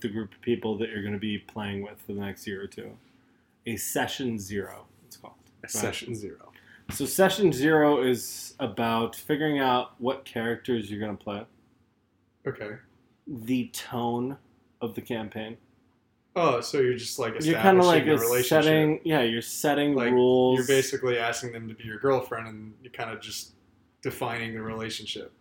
the 0.00 0.08
group 0.08 0.32
of 0.34 0.40
people 0.40 0.76
that 0.78 0.88
you're 0.90 1.02
going 1.02 1.14
to 1.14 1.18
be 1.20 1.38
playing 1.38 1.82
with 1.82 1.98
for 2.00 2.12
the 2.12 2.20
next 2.20 2.46
year 2.46 2.62
or 2.62 2.66
two. 2.66 2.90
A 3.66 3.76
session 3.76 4.38
zero, 4.38 4.86
it's 5.06 5.16
called. 5.16 5.34
a 5.64 5.68
Session 5.68 6.14
zero. 6.14 6.50
So 6.90 7.04
session 7.06 7.52
zero 7.52 8.02
is 8.02 8.54
about 8.58 9.14
figuring 9.14 9.60
out 9.60 9.92
what 9.98 10.24
characters 10.24 10.90
you're 10.90 10.98
going 10.98 11.16
to 11.16 11.22
play, 11.22 11.44
Okay. 12.48 12.76
the 13.28 13.68
tone 13.68 14.38
of 14.80 14.94
the 14.94 15.00
campaign. 15.00 15.56
Oh, 16.34 16.60
so 16.60 16.80
you're 16.80 16.94
just 16.96 17.18
like 17.18 17.34
You're 17.44 17.60
kind 17.60 17.78
of 17.78 17.84
like 17.86 18.04
establishing 18.06 18.40
a 18.40 18.44
setting, 18.44 19.00
yeah. 19.04 19.22
You're 19.22 19.42
setting 19.42 19.94
Like, 19.94 20.12
rules. 20.12 20.58
You're 20.58 20.66
basically 20.66 21.18
asking 21.18 21.52
them 21.52 21.68
to 21.68 21.74
be 21.74 21.84
your 21.84 21.98
girlfriend, 21.98 22.48
and 22.48 22.74
you're 22.82 22.92
kind 22.92 23.10
of 23.10 23.20
just 23.20 23.52
defining 24.02 24.54
the 24.54 24.62
relationship. 24.62 25.32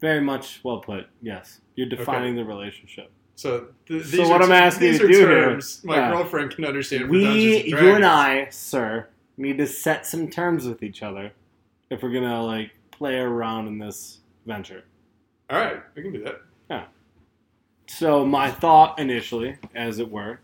very 0.00 0.20
much 0.20 0.60
well 0.64 0.80
put. 0.80 1.06
Yes, 1.22 1.60
you're 1.76 1.88
defining 1.88 2.34
the 2.36 2.44
relationship. 2.44 3.10
So, 3.34 3.68
th- 3.86 4.04
So 4.04 4.28
what 4.28 4.40
are, 4.40 4.44
I'm 4.44 4.52
asking 4.52 4.92
you 4.92 4.98
to 4.98 5.08
do 5.08 5.18
here- 5.18 5.26
terms 5.50 5.82
my 5.84 5.96
yeah. 5.96 6.10
girlfriend 6.10 6.54
can 6.54 6.64
understand. 6.64 7.08
We, 7.08 7.64
you 7.66 7.94
and 7.94 8.04
I, 8.04 8.48
sir, 8.50 9.08
need 9.36 9.58
to 9.58 9.66
set 9.66 10.06
some 10.06 10.28
terms 10.28 10.66
with 10.66 10.82
each 10.82 11.02
other 11.02 11.32
if 11.90 12.02
we're 12.02 12.12
gonna 12.12 12.44
like 12.44 12.70
play 12.90 13.16
around 13.18 13.66
in 13.68 13.78
this 13.78 14.20
venture. 14.46 14.84
All 15.50 15.58
right, 15.58 15.82
we 15.94 16.02
can 16.02 16.12
do 16.12 16.22
that. 16.24 16.40
Yeah. 16.70 16.84
So 17.88 18.24
my 18.24 18.50
thought 18.50 18.98
initially, 18.98 19.56
as 19.74 19.98
it 19.98 20.10
were, 20.10 20.40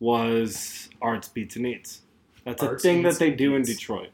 was 0.00 0.88
arts 1.00 1.28
beats 1.28 1.56
and 1.56 1.66
eats. 1.66 2.02
That's 2.44 2.62
Arts, 2.62 2.82
a 2.84 2.88
thing 2.88 3.02
that 3.02 3.18
they 3.18 3.30
do 3.30 3.54
in. 3.56 3.62
Detroit. 3.62 4.10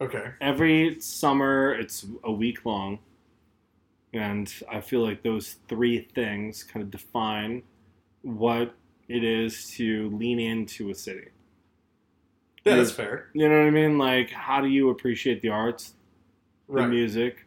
Okay. 0.00 0.30
Every 0.40 1.00
summer, 1.00 1.74
it's 1.74 2.06
a 2.24 2.32
week 2.32 2.64
long, 2.66 2.98
and 4.14 4.52
I 4.70 4.80
feel 4.80 5.02
like 5.02 5.22
those 5.22 5.56
three 5.68 6.08
things 6.14 6.62
kind 6.62 6.82
of 6.82 6.90
define 6.90 7.62
what 8.22 8.74
it 9.08 9.24
is 9.24 9.70
to 9.72 10.08
lean 10.16 10.38
into 10.38 10.90
a 10.90 10.94
city. 10.94 11.28
Yeah, 12.64 12.76
that's 12.76 12.92
fair. 12.92 13.28
You 13.34 13.48
know 13.48 13.58
what 13.58 13.66
I 13.66 13.70
mean? 13.70 13.98
Like, 13.98 14.30
how 14.30 14.60
do 14.62 14.68
you 14.68 14.88
appreciate 14.88 15.42
the 15.42 15.50
arts, 15.50 15.94
the 16.68 16.74
Right. 16.74 16.88
music, 16.88 17.46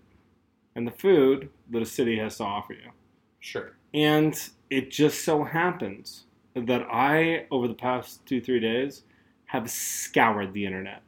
and 0.76 0.86
the 0.86 0.92
food 0.92 1.50
that 1.72 1.82
a 1.82 1.86
city 1.86 2.20
has 2.20 2.38
to 2.38 2.44
offer 2.44 2.74
you? 2.74 2.92
Sure. 3.40 3.76
And 3.94 4.38
it 4.70 4.92
just 4.92 5.24
so 5.24 5.44
happens 5.44 6.26
that 6.54 6.84
I, 6.92 7.48
over 7.50 7.68
the 7.68 7.74
past 7.74 8.26
two, 8.28 8.42
three 8.42 8.60
days, 8.60 9.04
have 9.46 9.72
scoured 9.72 10.54
the 10.54 10.66
internet. 10.66 11.02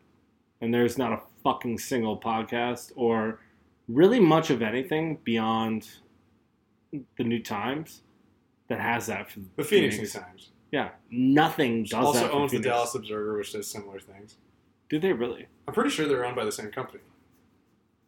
And 0.62 0.74
there's 0.74 0.98
not 0.98 1.12
a 1.14 1.22
fucking 1.44 1.78
single 1.78 2.20
podcast 2.20 2.92
or 2.96 3.42
really 3.90 4.20
much 4.20 4.50
of 4.50 4.62
anything 4.62 5.18
beyond 5.24 5.90
the 7.18 7.24
New 7.24 7.42
Times 7.42 8.04
that 8.70 8.80
has 8.80 9.08
that 9.08 9.30
for 9.30 9.40
The 9.58 9.64
Phoenix 9.64 9.98
New 9.98 10.08
Times 10.08 10.52
Yeah, 10.72 10.90
nothing 11.12 11.84
does 11.84 11.94
also 11.94 12.20
that. 12.22 12.32
for 12.32 12.36
owns 12.38 12.52
the 12.52 12.60
Dallas 12.60 12.96
Observer, 12.96 13.38
which 13.38 13.52
does 13.52 13.70
similar 13.70 14.00
things. 14.00 14.38
Do 14.90 15.00
they 15.00 15.14
really? 15.14 15.48
I'm 15.68 15.74
pretty 15.74 15.90
sure 15.90 16.08
they're 16.08 16.26
owned 16.26 16.36
by 16.36 16.46
the 16.46 16.52
same 16.52 16.72
company. 16.72 17.04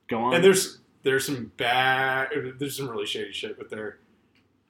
Go 0.08 0.20
on. 0.20 0.36
And 0.36 0.44
there's 0.44 0.80
there's 1.04 1.26
some 1.26 1.52
bad, 1.58 2.30
there's 2.60 2.78
some 2.78 2.90
really 2.90 3.06
shady 3.06 3.34
shit 3.34 3.58
with 3.58 3.70
their 3.70 4.00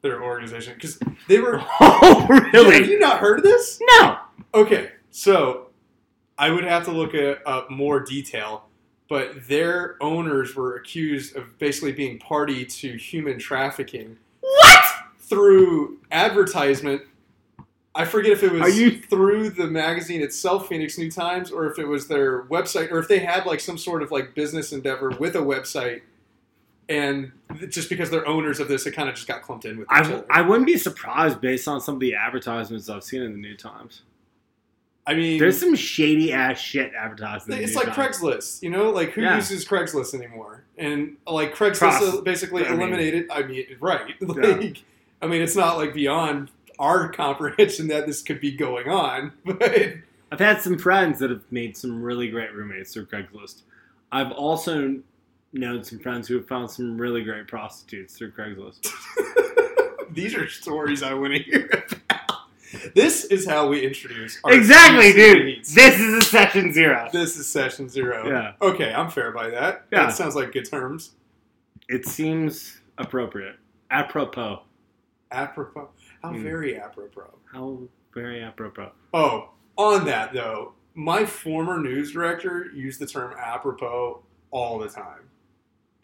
their 0.02 0.24
organization 0.24 0.74
because 0.74 1.00
they 1.28 1.40
were. 1.40 1.62
oh, 1.80 2.28
really? 2.54 2.76
Have 2.76 2.88
you 2.88 3.00
not 3.00 3.20
heard 3.20 3.40
of 3.40 3.44
this? 3.44 3.80
No. 4.00 4.18
Okay, 4.54 4.92
so 5.10 5.70
I 6.38 6.50
would 6.52 6.64
have 6.64 6.86
to 6.86 6.92
look 6.92 7.14
at 7.14 7.46
up 7.46 7.70
more 7.70 8.00
detail, 8.00 8.68
but 9.12 9.46
their 9.50 9.98
owners 10.00 10.56
were 10.56 10.78
accused 10.78 11.36
of 11.36 11.60
basically 11.60 11.92
being 11.92 12.18
party 12.18 12.64
to 12.64 12.96
human 12.96 13.38
trafficking 13.38 14.16
What? 14.40 14.86
through 15.20 15.98
advertisement. 16.14 17.02
I 17.94 18.06
forget 18.06 18.32
if 18.32 18.42
it 18.42 18.54
was 18.54 18.62
Are 18.62 18.70
you- 18.70 19.02
through 19.02 19.50
the 19.50 19.68
magazine 19.68 20.22
itself, 20.22 20.70
Phoenix 20.70 20.98
New 20.98 21.12
Times, 21.12 21.52
or 21.52 21.70
if 21.70 21.78
it 21.78 21.90
was 21.90 22.08
their 22.08 22.44
website, 22.44 22.90
or 22.90 23.00
if 23.00 23.10
they 23.10 23.20
had 23.20 23.46
like 23.46 23.60
some 23.60 23.78
sort 23.78 24.02
of 24.02 24.12
like 24.12 24.34
business 24.34 24.72
endeavor 24.72 25.10
with 25.20 25.36
a 25.36 25.40
website, 25.40 26.04
and 26.88 27.34
just 27.68 27.90
because 27.90 28.10
they're 28.10 28.26
owners 28.26 28.62
of 28.62 28.70
this, 28.70 28.86
it 28.86 28.92
kind 28.92 29.10
of 29.10 29.16
just 29.16 29.28
got 29.28 29.42
clumped 29.42 29.66
in 29.66 29.78
with 29.78 29.88
each 29.92 29.98
I, 29.98 30.00
other. 30.14 30.26
I 30.30 30.42
wouldn't 30.42 30.68
be 30.68 30.78
surprised 30.78 31.42
based 31.42 31.68
on 31.68 31.82
some 31.82 31.96
of 31.96 32.00
the 32.00 32.16
advertisements 32.16 32.88
I've 32.88 33.04
seen 33.04 33.24
in 33.24 33.34
the 33.34 33.38
New 33.40 33.58
Times. 33.58 34.04
I 35.08 35.16
mean, 35.16 35.40
There's 35.40 35.60
some 35.60 35.76
shady 35.76 36.32
ass 36.32 36.60
shit 36.60 36.94
advertising. 36.94 37.56
It's 37.56 37.76
like. 37.76 37.88
Craigslist, 37.88 38.62
you 38.62 38.70
know, 38.70 38.92
like 38.92 39.12
who 39.12 39.22
Yeah. 39.22 39.36
uses 39.38 39.66
Craigslist 39.66 40.14
anymore? 40.14 40.64
And 40.78 41.18
like 41.28 41.56
Craigslist 41.56 42.24
basically 42.24 42.66
I 42.66 42.72
mean- 42.72 42.82
eliminated. 42.82 43.28
I 43.32 43.44
mean, 43.44 43.66
right? 43.80 44.14
Like, 44.22 44.84
I 45.22 45.28
mean, 45.28 45.42
it's 45.42 45.56
not 45.56 45.78
like 45.78 45.94
beyond 45.94 46.52
our 46.80 47.10
comprehension 47.14 47.88
that 47.90 48.06
this 48.08 48.22
could 48.22 48.40
be 48.40 48.52
going 48.52 48.90
on, 48.90 49.32
but 49.46 49.62
I've 50.32 50.40
had 50.40 50.62
some 50.62 50.78
friends 50.78 51.20
that 51.20 51.30
have 51.30 51.44
made 51.52 51.76
some 51.78 52.02
really 52.02 52.30
great 52.30 52.54
roommates 52.54 52.94
through 52.94 53.08
Craigslist. 53.08 53.62
I've 54.12 54.32
also 54.32 55.00
known 55.54 55.84
some 55.84 56.00
friends 56.00 56.28
who 56.28 56.36
have 56.36 56.48
found 56.48 56.72
some 56.72 56.98
really 57.00 57.24
great 57.24 57.48
prostitutes 57.48 58.18
through 58.18 58.32
Craigslist. 58.32 58.88
these 60.12 60.34
are 60.36 60.48
stories 60.48 61.04
I 61.04 61.14
want 61.14 61.34
to 61.34 61.40
hear 61.44 61.66
about. 61.66 62.21
This 62.96 63.26
is 63.26 63.46
how 63.48 63.68
we 63.68 63.86
introduce. 63.86 64.40
our 64.44 64.54
exactly, 64.54 65.12
dude. 65.14 65.66
This 65.66 66.00
is 66.00 66.14
a 66.16 66.22
session 66.22 66.72
zero. 66.74 67.10
This 67.12 67.38
is 67.38 67.48
session 67.48 67.90
zero. 67.90 68.28
Yeah. 68.28 68.54
Okay, 68.62 68.94
I'm 68.94 69.10
fair 69.10 69.32
by 69.32 69.50
that. 69.50 69.86
Yeah. 69.92 70.06
That 70.06 70.16
sounds 70.16 70.36
like 70.36 70.52
good 70.52 70.70
terms. 70.70 71.12
It 71.90 72.06
seems 72.06 72.80
appropriate. 72.98 73.56
Apropos. 73.90 74.62
Apropos. 75.32 75.90
How 76.24 76.30
Hmm. 76.34 76.44
very 76.44 76.80
apropos. 76.80 77.34
How 77.52 77.80
very 78.14 78.42
apropos. 78.42 78.92
Oh, 79.14 79.50
on 79.78 80.06
that 80.06 80.34
though, 80.34 80.74
my 80.94 81.26
former 81.26 81.80
news 81.80 82.12
director 82.12 82.68
used 82.74 83.00
the 83.00 83.06
term 83.08 83.34
apropos 83.38 84.22
all 84.52 84.78
the 84.80 84.90
time. 84.90 85.22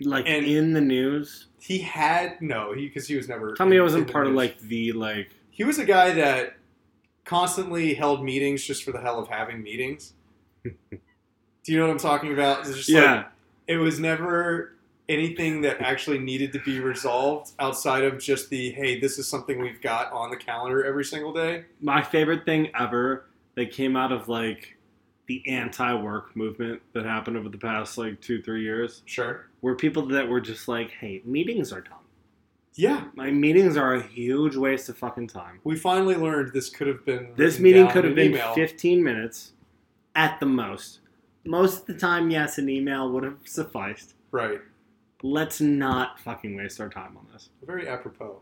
Like 0.02 0.26
And- 0.28 0.46
in 0.46 0.74
the 0.74 0.82
news. 0.82 1.48
He 1.60 1.80
had 1.80 2.42
no, 2.42 2.74
he 2.74 2.88
because 2.88 3.08
he 3.08 3.16
was 3.16 3.28
never. 3.28 3.54
Tell 3.56 3.66
me 3.66 3.76
it 3.76 3.80
in- 3.80 3.84
wasn't 3.84 4.08
the 4.08 4.14
part 4.14 4.26
of 4.28 4.34
news. 4.34 4.38
like 4.38 4.60
the 4.62 4.92
like 4.94 5.30
He 5.57 5.63
was 5.63 5.79
a 5.79 5.85
guy 5.85 6.12
that 6.12 6.56
constantly 7.25 7.95
held 7.95 8.23
meetings 8.23 8.63
just 8.63 8.84
for 8.84 8.91
the 8.91 9.01
hell 9.01 9.18
of 9.19 9.28
having 9.28 9.63
meetings. 9.63 10.13
Do 10.63 10.72
you 11.66 11.79
know 11.79 11.88
what 11.88 11.91
I'm 11.94 11.97
talking 12.00 12.31
about? 12.31 12.59
It's 12.68 12.75
just 12.75 12.90
like 12.91 13.25
it 13.66 13.78
was 13.78 14.00
never 14.00 14.75
anything 15.09 15.62
that 15.62 15.81
actually 15.81 16.19
needed 16.19 16.53
to 16.53 16.59
be 16.59 16.79
resolved 16.79 17.53
outside 17.59 18.03
of 18.03 18.19
just 18.19 18.51
the 18.51 18.69
hey, 18.73 19.00
this 19.00 19.18
is 19.18 19.28
something 19.28 19.59
we've 19.59 19.81
got 19.81 20.12
on 20.12 20.29
the 20.29 20.38
calendar 20.38 20.85
every 20.85 21.03
single 21.03 21.34
day. 21.34 21.66
my 21.81 22.03
favorite 22.03 22.45
thing 22.45 22.69
ever 22.79 23.25
that 23.56 23.72
came 23.72 23.95
out 23.95 24.12
of 24.12 24.29
like 24.29 24.78
the 25.25 25.45
anti-work 25.50 26.35
movement 26.35 26.81
that 26.94 27.03
happened 27.03 27.35
over 27.35 27.50
the 27.50 27.57
past 27.57 27.97
like 27.97 28.22
two 28.22 28.41
three 28.44 28.62
years 28.62 29.01
Sure. 29.06 29.47
were 29.62 29.75
people 29.75 30.06
that 30.06 30.29
were 30.29 30.39
just 30.39 30.68
like 30.68 30.91
hey 30.91 31.22
meetings 31.25 31.74
are 31.74 31.81
dumb 31.81 31.97
Yeah, 32.80 33.06
my 33.16 33.32
meetings 33.32 33.76
are 33.76 33.96
a 33.96 34.02
huge 34.04 34.56
waste 34.56 34.88
of 34.90 34.98
fucking 34.98 35.28
time 35.28 35.60
we 35.64 35.76
finally 35.76 36.16
learned 36.16 36.54
this 36.54 36.70
could 36.70 36.88
have 36.88 37.04
been. 37.06 37.30
this 37.36 37.60
meeting 37.60 37.88
could 37.90 38.04
have 38.04 38.16
been 38.16 38.32
email. 38.32 38.54
15 38.54 39.04
minutes 39.04 39.54
at 40.16 40.40
the 40.40 40.46
most 40.46 41.00
most 41.46 41.82
of 41.82 41.86
the 41.88 41.94
time 41.96 42.30
yes 42.30 42.58
an 42.58 42.70
email 42.70 43.12
would 43.12 43.24
have 43.24 43.38
sufficed 43.46 44.14
Right. 44.32 44.60
let's 45.24 45.60
not 45.62 46.20
fucking 46.20 46.56
waste 46.56 46.80
our 46.80 46.90
time 46.90 47.18
on 47.18 47.26
this 47.34 47.50
Very 47.66 47.88
apropos. 47.88 48.42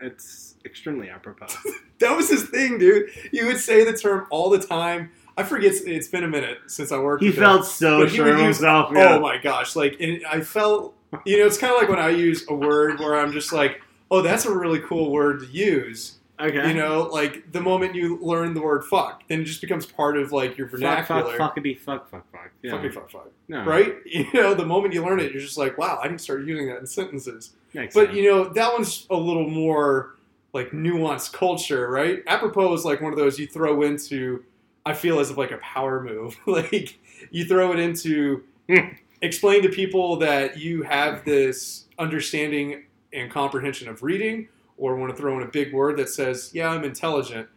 it's 0.00 0.54
extremely 0.64 1.10
apropos 1.10 1.48
That 1.98 2.16
was 2.16 2.30
his 2.30 2.44
thing, 2.44 2.78
dude. 2.78 3.10
You 3.32 3.46
would 3.48 3.58
say 3.58 3.82
the 3.84 3.92
term 3.92 4.28
all 4.30 4.50
the 4.50 4.60
time. 4.60 5.10
I 5.36 5.42
forget. 5.42 5.74
It's 5.84 6.06
been 6.06 6.22
a 6.22 6.28
minute 6.28 6.58
since 6.68 6.92
I 6.92 6.98
worked. 7.00 7.24
he 7.24 7.30
with 7.30 7.38
him. 7.38 7.42
felt 7.42 7.66
so 7.66 7.98
But 8.02 8.10
he 8.10 8.16
sure 8.16 8.26
would 8.26 8.34
of 8.34 8.38
use- 8.38 8.56
himself 8.58 8.90
oh 8.92 8.94
yeah. 8.96 9.14
Oh 9.16 9.20
my 9.20 9.36
gosh! 9.38 9.74
Like 9.74 10.00
I 10.30 10.40
felt, 10.40 10.94
you 11.24 11.38
know, 11.38 11.46
it's 11.46 11.58
kind 11.58 11.72
of 11.72 11.78
like 11.80 11.88
when 11.88 11.98
I 11.98 12.10
use 12.10 12.44
a 12.48 12.54
word 12.54 12.98
where 13.00 13.16
I'm 13.16 13.32
just 13.32 13.52
like, 13.52 13.80
oh, 14.10 14.22
that's 14.22 14.44
a 14.46 14.54
really 14.56 14.80
cool 14.80 15.10
word 15.10 15.40
to 15.40 15.46
use. 15.46 16.18
okay 16.40 16.68
You 16.68 16.74
know, 16.74 17.02
like 17.12 17.50
the 17.52 17.60
moment 17.60 17.94
you 17.94 18.18
learn 18.20 18.54
the 18.54 18.60
word 18.62 18.84
"fuck," 18.84 19.22
then 19.28 19.40
it 19.40 19.44
just 19.44 19.60
becomes 19.60 19.86
part 19.86 20.16
of 20.16 20.32
like 20.32 20.56
your 20.56 20.68
fuck 20.68 20.78
vernacular. 20.78 21.36
fuck 21.36 21.56
fuckity 21.56 21.78
fuck 21.78 22.08
fuck 22.10 22.24
fuck 22.32 22.50
yeah. 22.62 22.72
Fucky 22.72 22.92
fuck 22.92 23.10
fuck. 23.10 23.30
No, 23.48 23.64
Right? 23.64 23.94
You 24.06 24.26
know, 24.34 24.54
the 24.54 24.66
moment 24.66 24.94
you 24.94 25.02
learn 25.04 25.20
it, 25.20 25.32
you're 25.32 25.40
just 25.42 25.58
like, 25.58 25.78
wow, 25.78 25.98
I 26.02 26.08
to 26.08 26.18
start 26.18 26.44
using 26.44 26.66
that 26.68 26.78
in 26.78 26.86
sentences. 26.86 27.52
Makes 27.74 27.94
But 27.94 28.06
sense. 28.06 28.16
you 28.16 28.30
know, 28.30 28.44
that 28.50 28.72
one's 28.72 29.06
a 29.10 29.16
little 29.16 29.48
more 29.48 30.16
like 30.52 30.70
nuanced 30.70 31.32
culture, 31.32 31.90
right? 31.90 32.22
Apropos 32.26 32.72
is 32.74 32.84
like 32.84 33.00
one 33.00 33.12
of 33.12 33.18
those 33.18 33.38
you 33.38 33.46
throw 33.46 33.82
into. 33.82 34.44
I 34.86 34.94
feel 34.94 35.20
as 35.20 35.30
if 35.30 35.36
like 35.36 35.50
a 35.50 35.58
power 35.58 36.00
move. 36.02 36.38
like 36.46 36.98
you 37.30 37.44
throw 37.44 37.72
it 37.72 37.78
into 37.78 38.42
Hmm. 38.68 38.88
Explain 39.22 39.62
to 39.62 39.68
people 39.68 40.16
that 40.16 40.58
you 40.58 40.82
have 40.82 41.24
this 41.24 41.86
understanding 41.98 42.84
and 43.12 43.30
comprehension 43.30 43.88
of 43.88 44.02
reading, 44.02 44.48
or 44.76 44.96
want 44.96 45.14
to 45.14 45.16
throw 45.20 45.36
in 45.36 45.42
a 45.42 45.50
big 45.50 45.72
word 45.72 45.96
that 45.98 46.08
says, 46.08 46.50
"Yeah, 46.54 46.70
I'm 46.70 46.84
intelligent." 46.84 47.48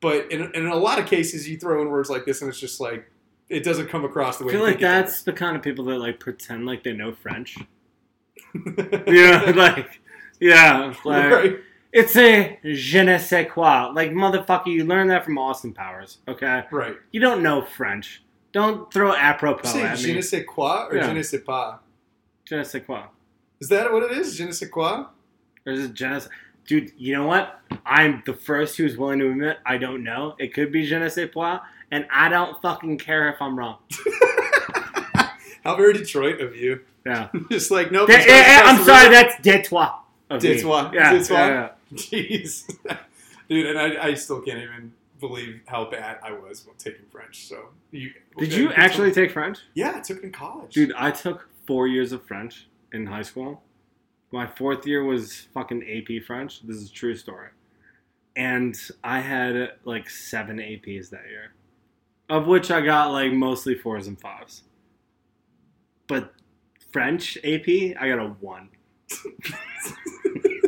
But 0.00 0.30
in, 0.32 0.54
in 0.54 0.66
a 0.66 0.76
lot 0.76 0.98
of 0.98 1.06
cases, 1.06 1.48
you 1.48 1.58
throw 1.58 1.82
in 1.82 1.88
words 1.88 2.08
like 2.08 2.24
this, 2.24 2.40
and 2.40 2.48
it's 2.48 2.60
just 2.60 2.80
like 2.80 3.10
it 3.48 3.64
doesn't 3.64 3.88
come 3.88 4.04
across 4.04 4.38
the 4.38 4.44
way. 4.44 4.52
I 4.52 4.56
feel 4.56 4.64
like 4.64 4.80
that's 4.80 5.22
the 5.22 5.32
kind 5.32 5.56
of 5.56 5.62
people 5.62 5.84
that 5.86 5.98
like 5.98 6.20
pretend 6.20 6.66
like 6.66 6.82
they 6.82 6.92
know 6.92 7.12
French. 7.12 7.56
Yeah, 9.06 9.52
like 9.54 10.00
yeah, 10.40 10.92
like 11.04 11.30
right. 11.30 11.56
It's 11.92 12.16
a 12.16 12.58
je 12.64 13.02
ne 13.02 13.18
sais 13.18 13.48
quoi. 13.50 13.90
Like, 13.92 14.10
motherfucker, 14.12 14.68
you 14.68 14.84
learned 14.84 15.10
that 15.10 15.24
from 15.24 15.38
Austin 15.38 15.72
Powers, 15.72 16.18
okay? 16.28 16.64
Right. 16.70 16.96
You 17.10 17.20
don't 17.20 17.42
know 17.42 17.62
French. 17.62 18.22
Don't 18.52 18.92
throw 18.92 19.14
apropos 19.14 19.68
Say 19.68 19.82
at 19.82 19.96
je 19.96 20.12
ne 20.12 20.20
sais 20.20 20.44
quoi 20.44 20.88
or 20.90 20.96
Yeah. 20.96 21.06
je 21.08 21.12
ne 21.14 21.22
sais 21.22 21.44
pas? 21.44 21.80
Je 22.44 22.56
ne 22.56 22.64
sais 22.64 22.80
quoi. 22.80 23.10
Is 23.60 23.68
that 23.68 23.92
what 23.92 24.02
it 24.02 24.12
is? 24.12 24.36
Je 24.36 24.44
ne 24.44 24.52
sais 24.52 24.68
quoi? 24.68 25.10
Or 25.66 25.72
is 25.72 25.84
it 25.84 25.94
je 25.94 26.06
ne 26.06 26.18
sais... 26.18 26.28
Dude, 26.66 26.92
you 26.96 27.14
know 27.14 27.26
what? 27.26 27.60
I'm 27.86 28.22
the 28.26 28.32
first 28.34 28.76
who's 28.76 28.96
willing 28.96 29.18
to 29.20 29.30
admit 29.30 29.58
I 29.66 29.76
don't 29.78 30.02
know. 30.02 30.34
It 30.38 30.52
could 30.54 30.70
be 30.72 30.84
je 30.84 30.98
ne 30.98 31.08
sais 31.08 31.28
quoi, 31.32 31.60
and 31.90 32.06
I 32.12 32.28
don't 32.28 32.60
fucking 32.62 32.98
care 32.98 33.28
if 33.28 33.40
I'm 33.40 33.58
wrong. 33.58 33.78
How 35.64 35.76
very 35.76 35.92
Detroit 35.92 36.40
of 36.40 36.56
you. 36.56 36.80
Yeah. 37.04 37.28
Just 37.50 37.70
like, 37.70 37.90
nope. 37.92 38.08
Not 38.08 38.20
eh, 38.20 38.24
eh, 38.28 38.58
across 38.60 38.78
I'm 38.78 38.84
sorry, 38.84 39.08
river. 39.08 39.14
that's 39.14 39.42
Detroit. 39.42 39.90
me. 40.30 40.38
De 40.38 40.62
toi. 40.62 40.90
Yeah, 40.92 41.12
Detroit. 41.12 41.30
yeah, 41.30 41.48
yeah. 41.48 41.68
Jeez. 41.94 42.76
Dude, 43.48 43.66
and 43.66 43.78
I, 43.78 44.06
I 44.08 44.14
still 44.14 44.40
can't 44.40 44.58
even 44.58 44.92
believe 45.20 45.60
how 45.66 45.90
bad 45.90 46.18
I 46.22 46.32
was 46.32 46.66
when 46.66 46.76
taking 46.76 47.06
French. 47.10 47.46
So 47.46 47.68
you 47.90 48.10
Did 48.38 48.52
you 48.52 48.72
actually 48.72 49.12
take 49.12 49.30
French? 49.30 49.58
Yeah, 49.74 49.94
I 49.96 50.00
took 50.00 50.18
it 50.18 50.24
in 50.24 50.32
college. 50.32 50.74
Dude, 50.74 50.92
I 50.96 51.10
took 51.10 51.48
four 51.66 51.86
years 51.86 52.12
of 52.12 52.24
French 52.26 52.68
in 52.92 53.06
high 53.06 53.22
school. 53.22 53.62
My 54.32 54.46
fourth 54.46 54.86
year 54.86 55.04
was 55.04 55.48
fucking 55.54 55.82
AP 55.82 56.24
French. 56.24 56.62
This 56.62 56.76
is 56.76 56.90
a 56.90 56.92
true 56.92 57.16
story. 57.16 57.48
And 58.36 58.76
I 59.02 59.20
had 59.20 59.72
like 59.84 60.08
seven 60.08 60.58
APs 60.58 61.10
that 61.10 61.24
year, 61.28 61.52
of 62.28 62.46
which 62.46 62.70
I 62.70 62.80
got 62.80 63.10
like 63.10 63.32
mostly 63.32 63.74
fours 63.74 64.06
and 64.06 64.20
fives. 64.20 64.62
But 66.06 66.32
French 66.92 67.36
AP, 67.38 67.68
I 68.00 68.08
got 68.08 68.18
a 68.18 68.36
one. 68.40 68.70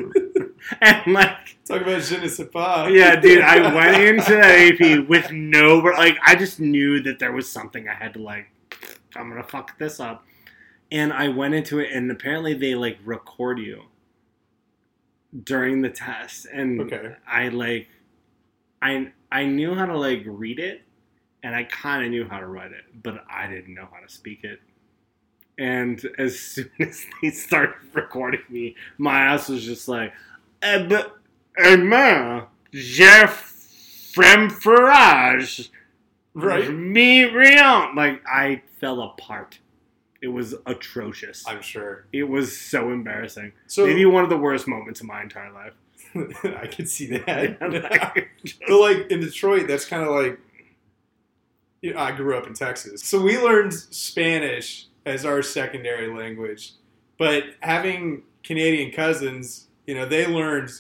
and 0.80 1.12
like, 1.14 1.56
Talk 1.64 1.82
about 1.82 2.02
je 2.02 2.18
ne 2.18 2.28
sais 2.28 2.48
pas. 2.48 2.88
yeah, 2.90 3.16
dude, 3.16 3.40
I 3.42 3.72
went 3.74 3.96
into 4.02 4.32
that 4.34 4.58
AP 4.80 5.08
with 5.08 5.30
no, 5.30 5.78
like, 5.78 6.18
I 6.24 6.34
just 6.34 6.60
knew 6.60 7.00
that 7.02 7.18
there 7.18 7.32
was 7.32 7.50
something 7.50 7.88
I 7.88 7.94
had 7.94 8.14
to, 8.14 8.20
like, 8.20 8.46
I'm 9.16 9.28
gonna 9.28 9.42
fuck 9.44 9.78
this 9.78 10.00
up. 10.00 10.24
And 10.90 11.12
I 11.12 11.28
went 11.28 11.54
into 11.54 11.78
it, 11.78 11.90
and 11.92 12.10
apparently 12.10 12.54
they, 12.54 12.74
like, 12.74 12.98
record 13.04 13.58
you 13.58 13.84
during 15.44 15.82
the 15.82 15.90
test. 15.90 16.46
And 16.52 16.80
Okay. 16.80 17.14
I, 17.26 17.48
like, 17.48 17.88
I, 18.82 19.12
I 19.30 19.44
knew 19.46 19.74
how 19.74 19.86
to, 19.86 19.96
like, 19.96 20.22
read 20.26 20.58
it, 20.58 20.82
and 21.42 21.54
I 21.54 21.64
kind 21.64 22.04
of 22.04 22.10
knew 22.10 22.26
how 22.28 22.40
to 22.40 22.46
write 22.46 22.72
it, 22.72 23.02
but 23.02 23.24
I 23.30 23.46
didn't 23.46 23.74
know 23.74 23.88
how 23.92 24.00
to 24.00 24.12
speak 24.12 24.44
it. 24.44 24.60
And 25.58 26.04
as 26.18 26.38
soon 26.40 26.70
as 26.80 27.04
they 27.22 27.30
started 27.30 27.76
recording 27.94 28.40
me, 28.48 28.74
my 28.98 29.20
ass 29.20 29.48
was 29.48 29.64
just 29.64 29.88
like, 29.88 30.12
eh, 30.62 30.86
but, 30.86 31.18
eh, 31.58 31.76
man, 31.76 32.46
j'ai 32.72 33.26
frem 34.14 34.48
farage. 34.48 35.68
Right. 36.34 36.70
Me 36.70 37.24
rien. 37.24 37.94
Like, 37.94 38.22
I 38.26 38.62
fell 38.80 39.02
apart. 39.02 39.58
It 40.22 40.28
was 40.28 40.54
atrocious. 40.66 41.44
I'm 41.46 41.60
sure. 41.60 42.06
It 42.12 42.24
was 42.24 42.56
so 42.56 42.90
embarrassing. 42.90 43.52
So 43.66 43.86
Maybe 43.86 44.06
one 44.06 44.24
of 44.24 44.30
the 44.30 44.36
worst 44.36 44.68
moments 44.68 45.00
of 45.00 45.06
my 45.06 45.20
entire 45.20 45.52
life. 45.52 45.74
I 46.44 46.66
could 46.68 46.88
see 46.88 47.06
that. 47.08 47.58
but 48.68 48.80
like 48.80 49.10
in 49.10 49.20
Detroit, 49.20 49.66
that's 49.66 49.84
kind 49.84 50.04
of 50.04 50.10
like 50.10 50.38
you 51.80 51.92
know, 51.92 52.00
I 52.00 52.12
grew 52.12 52.38
up 52.38 52.46
in 52.46 52.54
Texas, 52.54 53.02
so 53.02 53.20
we 53.20 53.38
learned 53.38 53.74
Spanish 53.74 54.86
as 55.04 55.24
our 55.24 55.42
secondary 55.42 56.16
language. 56.16 56.74
But 57.18 57.42
having 57.60 58.22
Canadian 58.44 58.92
cousins, 58.92 59.66
you 59.86 59.94
know, 59.94 60.06
they 60.06 60.26
learned 60.26 60.70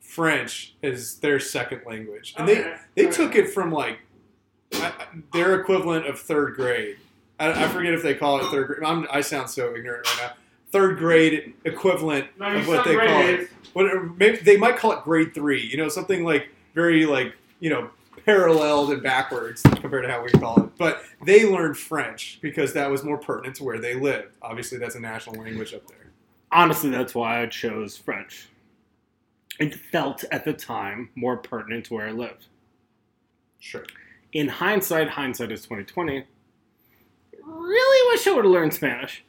French 0.00 0.74
as 0.82 1.16
their 1.16 1.40
second 1.40 1.82
language, 1.86 2.34
and 2.36 2.48
they 2.48 2.74
they 2.94 3.06
took 3.10 3.34
it 3.34 3.50
from 3.50 3.72
like 3.72 4.00
their 5.32 5.60
equivalent 5.60 6.06
of 6.06 6.20
third 6.20 6.54
grade. 6.54 6.96
I, 7.38 7.64
I 7.64 7.68
forget 7.68 7.94
if 7.94 8.02
they 8.02 8.14
call 8.14 8.38
it 8.38 8.50
third 8.50 8.66
grade. 8.68 8.84
I'm, 8.84 9.06
I 9.10 9.20
sound 9.20 9.50
so 9.50 9.74
ignorant 9.74 10.06
right 10.06 10.28
now. 10.28 10.32
Third 10.70 10.98
grade 10.98 11.54
equivalent 11.64 12.26
of 12.40 12.68
what 12.68 12.84
they 12.84 12.96
call 12.96 13.22
it. 13.22 13.50
What, 13.72 14.16
maybe 14.16 14.36
they 14.38 14.56
might 14.56 14.76
call 14.76 14.92
it 14.92 15.02
grade 15.02 15.34
three. 15.34 15.62
You 15.66 15.76
know, 15.76 15.88
something 15.88 16.24
like 16.24 16.48
very 16.74 17.06
like 17.06 17.34
you 17.60 17.70
know 17.70 17.90
paralleled 18.24 18.90
and 18.90 19.02
backwards 19.02 19.62
compared 19.62 20.04
to 20.04 20.10
how 20.10 20.22
we 20.22 20.30
call 20.30 20.62
it. 20.62 20.70
But 20.78 21.02
they 21.24 21.48
learned 21.48 21.76
French 21.76 22.38
because 22.40 22.72
that 22.74 22.90
was 22.90 23.04
more 23.04 23.18
pertinent 23.18 23.56
to 23.56 23.64
where 23.64 23.78
they 23.78 23.94
lived. 23.94 24.36
Obviously, 24.42 24.78
that's 24.78 24.94
a 24.94 25.00
national 25.00 25.42
language 25.42 25.74
up 25.74 25.86
there. 25.88 26.03
Honestly, 26.52 26.90
that's 26.90 27.14
why 27.14 27.42
I 27.42 27.46
chose 27.46 27.96
French. 27.96 28.48
It 29.58 29.74
felt 29.74 30.24
at 30.32 30.44
the 30.44 30.52
time 30.52 31.10
more 31.14 31.36
pertinent 31.36 31.86
to 31.86 31.94
where 31.94 32.08
I 32.08 32.12
lived. 32.12 32.46
Sure. 33.60 33.84
In 34.32 34.48
hindsight, 34.48 35.08
hindsight 35.08 35.52
is 35.52 35.62
twenty 35.64 35.84
twenty. 35.84 36.24
Really 37.44 38.14
wish 38.16 38.26
I 38.26 38.32
would 38.32 38.44
have 38.44 38.52
learned 38.52 38.74
Spanish, 38.74 39.24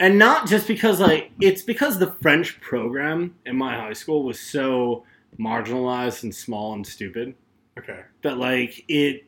and 0.00 0.18
not 0.18 0.48
just 0.48 0.66
because 0.66 1.00
like 1.00 1.30
it's 1.40 1.62
because 1.62 1.98
the 1.98 2.12
French 2.22 2.60
program 2.60 3.34
in 3.46 3.56
my 3.56 3.74
high 3.76 3.92
school 3.92 4.24
was 4.24 4.38
so 4.40 5.04
marginalized 5.38 6.22
and 6.22 6.34
small 6.34 6.72
and 6.72 6.86
stupid 6.86 7.34
Okay. 7.78 8.00
that 8.22 8.38
like 8.38 8.84
it, 8.88 9.26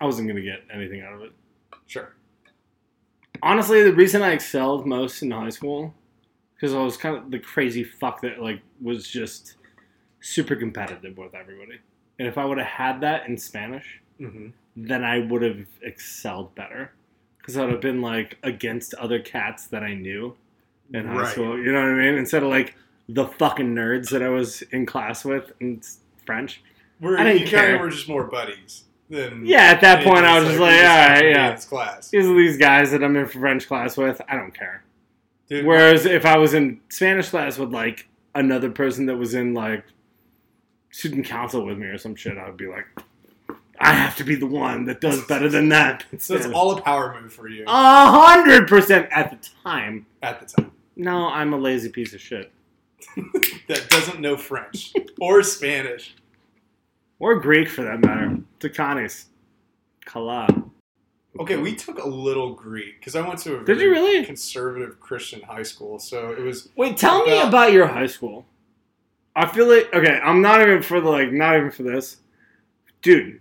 I 0.00 0.04
wasn't 0.04 0.28
gonna 0.28 0.42
get 0.42 0.60
anything 0.72 1.00
out 1.00 1.14
of 1.14 1.22
it. 1.22 1.32
Sure. 1.86 2.14
honestly, 3.42 3.82
the 3.82 3.92
reason 3.94 4.20
I 4.22 4.32
excelled 4.32 4.86
most 4.86 5.22
in 5.22 5.30
high 5.30 5.48
school 5.48 5.94
because 6.58 6.74
I 6.74 6.80
was 6.82 6.96
kind 6.96 7.16
of 7.16 7.30
the 7.30 7.38
crazy 7.38 7.84
fuck 7.84 8.20
that 8.22 8.40
like 8.42 8.60
was 8.82 9.06
just 9.08 9.54
super 10.20 10.56
competitive 10.56 11.16
with 11.16 11.34
everybody. 11.34 11.78
And 12.18 12.26
if 12.26 12.36
I 12.36 12.44
would 12.44 12.58
have 12.58 12.66
had 12.66 13.00
that 13.02 13.28
in 13.28 13.36
Spanish, 13.38 14.00
hmm 14.18 14.48
then 14.80 15.02
I 15.02 15.18
would 15.18 15.42
have 15.42 15.66
excelled 15.82 16.54
better 16.54 16.92
because 17.38 17.56
I 17.56 17.62
would 17.64 17.72
have 17.72 17.80
been 17.80 18.00
like 18.00 18.38
against 18.44 18.94
other 18.94 19.18
cats 19.18 19.66
that 19.68 19.82
I 19.82 19.94
knew 19.94 20.36
in 20.94 21.04
high 21.04 21.22
Right. 21.22 21.32
school. 21.32 21.58
You 21.58 21.72
know 21.72 21.80
what 21.80 21.88
I 21.88 21.94
mean? 21.94 22.14
Instead 22.14 22.44
of 22.44 22.48
like 22.50 22.76
the 23.08 23.26
fucking 23.26 23.74
nerds 23.74 24.10
that 24.10 24.22
I 24.22 24.28
was 24.28 24.62
in 24.70 24.86
class 24.86 25.24
with 25.24 25.50
in 25.58 25.80
French. 26.24 26.62
We're, 27.00 27.18
I 27.18 27.24
didn't 27.24 27.40
you 27.42 27.46
care. 27.48 27.62
kind 27.62 27.74
of 27.74 27.80
were 27.80 27.90
just 27.90 28.08
more 28.08 28.22
buddies 28.24 28.84
than. 29.10 29.44
Yeah, 29.44 29.62
at 29.62 29.80
that 29.80 30.04
point 30.04 30.24
I 30.24 30.38
was 30.38 30.46
just 30.48 30.60
like, 30.60 30.74
all 30.74 30.80
right, 30.80 31.24
yeah. 31.24 31.56
class. 31.56 32.10
These 32.10 32.26
are 32.26 32.34
these 32.34 32.56
guys 32.56 32.92
that 32.92 33.02
I'm 33.02 33.16
in 33.16 33.26
French 33.26 33.66
class 33.66 33.96
with. 33.96 34.20
I 34.28 34.36
don't 34.36 34.52
care. 34.54 34.84
Dude, 35.48 35.64
Whereas 35.64 36.04
if 36.04 36.26
I 36.26 36.36
was 36.36 36.54
in 36.54 36.80
Spanish 36.88 37.30
class 37.30 37.58
with 37.58 37.72
like 37.72 38.08
another 38.34 38.70
person 38.70 39.06
that 39.06 39.16
was 39.16 39.34
in 39.34 39.54
like 39.54 39.84
student 40.90 41.26
council 41.26 41.64
with 41.64 41.78
me 41.78 41.86
or 41.86 41.98
some 41.98 42.14
shit, 42.14 42.36
I 42.36 42.46
would 42.46 42.56
be 42.56 42.66
like, 42.66 42.86
I 43.80 43.92
have 43.92 44.16
to 44.16 44.24
be 44.24 44.34
the 44.34 44.46
one 44.46 44.84
that 44.86 45.00
does 45.00 45.24
better 45.26 45.48
than 45.48 45.68
that. 45.70 46.04
so 46.18 46.34
it's 46.34 46.46
all 46.46 46.76
a 46.76 46.82
power 46.82 47.18
move 47.20 47.32
for 47.32 47.48
you 47.48 47.64
a 47.66 47.70
hundred 48.10 48.68
percent 48.68 49.08
at 49.10 49.30
the 49.30 49.48
time. 49.64 50.06
at 50.22 50.40
the 50.40 50.46
time. 50.46 50.72
No, 50.96 51.28
I'm 51.28 51.52
a 51.54 51.58
lazy 51.58 51.88
piece 51.88 52.12
of 52.14 52.20
shit. 52.20 52.52
That 53.68 53.90
doesn't 53.90 54.20
know 54.20 54.34
French 54.38 54.94
or 55.20 55.42
Spanish. 55.42 56.14
Or 57.18 57.38
Greek 57.38 57.68
for 57.68 57.82
that 57.82 58.00
matter. 58.00 58.38
Takanis. 58.60 59.26
Kala. 60.06 60.48
Okay, 61.38 61.56
we 61.56 61.74
took 61.74 61.98
a 62.02 62.08
little 62.08 62.54
Greek 62.54 62.98
because 62.98 63.14
I 63.14 63.26
went 63.26 63.38
to 63.40 63.56
a 63.56 63.64
Did 63.64 63.66
very 63.78 63.82
you 63.82 63.90
really? 63.90 64.24
conservative 64.24 64.98
Christian 65.00 65.40
high 65.42 65.62
school, 65.62 65.98
so 65.98 66.32
it 66.32 66.40
was 66.40 66.68
Wait, 66.76 66.96
tell 66.96 67.24
me 67.24 67.32
About- 67.38 67.48
about 67.48 67.72
your 67.72 67.86
high 67.86 68.06
school. 68.06 68.44
I 69.36 69.46
feel 69.46 69.68
like 69.68 69.92
okay, 69.94 70.18
I'm 70.22 70.42
not 70.42 70.60
even 70.62 70.82
for 70.82 71.00
the 71.00 71.08
like 71.08 71.32
not 71.32 71.56
even 71.56 71.70
for 71.70 71.84
this. 71.84 72.16
Dude, 73.02 73.40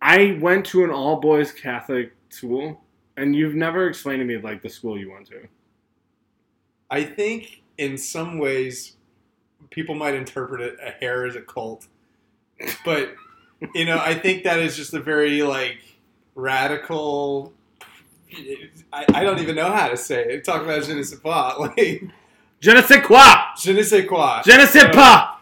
I 0.00 0.38
went 0.40 0.64
to 0.66 0.84
an 0.84 0.90
all 0.90 1.16
boys 1.20 1.50
Catholic 1.50 2.12
school 2.28 2.84
and 3.16 3.34
you've 3.34 3.56
never 3.56 3.88
explained 3.88 4.20
to 4.20 4.24
me 4.24 4.38
like 4.38 4.62
the 4.62 4.68
school 4.68 4.96
you 4.96 5.10
went 5.10 5.26
to. 5.28 5.48
I 6.90 7.02
think 7.02 7.62
in 7.78 7.98
some 7.98 8.38
ways 8.38 8.94
people 9.70 9.96
might 9.96 10.14
interpret 10.14 10.60
it 10.60 10.76
a 10.80 10.90
hair 10.92 11.26
as 11.26 11.34
a 11.34 11.40
cult. 11.40 11.88
But 12.84 13.14
you 13.74 13.84
know, 13.86 13.98
I 13.98 14.14
think 14.14 14.44
that 14.44 14.60
is 14.60 14.76
just 14.76 14.94
a 14.94 15.00
very 15.00 15.42
like 15.42 15.78
radical 16.38 17.52
I, 18.92 19.04
I 19.14 19.24
don't 19.24 19.38
even 19.40 19.56
know 19.56 19.70
how 19.70 19.88
to 19.88 19.96
say 19.96 20.22
it. 20.22 20.44
Talk 20.44 20.62
about 20.62 20.84
je 20.84 20.94
ne 20.94 21.02
sais 21.02 21.16
pas. 21.16 21.58
Like 21.58 22.04
Je 22.60 22.72
ne 22.72 22.82
sais 22.82 23.00
quoi! 23.00 23.54
je 23.58 23.72
ne 23.72 23.82
sais 23.82 24.04
quoi. 24.06 24.42
Je 24.44 24.52
ne 24.56 24.66
sais 24.66 24.90
pas! 24.90 25.36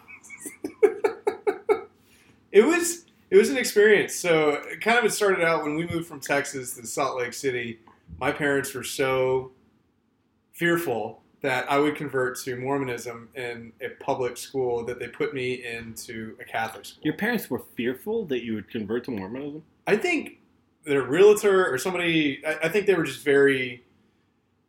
It 2.52 2.64
was 2.64 3.04
it 3.30 3.36
was 3.36 3.50
an 3.50 3.58
experience. 3.58 4.14
So 4.14 4.60
it 4.70 4.80
kind 4.80 4.98
of 4.98 5.04
it 5.04 5.12
started 5.12 5.44
out 5.44 5.62
when 5.62 5.74
we 5.74 5.86
moved 5.86 6.06
from 6.06 6.20
Texas 6.20 6.74
to 6.76 6.86
Salt 6.86 7.18
Lake 7.18 7.34
City. 7.34 7.80
My 8.18 8.32
parents 8.32 8.72
were 8.72 8.84
so 8.84 9.50
fearful 10.52 11.20
that 11.42 11.70
I 11.70 11.78
would 11.78 11.96
convert 11.96 12.38
to 12.44 12.56
Mormonism 12.56 13.28
in 13.34 13.72
a 13.82 13.90
public 14.02 14.38
school 14.38 14.84
that 14.86 14.98
they 14.98 15.08
put 15.08 15.34
me 15.34 15.66
into 15.66 16.34
a 16.40 16.44
Catholic 16.44 16.86
school. 16.86 17.02
Your 17.04 17.14
parents 17.14 17.50
were 17.50 17.62
fearful 17.74 18.24
that 18.26 18.42
you 18.42 18.54
would 18.54 18.70
convert 18.70 19.04
to 19.04 19.10
Mormonism? 19.10 19.62
I 19.86 19.96
think 19.96 20.35
their 20.86 21.02
realtor 21.02 21.72
or 21.72 21.76
somebody. 21.78 22.42
I, 22.46 22.58
I 22.64 22.68
think 22.68 22.86
they 22.86 22.94
were 22.94 23.04
just 23.04 23.24
very. 23.24 23.84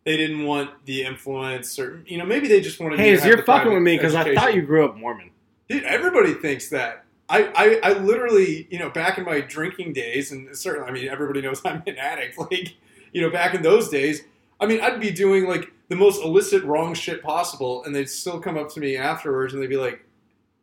they 0.03 0.17
didn't 0.17 0.45
want 0.45 0.71
the 0.85 1.03
influence, 1.03 1.79
or 1.79 2.03
you 2.05 2.17
know, 2.17 2.25
maybe 2.25 2.47
they 2.47 2.59
just 2.59 2.79
wanted. 2.79 2.99
Hey, 2.99 3.11
have 3.11 3.25
you're 3.25 3.43
fucking 3.43 3.71
with 3.71 3.83
me 3.83 3.95
because 3.95 4.15
I 4.15 4.33
thought 4.35 4.53
you 4.53 4.63
grew 4.63 4.85
up 4.85 4.97
Mormon. 4.97 5.31
Dude, 5.69 5.83
everybody 5.83 6.33
thinks 6.33 6.69
that. 6.69 7.03
I, 7.29 7.79
I, 7.83 7.89
I 7.89 7.93
literally, 7.99 8.67
you 8.69 8.79
know, 8.79 8.89
back 8.89 9.17
in 9.17 9.25
my 9.25 9.41
drinking 9.41 9.91
days, 9.93 10.31
and 10.31 10.55
certainly, 10.55 10.87
I 10.87 10.91
mean, 10.93 11.09
everybody 11.09 11.41
knows 11.41 11.61
I'm 11.65 11.83
an 11.85 11.97
addict. 11.97 12.37
Like, 12.37 12.75
you 13.11 13.21
know, 13.21 13.29
back 13.29 13.53
in 13.53 13.61
those 13.61 13.89
days, 13.89 14.23
I 14.59 14.65
mean, 14.65 14.81
I'd 14.81 14.99
be 14.99 15.11
doing 15.11 15.45
like 15.47 15.71
the 15.89 15.95
most 15.95 16.23
illicit, 16.23 16.63
wrong 16.63 16.93
shit 16.93 17.21
possible, 17.21 17.83
and 17.83 17.95
they'd 17.95 18.09
still 18.09 18.39
come 18.39 18.57
up 18.57 18.69
to 18.73 18.79
me 18.79 18.97
afterwards, 18.97 19.53
and 19.53 19.61
they'd 19.61 19.67
be 19.67 19.77
like, 19.77 20.05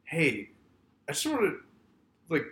"Hey, 0.04 0.50
I 1.08 1.12
just 1.12 1.26
wanted, 1.26 1.50
to, 1.50 1.56
like, 2.30 2.44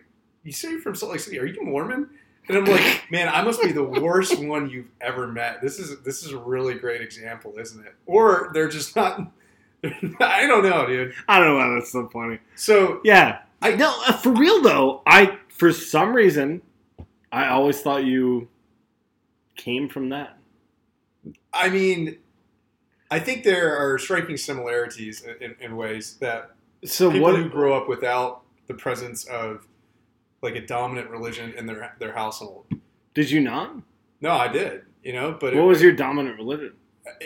you 0.44 0.52
say 0.52 0.70
you're 0.72 0.80
from 0.80 0.94
Salt 0.94 1.12
Lake 1.12 1.20
City? 1.20 1.38
Are 1.38 1.46
you 1.46 1.62
Mormon?" 1.62 2.10
And 2.48 2.58
I'm 2.58 2.64
like, 2.64 3.04
"Man, 3.10 3.28
I 3.28 3.42
must 3.42 3.62
be 3.62 3.72
the 3.72 3.84
worst 3.84 4.38
one 4.38 4.68
you've 4.68 4.88
ever 5.00 5.26
met. 5.28 5.60
This 5.62 5.78
is 5.78 6.00
this 6.02 6.24
is 6.24 6.32
a 6.32 6.38
really 6.38 6.74
great 6.74 7.00
example, 7.00 7.54
isn't 7.58 7.84
it?" 7.86 7.94
Or 8.06 8.50
they're 8.54 8.68
just 8.68 8.94
not. 8.96 9.30
I 10.20 10.46
don't 10.46 10.62
know, 10.62 10.86
dude. 10.86 11.12
I 11.28 11.38
don't 11.38 11.48
know 11.48 11.56
why 11.56 11.74
that's 11.74 11.90
so 11.92 12.08
funny. 12.08 12.38
So 12.54 13.00
Yeah, 13.04 13.40
I- 13.60 13.72
I 13.72 13.76
no 13.76 13.92
uh, 14.06 14.12
for 14.12 14.30
real 14.32 14.60
though. 14.62 15.02
I 15.06 15.38
for 15.48 15.72
some 15.72 16.12
reason 16.14 16.62
I 17.32 17.48
always 17.48 17.80
thought 17.80 18.04
you 18.04 18.48
came 19.56 19.88
from 19.88 20.08
that. 20.10 20.36
I 21.52 21.68
mean, 21.68 22.18
I 23.10 23.18
think 23.18 23.44
there 23.44 23.76
are 23.76 23.98
striking 23.98 24.36
similarities 24.36 25.22
in, 25.22 25.36
in, 25.50 25.56
in 25.60 25.76
ways 25.76 26.16
that 26.20 26.52
So 26.84 27.10
people 27.10 27.28
what? 27.28 27.36
who 27.36 27.48
grow 27.48 27.74
up 27.76 27.88
without 27.88 28.42
the 28.66 28.74
presence 28.74 29.24
of 29.24 29.66
like 30.42 30.56
a 30.56 30.66
dominant 30.66 31.08
religion 31.08 31.54
in 31.56 31.66
their 31.66 31.94
their 31.98 32.12
household. 32.12 32.66
Did 33.14 33.30
you 33.30 33.40
not? 33.40 33.76
No, 34.20 34.30
I 34.32 34.48
did, 34.48 34.82
you 35.02 35.12
know, 35.12 35.32
but 35.32 35.54
What 35.54 35.64
it, 35.64 35.66
was 35.66 35.82
your 35.82 35.92
dominant 35.92 36.36
religion? 36.36 36.74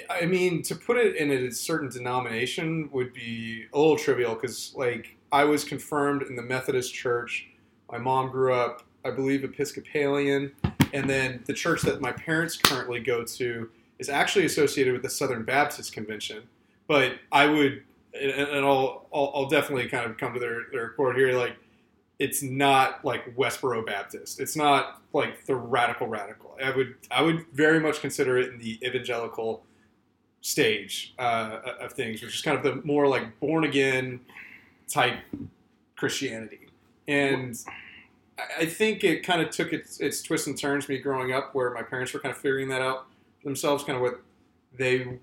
I 0.08 0.24
mean, 0.24 0.62
to 0.62 0.74
put 0.74 0.96
it 0.96 1.16
in 1.16 1.30
a 1.30 1.50
certain 1.50 1.90
denomination 1.90 2.88
would 2.92 3.12
be 3.12 3.66
a 3.72 3.78
little 3.78 3.96
trivial 3.96 4.34
because, 4.34 4.72
like, 4.74 5.16
I 5.30 5.44
was 5.44 5.64
confirmed 5.64 6.22
in 6.22 6.34
the 6.36 6.42
Methodist 6.42 6.94
Church. 6.94 7.48
My 7.92 7.98
mom 7.98 8.30
grew 8.30 8.54
up, 8.54 8.82
I 9.04 9.10
believe, 9.10 9.44
Episcopalian, 9.44 10.52
and 10.94 11.08
then 11.08 11.42
the 11.44 11.52
church 11.52 11.82
that 11.82 12.00
my 12.00 12.12
parents 12.12 12.56
currently 12.56 13.00
go 13.00 13.22
to 13.24 13.68
is 13.98 14.08
actually 14.08 14.46
associated 14.46 14.94
with 14.94 15.02
the 15.02 15.10
Southern 15.10 15.44
Baptist 15.44 15.92
Convention. 15.92 16.44
But 16.88 17.18
I 17.30 17.46
would, 17.46 17.82
and, 18.18 18.30
and 18.32 18.64
I'll, 18.64 19.06
I'll, 19.12 19.32
I'll 19.34 19.48
definitely 19.48 19.88
kind 19.88 20.10
of 20.10 20.16
come 20.16 20.32
to 20.32 20.40
their, 20.40 20.62
their 20.72 20.86
accord 20.86 21.16
here, 21.16 21.32
like, 21.38 21.56
it's 22.18 22.42
not 22.42 23.04
like 23.04 23.36
Westboro 23.36 23.84
Baptist. 23.84 24.40
It's 24.40 24.56
not 24.56 25.02
like 25.12 25.44
the 25.44 25.54
radical 25.54 26.06
radical. 26.06 26.56
I 26.62 26.74
would 26.74 26.94
I 27.10 27.22
would 27.22 27.44
very 27.52 27.80
much 27.80 28.00
consider 28.00 28.38
it 28.38 28.52
in 28.52 28.58
the 28.58 28.78
evangelical 28.86 29.62
stage 30.40 31.14
uh, 31.18 31.58
of 31.80 31.92
things, 31.92 32.22
which 32.22 32.34
is 32.34 32.42
kind 32.42 32.56
of 32.56 32.62
the 32.62 32.80
more 32.86 33.06
like 33.06 33.38
born 33.40 33.64
again 33.64 34.20
type 34.88 35.18
Christianity. 35.96 36.68
And 37.08 37.58
I- 38.58 38.66
think 38.66 39.02
it 39.02 39.24
kind 39.24 39.40
of 39.40 39.50
took 39.50 39.72
its, 39.72 39.98
its 39.98 40.22
twists 40.22 40.46
and 40.46 40.58
turns 40.58 40.88
me 40.88 40.98
growing 40.98 41.32
up, 41.32 41.54
where 41.54 41.70
my 41.70 41.82
parents 41.82 42.12
were 42.12 42.20
kind 42.20 42.34
of 42.34 42.40
figuring 42.40 42.68
that 42.68 42.82
out 42.82 43.06
themselves, 43.44 43.82
kind 43.82 43.96
of 43.96 44.02
what 44.02 44.20
they 44.76 45.18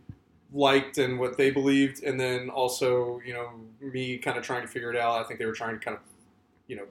liked 0.53 0.97
and 0.97 1.19
what 1.19 1.37
they 1.37 1.51
believed, 1.51 2.03
and 2.03 2.19
then 2.19 2.49
also 2.49 3.21
you 3.25 3.33
know 3.33 3.51
me 3.81 4.17
kind 4.17 4.37
of 4.37 4.43
trying 4.43 4.61
to 4.61 4.67
figure 4.67 4.91
it 4.91 4.97
out. 4.97 5.23
I 5.23 5.27
think 5.27 5.39
they 5.39 5.45
were 5.45 5.53
trying 5.53 5.79
to 5.79 5.83
kind 5.83 5.97
of 5.97 6.03
you 6.67 6.75
know 6.75 6.85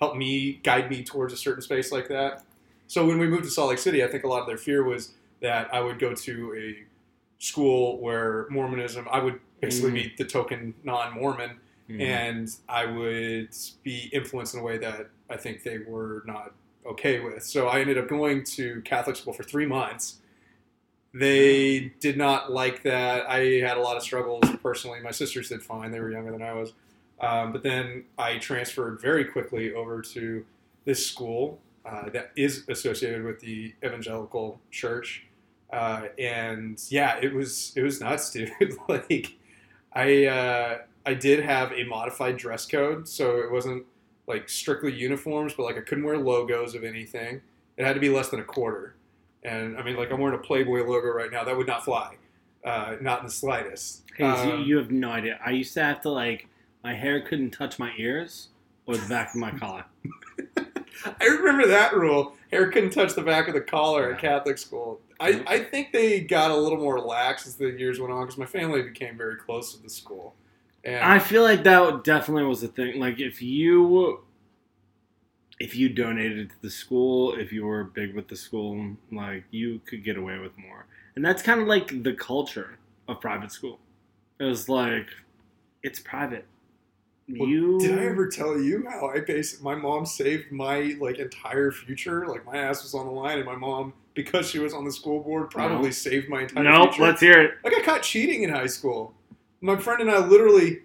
help 0.00 0.16
me 0.16 0.60
guide 0.62 0.90
me 0.90 1.02
towards 1.02 1.32
a 1.32 1.36
certain 1.36 1.62
space 1.62 1.90
like 1.90 2.08
that. 2.08 2.44
So 2.86 3.06
when 3.06 3.18
we 3.18 3.26
moved 3.26 3.44
to 3.44 3.50
Salt 3.50 3.70
Lake 3.70 3.78
City, 3.78 4.04
I 4.04 4.08
think 4.08 4.24
a 4.24 4.28
lot 4.28 4.40
of 4.40 4.46
their 4.46 4.58
fear 4.58 4.84
was 4.84 5.12
that 5.40 5.72
I 5.72 5.80
would 5.80 5.98
go 5.98 6.14
to 6.14 6.54
a 6.56 6.84
school 7.42 7.98
where 7.98 8.46
Mormonism, 8.50 9.06
I 9.10 9.18
would 9.20 9.40
basically 9.60 9.90
Mhm. 9.90 9.94
be 9.94 10.14
the 10.18 10.24
token 10.24 10.74
non-Mormon, 10.84 11.58
Mhm. 11.88 12.00
and 12.00 12.50
I 12.68 12.86
would 12.86 13.48
be 13.82 14.10
influenced 14.12 14.54
in 14.54 14.60
a 14.60 14.62
way 14.62 14.78
that 14.78 15.08
I 15.30 15.36
think 15.36 15.62
they 15.62 15.78
were 15.78 16.22
not 16.26 16.52
okay 16.84 17.20
with. 17.20 17.42
So 17.42 17.66
I 17.68 17.80
ended 17.80 17.98
up 17.98 18.08
going 18.08 18.44
to 18.44 18.82
Catholic 18.82 19.16
school 19.16 19.32
for 19.32 19.42
three 19.42 19.66
months. 19.66 20.20
They 21.12 21.92
did 22.00 22.16
not 22.18 22.52
like 22.52 22.82
that. 22.82 23.28
I 23.28 23.60
had 23.60 23.78
a 23.78 23.80
lot 23.80 23.96
of 23.96 24.02
struggles 24.02 24.44
personally. 24.62 25.00
My 25.00 25.10
sisters 25.10 25.48
did 25.48 25.62
fine; 25.62 25.90
they 25.90 26.00
were 26.00 26.10
younger 26.12 26.30
than 26.32 26.42
I 26.42 26.52
was. 26.52 26.74
Um, 27.20 27.52
but 27.52 27.62
then 27.62 28.04
I 28.18 28.38
transferred 28.38 29.00
very 29.00 29.24
quickly 29.24 29.72
over 29.72 30.02
to 30.02 30.44
this 30.84 31.06
school 31.06 31.58
uh, 31.84 32.10
that 32.10 32.30
is 32.36 32.64
associated 32.68 33.24
with 33.24 33.40
the 33.40 33.72
evangelical 33.84 34.60
church, 34.70 35.24
uh, 35.72 36.06
and 36.18 36.80
yeah, 36.90 37.18
it 37.22 37.32
was 37.32 37.72
it 37.76 37.82
was 37.82 38.00
nuts, 38.00 38.30
dude. 38.32 38.50
like 38.88 39.34
I 39.92 40.26
uh, 40.26 40.78
I 41.06 41.14
did 41.14 41.40
have 41.44 41.72
a 41.72 41.84
modified 41.84 42.36
dress 42.36 42.66
code, 42.66 43.08
so 43.08 43.38
it 43.38 43.50
wasn't 43.50 43.84
like 44.26 44.48
strictly 44.48 44.92
uniforms, 44.92 45.54
but 45.54 45.62
like 45.62 45.76
I 45.76 45.80
couldn't 45.80 46.04
wear 46.04 46.18
logos 46.18 46.74
of 46.74 46.84
anything. 46.84 47.40
It 47.76 47.84
had 47.86 47.94
to 47.94 48.00
be 48.00 48.08
less 48.08 48.28
than 48.28 48.40
a 48.40 48.44
quarter, 48.44 48.96
and 49.42 49.78
I 49.78 49.82
mean, 49.82 49.96
like 49.96 50.10
I'm 50.12 50.20
wearing 50.20 50.38
a 50.38 50.42
Playboy 50.42 50.80
logo 50.86 51.08
right 51.08 51.30
now. 51.30 51.44
That 51.44 51.56
would 51.56 51.66
not 51.68 51.84
fly, 51.84 52.16
uh, 52.64 52.96
not 53.00 53.20
in 53.20 53.26
the 53.26 53.32
slightest. 53.32 54.02
Hey, 54.16 54.24
Um, 54.24 54.62
you 54.62 54.76
have 54.78 54.90
no 54.90 55.10
idea. 55.10 55.38
I 55.44 55.50
used 55.52 55.72
to 55.74 55.82
have 55.84 56.00
to 56.02 56.10
like 56.10 56.48
my 56.86 56.94
hair 56.94 57.20
couldn't 57.20 57.50
touch 57.50 57.80
my 57.80 57.92
ears 57.98 58.50
or 58.86 58.96
the 58.96 59.08
back 59.08 59.30
of 59.30 59.40
my 59.40 59.50
collar. 59.50 59.84
I 61.04 61.24
remember 61.24 61.66
that 61.66 61.96
rule. 61.96 62.34
Hair 62.52 62.70
couldn't 62.70 62.90
touch 62.90 63.16
the 63.16 63.22
back 63.22 63.48
of 63.48 63.54
the 63.54 63.60
collar 63.60 64.12
at 64.12 64.20
Catholic 64.20 64.56
school. 64.56 65.00
I. 65.18 65.42
I 65.48 65.58
think 65.64 65.92
they 65.92 66.20
got 66.20 66.52
a 66.52 66.56
little 66.56 66.78
more 66.78 67.00
lax 67.00 67.44
as 67.44 67.56
the 67.56 67.72
years 67.72 67.98
went 67.98 68.12
on 68.12 68.22
because 68.22 68.38
my 68.38 68.46
family 68.46 68.82
became 68.82 69.18
very 69.18 69.34
close 69.34 69.74
to 69.74 69.82
the 69.82 69.90
school. 69.90 70.36
And 70.84 71.02
I 71.02 71.18
feel 71.18 71.42
like 71.42 71.64
that 71.64 72.04
definitely 72.04 72.44
was 72.44 72.62
a 72.62 72.68
thing. 72.68 73.00
Like 73.00 73.18
if 73.18 73.42
you 73.42 74.20
if 75.58 75.74
you 75.74 75.88
donated 75.88 76.50
to 76.50 76.62
the 76.62 76.70
school, 76.70 77.34
if 77.34 77.52
you 77.52 77.64
were 77.64 77.82
big 77.82 78.14
with 78.14 78.28
the 78.28 78.36
school, 78.36 78.96
like 79.10 79.42
you 79.50 79.80
could 79.86 80.04
get 80.04 80.16
away 80.16 80.38
with 80.38 80.56
more. 80.56 80.86
And 81.16 81.24
that's 81.24 81.42
kind 81.42 81.60
of 81.60 81.66
like 81.66 82.04
the 82.04 82.12
culture 82.12 82.78
of 83.08 83.20
private 83.20 83.50
school. 83.50 83.80
It 84.38 84.44
was 84.44 84.68
like 84.68 85.08
it's 85.82 85.98
private. 85.98 86.46
Well, 87.28 87.48
you 87.48 87.78
Did 87.80 87.98
I 87.98 88.04
ever 88.04 88.28
tell 88.28 88.58
you 88.60 88.86
how 88.88 89.08
I 89.08 89.20
based 89.20 89.60
my 89.62 89.74
mom 89.74 90.06
saved 90.06 90.52
my 90.52 90.94
like 91.00 91.18
entire 91.18 91.72
future? 91.72 92.26
Like 92.26 92.46
my 92.46 92.56
ass 92.56 92.82
was 92.84 92.94
on 92.94 93.06
the 93.06 93.12
line, 93.12 93.38
and 93.38 93.46
my 93.46 93.56
mom, 93.56 93.94
because 94.14 94.48
she 94.48 94.58
was 94.60 94.72
on 94.72 94.84
the 94.84 94.92
school 94.92 95.20
board, 95.22 95.50
probably 95.50 95.86
No. 95.88 95.90
saved 95.90 96.28
my 96.28 96.42
entire 96.42 96.62
Nope, 96.64 96.90
future. 96.90 97.02
let's 97.02 97.20
hear 97.20 97.40
it. 97.40 97.54
I 97.64 97.70
got 97.70 97.82
caught 97.82 98.02
cheating 98.02 98.44
in 98.44 98.50
high 98.50 98.66
school. 98.66 99.12
My 99.60 99.76
friend 99.76 100.00
and 100.02 100.10
I 100.10 100.24
literally 100.24 100.82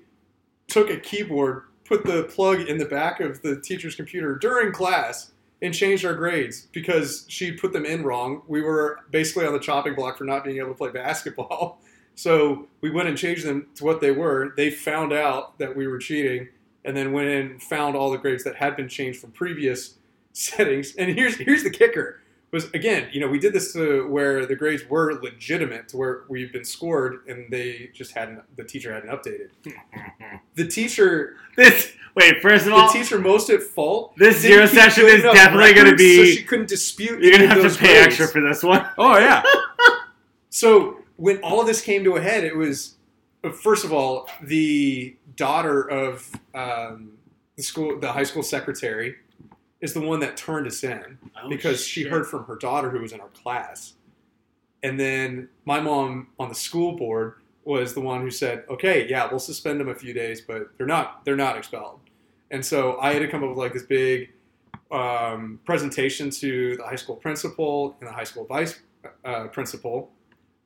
took 0.67 0.89
a 0.89 0.97
keyboard, 0.97 1.63
put 1.85 2.05
the 2.05 2.23
plug 2.23 2.61
in 2.61 2.77
the 2.79 2.85
back 2.85 3.19
of 3.19 3.41
the 3.43 3.61
teacher's 3.61 3.93
computer 3.95 4.35
during 4.35 4.71
class, 4.73 5.31
and 5.61 5.75
changed 5.75 6.03
our 6.05 6.15
grades 6.15 6.67
because 6.71 7.23
she 7.27 7.51
put 7.51 7.71
them 7.71 7.85
in 7.85 8.01
wrong. 8.03 8.41
We 8.47 8.61
were 8.63 9.01
basically 9.11 9.45
on 9.45 9.53
the 9.53 9.59
chopping 9.59 9.93
block 9.93 10.17
for 10.17 10.23
not 10.23 10.43
being 10.43 10.57
able 10.57 10.69
to 10.69 10.73
play 10.75 10.89
basketball. 10.89 11.79
So 12.21 12.67
we 12.81 12.91
went 12.91 13.07
and 13.09 13.17
changed 13.17 13.45
them 13.47 13.65
to 13.75 13.83
what 13.83 13.99
they 13.99 14.11
were. 14.11 14.53
They 14.55 14.69
found 14.69 15.11
out 15.11 15.57
that 15.57 15.75
we 15.75 15.87
were 15.87 15.97
cheating 15.97 16.49
and 16.85 16.95
then 16.95 17.13
went 17.13 17.29
in 17.29 17.51
and 17.51 17.63
found 17.63 17.95
all 17.95 18.11
the 18.11 18.19
grades 18.19 18.43
that 18.43 18.57
had 18.57 18.75
been 18.75 18.87
changed 18.87 19.19
from 19.19 19.31
previous 19.31 19.95
settings. 20.33 20.95
And 20.97 21.09
here's 21.17 21.37
here's 21.37 21.63
the 21.63 21.71
kicker 21.71 22.19
was 22.51 22.65
again, 22.75 23.07
you 23.11 23.19
know, 23.21 23.27
we 23.27 23.39
did 23.39 23.53
this 23.53 23.73
to 23.73 24.07
where 24.07 24.45
the 24.45 24.55
grades 24.55 24.85
were 24.87 25.19
legitimate, 25.23 25.87
to 25.87 25.97
where 25.97 26.23
we've 26.27 26.51
been 26.53 26.65
scored, 26.65 27.21
and 27.27 27.49
they 27.49 27.89
just 27.91 28.11
hadn't. 28.11 28.41
The 28.55 28.65
teacher 28.65 28.93
hadn't 28.93 29.09
updated. 29.09 29.49
The 30.53 30.67
teacher, 30.67 31.37
This 31.55 31.93
wait, 32.13 32.41
first 32.41 32.67
of 32.67 32.73
all 32.73 32.91
the 32.91 32.99
teacher 32.99 33.17
most 33.17 33.49
at 33.49 33.63
fault. 33.63 34.13
This 34.17 34.37
zero 34.41 34.67
session 34.67 35.05
is 35.05 35.23
definitely 35.23 35.73
gonna 35.73 35.95
be- 35.95 36.17
So 36.17 36.25
she 36.25 36.43
couldn't 36.43 36.67
dispute. 36.69 37.19
you're 37.23 37.31
gonna 37.31 37.47
have 37.47 37.61
to 37.63 37.79
pay 37.79 37.93
grades. 37.93 38.07
extra 38.07 38.27
for 38.27 38.41
this 38.41 38.61
one. 38.61 38.85
Oh 38.97 39.17
yeah. 39.17 39.41
so 40.49 41.00
when 41.21 41.39
all 41.43 41.61
of 41.61 41.67
this 41.67 41.81
came 41.81 42.03
to 42.03 42.15
a 42.15 42.21
head, 42.21 42.43
it 42.43 42.55
was 42.55 42.95
first 43.53 43.85
of 43.85 43.93
all 43.93 44.27
the 44.41 45.15
daughter 45.35 45.87
of 45.87 46.27
um, 46.55 47.11
the 47.55 47.61
school, 47.61 47.99
the 47.99 48.11
high 48.11 48.23
school 48.23 48.41
secretary, 48.41 49.15
is 49.81 49.93
the 49.93 50.01
one 50.01 50.19
that 50.19 50.35
turned 50.35 50.65
us 50.65 50.83
in 50.83 51.19
Oh, 51.41 51.47
because 51.47 51.85
she 51.85 52.03
heard 52.03 52.25
from 52.25 52.45
her 52.45 52.55
daughter 52.55 52.89
who 52.89 52.99
was 52.99 53.13
in 53.13 53.21
our 53.21 53.29
class, 53.29 53.93
and 54.81 54.99
then 54.99 55.47
my 55.65 55.79
mom 55.79 56.27
on 56.39 56.49
the 56.49 56.55
school 56.55 56.97
board 56.97 57.35
was 57.65 57.93
the 57.93 58.01
one 58.01 58.21
who 58.21 58.31
said, 58.31 58.65
"Okay, 58.67 59.07
yeah, 59.07 59.29
we'll 59.29 59.39
suspend 59.39 59.79
them 59.79 59.89
a 59.89 59.95
few 59.95 60.13
days, 60.13 60.41
but 60.41 60.75
they're 60.77 60.87
not 60.87 61.23
they're 61.23 61.35
not 61.35 61.55
expelled." 61.55 61.99
And 62.49 62.65
so 62.65 62.99
I 62.99 63.13
had 63.13 63.19
to 63.19 63.27
come 63.27 63.43
up 63.43 63.49
with 63.49 63.59
like 63.59 63.73
this 63.73 63.83
big 63.83 64.31
um, 64.91 65.59
presentation 65.65 66.31
to 66.31 66.77
the 66.77 66.83
high 66.83 66.95
school 66.95 67.15
principal 67.15 67.95
and 67.99 68.09
the 68.09 68.13
high 68.13 68.23
school 68.23 68.45
vice 68.45 68.79
uh, 69.23 69.47
principal, 69.49 70.11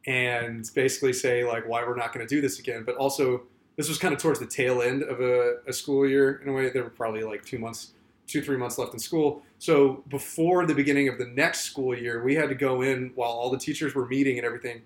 and 0.08 0.70
basically 0.76 1.14
say 1.14 1.44
like 1.44 1.68
why 1.68 1.84
we're 1.84 1.96
not 1.96 2.14
going 2.14 2.26
to 2.26 2.36
do 2.36 2.42
this 2.42 2.60
again. 2.60 2.84
But 2.86 2.96
also, 2.96 3.44
this 3.76 3.90
was 3.90 3.98
kind 3.98 4.14
of 4.14 4.20
towards 4.20 4.40
the 4.40 4.46
tail 4.46 4.82
end 4.82 5.04
of 5.04 5.20
a, 5.20 5.58
a 5.68 5.74
school 5.74 6.08
year 6.08 6.42
in 6.44 6.50
a 6.50 6.54
way. 6.54 6.70
There 6.70 6.84
were 6.84 6.90
probably 6.90 7.24
like 7.24 7.44
two 7.44 7.60
months, 7.60 7.92
two 8.28 8.42
three 8.42 8.58
months 8.58 8.78
left 8.78 8.94
in 8.94 9.00
school. 9.00 9.42
So 9.60 10.04
before 10.10 10.66
the 10.66 10.76
beginning 10.76 11.08
of 11.10 11.18
the 11.18 11.26
next 11.26 11.62
school 11.62 11.98
year, 11.98 12.24
we 12.24 12.36
had 12.36 12.50
to 12.50 12.56
go 12.56 12.82
in 12.82 13.12
while 13.16 13.32
all 13.32 13.50
the 13.50 13.58
teachers 13.58 13.96
were 13.96 14.06
meeting 14.06 14.38
and 14.38 14.46
everything, 14.46 14.82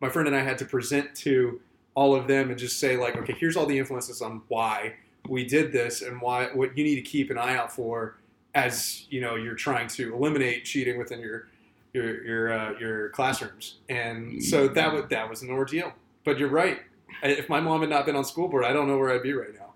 my 0.00 0.08
friend 0.08 0.28
and 0.28 0.36
I 0.36 0.42
had 0.42 0.58
to 0.58 0.64
present 0.64 1.14
to 1.16 1.60
all 1.94 2.14
of 2.14 2.28
them 2.28 2.50
and 2.50 2.58
just 2.58 2.78
say 2.78 2.96
like, 2.96 3.16
okay, 3.16 3.34
here's 3.38 3.56
all 3.56 3.66
the 3.66 3.76
influences 3.76 4.22
on 4.22 4.42
why 4.48 4.94
we 5.28 5.44
did 5.44 5.72
this 5.72 6.02
and 6.02 6.20
why 6.20 6.46
what 6.54 6.76
you 6.76 6.84
need 6.84 6.96
to 6.96 7.02
keep 7.02 7.30
an 7.30 7.38
eye 7.38 7.56
out 7.56 7.72
for 7.72 8.16
as 8.54 9.06
you 9.10 9.20
know 9.20 9.34
you're 9.34 9.54
trying 9.54 9.86
to 9.86 10.14
eliminate 10.14 10.64
cheating 10.64 10.98
within 10.98 11.20
your 11.20 11.48
your 11.92 12.24
your 12.24 12.52
uh, 12.52 12.78
your 12.78 13.08
classrooms. 13.10 13.78
And 13.88 14.42
so 14.42 14.68
that 14.68 14.92
was 14.92 15.04
that 15.10 15.28
was 15.28 15.42
an 15.42 15.50
ordeal. 15.50 15.92
But 16.24 16.38
you're 16.38 16.48
right. 16.48 16.80
If 17.22 17.48
my 17.48 17.60
mom 17.60 17.80
had 17.80 17.90
not 17.90 18.06
been 18.06 18.16
on 18.16 18.24
school 18.24 18.48
board, 18.48 18.64
I 18.64 18.72
don't 18.72 18.86
know 18.86 18.98
where 18.98 19.12
I'd 19.12 19.22
be 19.22 19.32
right 19.32 19.54
now. 19.54 19.72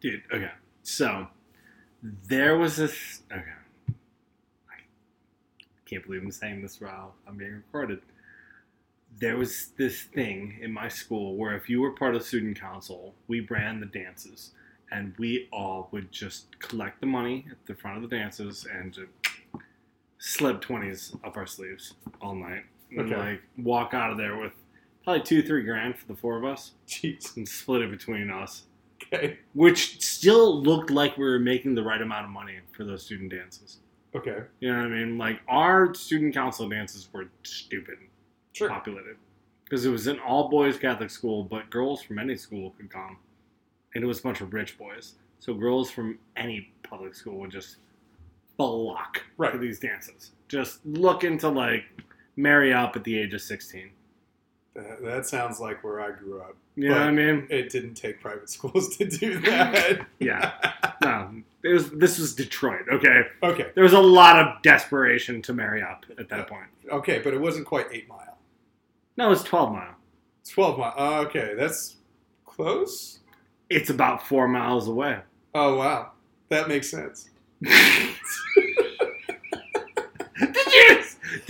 Dude, 0.00 0.22
okay. 0.32 0.50
So 0.82 1.28
there 2.02 2.56
was 2.56 2.76
this 2.76 3.22
okay. 3.32 3.42
I 4.68 4.74
can't 5.86 6.04
believe 6.04 6.22
I'm 6.22 6.30
saying 6.30 6.62
this 6.62 6.80
while 6.80 7.14
I'm 7.26 7.36
being 7.36 7.54
recorded. 7.54 8.00
There 9.18 9.36
was 9.36 9.68
this 9.76 10.02
thing 10.02 10.58
in 10.62 10.72
my 10.72 10.88
school 10.88 11.36
where 11.36 11.54
if 11.54 11.68
you 11.68 11.80
were 11.80 11.90
part 11.90 12.14
of 12.14 12.22
student 12.22 12.58
council, 12.58 13.14
we 13.26 13.40
ran 13.40 13.80
the 13.80 13.86
dances 13.86 14.52
and 14.92 15.14
we 15.18 15.48
all 15.52 15.88
would 15.92 16.10
just 16.10 16.58
collect 16.58 17.00
the 17.00 17.06
money 17.06 17.46
at 17.50 17.56
the 17.66 17.74
front 17.74 18.02
of 18.02 18.08
the 18.08 18.16
dances 18.16 18.66
and 18.72 18.92
just 18.92 19.08
slip 20.20 20.60
20s 20.60 21.18
up 21.24 21.36
our 21.36 21.46
sleeves 21.46 21.94
all 22.20 22.34
night 22.34 22.62
and 22.90 23.00
Okay. 23.12 23.16
like 23.16 23.42
walk 23.58 23.94
out 23.94 24.10
of 24.10 24.18
there 24.18 24.36
with 24.36 24.52
probably 25.02 25.22
two, 25.22 25.42
three 25.42 25.62
grand 25.64 25.96
for 25.98 26.06
the 26.06 26.14
four 26.14 26.36
of 26.36 26.44
us 26.44 26.72
Jeez. 26.86 27.36
and 27.36 27.48
split 27.48 27.82
it 27.82 27.90
between 27.90 28.30
us 28.30 28.64
Okay. 29.02 29.38
which 29.54 30.00
still 30.04 30.62
looked 30.62 30.90
like 30.90 31.16
we 31.16 31.24
were 31.24 31.38
making 31.38 31.74
the 31.74 31.82
right 31.82 32.02
amount 32.02 32.26
of 32.26 32.30
money 32.30 32.58
for 32.76 32.84
those 32.84 33.02
student 33.02 33.32
dances. 33.32 33.78
Okay. 34.14 34.42
You 34.60 34.70
know 34.72 34.76
what 34.82 34.86
I 34.86 34.88
mean? 34.90 35.16
Like 35.16 35.40
our 35.48 35.94
student 35.94 36.34
council 36.34 36.68
dances 36.68 37.08
were 37.12 37.30
stupid 37.42 37.96
Sure. 38.52 38.68
populated 38.68 39.16
because 39.64 39.86
it 39.86 39.90
was 39.90 40.06
an 40.06 40.18
all 40.18 40.48
boys 40.50 40.76
Catholic 40.76 41.08
school, 41.10 41.44
but 41.44 41.70
girls 41.70 42.02
from 42.02 42.18
any 42.18 42.36
school 42.36 42.72
could 42.72 42.90
come, 42.90 43.16
and 43.94 44.02
it 44.04 44.06
was 44.06 44.18
a 44.18 44.22
bunch 44.22 44.40
of 44.42 44.52
rich 44.52 44.76
boys. 44.76 45.14
So 45.38 45.54
girls 45.54 45.90
from 45.90 46.18
any 46.36 46.72
public 46.82 47.14
school 47.14 47.38
would 47.38 47.50
just 47.52 47.76
flock 48.60 49.14
to 49.14 49.20
Right. 49.36 49.60
these 49.60 49.78
dances, 49.80 50.32
just 50.48 50.84
looking 50.84 51.38
to 51.38 51.48
like 51.48 51.84
marry 52.36 52.72
up 52.72 52.96
at 52.96 53.04
the 53.04 53.18
age 53.18 53.34
of 53.34 53.40
sixteen. 53.40 53.90
That, 54.74 55.02
that 55.02 55.26
sounds 55.26 55.58
like 55.60 55.82
where 55.82 56.00
I 56.00 56.12
grew 56.12 56.40
up. 56.40 56.56
You 56.76 56.88
know 56.90 56.94
what 56.94 57.02
I 57.08 57.10
mean? 57.10 57.46
It 57.50 57.70
didn't 57.70 57.94
take 57.94 58.20
private 58.20 58.48
schools 58.56 58.96
to 58.98 59.04
do 59.06 59.38
that. 59.40 60.06
Yeah. 60.18 60.52
No, 61.02 61.30
it 61.64 61.72
was. 61.72 61.90
This 61.92 62.18
was 62.18 62.34
Detroit. 62.34 62.82
Okay. 62.92 63.22
okay. 63.42 63.70
there 63.74 63.82
was 63.84 63.94
a 63.94 63.98
lot 64.00 64.36
of 64.38 64.60
desperation 64.60 65.40
to 65.40 65.54
marry 65.54 65.82
up 65.82 66.04
at 66.18 66.28
that 66.28 66.46
point. 66.46 66.66
Okay, 66.92 67.20
but 67.24 67.32
it 67.32 67.40
wasn't 67.40 67.64
quite 67.64 67.86
eight 67.90 68.06
mile. 68.06 68.36
No, 69.16 69.28
it 69.28 69.30
was 69.30 69.42
12 69.42 69.72
mile. 69.72 69.94
Twelve 70.46 70.78
mile. 70.78 70.92
uh, 70.98 71.20
okay, 71.22 71.54
that's 71.56 71.96
close. 72.44 73.20
It's 73.70 73.88
about 73.88 74.26
four 74.26 74.46
miles 74.46 74.88
away. 74.88 75.20
Oh 75.54 75.76
wow, 75.76 76.12
that 76.50 76.68
makes 76.68 76.90
sense. 76.90 77.30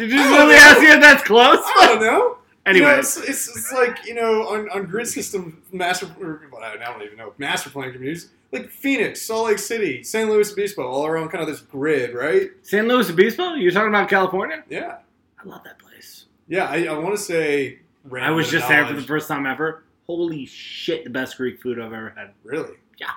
did 0.01 0.11
you? 0.11 0.19
You 0.19 0.31
really 0.31 0.55
ask 0.55 0.81
me 0.81 0.87
if 0.87 1.01
that's 1.01 1.23
close? 1.23 1.59
I 1.63 1.87
don't 1.87 2.01
know. 2.01 2.07
You 2.07 2.09
know, 2.09 2.37
Anyway, 2.67 2.99
it's, 2.99 3.17
it's, 3.17 3.49
it's 3.49 3.73
like 3.73 4.07
you 4.07 4.15
know 4.15 4.49
on, 4.49 4.69
on 4.71 4.87
grid 4.87 5.07
system 5.07 5.63
master. 5.73 6.07
Or, 6.21 6.43
well, 6.53 6.63
I 6.63 6.77
don't 6.77 7.03
even 7.03 7.19
know 7.19 7.33
master 7.39 7.71
plan 7.71 7.93
communities 7.93 8.31
like 8.53 8.71
Phoenix, 8.71 9.23
Salt 9.23 9.49
Lake 9.49 9.59
City, 9.59 10.03
San 10.03 10.29
Luis 10.29 10.53
Obispo, 10.53 10.87
all 10.87 11.07
around 11.07 11.29
kind 11.29 11.43
of 11.43 11.49
this 11.49 11.61
grid, 11.61 12.15
right? 12.15 12.51
San 12.63 12.89
Luis 12.89 13.11
Obispo. 13.11 13.55
You're 13.55 13.73
talking 13.73 13.89
about 13.89 14.09
California? 14.09 14.63
Yeah, 14.69 14.99
I 15.43 15.49
love 15.49 15.65
that 15.65 15.79
place. 15.79 16.27
yeah. 16.49 16.65
I, 16.67 16.85
I 16.85 16.99
want 16.99 17.17
to 17.17 17.23
say. 17.23 17.81
I 18.19 18.31
was 18.31 18.51
just 18.51 18.67
there 18.69 18.87
for 18.87 18.95
the 18.95 19.03
first 19.03 19.29
time 19.29 19.47
ever. 19.47 19.85
Holy 20.07 20.47
shit! 20.47 21.05
The 21.05 21.11
best 21.11 21.37
Greek 21.37 21.61
food 21.61 21.79
I've 21.79 21.93
ever 21.93 22.11
had. 22.17 22.33
Really? 22.43 22.77
Yeah. 22.99 23.09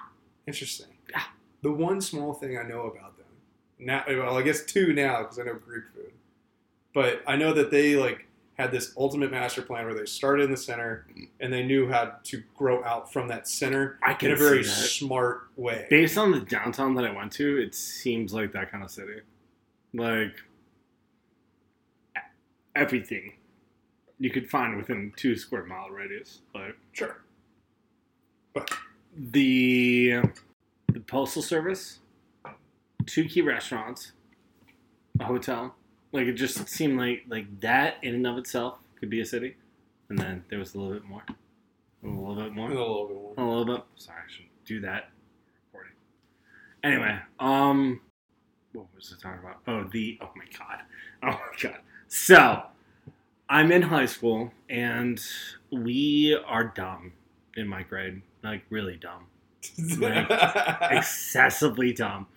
Interesting. 0.48 0.88
Yeah. 1.10 1.24
The 1.62 1.72
one 1.72 2.02
small 2.02 2.34
thing 2.34 2.58
I 2.58 2.64
know 2.64 2.82
about 2.82 3.18
them 3.18 3.24
now, 3.86 4.04
well, 4.08 4.38
I 4.38 4.42
guess 4.42 4.64
two 4.64 4.94
now 4.94 5.20
because 5.24 5.40
I 5.40 5.44
know 5.44 5.56
Greek 5.56 5.84
food, 5.94 6.12
but 6.94 7.22
I 7.28 7.36
know 7.36 7.54
that 7.54 7.72
they 7.72 7.96
like 7.96 8.28
had 8.58 8.72
this 8.72 8.94
ultimate 8.98 9.32
master 9.32 9.62
plan 9.62 9.86
where 9.86 9.96
they 9.96 10.06
started 10.06 10.44
in 10.44 10.52
the 10.52 10.58
center 10.58 11.08
and 11.40 11.52
they 11.52 11.64
knew 11.64 11.90
how 11.90 12.14
to 12.24 12.44
grow 12.56 12.84
out 12.84 13.12
from 13.12 13.28
that 13.28 13.48
center 13.48 14.00
in 14.22 14.32
a 14.32 14.36
very 14.36 14.64
smart 14.64 15.48
way. 15.56 15.88
Based 15.90 16.18
on 16.18 16.32
the 16.32 16.40
downtown 16.40 16.94
that 16.96 17.06
I 17.06 17.12
went 17.12 17.32
to, 17.34 17.58
it 17.58 17.74
seems 17.74 18.34
like 18.34 18.54
that 18.54 18.72
kind 18.72 18.84
of 18.84 18.92
city. 18.92 19.22
Like 19.94 20.36
everything 22.76 23.34
you 24.20 24.30
could 24.30 24.50
find 24.50 24.78
within 24.78 25.12
two 25.16 25.36
square 25.36 25.66
mile 25.66 25.90
radius. 25.90 26.42
Like 26.54 26.78
Sure. 26.92 27.18
But 28.54 28.70
the 29.16 30.22
the 30.88 31.00
postal 31.00 31.42
service, 31.42 32.00
two 33.06 33.26
key 33.26 33.42
restaurants, 33.42 34.12
a 35.20 35.26
hotel. 35.26 35.76
Like 36.14 36.28
it 36.28 36.34
just 36.34 36.70
seemed 36.70 36.98
like 36.98 37.24
like 37.28 37.60
that 37.62 37.96
in 38.04 38.16
and 38.16 38.26
of 38.28 38.38
itself 38.38 38.78
could 39.00 39.10
be 39.10 39.20
a 39.22 39.26
city, 39.26 39.58
and 40.10 40.18
then 40.18 40.46
there 40.50 40.60
was 40.60 40.76
a 40.76 40.80
little 40.80 40.94
bit 40.94 41.04
more, 41.04 41.24
a 42.04 42.08
little 42.08 42.36
bit 42.36 42.48
A 42.48 42.52
more, 42.52 42.70
little 42.70 43.08
bit 43.08 43.18
more. 43.18 43.34
a 43.38 43.50
little 43.60 43.66
bit. 43.78 43.84
Sorry, 43.96 44.20
I 44.26 44.32
shouldn't 44.32 44.66
do 44.66 44.80
that. 44.82 45.10
Recording. 45.74 45.94
Anyway, 46.84 47.20
um, 47.40 48.00
what 48.74 48.86
was 48.96 49.14
I 49.18 49.22
talking 49.22 49.40
about? 49.40 49.58
Oh, 49.68 49.90
the 49.92 50.20
oh 50.22 50.30
my 50.36 50.46
god, 50.58 50.82
oh 51.24 51.28
my 51.28 51.40
god. 51.70 51.80
So, 52.08 52.64
I'm 53.50 53.72
in 53.72 53.82
high 53.82 54.06
school, 54.06 54.52
and 54.70 55.20
we 55.72 56.38
are 56.46 56.66
dumb 56.66 57.14
in 57.58 57.68
my 57.68 57.82
grade, 57.84 58.22
like 58.44 58.64
really 58.70 58.98
dumb 58.98 59.26
excessively 60.92 61.94
dumb. 61.94 62.28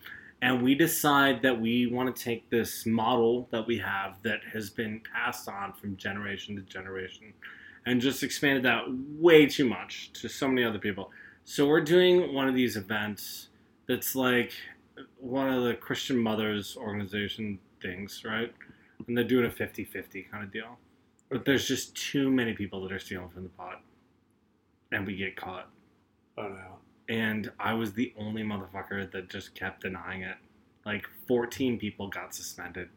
And 0.42 0.62
we 0.62 0.75
decide 0.75 1.42
that 1.42 1.61
we 1.61 1.87
want 1.87 2.14
to 2.14 2.22
take 2.22 2.51
this 2.51 2.85
model 2.85 3.49
that 3.51 3.66
we 3.66 3.79
have 3.79 4.16
that 4.22 4.40
has 4.53 4.70
been 4.70 5.01
passed 5.12 5.49
on 5.49 5.72
from 5.72 5.96
generation 5.96 6.57
to 6.57 6.62
generation 6.62 7.33
and 7.87 8.01
just 8.01 8.22
expanded 8.22 8.62
that 8.64 8.85
way 9.18 9.46
too 9.46 9.68
much 9.68 10.12
to 10.14 10.29
so 10.29 10.46
many 10.46 10.64
other 10.64 10.79
people. 10.79 11.11
So 11.44 11.66
we're 11.66 11.81
doing 11.81 12.35
one 12.35 12.49
of 12.49 12.55
these 12.55 12.77
events 12.77 13.49
that's 13.88 14.14
like 14.14 14.53
one 15.18 15.49
of 15.49 15.64
the 15.64 15.75
Christian 15.75 16.18
Mothers 16.18 16.77
organization 16.77 17.59
things, 17.81 18.22
right? 18.25 18.53
And 19.07 19.16
they're 19.16 19.25
doing 19.25 19.46
a 19.46 19.51
50 19.51 19.85
50 19.85 20.22
kind 20.31 20.44
of 20.44 20.53
deal. 20.53 20.79
But 21.31 21.44
there's 21.44 21.66
just 21.66 21.94
too 21.96 22.31
many 22.31 22.53
people 22.53 22.83
that 22.83 22.92
are 22.92 22.99
stealing 22.99 23.31
from 23.31 23.44
the 23.44 23.49
pot. 23.51 23.81
And 24.92 25.07
we 25.07 25.16
get 25.16 25.37
caught 25.37 25.70
oh 26.38 26.49
no. 26.49 26.79
And 27.09 27.51
I 27.59 27.75
was 27.75 27.92
the 27.92 28.12
only 28.19 28.42
motherfucker 28.42 29.11
that 29.12 29.29
just 29.29 29.55
kept 29.55 29.83
denying 29.83 30.23
it. 30.23 30.37
Like 30.85 31.07
14 31.29 31.79
people 31.79 32.09
got 32.09 32.35
suspended. 32.35 32.88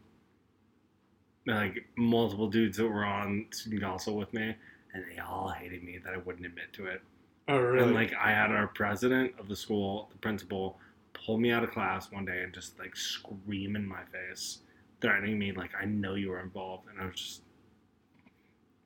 Like 1.46 1.86
multiple 1.96 2.48
dudes 2.48 2.76
that 2.76 2.88
were 2.88 3.04
on 3.04 3.46
student 3.50 3.82
council 3.82 4.16
with 4.16 4.32
me, 4.32 4.54
and 4.92 5.04
they 5.10 5.18
all 5.20 5.48
hated 5.48 5.82
me 5.82 5.98
that 6.04 6.14
I 6.14 6.18
wouldn't 6.18 6.46
admit 6.46 6.72
to 6.74 6.86
it. 6.86 7.02
Oh 7.48 7.58
really? 7.58 7.84
And 7.84 7.94
like 7.94 8.14
I 8.14 8.30
had 8.30 8.50
our 8.50 8.68
president 8.68 9.32
of 9.38 9.48
the 9.48 9.56
school, 9.56 10.08
the 10.12 10.18
principal, 10.18 10.78
pull 11.12 11.38
me 11.38 11.50
out 11.50 11.64
of 11.64 11.70
class 11.70 12.12
one 12.12 12.24
day 12.24 12.42
and 12.42 12.52
just 12.52 12.78
like 12.78 12.94
scream 12.96 13.74
in 13.74 13.86
my 13.86 14.02
face, 14.12 14.58
threatening 15.00 15.38
me 15.38 15.52
like 15.52 15.70
I 15.80 15.84
know 15.84 16.14
you 16.14 16.30
were 16.30 16.40
involved, 16.40 16.88
and 16.88 17.00
I 17.00 17.06
was 17.06 17.16
just, 17.16 17.42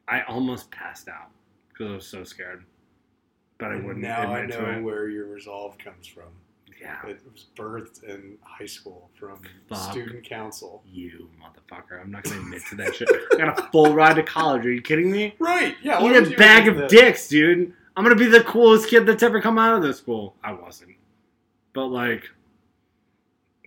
I 0.08 0.22
almost 0.22 0.70
passed 0.70 1.08
out 1.08 1.30
because 1.68 1.90
I 1.90 1.94
was 1.96 2.06
so 2.06 2.24
scared. 2.24 2.64
But 3.64 3.72
I 3.72 3.76
wouldn't 3.76 3.98
now 4.04 4.32
I 4.34 4.46
know 4.46 4.60
to 4.60 4.70
it. 4.78 4.82
where 4.82 5.08
your 5.08 5.26
resolve 5.26 5.78
comes 5.78 6.06
from. 6.06 6.24
Yeah. 6.80 7.06
It 7.06 7.20
was 7.32 7.46
birthed 7.56 8.02
in 8.04 8.36
high 8.42 8.66
school 8.66 9.10
from 9.18 9.40
Fuck. 9.70 9.90
student 9.92 10.24
council. 10.24 10.82
You 10.86 11.30
motherfucker! 11.40 11.98
I'm 12.00 12.10
not 12.10 12.24
gonna 12.24 12.40
admit 12.40 12.62
to 12.70 12.76
that 12.76 12.94
shit. 12.94 13.08
I 13.32 13.36
got 13.36 13.58
a 13.58 13.62
full 13.70 13.94
ride 13.94 14.16
to 14.16 14.22
college. 14.22 14.66
Are 14.66 14.72
you 14.72 14.82
kidding 14.82 15.10
me? 15.10 15.34
Right? 15.38 15.76
Yeah. 15.82 16.04
Eat 16.04 16.32
a 16.32 16.36
bag 16.36 16.68
of 16.68 16.76
that? 16.76 16.90
dicks, 16.90 17.26
dude. 17.28 17.72
I'm 17.96 18.02
gonna 18.04 18.16
be 18.16 18.26
the 18.26 18.42
coolest 18.44 18.88
kid 18.90 19.06
that's 19.06 19.22
ever 19.22 19.40
come 19.40 19.58
out 19.58 19.76
of 19.76 19.82
this 19.82 19.96
school. 19.98 20.36
I 20.44 20.52
wasn't, 20.52 20.96
but 21.72 21.86
like, 21.86 22.28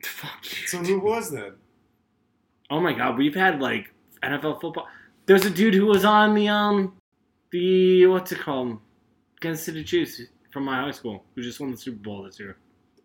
fuck 0.03 0.43
you. 0.43 0.67
So 0.67 0.77
who 0.79 0.99
was 0.99 1.31
that? 1.31 1.55
Oh 2.69 2.79
my 2.81 2.93
god, 2.93 3.17
we've 3.17 3.35
had 3.35 3.61
like 3.61 3.91
NFL 4.21 4.61
football. 4.61 4.87
There's 5.25 5.45
a 5.45 5.49
dude 5.49 5.73
who 5.73 5.85
was 5.87 6.05
on 6.05 6.35
the 6.35 6.49
um, 6.49 6.97
the 7.51 8.05
what's 8.07 8.31
it 8.31 8.39
called, 8.39 8.79
Kansas 9.39 9.65
City 9.65 9.83
Chiefs 9.83 10.21
from 10.51 10.65
my 10.65 10.81
high 10.81 10.91
school, 10.91 11.23
who 11.35 11.41
just 11.41 11.59
won 11.59 11.71
the 11.71 11.77
Super 11.77 11.97
Bowl 11.97 12.23
this 12.23 12.39
year. 12.39 12.57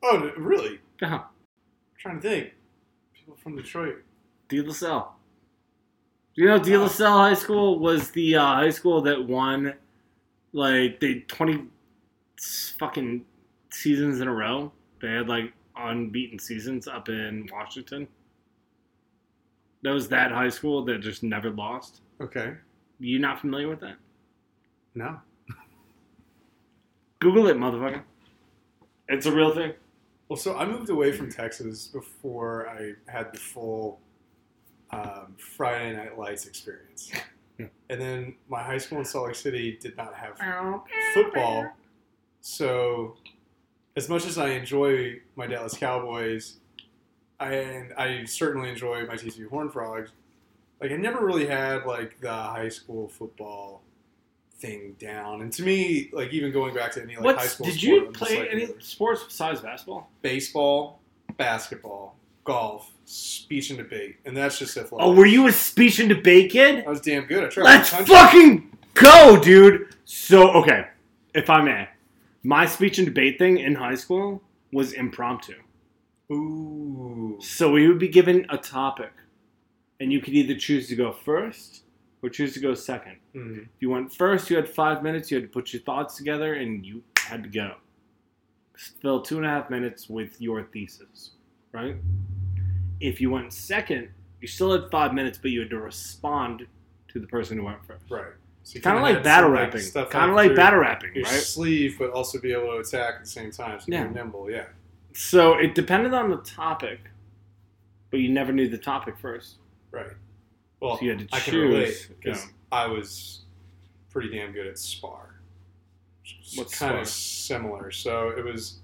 Oh, 0.02 0.32
really? 0.36 0.80
Yeah, 1.00 1.14
I'm 1.14 1.22
trying 1.98 2.20
to 2.20 2.28
think. 2.28 2.52
People 3.14 3.36
from 3.36 3.56
Detroit. 3.56 3.96
De 4.48 4.60
La 4.62 4.72
Salle. 4.72 5.16
You 6.34 6.46
know, 6.46 6.58
De 6.58 6.76
La 6.76 6.88
Salle 6.88 7.18
High 7.18 7.34
School 7.34 7.78
was 7.78 8.10
the 8.10 8.36
uh, 8.36 8.54
high 8.54 8.70
school 8.70 9.02
that 9.02 9.26
won, 9.26 9.74
like, 10.52 10.98
they 11.00 11.20
20 11.28 11.66
fucking 12.78 13.24
seasons 13.70 14.20
in 14.20 14.28
a 14.28 14.32
row. 14.32 14.72
They 15.00 15.12
had, 15.12 15.28
like, 15.28 15.52
unbeaten 15.76 16.38
seasons 16.38 16.88
up 16.88 17.08
in 17.08 17.48
Washington. 17.52 18.08
That 19.82 19.90
was 19.90 20.08
that 20.08 20.30
high 20.30 20.48
school 20.48 20.84
that 20.86 21.00
just 21.00 21.22
never 21.22 21.50
lost. 21.50 22.00
Okay. 22.20 22.54
You 22.98 23.18
not 23.18 23.40
familiar 23.40 23.68
with 23.68 23.80
that? 23.80 23.96
No. 24.94 25.20
Google 27.22 27.46
it, 27.46 27.56
motherfucker. 27.56 28.02
It's 29.08 29.26
a 29.26 29.32
real 29.32 29.54
thing. 29.54 29.74
Well, 30.28 30.36
so 30.36 30.56
I 30.56 30.66
moved 30.66 30.90
away 30.90 31.12
from 31.12 31.30
Texas 31.30 31.86
before 31.86 32.68
I 32.68 32.94
had 33.06 33.32
the 33.32 33.38
full 33.38 34.00
um, 34.90 35.36
Friday 35.38 35.94
Night 35.94 36.18
Lights 36.18 36.46
experience. 36.46 37.12
And 37.58 38.00
then 38.00 38.34
my 38.48 38.60
high 38.60 38.78
school 38.78 38.98
in 38.98 39.04
Salt 39.04 39.28
Lake 39.28 39.36
City 39.36 39.78
did 39.80 39.96
not 39.96 40.14
have 40.14 40.36
football. 41.14 41.70
So, 42.40 43.14
as 43.94 44.08
much 44.08 44.26
as 44.26 44.36
I 44.36 44.48
enjoy 44.48 45.20
my 45.36 45.46
Dallas 45.46 45.74
Cowboys, 45.74 46.56
I, 47.38 47.54
and 47.54 47.92
I 47.92 48.24
certainly 48.24 48.68
enjoy 48.68 49.06
my 49.06 49.14
TCU 49.14 49.48
Horn 49.48 49.70
Frogs, 49.70 50.10
like 50.80 50.90
I 50.90 50.96
never 50.96 51.24
really 51.24 51.46
had 51.46 51.86
like 51.86 52.18
the 52.20 52.32
high 52.32 52.70
school 52.70 53.06
football 53.06 53.82
thing 54.62 54.96
down. 54.98 55.42
And 55.42 55.52
to 55.54 55.62
me, 55.62 56.08
like 56.12 56.32
even 56.32 56.52
going 56.52 56.74
back 56.74 56.92
to 56.92 57.02
any 57.02 57.16
like 57.16 57.36
high 57.36 57.46
school, 57.46 57.66
did 57.66 57.74
sport, 57.74 57.82
you 57.82 58.06
I'm 58.06 58.12
play 58.12 58.38
like, 58.38 58.48
any 58.50 58.66
mm. 58.68 58.82
sports 58.82 59.24
besides 59.24 59.60
basketball? 59.60 60.08
baseball, 60.22 61.00
basketball, 61.36 62.16
golf, 62.44 62.90
speech 63.04 63.70
and 63.70 63.78
debate, 63.78 64.16
and 64.24 64.36
that's 64.36 64.58
just 64.58 64.76
athletics. 64.76 65.04
Oh, 65.06 65.14
were 65.14 65.26
you 65.26 65.48
a 65.48 65.52
speech 65.52 65.98
and 65.98 66.08
debate 66.08 66.52
kid? 66.52 66.84
I 66.86 66.88
was 66.88 67.00
damn 67.00 67.24
good. 67.24 67.44
I 67.44 67.48
tried. 67.48 67.64
Let's 67.64 67.90
fucking 67.90 68.70
go, 68.94 69.38
dude. 69.38 69.94
So, 70.04 70.50
okay, 70.52 70.86
if 71.34 71.50
I 71.50 71.60
may, 71.60 71.88
my 72.42 72.64
speech 72.64 72.98
and 72.98 73.06
debate 73.06 73.38
thing 73.38 73.58
in 73.58 73.74
high 73.74 73.96
school 73.96 74.42
was 74.72 74.92
impromptu. 74.92 75.56
Ooh. 76.30 77.36
So 77.40 77.72
we 77.72 77.88
would 77.88 77.98
be 77.98 78.08
given 78.08 78.46
a 78.48 78.56
topic, 78.56 79.12
and 80.00 80.12
you 80.12 80.20
could 80.20 80.34
either 80.34 80.54
choose 80.54 80.88
to 80.88 80.96
go 80.96 81.12
first 81.12 81.81
or 82.22 82.28
choose 82.30 82.54
to 82.54 82.60
go 82.60 82.74
second. 82.74 83.16
Mhm. 83.34 83.62
If 83.64 83.68
you 83.80 83.90
went 83.90 84.14
first, 84.14 84.48
you 84.48 84.56
had 84.56 84.68
five 84.68 85.02
minutes. 85.02 85.30
You 85.30 85.38
had 85.38 85.44
to 85.48 85.52
put 85.52 85.72
your 85.72 85.82
thoughts 85.82 86.16
together, 86.16 86.54
and 86.54 86.84
you 86.86 87.02
had 87.18 87.42
to 87.42 87.48
go. 87.48 87.76
Fill 89.00 89.20
two 89.22 89.36
and 89.36 89.46
a 89.46 89.48
half 89.48 89.68
minutes 89.70 90.08
with 90.08 90.40
your 90.40 90.62
thesis, 90.64 91.32
right? 91.72 91.96
If 93.00 93.20
you 93.20 93.30
went 93.30 93.52
second, 93.52 94.08
you 94.40 94.48
still 94.48 94.72
had 94.72 94.90
five 94.90 95.12
minutes, 95.14 95.38
but 95.38 95.50
you 95.50 95.60
had 95.60 95.70
to 95.70 95.80
respond 95.80 96.66
to 97.08 97.20
the 97.20 97.26
person 97.26 97.58
who 97.58 97.64
went 97.64 97.84
first. 97.86 98.10
Right. 98.10 98.32
So 98.64 98.78
Kind 98.80 98.96
of 98.96 99.02
like 99.02 99.24
battle 99.24 99.50
rapping. 99.50 99.80
stuff 99.80 100.08
Kind 100.10 100.30
of 100.30 100.36
like 100.36 100.54
battle 100.54 100.78
rapping, 100.78 101.14
Your 101.16 101.24
right? 101.24 101.32
sleeve, 101.32 101.96
but 101.98 102.10
also 102.10 102.40
be 102.40 102.52
able 102.52 102.68
to 102.72 102.78
attack 102.78 103.16
at 103.16 103.20
the 103.22 103.26
same 103.28 103.50
time. 103.50 103.80
So 103.80 103.86
Yeah. 103.88 104.02
you're 104.04 104.12
nimble. 104.12 104.48
Yeah. 104.50 104.66
So 105.12 105.54
it 105.58 105.74
depended 105.74 106.14
on 106.14 106.30
the 106.30 106.36
topic, 106.38 107.00
but 108.10 108.20
you 108.20 108.28
never 108.30 108.52
knew 108.52 108.68
the 108.68 108.78
topic 108.78 109.18
first. 109.18 109.56
Right. 109.90 110.12
Well, 110.82 110.98
So 110.98 111.04
you 111.04 111.10
had 111.10 111.28
to 111.28 111.36
I 111.36 111.38
can 111.38 111.54
relate 111.54 112.08
because. 112.20 112.46
I 112.72 112.86
was 112.86 113.42
pretty 114.10 114.30
damn 114.30 114.52
good 114.52 114.66
at 114.66 114.78
spar. 114.78 115.36
It's 116.24 116.56
What's 116.56 116.78
kind 116.78 116.98
of 116.98 117.06
similar. 117.06 117.90
So 117.90 118.30
it 118.30 118.42
was 118.44 118.80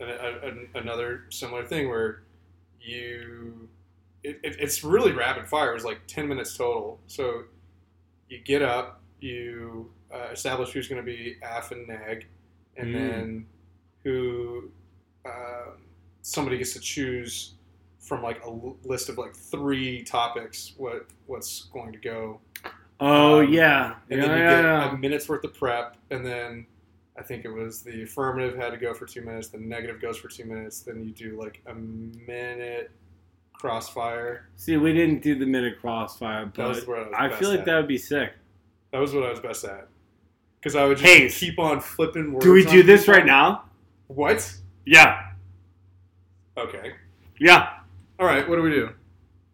a, 0.00 0.04
a, 0.04 0.78
another 0.78 1.24
similar 1.30 1.64
thing 1.64 1.88
where 1.88 2.22
you. 2.80 3.68
It, 4.22 4.38
it, 4.42 4.56
it's 4.60 4.84
really 4.84 5.12
rapid 5.12 5.48
fire. 5.48 5.70
It 5.70 5.74
was 5.74 5.84
like 5.84 6.00
ten 6.06 6.28
minutes 6.28 6.56
total. 6.56 7.00
So 7.06 7.44
you 8.28 8.38
get 8.38 8.60
up, 8.62 9.00
you 9.20 9.90
uh, 10.14 10.28
establish 10.32 10.72
who's 10.72 10.88
going 10.88 11.00
to 11.00 11.06
be 11.06 11.36
af 11.42 11.70
and 11.72 11.88
neg, 11.88 12.26
and 12.76 12.88
Mm. 12.88 12.92
then 12.92 13.46
who 14.04 14.70
um 15.24 15.82
somebody 16.22 16.58
gets 16.58 16.74
to 16.74 16.80
choose 16.80 17.54
from 18.00 18.22
like 18.22 18.40
a 18.42 18.46
l- 18.46 18.76
list 18.84 19.08
of 19.08 19.18
like 19.18 19.34
three 19.34 20.02
topics 20.02 20.72
what 20.76 21.06
what's 21.26 21.64
going 21.72 21.92
to 21.92 21.98
go 21.98 22.40
Oh 23.02 23.40
Um, 23.40 23.52
yeah, 23.52 23.94
and 24.10 24.20
yeah, 24.20 24.26
then 24.28 24.36
you 24.38 24.42
yeah, 24.44 24.50
get 24.56 24.64
yeah. 24.64 24.94
a 24.94 24.98
minute's 24.98 25.28
worth 25.28 25.44
of 25.44 25.54
prep 25.54 25.96
and 26.10 26.24
then 26.26 26.66
i 27.18 27.22
think 27.22 27.44
it 27.44 27.50
was 27.50 27.82
the 27.82 28.02
affirmative 28.02 28.56
had 28.56 28.70
to 28.70 28.76
go 28.78 28.92
for 28.94 29.06
two 29.06 29.22
minutes 29.22 29.48
the 29.48 29.58
negative 29.58 30.00
goes 30.00 30.16
for 30.18 30.28
two 30.28 30.44
minutes 30.44 30.80
then 30.80 31.02
you 31.04 31.12
do 31.12 31.38
like 31.40 31.60
a 31.66 31.74
minute 31.74 32.90
crossfire 33.52 34.48
See, 34.56 34.76
we 34.78 34.92
didn't 34.94 35.22
do 35.22 35.38
the 35.38 35.44
minute 35.46 35.80
crossfire, 35.80 36.50
that 36.54 36.66
was 36.68 36.84
but 36.84 37.12
i 37.14 37.26
was 37.26 37.36
I 37.36 37.38
feel 37.38 37.50
like 37.50 37.60
at. 37.60 37.66
that 37.66 37.76
would 37.76 37.88
be 37.88 37.98
sick. 37.98 38.32
that 38.92 38.98
was 38.98 39.12
what 39.14 39.24
i 39.24 39.30
was 39.30 39.40
best 39.40 39.64
at 39.64 39.88
because 40.58 40.74
i 40.76 40.84
would 40.84 40.98
just 40.98 41.12
Hey, 41.12 41.28
keep 41.28 41.58
on 41.58 41.80
flipping 41.80 42.32
words 42.32 42.44
Do 42.44 42.52
we 42.52 42.64
do 42.64 42.82
this 42.82 43.02
people. 43.02 43.14
right 43.14 43.26
now? 43.26 43.64
what 44.08 44.54
Yeah, 44.86 45.30
okay 46.56 46.92
yeah. 47.38 47.79
All 48.20 48.26
right 48.26 48.48
what 48.48 48.56
do 48.56 48.62
we 48.62 48.70
do 48.70 48.90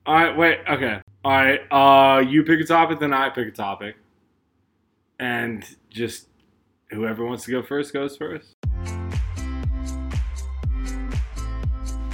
All 0.07 0.15
right, 0.15 0.37
wait. 0.37 0.61
Okay. 0.71 1.01
All 1.25 1.33
right. 1.33 1.61
Uh, 1.69 2.21
you 2.21 2.45
pick 2.45 2.61
a 2.61 2.65
topic, 2.65 3.01
then 3.01 3.13
I 3.13 3.29
pick 3.31 3.49
a 3.49 3.51
topic, 3.51 3.97
and 5.19 5.65
just 5.91 6.29
whoever 6.91 7.27
wants 7.27 7.45
to 7.47 7.51
go 7.51 7.63
first 7.63 7.93
goes 7.93 8.17
first. 8.17 8.55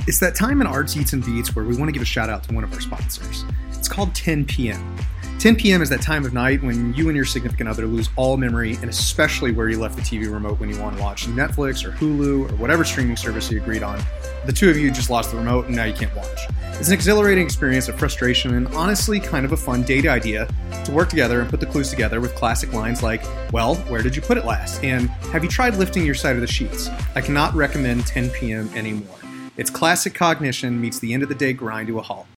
It's 0.06 0.18
that 0.20 0.34
time 0.34 0.62
in 0.62 0.66
Arts 0.66 0.96
Eats 0.96 1.12
and 1.12 1.24
Beats 1.24 1.54
where 1.54 1.64
we 1.66 1.76
want 1.76 1.88
to 1.88 1.92
give 1.92 2.02
a 2.02 2.06
shout 2.06 2.30
out 2.30 2.44
to 2.44 2.54
one 2.54 2.64
of 2.64 2.72
our 2.72 2.80
sponsors. 2.80 3.44
It's 3.72 3.88
called 3.88 4.14
10 4.14 4.46
p.m. 4.46 4.96
10 5.42 5.56
p.m. 5.56 5.82
is 5.82 5.88
that 5.88 6.00
time 6.00 6.24
of 6.24 6.32
night 6.32 6.62
when 6.62 6.94
you 6.94 7.08
and 7.08 7.16
your 7.16 7.24
significant 7.24 7.68
other 7.68 7.84
lose 7.84 8.08
all 8.14 8.36
memory, 8.36 8.76
and 8.76 8.84
especially 8.84 9.50
where 9.50 9.68
you 9.68 9.76
left 9.76 9.96
the 9.96 10.00
TV 10.00 10.32
remote 10.32 10.60
when 10.60 10.68
you 10.68 10.80
want 10.80 10.96
to 10.96 11.02
watch 11.02 11.26
Netflix 11.26 11.84
or 11.84 11.90
Hulu 11.90 12.48
or 12.48 12.54
whatever 12.54 12.84
streaming 12.84 13.16
service 13.16 13.50
you 13.50 13.60
agreed 13.60 13.82
on. 13.82 14.00
The 14.46 14.52
two 14.52 14.70
of 14.70 14.76
you 14.76 14.92
just 14.92 15.10
lost 15.10 15.32
the 15.32 15.36
remote 15.36 15.66
and 15.66 15.74
now 15.74 15.82
you 15.82 15.94
can't 15.94 16.14
watch. 16.14 16.46
It's 16.74 16.86
an 16.86 16.94
exhilarating 16.94 17.44
experience 17.44 17.88
of 17.88 17.98
frustration 17.98 18.54
and 18.54 18.68
honestly 18.68 19.18
kind 19.18 19.44
of 19.44 19.50
a 19.50 19.56
fun 19.56 19.82
date 19.82 20.06
idea 20.06 20.46
to 20.84 20.92
work 20.92 21.08
together 21.08 21.40
and 21.40 21.50
put 21.50 21.58
the 21.58 21.66
clues 21.66 21.90
together 21.90 22.20
with 22.20 22.36
classic 22.36 22.72
lines 22.72 23.02
like, 23.02 23.24
Well, 23.52 23.74
where 23.88 24.00
did 24.00 24.14
you 24.14 24.22
put 24.22 24.38
it 24.38 24.44
last? 24.44 24.84
And 24.84 25.08
Have 25.32 25.42
you 25.42 25.50
tried 25.50 25.74
lifting 25.74 26.06
your 26.06 26.14
side 26.14 26.36
of 26.36 26.40
the 26.40 26.46
sheets? 26.46 26.86
I 27.16 27.20
cannot 27.20 27.52
recommend 27.52 28.06
10 28.06 28.30
p.m. 28.30 28.70
anymore. 28.76 29.18
It's 29.56 29.70
classic 29.70 30.14
cognition 30.14 30.80
meets 30.80 31.00
the 31.00 31.12
end 31.12 31.24
of 31.24 31.28
the 31.28 31.34
day 31.34 31.52
grind 31.52 31.88
to 31.88 31.98
a 31.98 32.02
halt. 32.02 32.28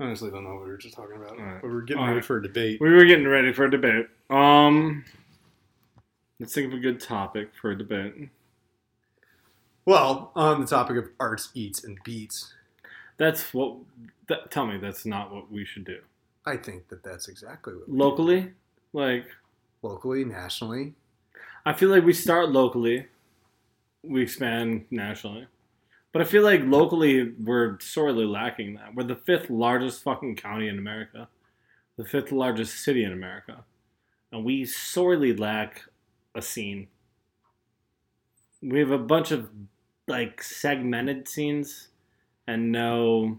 I 0.00 0.04
honestly 0.04 0.30
don't 0.30 0.44
know 0.44 0.54
what 0.54 0.64
we 0.64 0.70
were 0.70 0.78
just 0.78 0.94
talking 0.94 1.16
about 1.16 1.38
right. 1.38 1.60
but 1.60 1.70
we're 1.70 1.82
getting 1.82 2.00
All 2.00 2.06
ready 2.08 2.16
right. 2.16 2.24
for 2.24 2.38
a 2.38 2.42
debate 2.42 2.80
We 2.80 2.90
were 2.90 3.04
getting 3.04 3.28
ready 3.28 3.52
for 3.52 3.64
a 3.66 3.70
debate. 3.70 4.06
Um, 4.30 5.04
let's 6.38 6.54
think 6.54 6.68
of 6.72 6.78
a 6.78 6.80
good 6.80 7.00
topic 7.00 7.50
for 7.60 7.70
a 7.72 7.78
debate. 7.78 8.30
well 9.84 10.32
on 10.34 10.60
the 10.60 10.66
topic 10.66 10.96
of 10.96 11.08
arts 11.20 11.50
eats 11.54 11.84
and 11.84 11.98
beats 12.04 12.54
That's 13.18 13.52
what. 13.54 13.76
That, 14.28 14.50
tell 14.50 14.64
me 14.66 14.78
that's 14.78 15.04
not 15.04 15.34
what 15.34 15.50
we 15.50 15.64
should 15.64 15.84
do 15.84 15.98
i 16.46 16.56
think 16.56 16.88
that 16.88 17.02
that's 17.02 17.28
exactly 17.28 17.74
what 17.74 17.88
we 17.88 17.96
locally. 17.98 18.52
Like, 18.92 19.26
locally 19.82 20.24
nationally 20.24 20.94
I 21.66 21.74
feel 21.74 21.90
like 21.90 22.04
we 22.04 22.14
start 22.14 22.48
locally, 22.48 23.06
we 24.02 24.22
expand 24.22 24.86
nationally. 24.90 25.46
But 26.12 26.22
I 26.22 26.24
feel 26.24 26.42
like 26.42 26.62
locally 26.64 27.32
we're 27.38 27.78
sorely 27.80 28.24
lacking 28.24 28.74
that. 28.74 28.94
We're 28.94 29.04
the 29.04 29.14
fifth 29.14 29.48
largest 29.48 30.02
fucking 30.02 30.36
county 30.36 30.68
in 30.68 30.78
America, 30.78 31.28
the 31.96 32.04
fifth 32.04 32.32
largest 32.32 32.82
city 32.82 33.04
in 33.04 33.12
America, 33.12 33.64
and 34.32 34.44
we 34.44 34.64
sorely 34.64 35.34
lack 35.34 35.82
a 36.34 36.42
scene. 36.42 36.88
We 38.60 38.80
have 38.80 38.90
a 38.90 38.98
bunch 38.98 39.30
of 39.30 39.50
like 40.08 40.42
segmented 40.42 41.28
scenes 41.28 41.88
and 42.46 42.72
no 42.72 43.38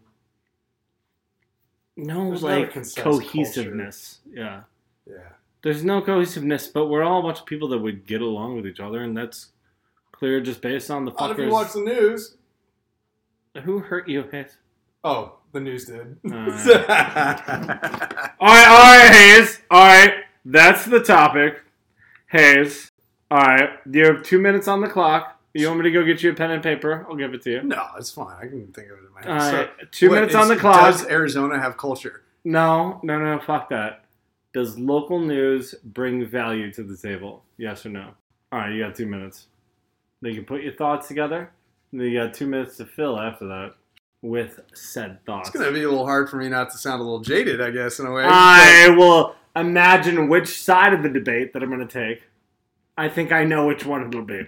no 1.98 2.30
There's 2.30 2.44
like 2.44 2.96
cohesiveness. 2.96 4.20
Yeah 4.32 4.62
yeah 5.06 5.34
there's 5.64 5.84
no 5.84 6.02
cohesiveness, 6.02 6.68
but 6.68 6.88
we're 6.88 7.04
all 7.04 7.20
a 7.20 7.24
bunch 7.24 7.40
of 7.40 7.46
people 7.46 7.68
that 7.70 7.80
would 7.80 8.08
get 8.08 8.22
along 8.22 8.56
with 8.56 8.66
each 8.66 8.80
other, 8.80 9.04
and 9.04 9.16
that's 9.16 9.52
clear 10.12 10.42
just 10.42 10.62
based 10.62 10.90
on 10.90 11.06
the 11.06 11.12
Not 11.12 11.32
if 11.32 11.38
you 11.38 11.50
watch 11.50 11.74
the 11.74 11.82
news. 11.82 12.36
Who 13.64 13.80
hurt 13.80 14.08
you, 14.08 14.24
Hayes? 14.32 14.58
Oh, 15.04 15.38
the 15.52 15.60
news 15.60 15.86
did. 15.86 16.18
Uh. 16.26 16.30
All 18.40 18.48
right, 18.48 18.68
all 18.68 18.98
right, 18.98 19.12
Hayes. 19.12 19.62
All 19.70 19.86
right, 19.86 20.14
that's 20.46 20.86
the 20.86 21.00
topic, 21.04 21.62
Hayes. 22.28 22.90
All 23.30 23.40
right, 23.40 23.72
you 23.92 24.06
have 24.06 24.24
two 24.24 24.40
minutes 24.40 24.68
on 24.68 24.82
the 24.82 24.88
clock. 24.88 25.38
You 25.54 25.68
want 25.68 25.80
me 25.80 25.84
to 25.84 25.92
go 25.92 26.06
get 26.06 26.24
you 26.24 26.32
a 26.32 26.34
pen 26.34 26.52
and 26.52 26.64
paper? 26.64 27.06
I'll 27.10 27.16
give 27.18 27.34
it 27.34 27.42
to 27.44 27.52
you. 27.52 27.64
no, 27.64 27.86
it's 27.98 28.10
fine. 28.12 28.36
I 28.38 28.48
can 28.48 28.68
think 28.72 28.88
of 28.90 29.00
it 29.00 29.06
in 29.08 29.14
my 29.14 29.22
head. 29.22 29.32
All 29.32 29.52
So, 29.52 29.70
two 29.92 30.10
what 30.10 30.16
minutes 30.16 30.34
is- 30.34 30.40
on 30.40 30.48
the 30.48 30.56
clock. 30.56 30.92
Does 30.92 31.06
Arizona 31.08 31.60
have 31.60 31.76
culture? 31.78 32.24
No, 32.46 33.00
no, 33.04 33.20
no, 33.20 33.38
fuck 33.40 33.70
that. 33.70 34.06
Does 34.54 34.78
local 34.80 35.20
news 35.20 35.76
bring 35.84 36.26
value 36.26 36.72
to 36.74 36.84
the 36.84 36.96
table? 36.96 37.44
Yes 37.58 37.86
or 37.86 37.90
no? 37.90 38.12
All 38.52 38.60
right, 38.60 38.72
you 38.74 38.84
got 38.84 38.96
two 38.96 39.06
minutes. 39.06 39.48
Then 40.22 40.32
you 40.32 40.38
can 40.38 40.46
put 40.46 40.62
your 40.62 40.74
thoughts 40.74 41.08
together. 41.08 41.52
You 41.92 42.14
got 42.14 42.34
two 42.34 42.48
minutes 42.48 42.78
to 42.78 42.86
fill 42.86 43.20
after 43.20 43.48
that 43.48 43.74
with 44.22 44.60
said 44.74 45.24
thoughts. 45.26 45.50
It's 45.50 45.58
gonna 45.58 45.72
be 45.72 45.84
a 45.84 45.90
little 45.90 46.06
hard 46.06 46.30
for 46.30 46.38
me 46.38 46.48
not 46.48 46.70
to 46.72 46.78
sound 46.78 47.02
a 47.02 47.04
little 47.04 47.20
jaded, 47.20 47.62
I 47.62 47.72
guess, 47.72 48.00
in 48.00 48.06
a 48.06 48.12
way. 48.12 48.24
I 48.26 48.90
will 48.98 49.36
imagine 49.56 50.30
which 50.30 50.62
side 50.62 50.94
of 50.94 51.04
the 51.04 51.10
debate 51.10 51.54
that 51.54 51.64
I'm 51.64 51.70
going 51.70 51.86
to 51.86 52.08
take. 52.12 52.24
I 52.98 53.10
think 53.10 53.32
I 53.32 53.44
know 53.44 53.68
which 53.68 53.86
one 53.86 54.08
it'll 54.08 54.24
be. 54.24 54.44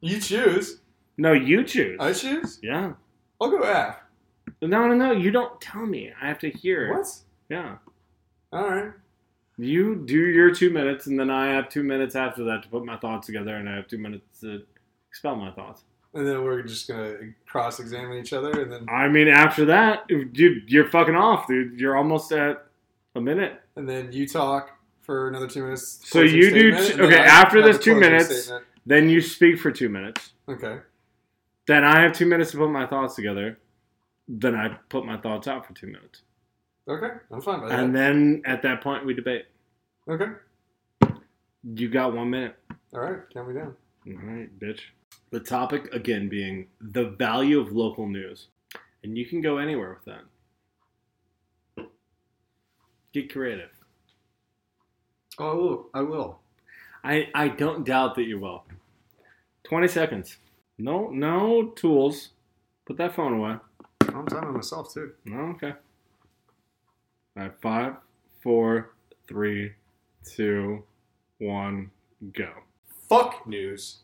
you 0.00 0.20
choose. 0.20 0.80
No, 1.16 1.32
you 1.32 1.64
choose. 1.64 1.96
I 2.00 2.12
choose. 2.12 2.58
yeah. 2.62 2.92
I'll 3.40 3.50
go 3.50 3.62
F. 3.62 3.96
No, 4.62 4.86
no, 4.86 4.94
no. 4.94 5.12
You 5.12 5.30
don't 5.30 5.60
tell 5.60 5.86
me. 5.86 6.12
I 6.20 6.28
have 6.28 6.38
to 6.40 6.50
hear. 6.50 6.96
What? 6.96 7.06
Yeah. 7.48 7.76
All 8.52 8.68
right. 8.68 8.92
You 9.56 9.96
do 10.04 10.18
your 10.18 10.52
two 10.54 10.70
minutes, 10.70 11.06
and 11.06 11.18
then 11.18 11.30
I 11.30 11.46
have 11.52 11.68
two 11.68 11.82
minutes 11.84 12.16
after 12.16 12.44
that 12.44 12.62
to 12.64 12.68
put 12.68 12.84
my 12.84 12.96
thoughts 12.96 13.26
together, 13.26 13.56
and 13.56 13.68
I 13.68 13.76
have 13.76 13.86
two 13.86 13.98
minutes 13.98 14.40
to 14.40 14.62
expel 15.08 15.36
my 15.36 15.52
thoughts. 15.52 15.82
And 16.14 16.26
then 16.26 16.44
we're 16.44 16.62
just 16.62 16.86
gonna 16.88 17.16
cross 17.44 17.80
examine 17.80 18.18
each 18.18 18.32
other, 18.32 18.62
and 18.62 18.72
then 18.72 18.88
I 18.88 19.08
mean, 19.08 19.26
after 19.28 19.64
that, 19.66 20.06
dude, 20.06 20.70
you're 20.70 20.88
fucking 20.88 21.16
off, 21.16 21.48
dude. 21.48 21.80
You're 21.80 21.96
almost 21.96 22.30
at 22.32 22.64
a 23.16 23.20
minute. 23.20 23.60
and 23.76 23.88
then 23.88 24.12
you 24.12 24.26
talk 24.28 24.70
for 25.02 25.28
another 25.28 25.48
two 25.48 25.62
minutes. 25.64 26.00
So 26.08 26.20
closing 26.20 26.36
you 26.38 26.50
do 26.50 26.72
statement, 26.72 26.86
t- 26.86 26.92
and 26.92 27.00
then 27.00 27.06
okay, 27.12 27.22
I 27.22 27.26
after 27.26 27.56
have 27.58 27.66
this 27.66 27.76
a 27.76 27.80
two 27.80 27.90
closing 27.94 28.10
minutes- 28.10 28.42
statement. 28.44 28.64
Then 28.86 29.08
you 29.08 29.20
speak 29.22 29.58
for 29.58 29.70
two 29.72 29.88
minutes. 29.88 30.32
Okay. 30.48 30.78
Then 31.66 31.84
I 31.84 32.00
have 32.02 32.12
two 32.12 32.26
minutes 32.26 32.50
to 32.52 32.58
put 32.58 32.68
my 32.70 32.86
thoughts 32.86 33.14
together. 33.14 33.58
Then 34.28 34.54
I 34.54 34.76
put 34.90 35.06
my 35.06 35.16
thoughts 35.16 35.48
out 35.48 35.66
for 35.66 35.72
two 35.72 35.86
minutes. 35.86 36.22
Okay. 36.86 37.08
I'm 37.30 37.40
fine 37.40 37.60
by 37.60 37.68
that. 37.70 37.80
And 37.80 37.96
then 37.96 38.42
at 38.44 38.60
that 38.62 38.82
point, 38.82 39.06
we 39.06 39.14
debate. 39.14 39.46
okay. 40.08 40.26
You 41.62 41.88
got 41.88 42.12
one 42.14 42.28
minute. 42.30 42.56
All 42.92 43.00
right. 43.00 43.20
Count 43.32 43.48
me 43.48 43.54
down. 43.54 43.74
All 44.06 44.12
right, 44.22 44.58
bitch. 44.60 44.80
The 45.34 45.40
topic 45.40 45.92
again 45.92 46.28
being 46.28 46.68
the 46.80 47.06
value 47.06 47.58
of 47.58 47.72
local 47.72 48.06
news. 48.06 48.46
And 49.02 49.18
you 49.18 49.26
can 49.26 49.40
go 49.40 49.58
anywhere 49.58 49.98
with 49.98 50.14
that. 51.76 51.86
Get 53.12 53.32
creative. 53.32 53.70
Oh, 55.40 55.50
I 55.50 55.54
will. 55.54 55.90
I 55.92 56.02
will. 56.02 56.38
I, 57.02 57.28
I 57.34 57.48
don't 57.48 57.84
doubt 57.84 58.14
that 58.14 58.26
you 58.26 58.38
will. 58.38 58.62
20 59.64 59.88
seconds. 59.88 60.36
No, 60.78 61.08
no 61.08 61.72
tools. 61.74 62.28
Put 62.86 62.96
that 62.98 63.16
phone 63.16 63.32
away. 63.32 63.56
I'm 64.02 64.26
timing 64.26 64.54
myself 64.54 64.94
too. 64.94 65.14
No, 65.24 65.36
okay. 65.56 65.72
All 67.36 67.42
right, 67.42 67.52
five, 67.60 67.94
four, 68.40 68.92
three, 69.26 69.72
two, 70.24 70.84
one, 71.38 71.90
go. 72.32 72.52
Fuck 73.08 73.48
news. 73.48 74.03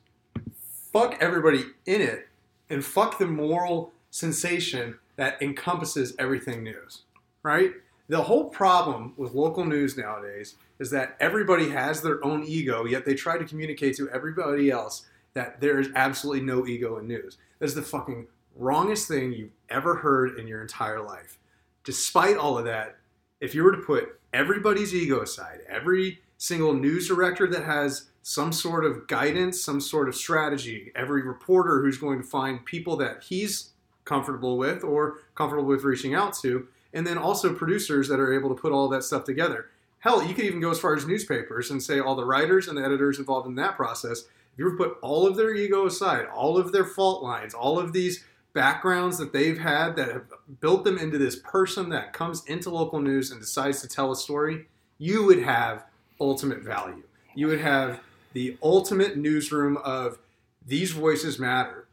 Fuck 0.93 1.19
everybody 1.21 1.65
in 1.87 2.01
it, 2.01 2.29
and 2.69 2.85
fuck 2.85 3.19
the 3.19 3.27
moral 3.27 3.93
sensation 4.11 4.99
that 5.17 5.41
encompasses 5.41 6.15
everything 6.19 6.65
news. 6.65 7.03
Right? 7.43 7.73
The 8.09 8.23
whole 8.23 8.49
problem 8.49 9.15
with 9.17 9.35
local 9.35 9.65
news 9.65 9.97
nowadays 9.97 10.57
is 10.81 10.91
that 10.91 11.17
everybody 11.21 11.69
has 11.71 12.03
their 12.03 12.25
own 12.25 12.43
ego, 12.45 12.85
yet 12.85 13.05
they 13.05 13.15
try 13.15 13.39
to 13.39 13.45
communicate 13.45 13.97
to 13.97 14.11
everybody 14.11 14.71
else 14.71 15.07
that 15.35 15.61
there 15.61 15.79
is 15.79 15.91
absolutely 15.95 16.45
no 16.45 16.67
ego 16.67 16.99
in 16.99 17.07
news. 17.07 17.39
That 17.59 17.67
is 17.67 17.75
the 17.75 17.83
fucking 17.83 18.27
wrongest 18.57 19.07
thing 19.07 19.33
you've 19.33 19.53
ever 19.69 19.95
heard 19.95 20.39
in 20.39 20.49
your 20.49 20.61
entire 20.61 21.01
life. 21.01 21.39
Despite 21.85 22.37
all 22.37 22.59
of 22.59 22.65
that, 22.65 22.97
if 23.41 23.55
you 23.55 23.63
were 23.63 23.73
to 23.73 23.83
put 23.83 24.19
everybody's 24.33 24.95
ego 24.95 25.23
aside, 25.23 25.61
every 25.69 26.21
single 26.37 26.75
news 26.75 27.07
director 27.07 27.47
that 27.47 27.65
has 27.65 28.10
some 28.23 28.53
sort 28.53 28.85
of 28.85 29.07
guidance, 29.07 29.63
some 29.63 29.81
sort 29.81 30.09
of 30.09 30.15
strategy, 30.15 30.93
every 30.95 31.23
reporter 31.23 31.81
who's 31.81 31.99
going 31.99 32.21
to 32.21 32.27
find 32.27 32.65
people 32.65 32.97
that 32.97 33.25
he's 33.25 33.71
comfortable 34.05 34.59
with 34.59 34.85
or 34.85 35.19
comfortable 35.35 35.69
with 35.69 35.85
reaching 35.85 36.15
out 36.15 36.35
to, 36.35 36.69
and 36.93 37.07
then 37.07 37.17
also 37.17 37.55
producers 37.55 38.09
that 38.09 38.21
are 38.21 38.33
able 38.33 38.55
to 38.55 38.61
put 38.61 38.73
all 38.73 38.89
that 38.89 39.05
stuff 39.05 39.25
together. 39.25 39.67
Hell, 40.01 40.25
you 40.25 40.35
could 40.35 40.45
even 40.45 40.61
go 40.61 40.71
as 40.71 40.81
far 40.81 40.97
as 40.97 41.07
newspapers 41.07 41.71
and 41.71 41.83
say 41.83 42.01
all 42.01 42.17
the 42.17 42.25
writers 42.25 42.69
and 42.69 42.77
the 42.77 42.85
editors 42.85 43.19
involved 43.19 43.47
in 43.47 43.55
that 43.57 43.77
process. 43.77 44.21
If 44.55 44.59
you 44.59 44.75
put 44.77 44.97
all 45.03 45.27
of 45.27 45.37
their 45.37 45.55
ego 45.55 45.87
aside, 45.87 46.27
all 46.27 46.59
of 46.59 46.73
their 46.73 46.85
fault 46.85 47.23
lines, 47.23 47.55
all 47.55 47.79
of 47.79 47.93
these 47.93 48.25
backgrounds 48.53 49.19
that 49.19 49.33
they've 49.33 49.59
had 49.59 49.97
that 49.97 50.09
have 50.09 50.25
built 50.61 50.85
them 50.85 50.99
into 50.99 51.19
this 51.19 51.37
person 51.37 51.91
that 51.91 52.13
comes 52.13 52.45
into 52.47 52.71
local 52.71 52.99
news 52.99 53.31
and 53.31 53.41
decides 53.41 53.81
to 53.81 53.89
tell 53.89 54.11
a 54.11 54.17
story, 54.17 54.67
you 54.99 55.25
would 55.25 55.43
have 55.43 55.85
ultimate 56.21 56.63
value. 56.63 57.03
You 57.35 57.47
would 57.47 57.61
have 57.61 58.01
the 58.33 58.57
ultimate 58.63 59.17
newsroom 59.17 59.77
of 59.79 60.19
these 60.67 60.93
voices 60.93 61.39
matter. 61.39 61.87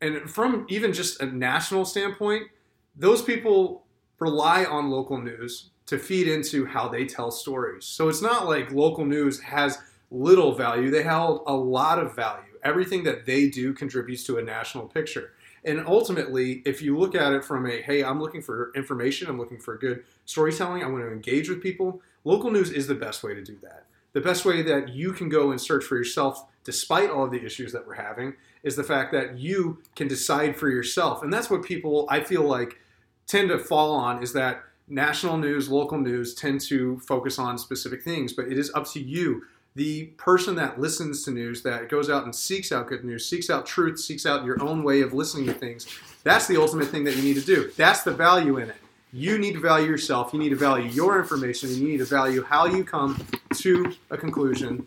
And 0.00 0.30
from 0.30 0.66
even 0.68 0.92
just 0.92 1.20
a 1.20 1.26
national 1.26 1.84
standpoint, 1.84 2.48
those 2.96 3.22
people 3.22 3.84
rely 4.18 4.64
on 4.64 4.90
local 4.90 5.18
news 5.18 5.70
to 5.86 5.98
feed 5.98 6.28
into 6.28 6.66
how 6.66 6.88
they 6.88 7.04
tell 7.04 7.30
stories. 7.30 7.84
So 7.84 8.08
it's 8.08 8.22
not 8.22 8.46
like 8.46 8.72
local 8.72 9.04
news 9.04 9.40
has 9.40 9.78
little 10.10 10.54
value, 10.54 10.90
they 10.90 11.02
held 11.02 11.42
a 11.46 11.54
lot 11.54 11.98
of 11.98 12.14
value. 12.14 12.44
Everything 12.62 13.04
that 13.04 13.26
they 13.26 13.48
do 13.48 13.74
contributes 13.74 14.24
to 14.24 14.38
a 14.38 14.42
national 14.42 14.86
picture. 14.86 15.32
And 15.64 15.84
ultimately, 15.86 16.62
if 16.64 16.82
you 16.82 16.96
look 16.96 17.14
at 17.14 17.32
it 17.32 17.44
from 17.44 17.66
a, 17.66 17.82
hey, 17.82 18.04
I'm 18.04 18.20
looking 18.20 18.42
for 18.42 18.70
information, 18.74 19.28
I'm 19.28 19.38
looking 19.38 19.58
for 19.58 19.76
good 19.76 20.04
storytelling, 20.24 20.82
I 20.82 20.86
want 20.86 21.02
to 21.02 21.12
engage 21.12 21.48
with 21.48 21.62
people, 21.62 22.00
local 22.24 22.50
news 22.50 22.70
is 22.70 22.86
the 22.86 22.94
best 22.94 23.22
way 23.22 23.34
to 23.34 23.42
do 23.42 23.56
that. 23.62 23.86
The 24.14 24.20
best 24.20 24.44
way 24.44 24.62
that 24.62 24.88
you 24.88 25.12
can 25.12 25.28
go 25.28 25.50
and 25.50 25.60
search 25.60 25.84
for 25.84 25.96
yourself, 25.96 26.46
despite 26.64 27.10
all 27.10 27.24
of 27.24 27.30
the 27.30 27.44
issues 27.44 27.72
that 27.72 27.86
we're 27.86 27.94
having, 27.94 28.34
is 28.62 28.76
the 28.76 28.82
fact 28.82 29.12
that 29.12 29.38
you 29.38 29.82
can 29.94 30.08
decide 30.08 30.56
for 30.56 30.70
yourself. 30.70 31.22
And 31.22 31.32
that's 31.32 31.50
what 31.50 31.62
people, 31.62 32.06
I 32.08 32.20
feel 32.20 32.42
like, 32.42 32.78
tend 33.26 33.50
to 33.50 33.58
fall 33.58 33.92
on 33.92 34.22
is 34.22 34.32
that 34.32 34.62
national 34.88 35.36
news, 35.36 35.68
local 35.68 35.98
news 35.98 36.34
tend 36.34 36.60
to 36.62 36.98
focus 37.00 37.38
on 37.38 37.58
specific 37.58 38.02
things, 38.02 38.32
but 38.32 38.46
it 38.46 38.58
is 38.58 38.72
up 38.74 38.86
to 38.92 39.00
you 39.00 39.42
the 39.76 40.04
person 40.18 40.54
that 40.54 40.80
listens 40.80 41.24
to 41.24 41.32
news, 41.32 41.62
that 41.62 41.88
goes 41.88 42.08
out 42.08 42.22
and 42.22 42.34
seeks 42.34 42.70
out 42.70 42.86
good 42.86 43.04
news, 43.04 43.28
seeks 43.28 43.50
out 43.50 43.66
truth, 43.66 43.98
seeks 43.98 44.24
out 44.24 44.44
your 44.44 44.62
own 44.62 44.84
way 44.84 45.00
of 45.00 45.12
listening 45.12 45.46
to 45.46 45.52
things, 45.52 45.86
that's 46.22 46.46
the 46.46 46.56
ultimate 46.56 46.88
thing 46.88 47.02
that 47.04 47.16
you 47.16 47.22
need 47.22 47.34
to 47.34 47.44
do. 47.44 47.72
That's 47.76 48.02
the 48.02 48.12
value 48.12 48.58
in 48.58 48.70
it. 48.70 48.76
You 49.14 49.38
need 49.38 49.52
to 49.52 49.60
value 49.60 49.86
yourself, 49.86 50.32
you 50.32 50.40
need 50.40 50.48
to 50.48 50.56
value 50.56 50.90
your 50.90 51.20
information, 51.20 51.68
and 51.68 51.78
you 51.78 51.86
need 51.88 51.98
to 51.98 52.04
value 52.04 52.42
how 52.42 52.66
you 52.66 52.82
come 52.82 53.24
to 53.54 53.94
a 54.10 54.16
conclusion 54.16 54.84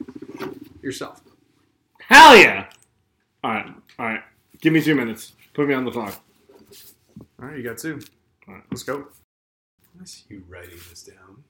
yourself. 0.82 1.22
Hell 2.00 2.36
yeah! 2.36 2.68
All 3.44 3.52
right, 3.52 3.74
all 3.98 4.06
right. 4.06 4.22
Give 4.60 4.74
me 4.74 4.82
two 4.82 4.96
minutes. 4.96 5.32
Put 5.54 5.68
me 5.68 5.74
on 5.74 5.86
the 5.86 5.92
clock. 5.92 6.22
All 7.42 7.48
right, 7.48 7.58
you 7.58 7.64
got 7.64 7.78
two. 7.78 8.02
All 8.48 8.56
right. 8.56 8.64
Let's 8.70 8.84
go. 8.84 9.08
I 10.02 10.06
see 10.06 10.24
you 10.30 10.44
writing 10.50 10.78
this 10.90 11.04
down 11.04 11.44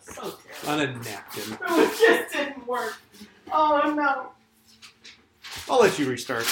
so 0.00 0.34
on 0.66 0.80
a 0.80 0.86
napkin. 0.86 1.50
No, 1.50 1.58
it 1.80 1.90
just 1.98 2.32
didn't 2.32 2.66
work. 2.66 2.94
Oh 3.50 3.92
no. 3.96 4.28
I'll 5.68 5.80
let 5.80 5.98
you 5.98 6.08
restart 6.08 6.46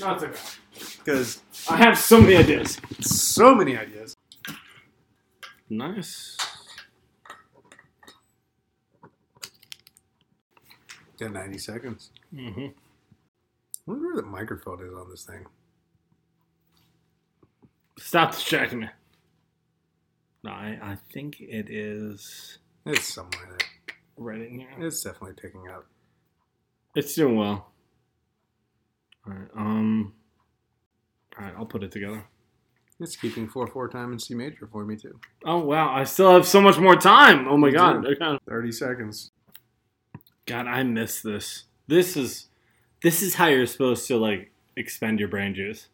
No, 0.00 0.14
it's 0.14 0.24
okay. 0.24 0.98
because 0.98 1.42
I 1.68 1.76
have 1.76 1.98
so 1.98 2.20
many 2.20 2.36
ideas. 2.36 2.78
so 3.00 3.54
many 3.54 3.76
ideas. 3.76 4.16
Nice. 5.72 6.36
Got 11.18 11.32
90 11.32 11.56
seconds. 11.58 12.10
Mm-hmm. 12.34 12.60
I 12.60 12.72
wonder 13.86 14.06
where 14.08 14.16
the 14.16 14.22
microphone 14.28 14.84
is 14.86 14.92
on 14.92 15.08
this 15.08 15.24
thing. 15.24 15.46
Stop 17.98 18.32
distracting 18.32 18.80
me. 18.80 18.88
No, 20.44 20.50
I, 20.50 20.78
I 20.82 20.96
think 21.14 21.40
it 21.40 21.70
is 21.70 22.58
It's 22.84 23.14
somewhere 23.14 23.56
there. 23.58 23.96
right 24.18 24.42
in 24.42 24.58
here. 24.58 24.68
It's 24.78 25.02
definitely 25.02 25.36
picking 25.40 25.68
up. 25.70 25.86
It's 26.94 27.14
doing 27.14 27.36
well. 27.38 27.72
All 29.26 29.32
right. 29.32 29.48
Um. 29.56 30.12
All 31.38 31.46
right. 31.46 31.54
I'll 31.56 31.64
put 31.64 31.82
it 31.82 31.92
together. 31.92 32.26
It's 33.02 33.16
keeping 33.16 33.48
4 33.48 33.66
4 33.66 33.88
time 33.88 34.12
in 34.12 34.18
C 34.18 34.34
major 34.34 34.68
for 34.70 34.84
me, 34.84 34.96
too. 34.96 35.18
Oh 35.44 35.58
wow! 35.58 35.92
I 35.92 36.04
still 36.04 36.32
have 36.32 36.46
so 36.46 36.60
much 36.60 36.78
more 36.78 36.96
time. 36.96 37.48
Oh 37.48 37.56
my 37.56 37.68
You 37.68 37.74
god! 37.74 38.06
Okay. 38.06 38.38
30 38.48 38.72
seconds. 38.72 39.30
God, 40.46 40.66
I 40.66 40.82
miss 40.82 41.20
this. 41.20 41.64
This 41.86 42.16
is, 42.16 42.46
this 43.02 43.22
is 43.22 43.34
how 43.34 43.46
you're 43.46 43.66
supposed 43.66 44.06
to 44.08 44.16
like 44.16 44.52
expend 44.76 45.18
your 45.20 45.28
brain 45.28 45.54
juice. 45.54 45.88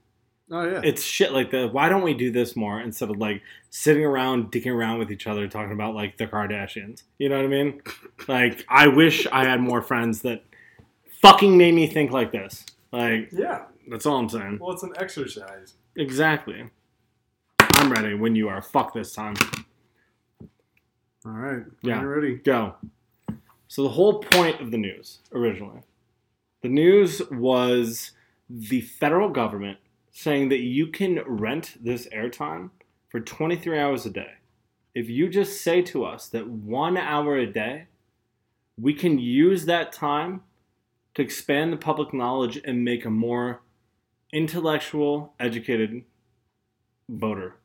Oh, 0.50 0.62
yeah. 0.62 0.80
It's 0.82 1.02
shit 1.02 1.32
like 1.32 1.50
that. 1.50 1.72
Why 1.72 1.88
don't 1.88 2.02
we 2.02 2.14
do 2.14 2.30
this 2.30 2.56
more 2.56 2.80
instead 2.80 3.10
of 3.10 3.18
like 3.18 3.42
sitting 3.70 4.04
around 4.04 4.50
dicking 4.50 4.72
around 4.72 4.98
with 4.98 5.10
each 5.12 5.26
other 5.26 5.46
talking 5.46 5.72
about 5.72 5.94
like 5.94 6.16
the 6.16 6.26
Kardashians? 6.26 7.02
You 7.18 7.28
know 7.28 7.36
what 7.36 7.44
I 7.44 7.48
mean? 7.48 7.82
Like, 8.26 8.64
I 8.68 8.88
wish 8.88 9.26
I 9.28 9.44
had 9.44 9.60
more 9.60 9.80
friends 9.80 10.22
that 10.22 10.42
fucking 11.22 11.56
made 11.56 11.72
me 11.72 11.86
think 11.86 12.10
like 12.10 12.32
this. 12.32 12.66
Like, 12.92 13.30
yeah. 13.32 13.66
that's 13.88 14.04
all 14.04 14.18
I'm 14.18 14.28
saying. 14.28 14.58
Well, 14.60 14.72
it's 14.72 14.82
an 14.82 14.92
exercise. 14.98 15.74
Exactly. 15.96 16.68
I'm 17.78 17.92
ready 17.92 18.14
when 18.14 18.34
you 18.34 18.48
are. 18.48 18.60
Fuck 18.60 18.92
this 18.92 19.12
time. 19.12 19.34
All 21.24 21.30
right. 21.30 21.62
Yeah. 21.80 22.00
You're 22.00 22.16
ready. 22.16 22.34
Go. 22.34 22.74
So 23.68 23.84
the 23.84 23.90
whole 23.90 24.18
point 24.18 24.60
of 24.60 24.72
the 24.72 24.78
news 24.78 25.20
originally, 25.32 25.82
the 26.62 26.68
news 26.68 27.22
was 27.30 28.10
the 28.50 28.80
federal 28.80 29.28
government 29.28 29.78
saying 30.10 30.48
that 30.48 30.58
you 30.58 30.88
can 30.88 31.20
rent 31.24 31.76
this 31.80 32.08
airtime 32.08 32.70
for 33.10 33.20
23 33.20 33.78
hours 33.78 34.04
a 34.04 34.10
day. 34.10 34.32
If 34.92 35.08
you 35.08 35.28
just 35.28 35.62
say 35.62 35.80
to 35.82 36.04
us 36.04 36.28
that 36.30 36.48
one 36.48 36.96
hour 36.96 37.36
a 37.36 37.46
day, 37.46 37.86
we 38.76 38.92
can 38.92 39.20
use 39.20 39.66
that 39.66 39.92
time 39.92 40.42
to 41.14 41.22
expand 41.22 41.72
the 41.72 41.76
public 41.76 42.12
knowledge 42.12 42.60
and 42.64 42.84
make 42.84 43.04
a 43.04 43.10
more 43.10 43.62
intellectual, 44.32 45.34
educated 45.38 46.02
voter. 47.08 47.57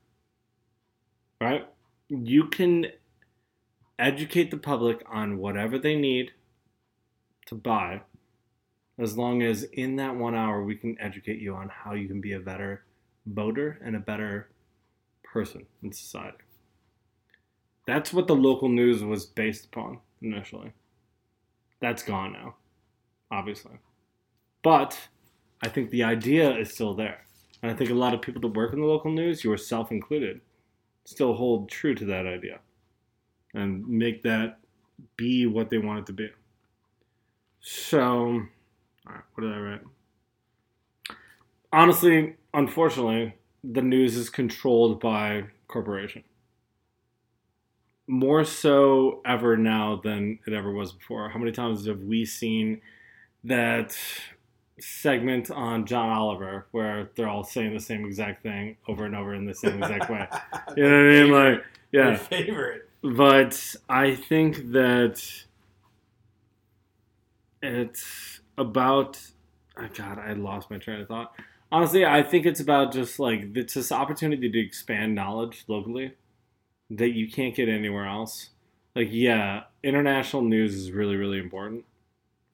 Right? 1.43 1.67
You 2.09 2.47
can 2.47 2.87
educate 3.99 4.49
the 4.49 4.57
public 4.57 5.03
on 5.11 5.37
whatever 5.37 5.77
they 5.77 5.95
need 5.95 6.31
to 7.47 7.55
buy, 7.55 8.01
as 8.97 9.17
long 9.17 9.41
as 9.41 9.63
in 9.63 9.97
that 9.97 10.15
one 10.15 10.35
hour 10.35 10.63
we 10.63 10.75
can 10.75 10.95
educate 11.01 11.39
you 11.39 11.53
on 11.53 11.69
how 11.69 11.93
you 11.93 12.07
can 12.07 12.21
be 12.21 12.33
a 12.33 12.39
better 12.39 12.85
voter 13.25 13.79
and 13.83 13.95
a 13.95 13.99
better 13.99 14.49
person 15.23 15.65
in 15.81 15.91
society. 15.91 16.37
That's 17.85 18.13
what 18.13 18.27
the 18.27 18.35
local 18.35 18.69
news 18.69 19.03
was 19.03 19.25
based 19.25 19.65
upon 19.65 19.99
initially. 20.21 20.71
That's 21.81 22.03
gone 22.03 22.31
now, 22.31 22.55
obviously. 23.29 23.73
But 24.63 24.97
I 25.61 25.67
think 25.67 25.89
the 25.89 26.03
idea 26.03 26.57
is 26.57 26.73
still 26.73 26.93
there. 26.93 27.25
And 27.61 27.69
I 27.69 27.75
think 27.75 27.89
a 27.89 27.95
lot 27.95 28.13
of 28.13 28.21
people 28.21 28.41
that 28.41 28.47
work 28.47 28.73
in 28.73 28.79
the 28.79 28.85
local 28.85 29.11
news, 29.11 29.43
yourself 29.43 29.91
included, 29.91 30.39
still 31.05 31.33
hold 31.33 31.69
true 31.69 31.95
to 31.95 32.05
that 32.05 32.25
idea 32.25 32.59
and 33.53 33.87
make 33.87 34.23
that 34.23 34.59
be 35.17 35.45
what 35.45 35.69
they 35.69 35.77
want 35.77 35.99
it 35.99 36.05
to 36.07 36.13
be. 36.13 36.29
So, 37.59 38.43
what 39.05 39.41
did 39.41 39.53
I 39.53 39.59
write? 39.59 39.81
Honestly, 41.71 42.35
unfortunately, 42.53 43.35
the 43.63 43.81
news 43.81 44.15
is 44.15 44.29
controlled 44.29 44.99
by 44.99 45.45
corporation. 45.67 46.23
More 48.05 48.43
so 48.43 49.21
ever 49.25 49.55
now 49.55 50.01
than 50.03 50.39
it 50.45 50.53
ever 50.53 50.71
was 50.71 50.91
before. 50.91 51.29
How 51.29 51.39
many 51.39 51.51
times 51.51 51.87
have 51.87 52.01
we 52.01 52.25
seen 52.25 52.81
that 53.45 53.97
segment 54.79 55.51
on 55.51 55.85
John 55.85 56.09
Oliver 56.09 56.67
where 56.71 57.09
they're 57.15 57.27
all 57.27 57.43
saying 57.43 57.73
the 57.73 57.79
same 57.79 58.05
exact 58.05 58.43
thing 58.43 58.77
over 58.87 59.05
and 59.05 59.15
over 59.15 59.33
in 59.35 59.45
the 59.45 59.53
same 59.53 59.81
exact 59.81 60.09
way? 60.09 60.27
You 60.77 60.83
know 60.83 60.89
what 60.89 60.99
I 60.99 61.21
mean? 61.21 61.31
Like, 61.31 61.65
My 61.93 61.99
yeah. 61.99 62.15
favorite. 62.15 62.89
But 63.03 63.75
I 63.89 64.15
think 64.15 64.71
that 64.71 65.21
it's 67.61 68.39
about. 68.57 69.19
Oh 69.77 69.89
God, 69.93 70.19
I 70.19 70.33
lost 70.33 70.69
my 70.69 70.77
train 70.77 71.01
of 71.01 71.07
thought. 71.07 71.33
Honestly, 71.71 72.05
I 72.05 72.21
think 72.21 72.45
it's 72.45 72.59
about 72.59 72.93
just 72.93 73.19
like 73.19 73.55
it's 73.55 73.73
this 73.73 73.91
opportunity 73.91 74.49
to 74.49 74.59
expand 74.59 75.15
knowledge 75.15 75.63
locally 75.67 76.13
that 76.91 77.09
you 77.09 77.29
can't 77.29 77.55
get 77.55 77.69
anywhere 77.69 78.05
else. 78.05 78.49
Like, 78.95 79.09
yeah, 79.11 79.63
international 79.81 80.43
news 80.43 80.75
is 80.75 80.91
really, 80.91 81.15
really 81.15 81.39
important, 81.39 81.85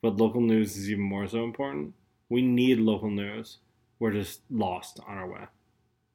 but 0.01 0.15
local 0.15 0.39
news 0.39 0.77
is 0.77 0.89
even 0.89 1.03
more 1.03 1.27
so 1.27 1.43
important. 1.43 1.93
We 2.30 2.42
need 2.42 2.80
local 2.80 3.10
news. 3.10 3.58
We're 4.00 4.12
just 4.12 4.42
lost 4.50 5.00
on 5.08 5.18
our 5.18 5.28
way 5.30 5.46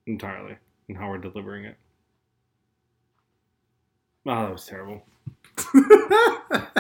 entirely 0.07 0.57
in 0.89 0.95
how 0.95 1.09
we're 1.11 1.19
delivering 1.19 1.65
it. 1.65 1.77
Oh, 4.27 4.43
that 4.47 4.53
was 4.53 4.67
terrible. 4.67 5.03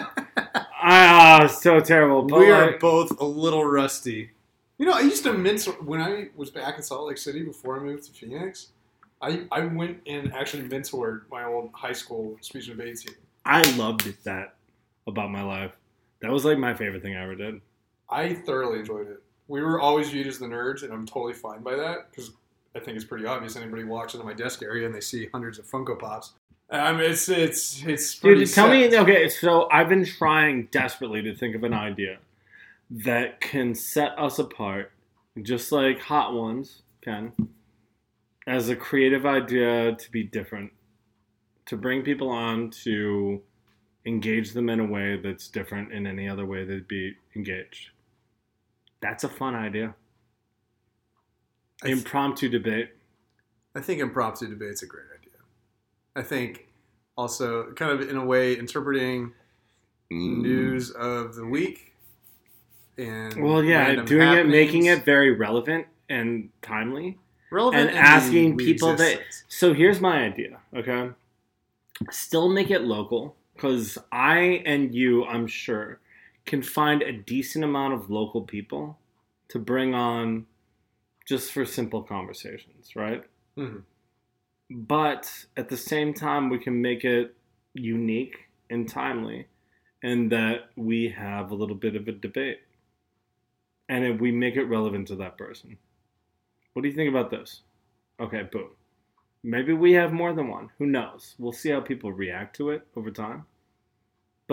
Ah, 0.86 1.44
it 1.44 1.48
so 1.50 1.80
terrible. 1.80 2.22
But 2.24 2.40
we 2.40 2.50
are 2.50 2.66
like- 2.72 2.80
both 2.80 3.18
a 3.18 3.24
little 3.24 3.64
rusty. 3.64 4.30
You 4.76 4.84
know, 4.84 4.92
I 4.92 5.00
used 5.00 5.22
to 5.22 5.32
mince 5.32 5.64
when 5.66 6.00
I 6.02 6.28
was 6.36 6.50
back 6.50 6.76
in 6.76 6.82
Salt 6.82 7.08
Lake 7.08 7.16
City 7.16 7.42
before 7.42 7.80
I 7.80 7.82
moved 7.82 8.04
to 8.04 8.12
Phoenix. 8.12 8.68
I, 9.22 9.46
I 9.50 9.60
went 9.60 10.02
and 10.06 10.30
actually 10.34 10.64
mentored 10.64 11.22
my 11.30 11.44
old 11.44 11.70
high 11.72 11.94
school 11.94 12.36
speech 12.42 12.68
and 12.68 12.76
debate 12.76 12.98
team. 12.98 13.14
I 13.46 13.62
loved 13.78 14.12
that 14.24 14.56
about 15.06 15.30
my 15.30 15.42
life. 15.42 15.72
That 16.20 16.30
was 16.30 16.44
like 16.44 16.58
my 16.58 16.74
favorite 16.74 17.00
thing 17.02 17.16
I 17.16 17.22
ever 17.22 17.34
did. 17.34 17.62
I 18.10 18.34
thoroughly 18.34 18.80
enjoyed 18.80 19.08
it. 19.08 19.22
We 19.48 19.60
were 19.60 19.80
always 19.80 20.10
viewed 20.10 20.26
as 20.26 20.38
the 20.38 20.46
nerds, 20.46 20.82
and 20.82 20.92
I'm 20.92 21.06
totally 21.06 21.34
fine 21.34 21.62
by 21.62 21.76
that 21.76 22.10
because 22.10 22.32
I 22.74 22.80
think 22.80 22.96
it's 22.96 23.04
pretty 23.04 23.26
obvious. 23.26 23.56
Anybody 23.56 23.84
walks 23.84 24.14
into 24.14 24.26
my 24.26 24.32
desk 24.32 24.62
area 24.62 24.86
and 24.86 24.94
they 24.94 25.00
see 25.00 25.28
hundreds 25.32 25.58
of 25.58 25.66
Funko 25.66 25.98
Pops. 25.98 26.32
I 26.70 26.92
mean, 26.92 27.02
it's 27.02 27.28
it's 27.28 27.84
it's 27.84 28.14
pretty. 28.14 28.44
Dude, 28.44 28.54
tell 28.54 28.68
set. 28.68 28.90
me. 28.90 28.98
Okay, 28.98 29.28
so 29.28 29.68
I've 29.70 29.88
been 29.88 30.04
trying 30.04 30.68
desperately 30.70 31.22
to 31.22 31.34
think 31.34 31.54
of 31.54 31.62
an 31.62 31.74
idea 31.74 32.18
that 32.90 33.40
can 33.40 33.74
set 33.74 34.18
us 34.18 34.38
apart, 34.38 34.92
just 35.42 35.70
like 35.72 36.00
Hot 36.00 36.32
Ones 36.34 36.82
can, 37.02 37.32
as 38.46 38.68
a 38.70 38.76
creative 38.76 39.26
idea 39.26 39.94
to 39.94 40.10
be 40.10 40.22
different, 40.22 40.72
to 41.66 41.76
bring 41.76 42.02
people 42.02 42.30
on 42.30 42.70
to 42.84 43.42
engage 44.06 44.52
them 44.52 44.68
in 44.68 44.80
a 44.80 44.86
way 44.86 45.16
that's 45.16 45.48
different 45.48 45.92
in 45.92 46.06
any 46.06 46.28
other 46.28 46.44
way 46.44 46.64
they'd 46.64 46.88
be 46.88 47.14
engaged. 47.36 47.90
That's 49.04 49.22
a 49.22 49.28
fun 49.28 49.54
idea. 49.54 49.94
Th- 51.82 51.94
Impromptu 51.94 52.48
debate. 52.48 52.88
I 53.74 53.80
think 53.80 54.00
impromptu 54.00 54.48
debate's 54.48 54.82
a 54.82 54.86
great 54.86 55.04
idea. 55.18 55.40
I 56.16 56.22
think 56.22 56.68
also 57.14 57.70
kind 57.72 57.92
of 57.92 58.08
in 58.08 58.16
a 58.16 58.24
way 58.24 58.54
interpreting 58.58 59.32
mm. 60.10 60.38
news 60.38 60.90
of 60.92 61.34
the 61.34 61.44
week 61.44 61.92
and 62.96 63.36
Well, 63.44 63.62
yeah, 63.62 63.88
random 63.88 64.06
doing 64.06 64.32
it, 64.32 64.46
making 64.46 64.86
it 64.86 65.04
very 65.04 65.32
relevant 65.32 65.86
and 66.08 66.48
timely. 66.62 67.18
relevant 67.50 67.90
and 67.90 67.98
asking 67.98 68.56
people 68.56 68.92
exist 68.92 69.16
that- 69.18 69.42
So 69.48 69.74
here's 69.74 70.00
my 70.00 70.24
idea, 70.24 70.60
okay? 70.74 71.10
Still 72.10 72.48
make 72.48 72.70
it 72.70 72.82
local, 72.84 73.36
because 73.54 73.98
I 74.10 74.62
and 74.64 74.94
you, 74.94 75.26
I'm 75.26 75.46
sure, 75.46 76.00
can 76.46 76.62
find 76.62 77.02
a 77.02 77.12
decent 77.12 77.64
amount 77.64 77.94
of 77.94 78.10
local 78.10 78.42
people 78.42 78.98
to 79.48 79.58
bring 79.58 79.94
on 79.94 80.46
just 81.26 81.52
for 81.52 81.64
simple 81.64 82.02
conversations, 82.02 82.94
right? 82.96 83.24
Mhm. 83.56 83.84
But 84.70 85.46
at 85.56 85.68
the 85.68 85.76
same 85.76 86.12
time, 86.14 86.48
we 86.48 86.58
can 86.58 86.80
make 86.80 87.04
it 87.04 87.36
unique 87.74 88.48
and 88.70 88.88
timely, 88.88 89.48
and 90.02 90.30
that 90.32 90.70
we 90.76 91.08
have 91.08 91.50
a 91.50 91.54
little 91.54 91.76
bit 91.76 91.96
of 91.96 92.08
a 92.08 92.12
debate. 92.12 92.62
And 93.88 94.04
if 94.04 94.20
we 94.20 94.32
make 94.32 94.56
it 94.56 94.64
relevant 94.64 95.08
to 95.08 95.16
that 95.16 95.36
person. 95.36 95.78
What 96.72 96.82
do 96.82 96.88
you 96.88 96.94
think 96.94 97.10
about 97.10 97.30
this? 97.30 97.62
Okay, 98.18 98.42
boom. 98.42 98.70
Maybe 99.42 99.72
we 99.72 99.92
have 99.92 100.12
more 100.12 100.32
than 100.32 100.48
one. 100.48 100.70
Who 100.78 100.86
knows? 100.86 101.36
We'll 101.38 101.52
see 101.52 101.70
how 101.70 101.80
people 101.80 102.12
react 102.12 102.56
to 102.56 102.70
it 102.70 102.86
over 102.96 103.10
time. 103.10 103.46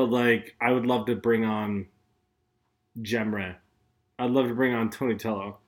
But 0.02 0.10
like, 0.10 0.56
I 0.60 0.72
would 0.72 0.88
love 0.88 1.06
to 1.06 1.16
bring 1.16 1.46
on 1.46 1.86
Jemre. 3.04 3.58
I'd 4.18 4.32
love 4.32 4.48
to 4.48 4.56
bring 4.56 4.74
on 4.74 4.90
Tony 4.90 5.14
Tello 5.14 5.60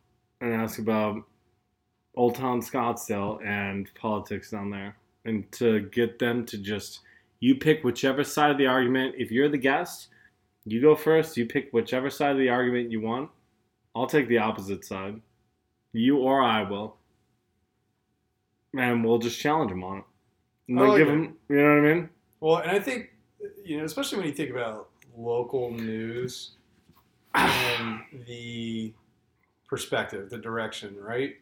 and 0.41 0.51
ask 0.51 0.79
about 0.79 1.21
Old 2.15 2.33
Town 2.33 2.59
Scottsdale 2.59 3.45
and 3.45 3.93
politics 3.93 4.49
down 4.49 4.71
there, 4.71 4.97
and 5.23 5.51
to 5.51 5.81
get 5.81 6.17
them 6.17 6.47
to 6.47 6.57
just 6.57 7.01
you 7.41 7.53
pick 7.53 7.83
whichever 7.83 8.23
side 8.23 8.49
of 8.49 8.57
the 8.57 8.65
argument. 8.65 9.13
If 9.19 9.29
you're 9.29 9.49
the 9.49 9.57
guest, 9.59 10.07
you 10.65 10.81
go 10.81 10.95
first. 10.95 11.37
You 11.37 11.45
pick 11.45 11.69
whichever 11.71 12.09
side 12.09 12.31
of 12.31 12.39
the 12.39 12.49
argument 12.49 12.89
you 12.89 13.01
want. 13.01 13.29
I'll 13.93 14.07
take 14.07 14.27
the 14.27 14.39
opposite 14.39 14.83
side. 14.83 15.21
You 15.91 16.17
or 16.17 16.41
I 16.41 16.67
will. 16.67 16.97
And 18.75 19.05
we'll 19.05 19.19
just 19.19 19.39
challenge 19.39 19.69
them 19.69 19.83
on 19.83 19.99
it. 19.99 20.03
And 20.69 20.79
like 20.79 20.97
give 20.97 21.07
them, 21.07 21.35
you 21.49 21.57
know 21.57 21.81
what 21.81 21.87
I 21.87 21.93
mean? 21.93 22.09
Well, 22.39 22.57
and 22.57 22.71
I 22.71 22.79
think 22.79 23.12
you 23.63 23.77
know, 23.77 23.85
especially 23.85 24.17
when 24.17 24.27
you 24.27 24.33
think 24.33 24.51
about 24.51 24.89
local 25.17 25.71
news 25.71 26.51
and 27.35 28.01
the 28.27 28.93
perspective, 29.67 30.29
the 30.29 30.37
direction, 30.37 30.95
right? 30.99 31.35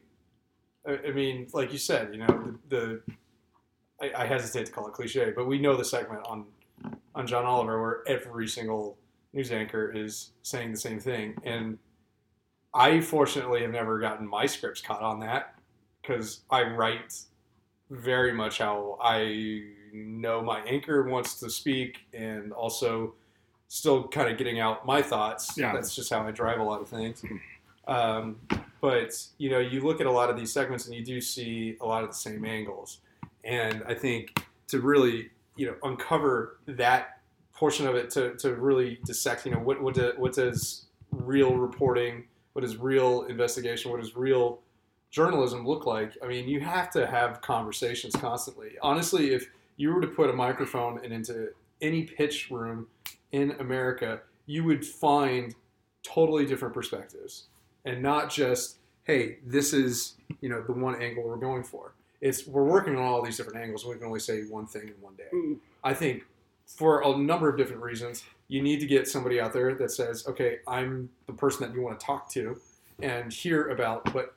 I, 0.88 1.00
I 1.08 1.12
mean, 1.12 1.48
like 1.54 1.72
you 1.72 1.78
said, 1.78 2.14
you 2.14 2.20
know, 2.20 2.58
the, 2.70 2.76
the 2.76 3.02
I, 4.02 4.24
I 4.24 4.26
hesitate 4.26 4.68
to 4.68 4.72
call 4.72 4.88
it 4.88 4.94
cliche, 4.94 5.32
but 5.36 5.48
we 5.48 5.60
know 5.60 5.76
the 5.76 5.86
segment 5.86 6.26
on 6.26 6.46
on 7.14 7.28
John 7.28 7.46
Oliver 7.46 7.82
where 7.82 8.04
every 8.08 8.48
single 8.48 8.98
news 9.34 9.52
anchor 9.52 9.92
is 9.92 10.32
saying 10.42 10.72
the 10.72 10.78
same 10.78 11.00
thing, 11.00 11.36
and 11.44 11.78
I 12.74 13.02
fortunately 13.02 13.62
have 13.62 13.72
never 13.72 14.00
gotten 14.00 14.28
my 14.28 14.46
scripts 14.46 14.82
caught 14.82 15.02
on 15.02 15.20
that 15.20 15.56
because 16.02 16.42
I 16.50 16.64
write 16.64 17.14
very 17.90 18.34
much 18.34 18.60
how 18.60 18.98
I 19.02 19.64
know 19.94 20.42
my 20.42 20.62
anchor 20.62 21.04
wants 21.04 21.40
to 21.40 21.50
speak, 21.50 22.00
and 22.14 22.52
also 22.54 23.14
still 23.68 24.08
kind 24.10 24.30
of 24.30 24.38
getting 24.38 24.60
out 24.60 24.86
my 24.86 25.02
thoughts. 25.02 25.58
Yeah. 25.58 25.74
That's 25.74 25.96
just 25.96 26.12
how 26.12 26.22
I 26.28 26.32
drive 26.32 26.60
a 26.60 26.64
lot 26.64 26.82
of 26.82 26.90
things. 26.90 27.24
Um, 27.88 28.38
but 28.82 29.26
you 29.38 29.50
know, 29.50 29.60
you 29.60 29.82
look 29.82 30.02
at 30.02 30.08
a 30.08 30.12
lot 30.12 30.30
of 30.30 30.38
these 30.38 30.52
segments, 30.52 30.86
and 30.88 30.96
you 30.96 31.04
do 31.04 31.22
see 31.22 31.78
a 31.82 31.86
lot 31.86 32.04
of 32.04 32.10
the 32.10 32.16
same 32.16 32.46
angles. 32.46 33.00
And 33.44 33.84
I 33.88 33.94
think 33.94 34.46
to 34.68 34.82
really, 34.82 35.30
you 35.56 35.68
know, 35.68 35.76
uncover 35.84 36.58
that 36.66 37.20
portion 37.54 37.88
of 37.88 37.96
it, 37.96 38.10
to, 38.12 38.36
to 38.36 38.56
really 38.56 39.00
dissect, 39.06 39.46
you 39.46 39.52
know, 39.52 39.60
what 39.60 39.82
what, 39.82 39.94
do, 39.94 40.14
what 40.18 40.34
does 40.34 40.86
real 41.12 41.56
reporting, 41.56 42.26
what 42.54 42.66
is 42.66 42.78
real 42.78 43.24
investigation, 43.24 43.92
what 43.92 44.02
does 44.02 44.16
real 44.16 44.60
journalism 45.12 45.68
look 45.68 45.86
like? 45.86 46.18
I 46.24 46.28
mean, 46.28 46.48
you 46.48 46.60
have 46.62 46.90
to 46.92 47.06
have 47.06 47.42
conversations 47.42 48.16
constantly. 48.16 48.78
Honestly, 48.82 49.34
if 49.34 49.50
you 49.82 49.94
were 49.94 50.02
to 50.02 50.08
put 50.08 50.30
a 50.30 50.34
microphone 50.34 51.04
in, 51.04 51.12
into 51.12 51.50
any 51.82 52.04
pitch 52.04 52.50
room 52.52 52.88
in 53.32 53.52
America, 53.60 54.22
you 54.46 54.64
would 54.64 54.86
find 54.86 55.56
totally 56.04 56.46
different 56.46 56.74
perspectives 56.74 57.48
and 57.86 58.02
not 58.02 58.30
just, 58.30 58.78
hey, 59.04 59.40
this 59.46 59.74
is, 59.74 60.16
you 60.42 60.50
know, 60.50 60.62
the 60.62 60.74
one 60.74 61.02
angle 61.02 61.24
we're 61.24 61.36
going 61.38 61.64
for. 61.64 61.94
It's 62.22 62.46
we're 62.46 62.64
working 62.64 62.96
on 62.96 63.02
all 63.02 63.24
these 63.24 63.38
different 63.38 63.60
angles. 63.60 63.84
We 63.84 63.96
can 63.96 64.06
only 64.06 64.20
say 64.20 64.44
one 64.44 64.68
thing 64.68 64.90
in 64.90 64.94
one 65.02 65.16
day. 65.16 65.30
Mm. 65.34 65.58
I 65.84 65.94
think 65.96 66.24
for 66.78 67.04
a 67.04 67.18
number 67.18 67.50
of 67.50 67.58
different 67.58 67.82
reasons. 67.82 68.24
You 68.48 68.62
need 68.62 68.80
to 68.82 68.86
get 68.86 69.08
somebody 69.08 69.40
out 69.40 69.54
there 69.54 69.74
that 69.76 69.92
says, 69.92 70.28
okay, 70.28 70.60
I'm 70.68 71.10
the 71.26 71.34
person 71.34 71.66
that 71.66 71.76
you 71.76 71.82
want 71.82 72.00
to 72.00 72.06
talk 72.06 72.30
to 72.32 72.60
and 73.02 73.32
hear 73.32 73.70
about 73.70 74.14
what 74.14 74.36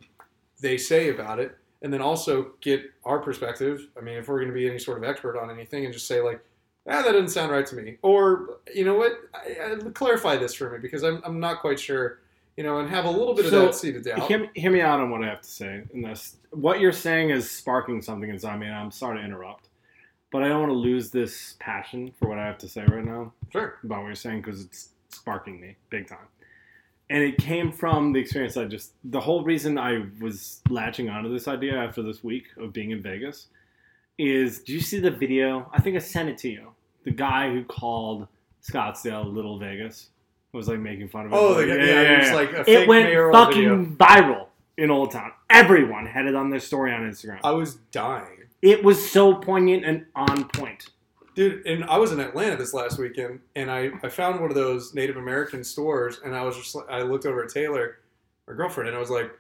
they 0.61 0.79
say 0.79 1.11
about 1.11 1.39
it. 1.41 1.57
And 1.85 1.93
then 1.93 2.01
also 2.01 2.53
get 2.63 2.83
our 3.05 3.19
perspective. 3.19 3.89
I 3.97 4.01
mean, 4.01 4.17
if 4.17 4.27
we're 4.27 4.39
going 4.39 4.49
to 4.49 4.55
be 4.55 4.67
any 4.67 4.79
sort 4.79 4.97
of 4.97 5.05
expert 5.05 5.39
on 5.39 5.51
anything 5.51 5.85
and 5.85 5.93
just 5.93 6.07
say, 6.07 6.23
like, 6.23 6.41
ah, 6.89 7.03
that 7.03 7.13
doesn't 7.13 7.29
sound 7.29 7.53
right 7.53 7.67
to 7.67 7.77
me. 7.77 7.99
Or, 8.01 8.59
you 8.75 8.87
know 8.87 8.95
what, 8.95 9.13
I, 9.35 9.75
I, 9.75 9.91
clarify 9.91 10.37
this 10.37 10.55
for 10.55 10.71
me 10.71 10.79
because 10.81 11.03
I'm, 11.03 11.21
I'm 11.27 11.39
not 11.39 11.61
quite 11.61 11.79
sure, 11.79 12.21
you 12.57 12.65
know, 12.65 12.79
and 12.79 12.89
have 12.89 13.05
a 13.05 13.11
little 13.11 13.35
bit 13.35 13.45
of 13.45 13.51
So, 13.51 13.67
that 13.67 13.75
seed 13.75 13.97
of 13.97 14.05
doubt. 14.05 14.27
Hear, 14.27 14.49
hear 14.55 14.71
me 14.71 14.81
out 14.81 14.99
on 14.99 15.11
what 15.11 15.23
I 15.23 15.27
have 15.29 15.43
to 15.43 15.49
say 15.49 15.83
in 15.93 16.01
this. 16.01 16.37
What 16.53 16.81
you're 16.81 16.91
saying 16.91 17.29
is 17.29 17.51
sparking 17.51 18.01
something 18.01 18.31
inside 18.31 18.61
me, 18.61 18.67
and 18.67 18.75
I'm 18.75 18.91
sorry 18.91 19.19
to 19.19 19.25
interrupt, 19.25 19.69
but 20.33 20.43
I 20.43 20.49
don't 20.49 20.61
want 20.61 20.71
to 20.71 20.79
lose 20.79 21.11
this 21.11 21.57
passion 21.61 22.13
for 22.19 22.29
what 22.29 22.39
I 22.39 22.47
have 22.47 22.59
to 22.59 22.69
say 22.69 22.83
right 22.87 23.05
now 23.05 23.33
Sure. 23.51 23.79
about 23.85 24.01
what 24.01 24.07
you're 24.07 24.15
saying 24.15 24.41
because 24.41 24.65
it's 24.65 24.89
sparking 25.11 25.61
me 25.61 25.77
big 25.91 26.09
time. 26.09 26.27
And 27.11 27.23
it 27.23 27.37
came 27.39 27.71
from 27.71 28.13
the 28.13 28.21
experience 28.21 28.57
I 28.57 28.65
just, 28.65 28.93
the 29.05 29.21
whole 29.21 29.45
reason 29.45 29.77
I 29.79 30.07
was 30.21 30.61
latching 30.71 31.11
onto 31.11 31.31
this 31.31 31.47
idea 31.49 31.77
after 31.77 32.03
this 32.03 32.25
week 32.25 32.45
of 32.57 32.73
being 32.73 32.93
in 32.93 33.03
Vegas 33.03 33.49
is 34.19 34.61
do 34.61 34.73
you 34.73 34.81
see 34.81 35.01
the 35.01 35.11
video? 35.11 35.69
I 35.73 35.81
think 35.81 35.97
I 35.97 35.99
sent 35.99 36.29
it 36.29 36.39
to 36.39 36.49
you. 36.49 36.69
The 37.05 37.11
guy 37.11 37.51
who 37.53 37.63
called 37.65 38.27
Scottsdale 38.67 39.31
Little 39.33 39.59
Vegas 39.59 40.09
was 40.53 40.69
like 40.69 40.79
making 40.79 41.09
fun 41.09 41.27
of 41.27 41.33
it. 41.33 41.37
Oh, 41.37 41.53
Like, 41.53 41.67
the- 41.67 41.77
yeah, 41.77 42.01
it 42.01 42.19
was 42.21 42.33
like 42.33 42.53
a 42.53 42.71
it 42.71 42.89
went 42.89 43.13
fucking 43.33 43.97
video. 43.97 43.97
viral 43.97 44.47
in 44.79 44.91
Old 44.91 45.11
Town. 45.11 45.33
Everyone 45.51 46.07
had 46.07 46.27
it 46.27 46.35
on 46.35 46.49
their 46.51 46.61
story 46.61 46.93
on 46.93 47.03
Instagram. 47.03 47.41
I 47.45 47.51
was 47.51 47.75
dying. 47.93 48.39
it 48.63 48.83
was 48.83 49.11
so 49.11 49.35
poignant 49.35 49.85
and 49.85 50.07
on 50.17 50.49
point. 50.49 50.89
Dude, 51.35 51.67
and 51.67 51.85
I 51.85 51.99
was 51.99 52.13
in 52.13 52.21
Atlanta 52.21 52.57
this 52.57 52.73
last 52.73 52.99
weekend, 52.99 53.41
and 53.57 53.71
I, 53.71 53.91
I 54.03 54.09
found 54.09 54.41
one 54.41 54.51
of 54.51 54.55
those 54.55 54.95
Native 54.95 55.17
American 55.17 55.65
stores, 55.65 56.21
and 56.25 56.35
I 56.35 56.43
was 56.43 56.57
just 56.57 56.77
I 56.89 57.03
looked 57.03 57.27
over 57.27 57.43
at 57.43 57.51
Taylor, 57.51 57.99
my 58.47 58.55
girlfriend, 58.55 58.89
and 58.89 58.97
I 58.97 59.01
was 59.01 59.11
like, 59.11 59.31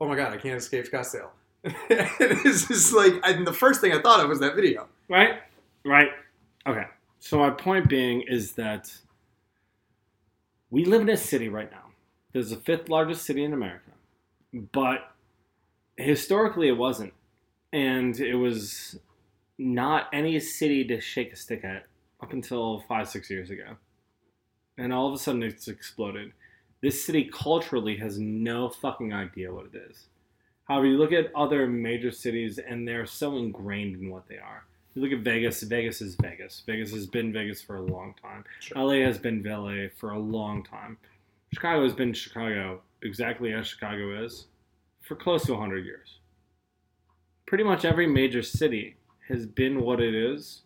oh 0.00 0.08
my 0.08 0.14
god, 0.14 0.32
I 0.32 0.36
can't 0.36 0.56
escape 0.56 0.90
Scottsdale. 0.90 1.30
it's 1.64 2.68
just 2.68 2.94
like, 2.94 3.14
and 3.24 3.46
the 3.46 3.52
first 3.52 3.80
thing 3.80 3.92
I 3.92 4.00
thought 4.00 4.20
of 4.20 4.28
was 4.28 4.38
that 4.40 4.54
video. 4.54 4.86
Right? 5.08 5.40
Right. 5.84 6.10
Okay. 6.66 6.84
So 7.18 7.38
my 7.38 7.50
point 7.50 7.88
being 7.88 8.22
is 8.22 8.52
that 8.52 8.92
we 10.70 10.84
live 10.84 11.02
in 11.02 11.08
a 11.08 11.16
city 11.16 11.48
right 11.48 11.70
now. 11.70 11.86
There's 12.32 12.50
the 12.50 12.56
fifth 12.56 12.88
largest 12.88 13.24
city 13.24 13.42
in 13.42 13.52
America. 13.52 13.90
But 14.52 15.12
historically 15.96 16.68
it 16.68 16.76
wasn't. 16.76 17.12
And 17.72 18.18
it 18.20 18.34
was 18.34 18.98
not 19.58 20.08
any 20.12 20.38
city 20.40 20.84
to 20.84 21.00
shake 21.00 21.32
a 21.32 21.36
stick 21.36 21.64
at 21.64 21.86
up 22.22 22.32
until 22.32 22.80
five, 22.88 23.08
six 23.08 23.30
years 23.30 23.50
ago. 23.50 23.76
And 24.78 24.92
all 24.92 25.08
of 25.08 25.14
a 25.14 25.18
sudden 25.18 25.42
it's 25.42 25.68
exploded. 25.68 26.32
This 26.82 27.04
city 27.04 27.30
culturally 27.32 27.96
has 27.96 28.18
no 28.18 28.68
fucking 28.68 29.12
idea 29.12 29.52
what 29.52 29.66
it 29.72 29.76
is. 29.90 30.06
However, 30.64 30.86
you 30.86 30.98
look 30.98 31.12
at 31.12 31.34
other 31.34 31.66
major 31.66 32.10
cities 32.10 32.58
and 32.58 32.86
they're 32.86 33.06
so 33.06 33.36
ingrained 33.36 33.96
in 34.02 34.10
what 34.10 34.28
they 34.28 34.38
are. 34.38 34.64
You 34.94 35.02
look 35.02 35.12
at 35.12 35.20
Vegas, 35.20 35.62
Vegas 35.62 36.00
is 36.00 36.16
Vegas. 36.16 36.62
Vegas 36.66 36.90
has 36.92 37.06
been 37.06 37.32
Vegas 37.32 37.62
for 37.62 37.76
a 37.76 37.82
long 37.82 38.14
time. 38.20 38.44
Sure. 38.60 38.82
LA 38.82 39.06
has 39.06 39.18
been 39.18 39.42
LA 39.42 39.88
for 39.96 40.10
a 40.10 40.18
long 40.18 40.64
time. 40.64 40.96
Chicago 41.52 41.82
has 41.84 41.92
been 41.92 42.12
Chicago 42.12 42.80
exactly 43.02 43.52
as 43.52 43.66
Chicago 43.66 44.24
is 44.24 44.46
for 45.02 45.14
close 45.14 45.44
to 45.46 45.52
100 45.52 45.84
years. 45.84 46.18
Pretty 47.46 47.62
much 47.62 47.84
every 47.84 48.06
major 48.06 48.42
city 48.42 48.96
has 49.28 49.46
been 49.46 49.80
what 49.80 50.00
it 50.00 50.14
is 50.14 50.62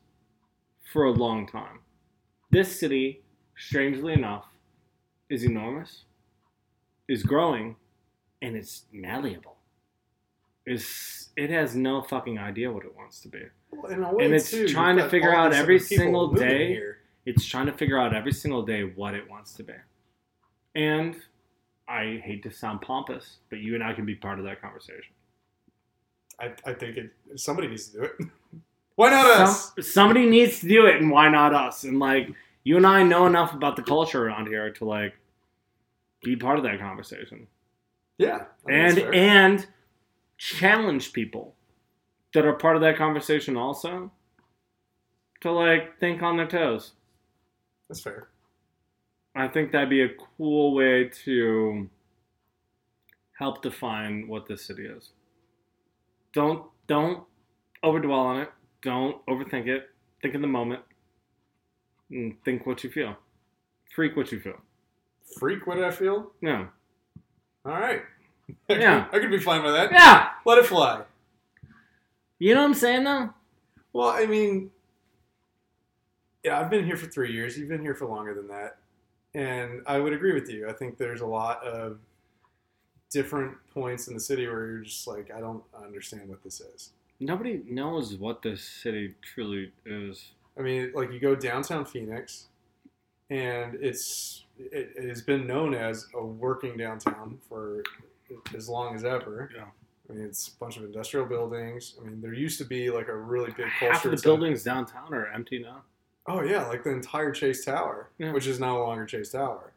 for 0.93 1.05
a 1.05 1.11
long 1.11 1.47
time. 1.47 1.81
This 2.51 2.79
city, 2.79 3.23
strangely 3.57 4.13
enough, 4.13 4.47
is 5.29 5.45
enormous, 5.45 6.05
is 7.09 7.23
growing, 7.23 7.77
and 8.43 8.57
it's 8.57 8.85
malleable. 8.93 9.57
It's, 10.67 11.31
it 11.37 11.51
has 11.51 11.75
no 11.75 12.03
fucking 12.03 12.39
idea 12.39 12.71
what 12.71 12.85
it 12.85 12.95
wants 12.97 13.21
to 13.21 13.29
be. 13.29 13.43
Well, 13.71 13.91
in 13.93 14.03
a 14.03 14.13
way, 14.13 14.25
And 14.25 14.35
it's 14.35 14.51
too, 14.51 14.69
trying 14.69 14.97
to 14.97 15.09
figure 15.09 15.35
out 15.35 15.53
every 15.53 15.79
single 15.79 16.33
day. 16.33 16.69
Here. 16.69 16.99
It's 17.27 17.45
trying 17.45 17.67
to 17.67 17.73
figure 17.73 17.99
out 17.99 18.15
every 18.15 18.33
single 18.33 18.63
day 18.63 18.83
what 18.83 19.15
it 19.15 19.29
wants 19.29 19.55
to 19.55 19.63
be. 19.63 19.75
And 20.75 21.17
I 21.89 22.21
hate 22.25 22.43
to 22.45 22.51
sound 22.51 22.81
pompous, 22.83 23.39
but 23.49 23.59
you 23.61 23.75
and 23.75 23.85
I 23.85 23.93
can 23.93 24.05
be 24.05 24.15
part 24.15 24.39
of 24.39 24.45
that 24.45 24.61
conversation. 24.61 25.15
I, 26.41 26.53
I 26.64 26.74
think 26.74 26.97
it, 26.97 27.11
somebody 27.36 27.68
needs 27.68 27.88
to 27.88 27.99
do 27.99 28.03
it. 28.05 28.12
Why 28.97 29.11
not 29.11 29.26
us? 29.26 29.72
Some, 29.74 29.82
somebody 29.84 30.28
needs 30.28 30.61
to 30.61 30.68
do 30.68 30.86
it, 30.86 30.97
and 31.01 31.11
why 31.11 31.30
not 31.30 31.55
us? 31.55 31.84
And 31.84 31.99
like 31.99 32.28
you 32.64 32.76
and 32.76 32.86
I 32.86 33.03
know 33.03 33.26
enough 33.26 33.55
about 33.55 33.76
the 33.76 33.82
culture 33.82 34.26
around 34.26 34.49
here 34.49 34.70
to 34.72 34.84
like 34.84 35.14
be 36.22 36.36
part 36.36 36.59
of 36.59 36.64
that 36.64 36.78
conversation 36.78 37.47
Yeah. 38.18 38.45
And 38.68 38.99
and 38.99 39.66
challenge 40.36 41.14
people 41.14 41.55
that 42.34 42.45
are 42.45 42.53
part 42.53 42.76
of 42.76 42.82
that 42.82 42.97
conversation 42.97 43.57
also 43.57 44.11
to 45.41 45.51
like 45.51 45.99
think 45.99 46.22
on 46.22 46.36
their 46.36 46.47
toes. 46.47 46.93
that's 47.88 48.03
fair. 48.03 48.28
I 49.34 49.49
think 49.49 49.72
that'd 49.72 49.88
be 49.88 50.03
a 50.03 50.11
cool 50.36 50.74
way 50.74 51.11
to 51.24 51.88
help 53.38 53.62
define 53.62 54.28
what 54.28 54.47
this 54.47 54.66
city 54.66 54.84
is. 54.84 55.12
Don't 56.33 56.64
don't 56.87 57.24
overdwell 57.85 58.18
on 58.18 58.41
it. 58.41 58.51
Don't 58.83 59.24
overthink 59.26 59.66
it. 59.66 59.89
Think 60.22 60.35
in 60.35 60.43
the 60.43 60.49
moment. 60.49 60.83
And 62.11 62.35
think 62.45 62.66
what 62.66 62.83
you 62.83 62.91
feel. 62.91 63.16
Freak 63.95 64.16
what 64.16 64.31
you 64.33 64.41
feel. 64.41 64.61
Freak, 65.39 65.66
what 65.66 65.83
I 65.83 65.91
feel? 65.91 66.33
Yeah. 66.43 66.66
All 67.64 67.72
right. 67.72 68.03
Yeah. 68.68 69.07
I 69.12 69.18
could 69.18 69.31
be 69.31 69.39
fine 69.39 69.62
with 69.62 69.74
that. 69.74 69.93
Yeah. 69.93 70.31
Let 70.45 70.59
it 70.59 70.66
fly. 70.66 71.03
You 72.39 72.55
know 72.55 72.62
what 72.62 72.68
I'm 72.68 72.74
saying 72.74 73.05
though? 73.05 73.31
Well, 73.93 74.09
I 74.09 74.26
mean, 74.26 74.70
yeah, 76.43 76.59
I've 76.59 76.70
been 76.70 76.85
here 76.85 76.97
for 76.97 77.07
three 77.07 77.33
years. 77.33 77.59
You've 77.59 77.68
been 77.68 77.83
here 77.83 77.95
for 77.95 78.07
longer 78.07 78.35
than 78.35 78.49
that. 78.49 78.78
And 79.35 79.83
I 79.87 79.99
would 79.99 80.12
agree 80.12 80.33
with 80.33 80.49
you. 80.49 80.68
I 80.68 80.72
think 80.72 80.97
there's 80.97 81.20
a 81.20 81.26
lot 81.26 81.62
of 81.62 81.99
different 83.11 83.55
points 83.75 84.09
in 84.09 84.15
the 84.15 84.21
city 84.21 84.47
where 84.47 84.67
you're 84.67 84.81
just 84.81 85.07
like, 85.07 85.31
I 85.35 85.41
don't 85.41 85.63
understand 85.85 86.29
what 86.29 86.43
this 86.43 86.61
is. 86.61 86.91
Nobody 87.19 87.63
knows 87.69 88.15
what 88.17 88.41
this 88.43 88.63
city 88.63 89.15
truly 89.23 89.73
is. 89.85 90.33
I 90.59 90.63
mean, 90.63 90.93
like 90.95 91.13
you 91.13 91.21
go 91.21 91.35
downtown 91.35 91.85
Phoenix, 91.85 92.47
and 93.29 93.75
it's 93.81 94.45
it, 94.59 94.93
it 94.97 95.09
has 95.09 95.21
been 95.23 95.47
known 95.47 95.75
as 95.75 96.07
a 96.15 96.25
working 96.25 96.77
downtown 96.77 97.39
for 97.49 97.83
as 98.57 98.69
long 98.69 98.95
as 98.95 99.05
ever. 99.05 99.51
Yeah. 99.55 99.65
I 100.09 100.13
mean, 100.15 100.25
it's 100.25 100.49
a 100.49 100.57
bunch 100.59 100.77
of 100.77 100.85
industrial 100.85 101.27
buildings. 101.27 101.95
I 102.01 102.05
mean, 102.09 102.21
there 102.21 102.33
used 102.35 102.59
to 102.59 102.65
be 102.65 102.91
like 102.91 103.09
a 103.09 103.17
really 103.17 103.53
big 103.57 103.67
Half 103.69 104.05
of 104.05 104.11
the 104.11 104.17
center. 104.19 104.37
buildings 104.37 104.65
downtown 104.65 105.13
are 105.15 105.27
empty 105.29 105.61
now. 105.63 105.83
Oh 106.27 106.43
yeah, 106.43 106.67
like 106.67 106.85
the 106.85 106.91
entire 106.91 107.33
Chase 107.33 107.65
Tower, 107.65 108.11
Yeah. 108.19 108.33
which 108.33 108.47
is 108.47 108.59
no 108.61 108.79
longer 108.85 109.05
Chase 109.07 109.31
Tower, 109.31 109.73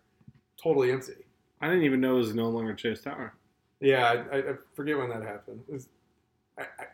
totally 0.61 0.91
empty. 0.91 1.22
I 1.63 1.67
didn't 1.67 1.83
even 1.83 2.01
know 2.01 2.15
it 2.15 2.19
was 2.19 2.35
no 2.35 2.49
longer 2.49 2.73
Chase 2.73 3.01
Tower. 3.01 3.33
Yeah, 3.79 4.23
I, 4.31 4.37
I, 4.37 4.43
forget 4.73 4.97
when 4.97 5.07
that 5.09 5.23
happened. 5.23 5.61
Was- 5.69 5.87
I, 6.57 6.63
I, 6.63 6.85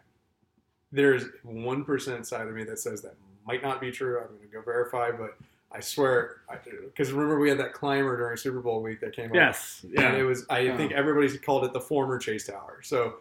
there's 0.91 1.25
one 1.43 1.83
percent 1.83 2.27
side 2.27 2.47
of 2.47 2.53
me 2.53 2.63
that 2.65 2.77
says 2.77 3.01
that 3.01 3.15
might 3.47 3.63
not 3.63 3.81
be 3.81 3.89
true. 3.91 4.19
I'm 4.19 4.27
going 4.27 4.41
to 4.41 4.45
go 4.47 4.61
verify, 4.61 5.09
but 5.09 5.37
I 5.71 5.79
swear, 5.79 6.41
because 6.85 7.11
remember 7.11 7.39
we 7.39 7.49
had 7.49 7.57
that 7.59 7.73
climber 7.73 8.15
during 8.15 8.37
Super 8.37 8.59
Bowl 8.59 8.83
week 8.83 9.01
that 9.01 9.15
came 9.15 9.31
up. 9.31 9.35
Yes. 9.35 9.83
Yeah. 9.91 10.03
And 10.03 10.17
it 10.17 10.23
was. 10.23 10.45
I 10.51 10.59
Yeah. 10.59 10.77
think 10.77 10.91
everybody 10.91 11.35
called 11.39 11.65
it 11.65 11.73
the 11.73 11.81
former 11.81 12.19
Chase 12.19 12.45
Tower. 12.45 12.81
So 12.83 13.15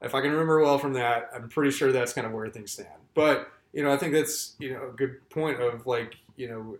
if 0.00 0.14
I 0.14 0.20
can 0.20 0.30
remember 0.30 0.60
well 0.60 0.78
from 0.78 0.92
that, 0.92 1.28
I'm 1.34 1.48
pretty 1.48 1.72
sure 1.72 1.90
that's 1.90 2.12
kind 2.12 2.26
of 2.26 2.32
where 2.32 2.48
things 2.48 2.70
stand. 2.70 2.88
But 3.14 3.50
you 3.72 3.82
know, 3.82 3.92
I 3.92 3.96
think 3.96 4.12
that's 4.12 4.54
you 4.60 4.72
know 4.74 4.90
a 4.90 4.92
good 4.92 5.28
point 5.30 5.60
of 5.60 5.88
like 5.88 6.14
you 6.36 6.48
know 6.48 6.78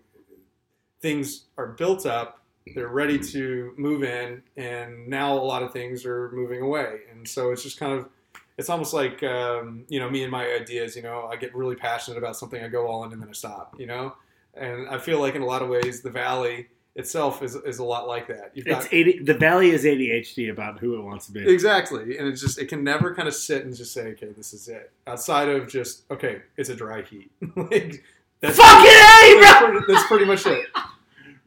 things 1.01 1.45
are 1.57 1.67
built 1.67 2.05
up, 2.05 2.41
they're 2.73 2.87
ready 2.87 3.19
to 3.19 3.73
move 3.77 4.03
in, 4.03 4.41
and 4.57 5.07
now 5.07 5.33
a 5.33 5.39
lot 5.39 5.61
of 5.61 5.71
things 5.71 6.05
are 6.05 6.31
moving 6.31 6.61
away, 6.61 7.01
and 7.11 7.27
so 7.27 7.51
it's 7.51 7.63
just 7.63 7.79
kind 7.79 7.93
of. 7.93 8.09
It's 8.57 8.69
almost 8.69 8.93
like 8.93 9.21
um, 9.21 9.83
you 9.89 9.99
know 9.99 10.09
me 10.09 10.23
and 10.23 10.31
my 10.31 10.45
ideas. 10.47 10.95
You 10.95 11.01
know, 11.01 11.27
I 11.31 11.35
get 11.35 11.53
really 11.53 11.75
passionate 11.75 12.17
about 12.17 12.37
something, 12.37 12.63
I 12.63 12.69
go 12.69 12.87
all 12.87 13.03
in, 13.03 13.11
and 13.11 13.21
then 13.21 13.29
I 13.29 13.33
stop. 13.33 13.75
You 13.77 13.85
know, 13.85 14.15
and 14.53 14.87
I 14.87 14.97
feel 14.97 15.19
like 15.19 15.35
in 15.35 15.41
a 15.41 15.45
lot 15.45 15.61
of 15.61 15.69
ways 15.69 16.01
the 16.01 16.09
valley 16.09 16.67
itself 16.95 17.43
is, 17.43 17.55
is 17.55 17.79
a 17.79 17.83
lot 17.83 18.07
like 18.07 18.27
that. 18.27 18.51
You've 18.53 18.65
got 18.65 18.85
It's 18.85 18.93
80, 18.93 19.23
the 19.23 19.33
valley 19.33 19.71
is 19.71 19.83
ADHD 19.83 20.49
about 20.49 20.79
who 20.79 20.97
it 20.97 21.03
wants 21.03 21.25
to 21.25 21.33
be. 21.33 21.47
Exactly, 21.47 22.17
and 22.17 22.27
it's 22.27 22.41
just 22.41 22.57
it 22.57 22.67
can 22.67 22.83
never 22.83 23.13
kind 23.13 23.27
of 23.27 23.35
sit 23.35 23.65
and 23.65 23.75
just 23.75 23.93
say, 23.93 24.07
okay, 24.11 24.29
this 24.35 24.53
is 24.53 24.67
it. 24.69 24.91
Outside 25.05 25.49
of 25.49 25.67
just 25.67 26.09
okay, 26.09 26.41
it's 26.57 26.69
a 26.69 26.75
dry 26.75 27.01
heat. 27.01 27.29
like 27.55 28.03
that's 28.39 28.57
Fucking 28.57 28.91
A, 28.91 29.41
that's, 29.41 29.59
bro! 29.59 29.71
pretty, 29.71 29.93
that's 29.93 30.07
pretty 30.07 30.25
much 30.25 30.45
it. 30.45 30.65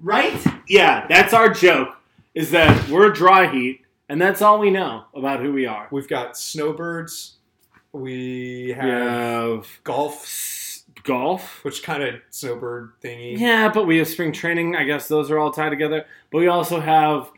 Right? 0.00 0.38
Yeah, 0.68 1.06
that's 1.08 1.32
our 1.32 1.48
joke. 1.52 1.88
Is 2.34 2.50
that 2.52 2.88
we're 2.88 3.10
dry 3.10 3.50
heat, 3.50 3.80
and 4.08 4.20
that's 4.20 4.42
all 4.42 4.58
we 4.58 4.70
know 4.70 5.04
about 5.14 5.40
who 5.40 5.52
we 5.52 5.66
are. 5.66 5.88
We've 5.90 6.08
got 6.08 6.36
snowbirds. 6.36 7.36
We 7.92 8.74
have 8.76 8.84
We 8.84 8.90
have 8.90 9.66
golf. 9.82 10.22
s- 10.22 10.84
golf. 11.02 11.64
which 11.64 11.82
kind 11.82 12.02
of 12.02 12.14
snowbird 12.30 12.92
thingy. 13.02 13.38
Yeah, 13.38 13.70
but 13.72 13.86
we 13.86 13.98
have 13.98 14.06
spring 14.08 14.32
training. 14.32 14.76
I 14.76 14.84
guess 14.84 15.08
those 15.08 15.30
are 15.30 15.38
all 15.38 15.50
tied 15.50 15.70
together. 15.70 16.04
But 16.30 16.38
we 16.38 16.46
also 16.48 16.80
have 16.80 17.30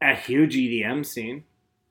a 0.00 0.14
huge 0.14 0.56
EDM 0.56 1.04
scene. 1.04 1.44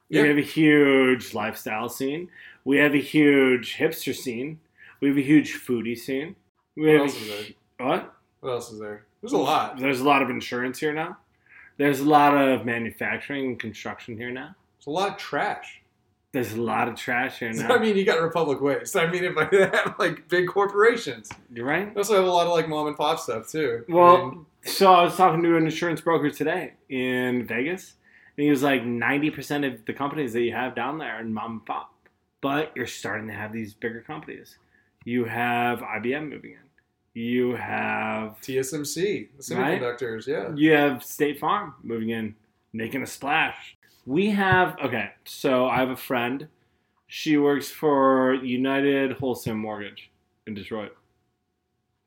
Yeah. 0.09 0.23
We 0.23 0.28
have 0.30 0.38
a 0.38 0.41
huge 0.41 1.34
lifestyle 1.34 1.89
scene. 1.89 2.30
We 2.65 2.78
have 2.78 2.93
a 2.95 3.01
huge 3.01 3.75
hipster 3.78 4.15
scene. 4.15 4.59
We 4.99 5.09
have 5.09 5.17
a 5.17 5.21
huge 5.21 5.53
foodie 5.65 5.97
scene. 5.97 6.36
We 6.75 6.84
What 6.88 6.91
have 6.93 7.01
else 7.01 7.15
a, 7.15 7.19
is 7.19 7.28
there? 7.78 7.88
what? 7.88 8.13
What 8.47 8.53
else 8.53 8.71
is 8.71 8.79
there? 8.79 9.03
There's 9.21 9.33
a 9.33 9.37
lot. 9.37 9.77
There's 9.77 9.99
a 9.99 10.05
lot 10.05 10.21
of 10.21 10.29
insurance 10.29 10.79
here 10.79 10.93
now. 10.93 11.17
There's 11.75 11.99
a 11.99 12.05
lot 12.05 12.33
of 12.33 12.65
manufacturing 12.65 13.45
and 13.45 13.59
construction 13.59 14.15
here 14.15 14.31
now. 14.31 14.55
There's 14.77 14.87
a 14.87 14.91
lot 14.91 15.09
of 15.09 15.17
trash. 15.17 15.81
There's 16.31 16.53
a 16.53 16.61
lot 16.61 16.87
of 16.87 16.95
trash 16.95 17.39
here 17.39 17.51
now. 17.53 17.75
I 17.75 17.77
mean, 17.77 17.97
you 17.97 18.05
got 18.05 18.21
Republic 18.21 18.61
Waste. 18.61 18.95
I 18.95 19.11
mean, 19.11 19.25
if 19.25 19.35
I 19.37 19.53
have 19.75 19.95
like 19.99 20.29
big 20.29 20.47
corporations, 20.47 21.29
You're 21.53 21.65
right. 21.65 21.91
I 21.93 21.97
also 21.97 22.15
have 22.15 22.23
a 22.23 22.31
lot 22.31 22.47
of 22.47 22.53
like 22.53 22.69
mom 22.69 22.87
and 22.87 22.95
pop 22.95 23.19
stuff 23.19 23.49
too. 23.49 23.83
I 23.89 23.93
Well, 23.93 24.25
mean, 24.31 24.45
so 24.63 24.93
I 24.93 25.03
was 25.03 25.17
talking 25.17 25.43
to 25.43 25.57
an 25.57 25.65
insurance 25.65 25.99
broker 25.99 26.29
today 26.29 26.75
in 26.87 27.45
Vegas, 27.45 27.95
and 28.37 28.45
he 28.45 28.49
was 28.49 28.63
like, 28.63 28.83
90% 28.83 29.73
of 29.73 29.83
the 29.85 29.91
companies 29.91 30.31
that 30.31 30.41
you 30.43 30.53
have 30.53 30.73
down 30.73 30.99
there 30.99 31.19
are 31.19 31.23
mom 31.25 31.51
and 31.51 31.65
pop. 31.65 31.93
But 32.39 32.71
you're 32.77 32.87
starting 32.87 33.27
to 33.27 33.33
have 33.33 33.51
these 33.51 33.73
bigger 33.73 33.99
companies. 33.99 34.57
You 35.03 35.25
have 35.25 35.79
IBM 35.79 36.29
moving 36.29 36.51
in. 36.51 36.66
You 37.18 37.55
have 37.55 38.39
TSMC, 38.41 39.30
the 39.39 39.55
Right? 39.55 39.82
semiconductors, 39.82 40.28
yeah. 40.28 40.53
you 40.55 40.72
have 40.74 41.03
State 41.03 41.39
Farm 41.39 41.74
moving 41.82 42.11
in, 42.11 42.36
making 42.74 43.01
a 43.01 43.07
splash. 43.07 43.76
We 44.05 44.30
have 44.30 44.78
okay, 44.84 45.13
so 45.26 45.65
I 45.65 45.78
have 45.78 45.89
a 45.89 45.95
friend. 45.95 46.47
She 47.07 47.38
works 47.38 47.72
for 47.72 48.36
United 48.36 49.13
Wholesale 49.13 49.55
Mortgage 49.55 50.11
in 50.45 50.53
Detroit. 50.53 50.95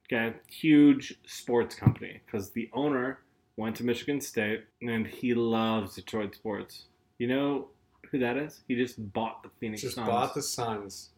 Okay, 0.07 0.37
huge 0.49 1.19
sports 1.27 1.75
company 1.75 2.21
because 2.25 2.51
the 2.51 2.71
owner 2.73 3.19
went 3.57 3.75
to 3.77 3.85
Michigan 3.85 4.21
State 4.21 4.63
and 4.81 5.09
he 5.09 5.35
loves 5.35 5.97
Detroit 5.97 6.37
sports. 6.37 6.85
You 7.19 7.27
know 7.27 7.69
who 8.13 8.21
that 8.21 8.37
is? 8.37 8.61
He 8.69 8.77
just 8.77 9.13
bought 9.13 9.43
the 9.43 9.51
Phoenix 9.59 9.83
Just 9.83 9.97
Suns. 9.97 10.07
bought 10.09 10.35
the 10.35 10.43
Suns. 10.43 11.11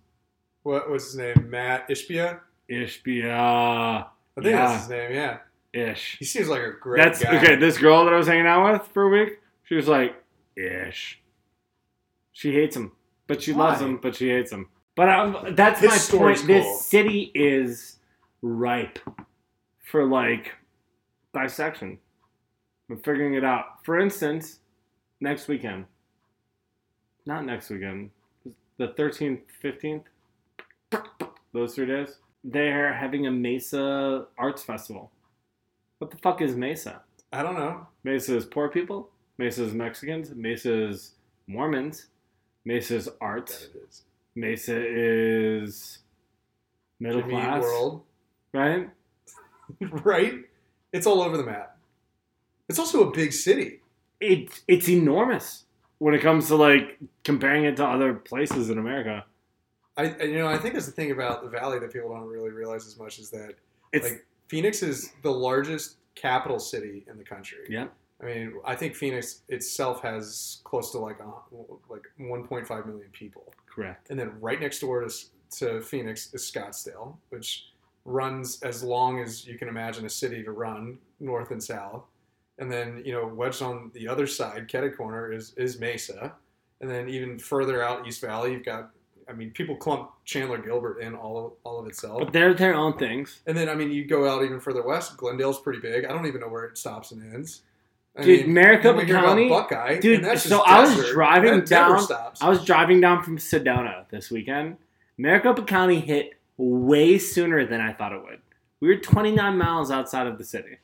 What 0.63 0.89
was 0.91 1.05
his 1.05 1.17
name? 1.17 1.51
Matt 1.51 1.91
Ishbia? 1.91 2.41
Ishbia 2.73 3.33
I 3.33 4.07
think 4.37 4.47
Yeah. 4.47 4.67
that's 4.67 4.81
his 4.83 4.91
name, 4.91 5.13
yeah. 5.13 5.39
Ish. 5.75 6.19
He 6.19 6.25
seems 6.25 6.49
like 6.49 6.63
a 6.63 6.73
great 6.73 7.03
That's 7.03 7.23
guy. 7.23 7.37
okay. 7.39 7.57
This 7.57 7.79
girl 7.79 8.05
that 8.05 8.13
I 8.13 8.17
was 8.17 8.27
hanging 8.27 8.47
out 8.47 8.73
with 8.73 8.87
for 8.93 9.03
a 9.05 9.09
week, 9.09 9.41
she 9.65 9.75
was 9.75 9.89
like, 9.89 10.15
"Ish." 10.57 11.21
She 12.33 12.53
hates 12.53 12.77
him, 12.77 12.93
but 13.27 13.43
she 13.43 13.53
loves 13.55 13.81
him, 13.81 13.97
but 13.99 14.15
she 14.15 14.29
hates 14.31 14.53
him. 14.53 14.69
But 14.97 15.09
um, 15.09 15.55
that's 15.55 15.81
His 15.81 16.13
my 16.13 16.19
point. 16.19 16.47
This 16.47 16.85
city 16.85 17.31
is 17.35 17.99
ripe 18.43 18.99
for 19.85 20.05
like 20.05 20.53
dissection. 21.33 21.99
I'm 22.91 22.99
figuring 22.99 23.35
it 23.35 23.45
out. 23.45 23.85
For 23.85 23.99
instance, 23.99 24.59
next 25.21 25.49
weekend, 25.49 25.87
not 27.25 27.47
next 27.47 27.71
weekend, 27.71 28.11
the 28.77 28.89
13th, 28.89 29.41
15th, 29.63 30.05
those 31.55 31.75
three 31.75 31.87
days, 31.87 32.19
they're 32.45 32.93
having 32.93 33.27
a 33.27 33.31
Mesa 33.31 34.27
Arts 34.39 34.63
Festival. 34.63 35.11
What 35.99 36.11
the 36.11 36.17
fuck 36.17 36.41
is 36.43 36.57
Mesa? 36.57 37.03
I 37.33 37.43
don't 37.43 37.55
know. 37.55 37.87
Mesa 38.05 38.37
is 38.37 38.45
poor 38.45 38.69
people. 38.69 39.11
Mesa 39.39 39.65
is 39.65 39.73
Mexicans. 39.73 40.31
Mesa 40.35 40.89
is 40.89 41.13
Mormons. 41.47 42.09
Mesa 42.65 42.97
is 42.97 43.09
arts. 43.21 43.69
is. 43.89 44.03
Mesa 44.35 44.77
is 44.79 45.99
middle 47.01 47.21
Jimmy 47.21 47.35
class, 47.35 47.63
World. 47.63 48.03
right? 48.53 48.89
right? 49.81 50.35
It's 50.93 51.07
all 51.07 51.23
over 51.23 51.37
the 51.37 51.45
map. 51.45 51.77
It's 52.69 52.79
also 52.79 53.09
a 53.09 53.13
big 53.13 53.33
city. 53.33 53.81
It 54.21 54.63
it's 54.69 54.89
enormous 54.89 55.65
when 55.99 56.15
it 56.15 56.21
comes 56.21 56.49
to 56.49 56.57
like 56.57 56.99
comparing 57.25 57.65
it 57.65 57.77
to 57.77 57.87
other 57.87 58.15
places 58.15 58.71
in 58.71 58.79
America. 58.79 59.25
I, 59.97 60.15
you 60.25 60.39
know, 60.39 60.49
I 60.49 60.57
think 60.59 60.75
that's 60.75 60.87
the 60.87 60.93
thing 60.93 61.11
about 61.11 61.43
the 61.43 61.49
valley 61.51 61.79
that 61.79 61.93
people 61.93 62.11
don't 62.11 62.27
really 62.27 62.51
realize 62.51 62.87
as 62.87 62.99
much 62.99 63.19
is 63.19 63.31
that 63.31 63.55
It's 63.93 64.09
like 64.09 64.27
Phoenix 64.49 64.83
is 64.83 65.13
the 65.23 65.31
largest 65.31 65.97
capital 66.15 66.59
city 66.59 67.05
in 67.11 67.19
the 67.19 67.25
country. 67.25 67.67
yeah, 67.69 67.89
I 68.23 68.25
mean, 68.27 68.55
I 68.65 68.75
think 68.75 68.95
Phoenix 68.95 69.43
itself 69.49 70.03
has 70.03 70.61
close 70.65 70.91
to 70.93 70.99
like 70.99 71.19
a, 71.21 71.31
like 71.91 72.05
1.5 72.21 72.87
million 72.87 73.09
people, 73.13 73.53
correct. 73.67 74.11
and 74.11 74.19
then 74.19 74.33
right 74.41 74.61
next 74.61 74.81
door 74.81 75.01
to 75.03 75.11
to 75.59 75.83
Phoenix 75.83 76.33
is 76.33 76.51
Scottsdale, 76.51 77.15
which 77.29 77.67
runs 78.07 78.63
as 78.63 78.83
long 78.83 79.21
as 79.21 79.47
you 79.47 79.59
can 79.59 79.69
imagine 79.69 80.07
a 80.07 80.11
city 80.11 80.43
to 80.43 80.51
run, 80.53 80.97
north 81.21 81.51
and 81.51 81.63
south. 81.63 82.05
And 82.59 82.73
then 82.73 83.03
you 83.05 83.13
know, 83.13 83.27
wedged 83.27 83.61
on 83.61 83.91
the 83.93 84.09
other 84.09 84.27
side, 84.27 84.67
Kettle 84.69 84.91
Corner 84.91 85.31
is 85.33 85.53
is 85.59 85.79
Mesa, 85.79 86.33
and 86.81 86.91
then 86.91 87.09
even 87.11 87.39
further 87.39 87.83
out 87.83 88.07
East 88.07 88.21
Valley, 88.23 88.53
you've 88.53 88.65
got. 88.65 88.91
I 89.33 89.35
mean, 89.35 89.51
people 89.51 89.75
clump 89.77 90.11
Chandler 90.25 90.59
Gilbert 90.59 90.99
in 91.01 91.15
all 91.15 91.47
of, 91.47 91.53
all 91.65 91.81
of 91.81 91.87
itself. 91.87 92.21
But 92.21 92.33
they're 92.33 92.53
their 92.55 92.75
own 92.75 92.99
things. 92.99 93.41
And 93.47 93.57
then, 93.57 93.69
I 93.69 93.75
mean, 93.75 93.91
you 93.91 94.05
go 94.05 94.29
out 94.31 94.45
even 94.45 94.61
further 94.61 94.83
west. 94.83 95.17
Glendale's 95.17 95.59
pretty 95.61 95.81
big. 95.81 96.05
I 96.05 96.09
don't 96.09 96.27
even 96.27 96.41
know 96.41 96.49
where 96.49 96.65
it 96.65 96.77
stops 96.77 97.13
and 97.13 97.35
ends. 97.35 97.63
I 98.17 98.23
Dude, 98.25 98.45
mean, 98.47 98.55
Maricopa 98.55 98.89
then 98.89 98.97
we 98.99 99.05
hear 99.07 99.17
about 99.17 99.29
County- 99.29 99.49
Buckeye, 99.49 99.99
Dude, 100.01 100.17
and 100.17 100.25
that's 100.27 100.43
so 100.43 100.61
I 100.61 100.83
was 100.83 101.11
driving 101.13 101.61
That 101.61 101.67
down-. 101.67 102.07
I 102.43 102.49
was 102.51 102.63
driving 102.63 103.01
down 103.01 103.23
from 103.23 103.39
Sedona 103.39 104.07
this 104.11 104.31
weekend. 104.31 104.77
Maricopa 105.17 105.63
County 105.63 105.99
hit 105.99 106.35
way 106.59 107.17
sooner 107.19 107.65
than 107.67 107.81
I 107.81 107.95
thought 107.95 108.13
it 108.13 108.23
would. 108.23 108.41
We 108.81 108.89
were 108.89 108.97
29 108.97 109.57
miles 109.57 109.91
outside 109.91 110.27
of 110.27 110.37
the 110.37 110.45
city, 110.45 110.77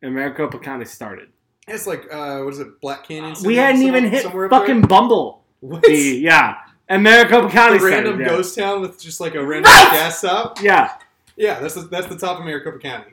and 0.00 0.14
Maricopa 0.14 0.60
County 0.60 0.84
started. 0.84 1.30
It's 1.66 1.86
like 1.88 2.04
uh, 2.12 2.40
what 2.42 2.52
is 2.54 2.60
it, 2.60 2.80
Black 2.80 3.08
Canyon? 3.08 3.34
we 3.44 3.56
hadn't 3.56 3.82
even 3.82 4.04
hit 4.08 4.22
fucking 4.24 4.80
there? 4.80 4.86
Bumble. 4.88 5.42
what? 5.60 5.82
The, 5.82 5.92
yeah, 6.22 6.54
and 6.88 7.02
Maricopa 7.02 7.50
County 7.50 7.78
The 7.78 7.84
random 7.84 8.14
started, 8.14 8.20
yeah. 8.20 8.28
ghost 8.28 8.56
town 8.58 8.80
with 8.80 9.00
just 9.00 9.20
like 9.20 9.34
a 9.34 9.44
random 9.44 9.70
Right! 9.72 9.88
gas 9.92 10.18
stop. 10.18 10.60
Yeah, 10.62 10.92
Yeah, 11.36 11.60
that's 11.60 11.74
the, 11.74 11.82
that's 11.82 12.06
the 12.06 12.18
top 12.18 12.38
of 12.38 12.44
Maricopa 12.44 12.78
County. 12.78 13.12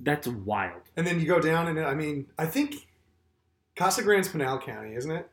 that's 0.00 0.26
wild. 0.28 0.82
And 0.96 1.06
then 1.06 1.20
you 1.20 1.26
go 1.26 1.40
down, 1.40 1.68
and 1.68 1.80
I 1.80 1.94
mean, 1.94 2.26
I 2.38 2.46
think 2.46 2.86
Casa 3.76 4.02
Grande's 4.02 4.28
Pinal 4.28 4.58
County, 4.58 4.94
isn't 4.94 5.10
it? 5.10 5.28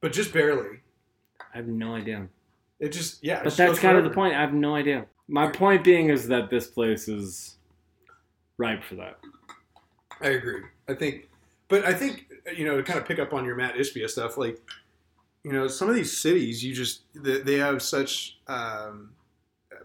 But 0.00 0.12
just 0.12 0.32
barely. 0.32 0.80
I 1.52 1.56
have 1.58 1.66
no 1.66 1.94
idea. 1.94 2.26
It 2.78 2.90
just 2.92 3.22
yeah. 3.22 3.34
it 3.34 3.38
But 3.38 3.44
just 3.44 3.56
that's 3.58 3.70
goes 3.72 3.78
kind 3.80 3.96
of 3.98 4.04
the 4.04 4.10
point. 4.10 4.34
I 4.34 4.40
have 4.40 4.54
no 4.54 4.74
idea. 4.74 5.06
My 5.28 5.48
point 5.50 5.84
being 5.84 6.08
is 6.08 6.26
that 6.28 6.48
this 6.50 6.66
place 6.66 7.06
is 7.08 7.56
ripe 8.58 8.82
for 8.82 8.94
that. 8.96 9.18
I 10.20 10.28
agree. 10.28 10.62
I 10.88 10.94
think, 10.94 11.28
but 11.68 11.84
I 11.84 11.92
think 11.94 12.26
you 12.56 12.64
know 12.64 12.76
to 12.76 12.82
kind 12.82 12.98
of 12.98 13.04
pick 13.06 13.18
up 13.18 13.32
on 13.32 13.44
your 13.44 13.56
Matt 13.56 13.74
Ishbia 13.74 14.08
stuff, 14.08 14.36
like 14.38 14.60
you 15.44 15.52
know 15.52 15.68
some 15.68 15.88
of 15.88 15.94
these 15.94 16.16
cities, 16.16 16.62
you 16.64 16.74
just 16.74 17.02
they, 17.14 17.58
have 17.58 17.82
such 17.82 18.38
um, 18.46 19.10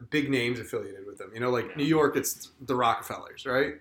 big 0.09 0.29
names 0.29 0.59
affiliated 0.59 1.05
with 1.05 1.17
them. 1.17 1.31
You 1.33 1.39
know, 1.39 1.49
like 1.49 1.67
Yeah. 1.69 1.75
New 1.77 1.85
York, 1.85 2.15
it's 2.15 2.49
the 2.61 2.75
Rockefellers, 2.75 3.45
right? 3.45 3.75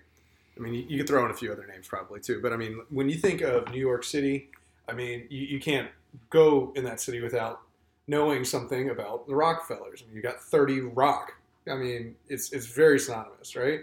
I 0.57 0.59
mean, 0.59 0.73
you, 0.73 0.85
you 0.87 0.97
could 0.97 1.07
throw 1.07 1.25
in 1.25 1.31
a 1.31 1.33
few 1.33 1.51
other 1.51 1.67
names 1.67 1.87
probably 1.87 2.21
too, 2.21 2.39
but 2.41 2.53
I 2.53 2.57
mean, 2.57 2.81
when 2.89 3.09
you 3.09 3.17
think 3.17 3.41
of 3.41 3.69
New 3.71 3.79
York 3.79 4.03
City, 4.05 4.49
I 4.87 4.93
mean, 4.93 5.27
you, 5.29 5.41
you 5.41 5.59
can't 5.59 5.89
go 6.29 6.71
in 6.75 6.85
that 6.85 7.01
city 7.01 7.19
without 7.21 7.61
knowing 8.07 8.45
something 8.45 8.89
about 8.89 9.27
the 9.27 9.35
Rockefellers. 9.35 10.01
I 10.01 10.07
mean, 10.07 10.15
you 10.15 10.21
got 10.21 10.39
Thirty 10.39 10.79
Rock. 10.79 11.33
I 11.69 11.75
mean, 11.75 12.15
it's 12.29 12.53
it's 12.53 12.67
very 12.67 12.99
synonymous, 12.99 13.55
right? 13.55 13.81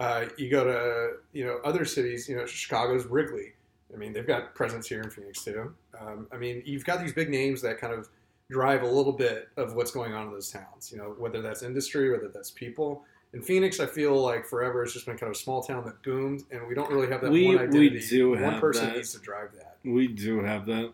Uh, 0.00 0.26
you 0.36 0.50
go 0.50 0.64
to 0.64 1.18
you 1.32 1.44
know 1.44 1.58
other 1.64 1.84
cities. 1.84 2.28
You 2.28 2.36
know, 2.36 2.46
Chicago's 2.46 3.06
Wrigley. 3.06 3.52
I 3.92 3.96
mean, 3.96 4.12
they've 4.12 4.26
got 4.26 4.54
presence 4.54 4.86
here 4.88 5.00
in 5.02 5.10
Phoenix 5.10 5.42
too. 5.44 5.74
Um, 5.98 6.26
I 6.32 6.36
mean, 6.36 6.62
you've 6.66 6.84
got 6.84 7.00
these 7.00 7.12
big 7.12 7.30
names 7.30 7.62
that 7.62 7.78
kind 7.78 7.92
of 7.92 8.08
drive 8.50 8.82
a 8.82 8.86
little 8.86 9.12
bit 9.12 9.48
of 9.56 9.74
what's 9.74 9.90
going 9.90 10.12
on 10.14 10.26
in 10.26 10.32
those 10.32 10.50
towns. 10.50 10.90
You 10.92 10.98
know, 10.98 11.14
whether 11.18 11.40
that's 11.42 11.62
industry, 11.62 12.10
whether 12.10 12.28
that's 12.28 12.50
people. 12.50 13.04
In 13.34 13.42
Phoenix, 13.42 13.78
I 13.78 13.86
feel 13.86 14.14
like 14.20 14.46
forever 14.46 14.82
it's 14.82 14.94
just 14.94 15.04
been 15.06 15.18
kind 15.18 15.30
of 15.30 15.36
a 15.36 15.38
small 15.38 15.62
town 15.62 15.84
that 15.84 16.02
boomed, 16.02 16.44
and 16.50 16.66
we 16.66 16.74
don't 16.74 16.90
really 16.90 17.08
have 17.08 17.20
that 17.20 17.30
We- 17.30 17.46
one 17.54 17.68
we 17.70 17.98
do 18.00 18.30
one 18.30 18.38
have 18.38 18.60
person 18.60 18.86
that. 18.86 18.96
needs 18.96 19.12
to 19.12 19.20
drive 19.20 19.52
that. 19.56 19.76
We 19.84 20.08
do 20.08 20.42
have 20.42 20.64
that. 20.66 20.92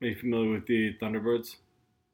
Are 0.00 0.06
you 0.06 0.16
familiar 0.16 0.50
with 0.52 0.66
the 0.66 0.94
Thunderbirds? 1.00 1.56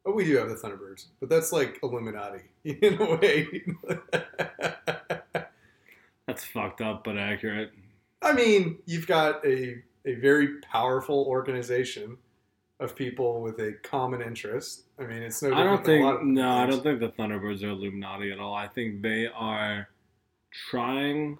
But 0.04 0.14
we 0.14 0.24
do 0.24 0.36
have 0.36 0.48
the 0.50 0.54
Thunderbirds, 0.54 1.06
but 1.20 1.28
that's 1.30 1.50
like 1.52 1.78
Illuminati 1.82 2.40
in 2.64 3.00
a 3.00 3.16
way. 3.16 3.64
That's 6.26 6.44
fucked 6.44 6.80
up 6.82 7.04
but 7.04 7.16
accurate. 7.16 7.72
I 8.20 8.32
mean, 8.34 8.78
you've 8.84 9.06
got 9.06 9.44
a, 9.46 9.82
a 10.06 10.14
very 10.14 10.60
powerful 10.60 11.24
organization 11.28 12.18
of 12.80 12.94
people 12.94 13.42
with 13.42 13.58
a 13.58 13.74
common 13.82 14.22
interest. 14.22 14.84
I 14.98 15.04
mean, 15.04 15.22
it's 15.22 15.42
no 15.42 15.52
I 15.52 15.64
don't 15.64 15.84
think 15.84 16.04
lot 16.04 16.16
of 16.20 16.24
no, 16.24 16.50
I 16.50 16.66
don't 16.66 16.82
think 16.82 17.00
the 17.00 17.10
Thunderbirds 17.10 17.62
are 17.62 17.70
Illuminati 17.70 18.30
at 18.32 18.38
all. 18.38 18.54
I 18.54 18.68
think 18.68 19.02
they 19.02 19.26
are 19.26 19.88
trying 20.70 21.38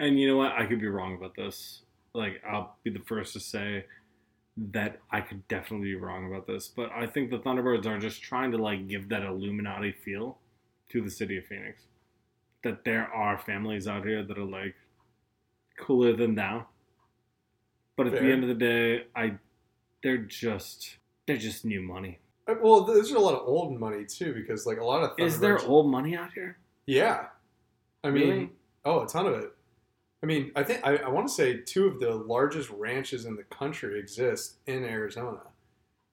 and 0.00 0.18
you 0.18 0.26
know 0.28 0.36
what, 0.36 0.52
I 0.52 0.66
could 0.66 0.80
be 0.80 0.88
wrong 0.88 1.14
about 1.16 1.36
this. 1.36 1.82
Like 2.14 2.42
I'll 2.48 2.76
be 2.82 2.90
the 2.90 2.98
first 3.00 3.34
to 3.34 3.40
say 3.40 3.86
that 4.56 5.00
I 5.10 5.20
could 5.22 5.46
definitely 5.48 5.88
be 5.88 5.94
wrong 5.94 6.26
about 6.26 6.46
this, 6.46 6.68
but 6.68 6.90
I 6.92 7.06
think 7.06 7.30
the 7.30 7.38
Thunderbirds 7.38 7.86
are 7.86 7.98
just 7.98 8.22
trying 8.22 8.50
to 8.50 8.58
like 8.58 8.88
give 8.88 9.08
that 9.10 9.22
Illuminati 9.22 9.92
feel 9.92 10.38
to 10.90 11.00
the 11.00 11.10
city 11.10 11.38
of 11.38 11.46
Phoenix. 11.46 11.82
that 12.62 12.84
there 12.84 13.06
are 13.12 13.38
families 13.38 13.86
out 13.86 14.04
here 14.04 14.22
that 14.22 14.38
are 14.38 14.44
like 14.44 14.74
cooler 15.78 16.14
than 16.16 16.34
thou. 16.34 16.66
But 17.96 18.06
at 18.06 18.12
Fair. 18.14 18.22
the 18.22 18.32
end 18.32 18.42
of 18.42 18.48
the 18.48 18.54
day, 18.54 19.04
I 19.14 19.34
they're 20.02 20.18
just 20.18 20.96
they're 21.26 21.36
just 21.36 21.64
new 21.64 21.82
money. 21.82 22.18
Uh, 22.48 22.54
Well, 22.60 22.82
there's 22.84 23.10
a 23.12 23.18
lot 23.18 23.34
of 23.34 23.46
old 23.46 23.78
money 23.78 24.04
too, 24.04 24.32
because 24.34 24.66
like 24.66 24.78
a 24.78 24.84
lot 24.84 25.02
of 25.02 25.14
things 25.16 25.34
Is 25.34 25.40
there 25.40 25.60
old 25.60 25.90
money 25.90 26.16
out 26.16 26.32
here? 26.32 26.56
Yeah, 26.86 27.26
I 28.02 28.10
mean, 28.10 28.28
Really? 28.28 28.50
oh, 28.84 29.02
a 29.04 29.06
ton 29.06 29.26
of 29.26 29.34
it. 29.34 29.52
I 30.22 30.26
mean, 30.26 30.52
I 30.56 30.62
think 30.62 30.80
I, 30.84 30.96
I 30.96 31.08
want 31.08 31.26
to 31.28 31.32
say 31.32 31.58
two 31.58 31.86
of 31.86 32.00
the 32.00 32.14
largest 32.14 32.70
ranches 32.70 33.24
in 33.24 33.36
the 33.36 33.42
country 33.44 33.98
exist 33.98 34.56
in 34.66 34.84
Arizona. 34.84 35.40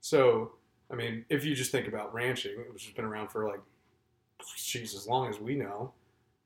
So, 0.01 0.53
I 0.91 0.95
mean, 0.95 1.25
if 1.29 1.45
you 1.45 1.53
just 1.55 1.71
think 1.71 1.87
about 1.87 2.13
ranching, 2.13 2.57
which 2.71 2.85
has 2.85 2.93
been 2.93 3.05
around 3.05 3.29
for 3.29 3.47
like, 3.47 3.61
jeez, 4.57 4.95
as 4.95 5.07
long 5.07 5.29
as 5.29 5.39
we 5.39 5.55
know. 5.55 5.93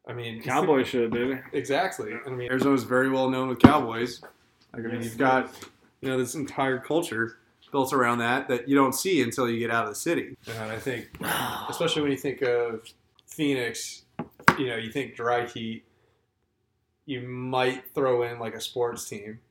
I 0.05 0.11
mean, 0.13 0.41
Cowboy 0.41 0.83
shit, 0.83 1.11
baby. 1.11 1.39
Exactly. 1.53 2.13
I 2.25 2.29
mean, 2.29 2.49
Arizona's 2.51 2.83
very 2.83 3.09
well 3.09 3.29
known 3.29 3.47
with 3.47 3.59
cowboys. 3.59 4.21
Like, 4.75 4.85
I 4.85 4.87
mean, 4.89 5.03
you've 5.03 5.17
got 5.17 5.51
you 6.01 6.09
know 6.09 6.17
this 6.17 6.35
entire 6.35 6.79
culture 6.79 7.37
built 7.71 7.93
around 7.93 8.19
that 8.19 8.47
that 8.49 8.67
you 8.69 8.75
don't 8.75 8.93
see 8.93 9.21
until 9.21 9.49
you 9.49 9.59
get 9.59 9.71
out 9.71 9.83
of 9.85 9.89
the 9.89 9.95
city. 9.95 10.35
And 10.47 10.71
I 10.71 10.77
think, 10.79 11.09
especially 11.69 12.01
when 12.03 12.11
you 12.11 12.17
think 12.17 12.41
of 12.41 12.81
Phoenix, 13.27 14.03
you 14.59 14.67
know, 14.67 14.75
you 14.75 14.91
think 14.91 15.15
dry 15.15 15.45
heat. 15.47 15.83
You 17.05 17.21
might 17.27 17.83
throw 17.93 18.23
in 18.23 18.39
like 18.39 18.53
a 18.55 18.61
sports 18.61 19.07
team. 19.09 19.39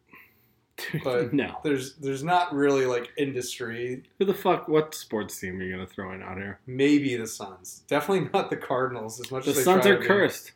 But- 1.05 1.33
no. 1.35 1.59
There's 1.63 1.95
there's 1.97 2.25
not 2.25 2.53
really 2.55 2.87
like 2.87 3.11
industry. 3.19 4.03
Who 4.19 4.25
the 4.25 4.35
fuck? 4.35 4.69
What 4.69 4.95
sports 4.95 5.39
team 5.39 5.61
are 5.61 5.63
you 5.63 5.73
gonna 5.73 5.87
throw 5.87 6.13
in 6.13 6.23
out 6.23 6.39
here? 6.39 6.59
Maybe 6.67 7.15
the 7.17 7.27
Suns. 7.27 7.83
Definitely 7.89 8.31
not 8.35 8.51
the 8.51 8.57
Cardinals. 8.57 9.21
As 9.21 9.31
much 9.31 9.45
The 9.45 9.51
as 9.51 9.57
they 9.59 9.63
Suns 9.63 9.87
are 9.87 9.95
to 9.97 10.01
be. 10.01 10.07
cursed. 10.07 10.53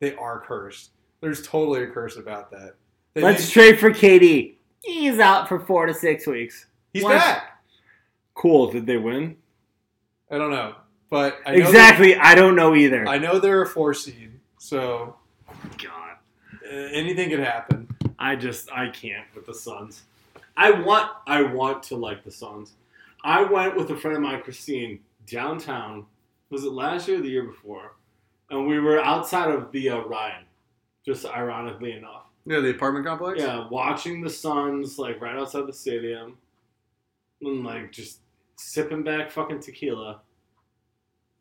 They 0.00 0.14
are 0.14 0.40
cursed. 0.40 0.90
There's 1.20 1.46
totally 1.46 1.82
a 1.82 1.86
curse 1.88 2.16
about 2.16 2.50
that. 2.52 2.74
They 3.14 3.22
Let's 3.22 3.44
need- 3.46 3.52
trade 3.52 3.80
for 3.80 3.90
KD. 3.90 4.54
He's 4.82 5.18
out 5.18 5.48
for 5.48 5.58
four 5.60 5.86
to 5.86 5.94
six 5.94 6.26
weeks. 6.26 6.66
he's 6.92 7.02
What? 7.04 7.18
back. 7.18 7.62
Cool. 8.34 8.70
Did 8.70 8.86
they 8.86 8.96
win? 8.96 9.36
I 10.30 10.38
don't 10.38 10.50
know, 10.50 10.74
but 11.10 11.38
I 11.46 11.56
know 11.56 11.66
exactly. 11.66 12.16
I 12.16 12.34
don't 12.34 12.54
know 12.54 12.74
either. 12.74 13.04
that- 13.04 13.10
I 13.10 13.18
know 13.18 13.38
they're 13.38 13.62
a 13.62 13.66
four 13.66 13.92
seed, 13.94 14.38
so 14.58 15.16
God. 15.82 16.16
uh, 16.64 16.68
anything 16.70 17.30
could 17.30 17.40
happen. 17.40 17.88
I 18.18 18.36
just 18.36 18.70
I 18.72 18.88
can't 18.90 19.26
with 19.34 19.46
the 19.46 19.54
Suns. 19.54 20.02
I 20.56 20.70
want 20.70 21.10
I 21.26 21.42
want 21.42 21.82
to 21.84 21.96
like 21.96 22.24
the 22.24 22.30
Suns. 22.30 22.72
I 23.24 23.42
went 23.42 23.76
with 23.76 23.90
a 23.90 23.96
friend 23.96 24.16
of 24.16 24.22
mine, 24.22 24.42
Christine, 24.42 25.00
downtown. 25.26 26.06
Was 26.50 26.64
it 26.64 26.72
last 26.72 27.08
year 27.08 27.18
or 27.18 27.22
the 27.22 27.28
year 27.28 27.44
before? 27.44 27.96
And 28.50 28.66
we 28.66 28.78
were 28.80 29.00
outside 29.00 29.50
of 29.50 29.72
the 29.72 29.90
uh, 29.90 29.98
Ryan, 30.00 30.44
just 31.04 31.26
ironically 31.26 31.92
enough. 31.92 32.22
Yeah, 32.48 32.60
the 32.60 32.70
apartment 32.70 33.04
complex. 33.04 33.40
Yeah, 33.40 33.68
watching 33.68 34.22
the 34.22 34.30
Suns 34.30 34.98
like 34.98 35.20
right 35.20 35.36
outside 35.36 35.66
the 35.66 35.72
stadium, 35.72 36.38
and 37.42 37.62
like 37.62 37.92
just 37.92 38.20
sipping 38.56 39.04
back 39.04 39.30
fucking 39.30 39.60
tequila, 39.60 40.22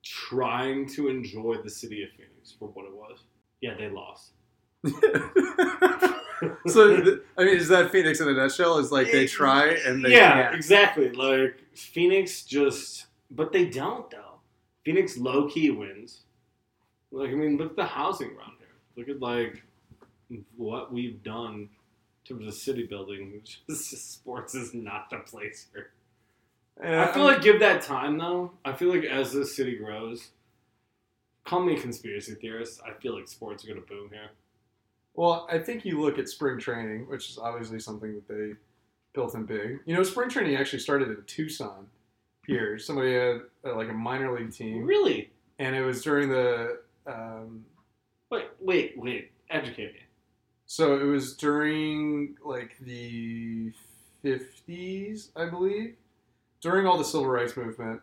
trying 0.03 0.85
to 0.89 1.07
enjoy 1.07 1.55
the 1.63 1.69
city 1.69 2.03
of 2.03 2.09
Phoenix 2.09 2.53
for 2.59 2.67
what 2.67 2.85
it 2.85 2.93
was. 2.93 3.19
Yeah, 3.61 3.75
they 3.75 3.89
lost. 3.89 4.33
so 6.67 7.01
th- 7.01 7.19
I 7.37 7.45
mean, 7.45 7.55
is 7.55 7.69
that 7.69 7.89
Phoenix 7.89 8.19
in 8.19 8.27
a 8.27 8.33
nutshell? 8.33 8.77
Is 8.77 8.91
like 8.91 9.09
they 9.09 9.27
try 9.27 9.69
and 9.85 10.03
they 10.03 10.11
yeah, 10.11 10.43
can't. 10.43 10.55
exactly. 10.55 11.09
Like 11.11 11.55
Phoenix 11.73 12.43
just, 12.43 13.05
but 13.31 13.53
they 13.53 13.65
don't 13.65 14.11
though. 14.11 14.41
Phoenix 14.83 15.17
low 15.17 15.47
key 15.49 15.71
wins. 15.71 16.23
Like 17.11 17.29
I 17.29 17.33
mean, 17.33 17.55
look 17.55 17.71
at 17.71 17.75
the 17.77 17.85
housing 17.85 18.31
around 18.31 18.57
here. 18.59 18.67
Look 18.97 19.07
at 19.07 19.21
like 19.21 19.63
what 20.55 20.91
we've 20.91 21.23
done 21.23 21.69
terms 22.27 22.45
of 22.47 22.53
city 22.53 22.85
building. 22.85 23.41
Just, 23.69 24.13
sports 24.13 24.53
is 24.55 24.73
not 24.73 25.09
the 25.09 25.17
place 25.19 25.67
here. 25.73 25.91
Yeah, 26.83 27.05
I 27.09 27.13
feel 27.13 27.23
like 27.23 27.41
give 27.41 27.59
that 27.61 27.81
time 27.81 28.17
though. 28.17 28.51
I 28.63 28.73
feel 28.73 28.89
like 28.89 29.03
as 29.05 29.31
this 29.33 29.55
city 29.55 29.77
grows, 29.77 30.29
call 31.45 31.61
me 31.61 31.75
a 31.75 31.79
conspiracy 31.81 32.35
theorist. 32.35 32.81
I 32.85 32.93
feel 33.01 33.15
like 33.15 33.27
sports 33.27 33.63
are 33.65 33.69
gonna 33.69 33.81
boom 33.81 34.09
here. 34.11 34.29
Well, 35.15 35.47
I 35.51 35.57
think 35.57 35.85
you 35.85 35.99
look 35.99 36.19
at 36.19 36.29
spring 36.29 36.59
training, 36.59 37.07
which 37.09 37.29
is 37.31 37.39
obviously 37.39 37.79
something 37.79 38.13
that 38.13 38.27
they 38.27 38.53
built 39.13 39.33
in 39.33 39.45
big. 39.45 39.79
You 39.87 39.95
know, 39.95 40.03
spring 40.03 40.29
training 40.29 40.55
actually 40.55 40.79
started 40.79 41.07
in 41.09 41.23
Tucson. 41.25 41.87
Here, 42.45 42.77
somebody 42.77 43.13
had 43.13 43.41
uh, 43.65 43.75
like 43.75 43.89
a 43.89 43.93
minor 43.93 44.37
league 44.37 44.53
team, 44.53 44.83
Really? 44.85 45.31
and 45.59 45.75
it 45.75 45.81
was 45.83 46.03
during 46.03 46.29
the. 46.29 46.79
Um, 47.07 47.65
Wait, 48.29 48.45
wait, 48.59 48.93
wait. 48.97 49.31
Educate 49.49 49.93
me. 49.93 49.99
So 50.67 50.99
it 50.99 51.05
was 51.05 51.35
during 51.35 52.35
like 52.43 52.75
the 52.81 53.71
50s, 54.23 55.29
I 55.35 55.45
believe. 55.45 55.95
During 56.59 56.85
all 56.85 56.97
the 56.97 57.05
civil 57.05 57.27
rights 57.27 57.55
movement, 57.55 58.01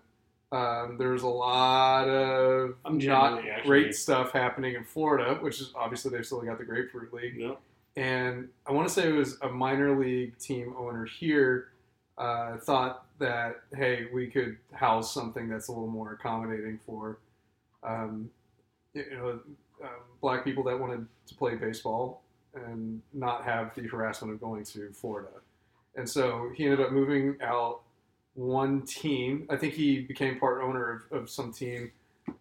um, 0.51 0.97
there 0.99 1.11
was 1.11 1.23
a 1.23 1.29
lot 1.29 2.09
of 2.09 2.77
I'm 2.85 2.97
not 2.99 3.43
great 3.65 3.95
stuff 3.95 4.33
happening 4.33 4.77
in 4.77 4.85
Florida, 4.85 5.39
which 5.41 5.61
is 5.61 5.73
obviously 5.75 6.11
they've 6.11 6.25
still 6.25 6.41
got 6.41 6.59
the 6.59 6.65
Grapefruit 6.65 7.13
League. 7.13 7.39
No. 7.39 7.59
And 7.97 8.49
I 8.67 8.73
want 8.73 8.89
to 8.89 8.95
say 8.95 9.09
it 9.09 9.13
was 9.13 9.37
a 9.43 9.49
minor 9.49 9.99
league 9.99 10.39
team 10.39 10.75
owner 10.79 11.05
here 11.05 11.69
uh, 12.17 12.57
thought 12.57 13.07
that, 13.19 13.61
hey, 13.77 14.07
we 14.13 14.29
could 14.29 14.57
house 14.73 15.13
something 15.13 15.49
that's 15.49 15.69
a 15.69 15.73
little 15.73 15.87
more 15.87 16.13
accommodating 16.13 16.81
for, 16.87 17.19
um, 17.83 18.31
you 18.95 19.05
know, 19.13 19.41
um, 19.83 19.89
black 20.21 20.45
people 20.45 20.65
that 20.65 20.79
wanted 20.79 21.07
to 21.27 21.35
play 21.35 21.57
baseball 21.57 22.24
and 22.55 23.03
not 23.13 23.45
have 23.45 23.75
the 23.75 23.87
harassment 23.87 24.33
of 24.33 24.41
going 24.41 24.65
to 24.65 24.91
Florida. 24.93 25.29
And 25.97 26.09
so 26.09 26.51
he 26.55 26.65
ended 26.65 26.81
up 26.81 26.93
moving 26.93 27.37
out 27.43 27.81
one 28.35 28.83
team. 28.83 29.47
I 29.51 29.57
think 29.57 29.75
he 29.75 30.01
became 30.01 30.39
part 30.39 30.63
owner 30.63 31.05
of, 31.11 31.23
of 31.23 31.31
some 31.31 31.53
team. 31.53 31.93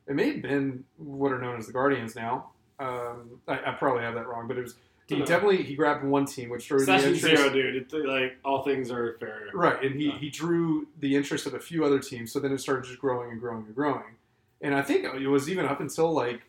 It 0.07 0.16
may 0.16 0.34
have 0.34 0.41
been 0.41 0.84
what 0.97 1.32
are 1.32 1.39
known 1.39 1.57
as 1.59 1.68
the 1.68 1.74
Guardians 1.74 2.16
now. 2.16 2.49
Um, 2.80 3.39
I, 3.47 3.59
I 3.68 3.72
probably 3.78 4.03
have 4.03 4.16
that 4.16 4.28
wrong, 4.28 4.47
but 4.47 4.57
it 4.57 4.61
was 4.64 4.76
he 5.07 5.18
No. 5.18 5.26
definitely 5.26 5.64
he 5.64 5.76
grabbed 5.76 6.03
one 6.05 6.26
team, 6.26 6.49
which 6.49 6.68
drew 6.68 6.80
the 6.80 6.86
Session 6.86 7.14
interest. 7.14 7.38
zero, 7.38 7.49
dude. 7.51 7.76
It's 7.76 7.93
like 7.93 8.38
all 8.45 8.64
things 8.64 8.89
are 8.89 9.18
fair. 9.20 9.49
Right, 9.53 9.84
and 9.84 9.95
he, 9.95 10.07
Yeah. 10.07 10.18
he 10.18 10.30
drew 10.30 10.88
the 10.99 11.16
interest 11.16 11.45
of 11.45 11.53
a 11.53 11.59
few 11.59 11.84
other 11.84 11.99
teams, 11.99 12.32
so 12.32 12.39
then 12.39 12.53
it 12.53 12.59
started 12.59 12.86
just 12.86 12.99
growing 12.99 13.30
and 13.32 13.39
growing 13.39 13.66
and 13.66 13.76
growing. 13.76 14.16
And 14.61 14.74
I 14.74 14.82
think 14.82 15.03
it 15.03 15.28
was 15.28 15.49
even 15.49 15.66
up 15.66 15.82
until 15.82 16.11
like 16.14 16.41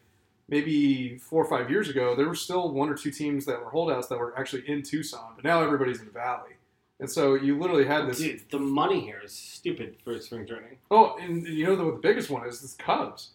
maybe 0.49 1.18
four 1.18 1.45
or 1.45 1.49
five 1.49 1.70
years 1.70 1.88
ago, 1.88 2.14
there 2.14 2.26
were 2.26 2.34
still 2.34 2.70
one 2.72 2.88
or 2.88 2.95
two 2.95 3.11
teams 3.11 3.45
that 3.47 3.62
were 3.62 3.70
holdouts 3.70 4.09
that 4.09 4.18
were 4.18 4.38
actually 4.38 4.68
in 4.68 4.82
Tucson, 4.82 5.32
but 5.36 5.45
now 5.45 5.62
everybody's 5.62 6.01
in 6.01 6.07
the 6.07 6.12
valley. 6.12 6.53
And 7.01 7.11
so 7.11 7.34
you 7.34 7.59
literally 7.59 7.86
had 7.86 8.03
oh, 8.03 8.07
this. 8.07 8.18
Dude, 8.18 8.42
the 8.51 8.59
money 8.59 9.01
here 9.01 9.20
is 9.24 9.32
stupid 9.32 9.97
for 10.05 10.18
spring 10.20 10.47
training. 10.47 10.78
Oh, 10.90 11.16
and 11.20 11.47
you 11.47 11.66
know 11.66 11.76
the, 11.76 11.84
what 11.84 11.95
the 11.97 12.01
biggest 12.01 12.30
one 12.30 12.47
is? 12.47 12.61
This 12.61 12.74
Cubs. 12.74 13.30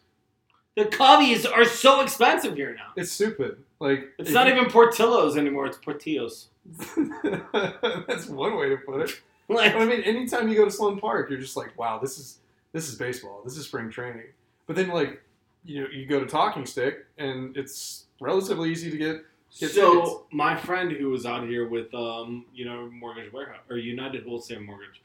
The 0.77 0.85
Cubbies 0.85 1.45
are 1.51 1.65
so 1.65 2.01
expensive 2.01 2.55
here 2.55 2.73
now. 2.73 2.93
It's 2.95 3.11
stupid. 3.11 3.57
Like 3.79 4.09
It's 4.17 4.31
not 4.31 4.47
you- 4.47 4.53
even 4.53 4.69
Portillo's 4.71 5.35
anymore. 5.37 5.65
It's 5.65 5.77
Portillos. 5.77 6.45
That's 8.07 8.27
one 8.27 8.55
way 8.57 8.69
to 8.69 8.77
put 8.77 9.01
it. 9.01 9.21
Like, 9.51 9.73
I 9.73 9.83
mean, 9.83 10.01
anytime 10.01 10.47
you 10.47 10.53
go 10.53 10.65
to 10.65 10.69
Sloan 10.69 10.99
Park, 10.99 11.27
you're 11.31 11.39
just 11.39 11.57
like, 11.57 11.75
wow, 11.75 11.97
this 11.97 12.19
is 12.19 12.37
this 12.71 12.87
is 12.87 12.93
baseball. 12.93 13.41
This 13.43 13.57
is 13.57 13.65
spring 13.65 13.89
training. 13.89 14.27
But 14.67 14.75
then, 14.75 14.89
like, 14.89 15.23
you 15.63 15.81
know, 15.81 15.87
you 15.89 16.05
go 16.05 16.19
to 16.19 16.25
Talking 16.25 16.65
Stick, 16.65 17.05
and 17.17 17.55
it's 17.57 18.05
relatively 18.19 18.71
easy 18.71 18.89
to 18.91 18.97
get. 18.97 19.25
Get 19.59 19.71
tickets. 19.71 19.75
so 19.75 20.27
my 20.31 20.55
friend 20.55 20.91
who 20.91 21.09
was 21.09 21.25
out 21.25 21.47
here 21.47 21.67
with, 21.67 21.91
um, 21.95 22.45
you 22.53 22.65
know, 22.65 22.87
Mortgage 22.91 23.33
Warehouse 23.33 23.61
or 23.69 23.77
United 23.77 24.23
Wholesale 24.23 24.61
Mortgage. 24.61 25.01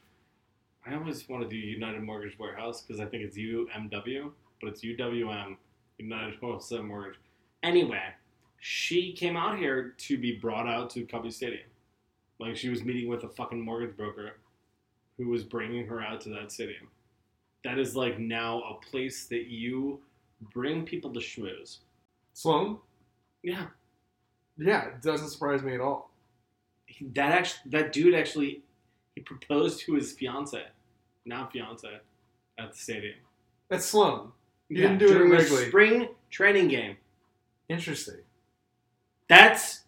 I 0.85 0.93
always 0.93 1.27
want 1.27 1.41
to 1.41 1.49
do 1.49 1.55
United 1.55 2.03
Mortgage 2.03 2.37
Warehouse 2.37 2.83
because 2.83 3.01
I 3.01 3.05
think 3.05 3.23
it's 3.23 3.35
UMW, 3.35 4.31
but 4.61 4.67
it's 4.67 4.81
UWM, 4.81 5.57
United 5.97 6.35
Wholesale 6.39 6.83
Mortgage. 6.83 7.19
Anyway, 7.63 8.03
she 8.59 9.13
came 9.13 9.35
out 9.35 9.57
here 9.57 9.95
to 9.97 10.17
be 10.17 10.33
brought 10.33 10.67
out 10.67 10.91
to 10.91 11.05
Cubby 11.05 11.31
Stadium. 11.31 11.67
Like 12.39 12.55
she 12.55 12.69
was 12.69 12.83
meeting 12.83 13.09
with 13.09 13.23
a 13.23 13.29
fucking 13.29 13.59
mortgage 13.59 13.97
broker 13.97 14.37
who 15.17 15.29
was 15.29 15.43
bringing 15.43 15.87
her 15.87 16.01
out 16.01 16.21
to 16.21 16.29
that 16.29 16.51
stadium. 16.51 16.87
That 17.63 17.79
is 17.79 17.95
like 17.95 18.19
now 18.19 18.61
a 18.61 18.85
place 18.85 19.25
that 19.27 19.47
you 19.47 20.01
bring 20.53 20.85
people 20.85 21.11
to 21.13 21.19
schmooze. 21.19 21.77
Sloan, 22.33 22.79
Yeah, 23.43 23.67
yeah, 24.57 24.85
it 24.87 25.01
doesn't 25.01 25.29
surprise 25.29 25.61
me 25.63 25.73
at 25.73 25.81
all. 25.81 26.11
he- 26.87 27.05
that 27.09 27.31
actually 27.31 27.71
that 27.71 27.91
dude 27.93 28.13
actually 28.15 28.63
he 29.15 29.21
proposed 29.21 29.79
to 29.81 29.93
his 29.95 30.11
fiance, 30.13 30.61
now 31.25 31.47
fiance, 31.47 31.99
at 32.57 32.71
the 32.71 32.77
stadium. 32.77 33.15
That's 33.69 33.85
Sloan. 33.85 34.31
You 34.69 34.77
didn't 34.77 34.97
do 34.99 35.05
it 35.05 35.13
during 35.13 35.31
in 35.31 35.37
a 35.37 35.39
Wrigley. 35.41 35.67
spring 35.69 36.09
training 36.29 36.67
game. 36.69 36.97
Interesting. 37.69 38.21
That's 39.27 39.83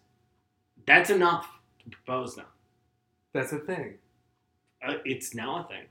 that's 0.86 1.10
enough 1.10 1.48
to 1.84 1.90
propose 1.90 2.36
now. 2.36 2.46
That's 3.32 3.52
a 3.52 3.58
thing. 3.58 3.98
Uh, 4.82 4.94
it's 5.04 5.34
now 5.34 5.64
a 5.64 5.68
thing. 5.68 5.84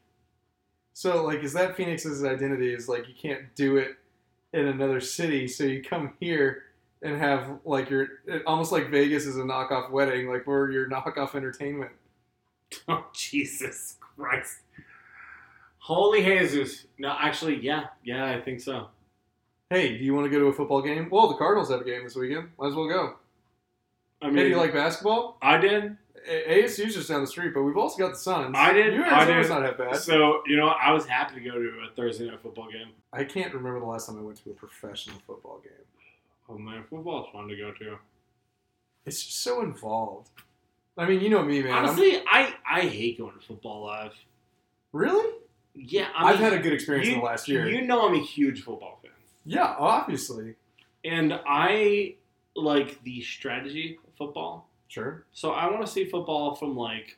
So, 0.93 1.23
like, 1.23 1.43
is 1.43 1.53
that 1.53 1.75
Phoenix's 1.75 2.23
identity? 2.23 2.73
Is 2.73 2.89
like 2.89 3.07
you 3.07 3.13
can't 3.13 3.53
do 3.55 3.77
it 3.77 3.97
in 4.53 4.67
another 4.67 4.99
city, 4.99 5.47
so 5.47 5.63
you 5.63 5.83
come 5.83 6.13
here 6.19 6.63
and 7.01 7.17
have 7.17 7.59
like 7.65 7.89
your 7.89 8.07
almost 8.45 8.71
like 8.71 8.89
Vegas 8.89 9.25
is 9.25 9.37
a 9.37 9.41
knockoff 9.41 9.91
wedding, 9.91 10.27
like 10.29 10.47
we're 10.47 10.71
your 10.71 10.89
knockoff 10.89 11.35
entertainment. 11.35 11.91
Oh 12.89 13.05
Jesus 13.13 13.95
Christ! 14.01 14.57
Holy 15.77 16.21
Jesus! 16.21 16.85
No, 16.97 17.15
actually, 17.17 17.61
yeah, 17.61 17.85
yeah, 18.03 18.25
I 18.25 18.41
think 18.41 18.59
so. 18.59 18.87
Hey, 19.69 19.97
do 19.97 20.03
you 20.03 20.13
want 20.13 20.25
to 20.25 20.29
go 20.29 20.39
to 20.39 20.47
a 20.47 20.53
football 20.53 20.81
game? 20.81 21.07
Well, 21.09 21.29
the 21.29 21.35
Cardinals 21.35 21.69
have 21.71 21.79
a 21.79 21.85
game 21.85 22.03
this 22.03 22.15
weekend. 22.15 22.49
Might 22.59 22.67
as 22.67 22.75
well 22.75 22.89
go. 22.89 23.15
I 24.21 24.25
Hey, 24.25 24.31
mean, 24.31 24.43
do 24.45 24.49
you 24.49 24.57
like 24.57 24.73
basketball? 24.73 25.37
I 25.41 25.57
did. 25.57 25.95
ASU's 26.28 26.93
just 26.95 27.09
down 27.09 27.21
the 27.21 27.28
street, 27.28 27.53
but 27.53 27.63
we've 27.63 27.78
also 27.78 27.97
got 27.97 28.13
the 28.13 28.19
Suns. 28.19 28.55
I 28.57 28.73
did, 28.73 28.93
Your 28.93 29.05
I 29.05 29.25
did. 29.25 29.47
not 29.49 29.61
that 29.61 29.78
bad. 29.78 29.95
So 29.97 30.41
you 30.45 30.57
know, 30.57 30.67
I 30.67 30.91
was 30.91 31.05
happy 31.05 31.36
to 31.36 31.41
go 31.41 31.53
to 31.55 31.67
a 31.89 31.95
Thursday 31.95 32.28
night 32.30 32.41
football 32.41 32.69
game. 32.71 32.89
I 33.13 33.23
can't 33.23 33.53
remember 33.53 33.80
the 33.80 33.86
last 33.86 34.07
time 34.07 34.17
I 34.17 34.21
went 34.21 34.43
to 34.43 34.49
a 34.51 34.53
professional 34.53 35.17
football 35.25 35.59
game. 35.63 35.71
Oh 36.49 36.57
man, 36.57 36.84
football's 36.89 37.28
fun 37.32 37.47
to 37.47 37.55
go 37.55 37.71
to. 37.71 37.97
It's 39.05 39.23
just 39.23 39.41
so 39.43 39.61
involved. 39.61 40.30
I 40.97 41.05
mean, 41.07 41.21
you 41.21 41.30
know 41.30 41.43
me, 41.43 41.61
man. 41.61 41.71
I'm- 41.73 41.86
Honestly, 41.86 42.21
I 42.28 42.53
I 42.69 42.82
hate 42.82 43.17
going 43.19 43.34
to 43.34 43.45
football 43.45 43.86
live. 43.86 44.13
really? 44.91 45.34
Yeah, 45.80 46.07
I 46.15 46.30
I've 46.30 46.39
mean, 46.39 46.43
had 46.49 46.53
a 46.53 46.59
good 46.59 46.73
experience 46.73 47.07
in 47.07 47.19
the 47.19 47.23
last 47.25 47.47
year. 47.47 47.69
You 47.69 47.86
know, 47.86 48.07
I'm 48.07 48.15
a 48.15 48.19
huge 48.23 48.63
football 48.63 48.97
fan, 49.03 49.11
yeah, 49.45 49.75
obviously. 49.78 50.55
and 51.05 51.39
I 51.47 52.15
like 52.55 53.03
the 53.03 53.21
strategy 53.21 53.99
of 54.05 54.13
football. 54.17 54.66
Sure. 54.88 55.25
So 55.33 55.51
I 55.51 55.69
want 55.69 55.85
to 55.85 55.91
see 55.91 56.05
football 56.05 56.55
from 56.55 56.75
like 56.75 57.17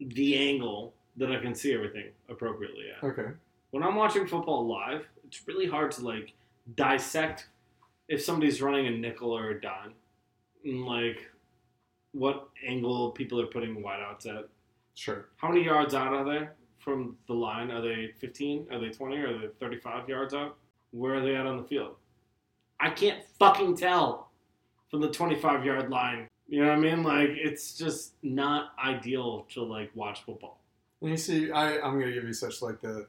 the 0.00 0.36
angle 0.36 0.94
that 1.16 1.30
I 1.30 1.38
can 1.38 1.54
see 1.54 1.74
everything 1.74 2.06
appropriately 2.28 2.84
at. 2.96 3.04
Okay. 3.04 3.28
When 3.70 3.82
I'm 3.82 3.96
watching 3.96 4.26
football 4.26 4.66
live, 4.66 5.06
it's 5.24 5.46
really 5.46 5.66
hard 5.66 5.90
to 5.92 6.04
like 6.04 6.32
dissect 6.76 7.48
if 8.08 8.22
somebody's 8.22 8.60
running 8.60 8.86
a 8.86 8.90
nickel 8.90 9.36
or 9.36 9.50
a 9.50 9.60
dime, 9.60 9.94
and 10.64 10.84
like 10.84 11.30
what 12.12 12.48
angle 12.66 13.10
people 13.10 13.40
are 13.40 13.46
putting 13.46 13.82
wideouts 13.82 14.26
at. 14.26 14.48
Sure. 14.94 15.28
How 15.36 15.48
many 15.48 15.64
yards 15.64 15.94
out 15.94 16.12
are 16.12 16.24
they 16.24 16.48
from 16.78 17.16
the 17.26 17.32
line? 17.32 17.70
Are 17.70 17.80
they 17.80 18.12
15? 18.18 18.66
Are 18.70 18.78
they 18.78 18.90
20? 18.90 19.16
Are 19.16 19.38
they 19.38 19.46
35 19.58 20.08
yards 20.08 20.34
out? 20.34 20.56
Where 20.90 21.14
are 21.14 21.22
they 21.22 21.34
at 21.34 21.46
on 21.46 21.56
the 21.56 21.64
field? 21.64 21.96
I 22.80 22.90
can't 22.90 23.24
fucking 23.38 23.76
tell 23.76 24.30
from 24.90 25.00
the 25.00 25.10
25 25.10 25.64
yard 25.64 25.88
line. 25.88 26.28
You 26.52 26.60
know 26.60 26.68
what 26.68 26.76
I 26.76 26.80
mean? 26.80 27.02
Like 27.02 27.30
it's 27.30 27.78
just 27.78 28.12
not 28.22 28.72
ideal 28.78 29.46
to 29.54 29.62
like 29.62 29.90
watch 29.94 30.22
football. 30.22 30.58
And 31.00 31.08
you 31.08 31.16
see, 31.16 31.50
I, 31.50 31.80
I'm 31.80 31.98
going 31.98 32.08
to 32.08 32.12
give 32.12 32.24
you 32.24 32.34
such 32.34 32.60
like 32.60 32.82
the 32.82 33.06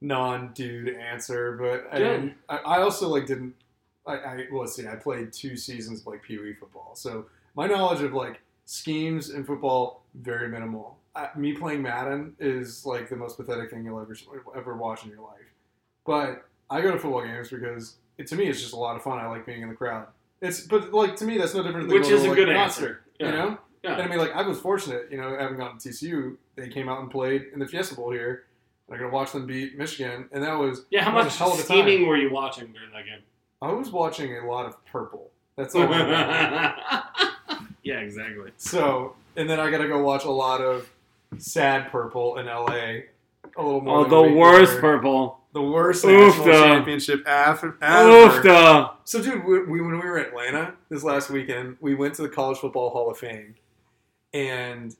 non-dude 0.00 0.96
answer, 0.96 1.52
but 1.52 1.86
I. 1.92 2.34
I, 2.48 2.56
I 2.56 2.82
also 2.82 3.08
like 3.08 3.28
didn't. 3.28 3.54
I, 4.04 4.14
I 4.14 4.46
well, 4.50 4.62
let's 4.62 4.74
see. 4.74 4.88
I 4.88 4.96
played 4.96 5.32
two 5.32 5.56
seasons 5.56 6.00
of 6.00 6.08
like 6.08 6.24
Pee 6.24 6.38
Wee 6.38 6.54
football, 6.54 6.96
so 6.96 7.26
my 7.54 7.68
knowledge 7.68 8.02
of 8.02 8.14
like 8.14 8.40
schemes 8.64 9.30
in 9.30 9.44
football 9.44 10.02
very 10.14 10.48
minimal. 10.48 10.98
Me 11.36 11.52
playing 11.52 11.82
Madden 11.82 12.34
is 12.40 12.84
like 12.84 13.08
the 13.08 13.16
most 13.16 13.36
pathetic 13.36 13.70
thing 13.70 13.84
you'll 13.84 14.00
ever 14.00 14.16
ever 14.56 14.76
watch 14.76 15.04
in 15.04 15.10
your 15.10 15.20
life. 15.20 15.54
But 16.04 16.48
I 16.68 16.80
go 16.80 16.90
to 16.90 16.98
football 16.98 17.22
games 17.22 17.50
because 17.50 17.98
it, 18.18 18.26
to 18.26 18.34
me 18.34 18.46
it's 18.46 18.60
just 18.60 18.72
a 18.72 18.76
lot 18.76 18.96
of 18.96 19.04
fun. 19.04 19.20
I 19.20 19.28
like 19.28 19.46
being 19.46 19.62
in 19.62 19.68
the 19.68 19.76
crowd. 19.76 20.08
It's 20.40 20.60
but 20.62 20.92
like 20.92 21.16
to 21.16 21.24
me 21.24 21.38
that's 21.38 21.54
no 21.54 21.62
different 21.62 21.88
than 21.88 21.98
Which 21.98 22.08
is 22.08 22.24
a 22.24 22.28
like, 22.28 22.36
good 22.36 22.48
answer. 22.48 23.02
You 23.18 23.26
know. 23.26 23.58
Yeah. 23.82 23.94
And 23.94 24.02
I 24.02 24.06
mean, 24.08 24.18
like, 24.18 24.32
I 24.34 24.42
was 24.42 24.58
fortunate, 24.60 25.08
you 25.10 25.16
know, 25.16 25.34
having 25.38 25.56
gone 25.56 25.78
to 25.78 25.88
TCU, 25.88 26.36
they 26.54 26.68
came 26.68 26.88
out 26.88 27.00
and 27.00 27.10
played 27.10 27.46
in 27.54 27.58
the 27.58 27.66
Fiesta 27.66 27.94
Bowl 27.94 28.10
here. 28.10 28.44
I 28.90 28.96
got 28.96 29.04
to 29.04 29.08
watch 29.08 29.32
them 29.32 29.46
beat 29.46 29.78
Michigan, 29.78 30.28
and 30.32 30.42
that 30.42 30.58
was 30.58 30.84
yeah, 30.90 31.04
how 31.04 31.12
much 31.12 31.36
hell 31.36 31.52
of 31.52 31.60
a 31.60 31.62
scheming 31.62 32.00
time. 32.00 32.08
were 32.08 32.16
you 32.16 32.30
watching 32.30 32.72
during 32.72 32.90
that 32.92 33.04
game? 33.04 33.22
I 33.62 33.72
was 33.72 33.90
watching 33.90 34.36
a 34.36 34.46
lot 34.46 34.66
of 34.66 34.84
purple. 34.86 35.30
That's 35.56 35.74
all. 35.74 35.86
I 35.88 37.04
yeah, 37.84 38.00
exactly. 38.00 38.50
so, 38.56 39.14
and 39.36 39.48
then 39.48 39.60
I 39.60 39.70
got 39.70 39.78
to 39.78 39.88
go 39.88 40.02
watch 40.02 40.24
a 40.24 40.30
lot 40.30 40.60
of 40.60 40.90
sad 41.38 41.92
purple 41.92 42.38
in 42.38 42.46
LA. 42.46 42.72
A 43.56 43.62
little 43.62 43.80
more. 43.80 43.98
Oh, 43.98 44.08
the 44.08 44.32
worst 44.34 44.72
later. 44.72 44.80
purple. 44.80 45.39
The 45.52 45.62
worst 45.62 46.04
Oof, 46.04 46.36
national 46.38 46.44
championship 46.54 47.26
after. 47.26 47.76
Duh. 47.80 48.90
So, 49.04 49.20
dude, 49.22 49.44
we, 49.44 49.64
we, 49.64 49.80
when 49.80 49.92
we 49.92 49.96
were 49.98 50.18
in 50.18 50.26
Atlanta 50.26 50.74
this 50.88 51.02
last 51.02 51.28
weekend, 51.30 51.76
we 51.80 51.94
went 51.96 52.14
to 52.14 52.22
the 52.22 52.28
College 52.28 52.58
Football 52.58 52.90
Hall 52.90 53.10
of 53.10 53.18
Fame, 53.18 53.56
and 54.32 54.94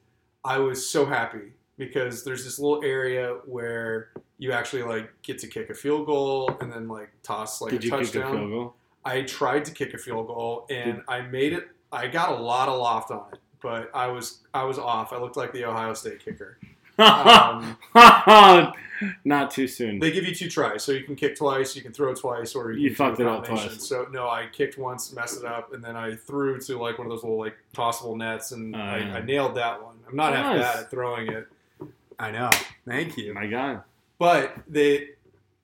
I 0.45 0.59
was 0.59 0.89
so 0.89 1.07
happy 1.07 1.53
because 1.79 2.25
there's 2.25 2.45
this 2.45 2.59
little 2.59 2.83
area 2.85 3.37
where 3.47 4.11
you 4.39 4.53
actually 4.53 4.83
like 4.83 5.11
get 5.23 5.39
to 5.39 5.47
kick 5.47 5.71
a 5.71 5.75
field 5.75 6.07
goal 6.07 6.51
and 6.61 6.73
then 6.73 6.89
like 6.89 7.11
toss 7.23 7.61
like 7.61 7.71
Did 7.71 7.83
a 7.83 7.85
you 7.87 7.91
kick 7.93 8.01
a 8.01 8.05
touchdown. 8.05 8.33
field 8.39 8.51
goal? 8.51 8.75
I 9.05 9.23
tried 9.23 9.65
to 9.67 9.73
kick 9.73 9.95
a 9.95 9.99
field 9.99 10.27
goal 10.27 10.67
and 10.71 10.97
Did- 10.97 11.05
I 11.09 11.21
made 11.23 11.53
it. 11.53 11.69
I 11.93 12.07
got 12.07 12.33
a 12.33 12.43
lot 12.43 12.69
of 12.69 12.79
loft 12.79 13.11
on 13.11 13.25
it, 13.33 13.39
but 13.63 13.91
I 13.95 14.07
was 14.09 14.41
I 14.55 14.65
was 14.65 14.79
off. 14.79 15.13
I 15.13 15.19
looked 15.19 15.37
like 15.37 15.53
the 15.53 15.65
Ohio 15.65 15.95
State 15.95 16.25
kicker. 16.25 16.59
Um, 17.01 17.77
Not 19.25 19.51
too 19.51 19.67
soon. 19.67 19.99
They 19.99 20.11
give 20.11 20.25
you 20.27 20.35
two 20.35 20.51
tries, 20.51 20.85
so 20.85 20.93
you 20.93 21.05
can 21.05 21.17
kick 21.17 21.35
twice, 21.37 21.75
you 21.75 21.81
can 21.81 21.93
throw 21.93 22.13
twice, 22.15 22.55
or 22.55 22.73
you, 22.73 22.91
You 22.91 22.95
fucked 22.95 23.19
it 23.19 23.27
up 23.27 23.47
twice. 23.47 23.83
So 23.89 24.07
no, 24.13 24.29
I 24.29 24.47
kicked 24.53 24.77
once, 24.77 25.13
messed 25.15 25.39
it 25.39 25.47
up, 25.47 25.73
and 25.73 25.83
then 25.83 25.97
I 25.97 26.15
threw 26.17 26.61
to 26.61 26.79
like 26.79 26.99
one 26.99 27.07
of 27.07 27.11
those 27.11 27.23
little 27.23 27.39
like 27.39 27.57
tossable 27.73 28.15
nets, 28.17 28.53
and 28.53 28.77
Oh, 28.77 28.79
I. 28.79 28.97
I 28.99 29.21
nailed 29.23 29.55
that 29.55 29.83
one. 29.83 29.97
I'm 30.07 30.17
not 30.17 30.35
half 30.35 30.55
Nice. 30.57 30.61
bad 30.61 30.77
at 30.85 30.91
throwing 30.91 31.29
it. 31.33 31.47
I 32.19 32.31
know. 32.31 32.51
Thank 32.87 33.17
you. 33.17 33.33
My 33.33 33.47
God. 33.47 33.83
But 34.19 34.55
they, 34.69 35.11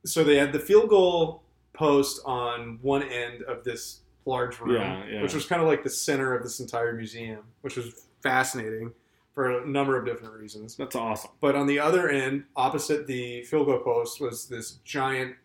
so 0.07 0.25
they 0.25 0.37
had 0.39 0.55
the 0.55 0.59
field 0.59 0.89
goal 0.89 1.43
post 1.75 2.23
on 2.25 2.79
one 2.81 3.03
end 3.03 3.43
of 3.43 3.65
this 3.65 4.01
large 4.25 4.59
room, 4.61 4.77
Yeah, 4.77 5.05
yeah. 5.07 5.23
which 5.23 5.35
was 5.35 5.45
kind 5.45 5.61
of 5.61 5.69
like 5.69 5.83
the 5.85 5.91
center 5.91 6.35
of 6.35 6.43
this 6.43 6.59
entire 6.61 6.95
museum, 6.95 7.41
which 7.61 7.77
was 7.77 8.07
fascinating 8.23 8.93
for 9.37 9.61
a 9.61 9.67
number 9.67 9.99
of 9.99 10.07
different 10.07 10.33
reasons. 10.33 10.77
That's 10.77 10.97
awesome. 10.97 11.31
But 11.43 11.55
on 11.55 11.67
the 11.67 11.79
other 11.79 12.09
end, 12.09 12.45
opposite 12.57 13.07
the 13.07 13.43
field 13.43 13.67
goal 13.67 13.81
post, 13.81 14.19
was 14.19 14.49
this 14.49 14.79
giant 14.83 15.37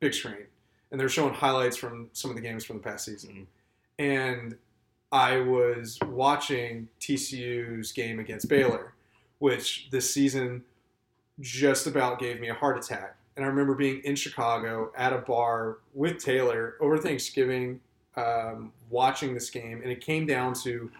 big 0.00 0.14
screen, 0.14 0.48
and 0.90 1.00
they're 1.00 1.08
showing 1.08 1.32
highlights 1.32 1.76
from 1.76 2.10
some 2.12 2.32
of 2.32 2.36
the 2.36 2.42
games 2.42 2.64
from 2.64 2.78
the 2.78 2.82
past 2.82 3.04
season. 3.04 3.46
And 4.00 4.56
I 5.12 5.38
was 5.38 5.96
watching 6.06 6.88
TCU's 7.00 7.92
game 7.92 8.18
against 8.18 8.48
Baylor, 8.48 8.94
which 9.38 9.86
this 9.92 10.12
season 10.12 10.64
just 11.38 11.86
about 11.86 12.18
gave 12.18 12.40
me 12.40 12.48
a 12.48 12.54
heart 12.54 12.78
attack. 12.78 13.16
And 13.36 13.44
I 13.44 13.48
remember 13.48 13.76
being 13.76 14.00
in 14.02 14.16
Chicago 14.16 14.90
at 14.96 15.12
a 15.12 15.18
bar 15.18 15.78
with 15.94 16.18
Taylor 16.18 16.74
over 16.80 16.98
Thanksgiving, 16.98 17.80
um, 18.16 18.72
watching 18.90 19.34
this 19.34 19.50
game, 19.50 19.82
and 19.82 19.92
it 19.92 20.00
came 20.00 20.26
down 20.26 20.52
to 20.64 20.90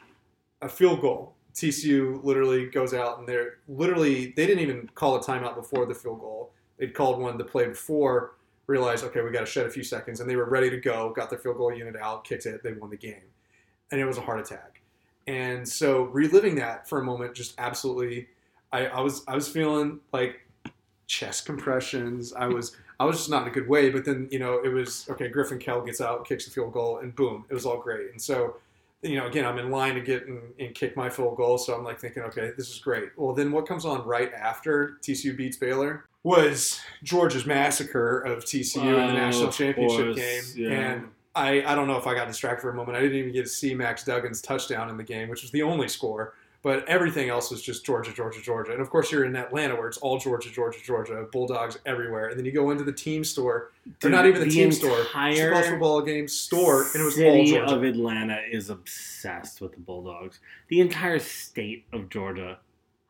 a 0.62 0.68
field 0.68 1.01
goal. 1.01 1.35
TCU 1.55 2.22
literally 2.22 2.66
goes 2.66 2.94
out 2.94 3.18
and 3.18 3.28
they're 3.28 3.59
literally 3.68 4.32
they 4.36 4.46
didn't 4.46 4.61
even 4.61 4.88
call 4.94 5.16
a 5.16 5.20
timeout 5.20 5.55
before 5.55 5.86
the 5.86 5.94
field 5.94 6.20
goal. 6.20 6.53
They'd 6.78 6.94
called 6.94 7.20
one 7.20 7.36
the 7.36 7.44
play 7.44 7.68
before, 7.68 8.32
realized 8.66 9.05
okay 9.05 9.20
we 9.20 9.30
got 9.30 9.40
to 9.40 9.46
shed 9.46 9.66
a 9.66 9.70
few 9.70 9.82
seconds, 9.82 10.20
and 10.20 10.30
they 10.30 10.36
were 10.36 10.48
ready 10.48 10.70
to 10.70 10.78
go. 10.78 11.12
Got 11.14 11.30
their 11.30 11.38
field 11.38 11.57
goal 11.57 11.74
unit 11.74 11.96
out, 11.96 12.24
kicked 12.24 12.46
it, 12.46 12.62
they 12.62 12.72
won 12.72 12.90
the 12.90 12.96
game, 12.96 13.28
and 13.90 14.01
it 14.01 14.05
was 14.05 14.18
a 14.18 14.22
heart 14.22 14.40
attack. 14.40 14.80
And 15.26 15.68
so 15.68 16.05
reliving 16.05 16.57
that 16.57 16.88
for 16.88 16.98
a 17.01 17.05
moment, 17.05 17.34
just 17.34 17.55
absolutely, 17.59 18.28
I, 18.72 18.86
I 18.86 19.01
was 19.01 19.22
I 19.28 19.34
was 19.34 19.48
feeling 19.48 20.01
like 20.12 20.40
chest 21.07 21.44
compressions. 21.44 22.32
I 22.32 22.46
was 22.46 22.76
I 22.98 23.05
was 23.05 23.16
just 23.16 23.30
not 23.30 23.42
in 23.42 23.48
a 23.48 23.51
good 23.51 23.68
way. 23.68 23.90
But 23.90 24.05
then 24.05 24.28
you 24.30 24.38
know 24.38 24.61
it 24.64 24.68
was 24.68 25.07
okay. 25.11 25.28
Griffin 25.28 25.59
Kell 25.59 25.82
gets 25.82 26.01
out, 26.01 26.26
kicks 26.26 26.44
the 26.44 26.51
field 26.51 26.72
goal, 26.72 26.98
and 26.98 27.14
boom, 27.14 27.44
it 27.51 27.55
was 27.55 27.66
all 27.66 27.78
great. 27.78 28.11
And 28.12 28.20
so 28.20 28.57
you 29.03 29.16
know, 29.16 29.26
again, 29.26 29.46
I'm 29.46 29.59
in 29.59 29.70
line 29.70 29.94
to 29.94 30.01
get 30.01 30.26
and, 30.26 30.40
and 30.59 30.74
kick 30.74 30.96
my 30.96 31.09
field 31.09 31.36
goal, 31.36 31.59
so 31.59 31.74
I'm 31.74 31.84
like 31.84 31.98
thinking, 31.98 32.22
okay, 32.24 32.51
this 32.57 32.70
is 32.70 32.78
great. 32.78 33.11
Well, 33.16 33.34
then 33.34 33.51
what 33.51 33.66
comes 33.66 33.84
on 33.84 34.07
right 34.07 34.32
after 34.34 34.98
TCU 35.03 35.36
beats 35.36 35.57
Baylor 35.57 36.05
was 36.22 36.80
Georgia's 37.03 37.46
massacre 37.46 38.20
of 38.20 38.44
TCU 38.44 38.82
in 38.82 39.07
the 39.07 39.12
national 39.14 39.51
championship 39.51 40.14
course, 40.14 40.16
game, 40.16 40.42
yeah. 40.57 40.70
and 40.70 41.09
I, 41.34 41.62
I 41.64 41.74
don't 41.74 41.86
know 41.86 41.96
if 41.96 42.07
I 42.07 42.14
got 42.14 42.28
distracted 42.28 42.62
for 42.62 42.70
a 42.70 42.74
moment. 42.74 42.98
I 42.98 43.01
didn't 43.01 43.16
even 43.16 43.32
get 43.32 43.44
to 43.44 43.48
see 43.48 43.74
Max 43.74 44.05
Duggan's 44.05 44.42
touchdown 44.42 44.90
in 44.90 44.96
the 44.96 45.05
game, 45.05 45.28
which 45.28 45.42
was 45.42 45.51
the 45.51 45.62
only 45.62 45.88
score. 45.88 46.34
But 46.62 46.86
everything 46.86 47.30
else 47.30 47.50
was 47.50 47.62
just 47.62 47.86
Georgia, 47.86 48.12
Georgia, 48.12 48.40
Georgia. 48.42 48.72
And 48.72 48.82
of 48.82 48.90
course, 48.90 49.11
you're 49.11 49.24
in 49.24 49.34
Atlanta 49.34 49.74
where 49.74 49.88
it's 49.88 49.96
all 49.98 50.18
Georgia, 50.18 50.50
Georgia, 50.50 50.78
Georgia, 50.84 51.26
Bulldogs 51.32 51.78
everywhere. 51.86 52.28
And 52.28 52.38
then 52.38 52.44
you 52.44 52.52
go 52.52 52.70
into 52.70 52.84
the 52.84 52.92
team 52.92 53.24
store, 53.24 53.54
or 53.54 53.70
Dude, 54.00 54.12
not 54.12 54.26
even 54.26 54.40
the, 54.40 54.46
the 54.46 54.52
team 54.52 54.70
store, 54.70 54.90
just 54.90 55.12
the 55.12 55.50
college 55.50 55.66
football 55.66 56.02
game 56.02 56.28
store, 56.28 56.82
and 56.92 57.00
it 57.00 57.04
was 57.04 57.18
all 57.18 57.44
Georgia. 57.46 57.74
of 57.74 57.82
Atlanta 57.82 58.40
is 58.50 58.68
obsessed 58.68 59.62
with 59.62 59.72
the 59.72 59.80
Bulldogs. 59.80 60.40
The 60.68 60.80
entire 60.80 61.18
state 61.18 61.86
of 61.94 62.11
Georgia 62.11 62.58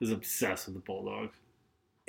is 0.01 0.13
obsessed 0.13 0.67
with 0.67 0.77
the 0.77 0.81
Bulldogs. 0.83 1.37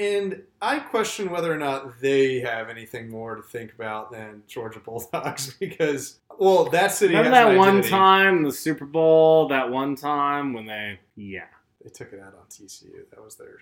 And 0.02 0.42
I 0.60 0.80
question 0.80 1.30
whether 1.30 1.54
or 1.54 1.60
not 1.60 2.02
they 2.02 2.40
have 2.40 2.70
anything 2.70 3.08
more 3.08 3.36
to 3.36 3.44
think 3.44 3.72
about 3.76 4.12
than 4.12 4.42
Georgia 4.48 4.80
Bulldogs 4.80 5.54
because, 5.60 6.18
well, 6.40 6.66
that 6.72 6.92
city 6.92 7.14
Remember 7.14 7.38
has 7.38 7.50
that 7.50 7.58
one 7.58 7.84
time, 7.84 8.42
the 8.42 8.52
Super 8.52 8.86
Bowl, 8.86 9.48
that 9.50 9.70
one 9.70 9.96
time 9.96 10.54
when 10.54 10.66
they, 10.66 11.00
yeah. 11.16 11.46
They 11.84 11.92
took 11.92 12.14
it 12.14 12.20
out 12.20 12.34
on 12.34 12.48
TCU. 12.50 13.10
That 13.12 13.24
was 13.24 13.36
their 13.36 13.60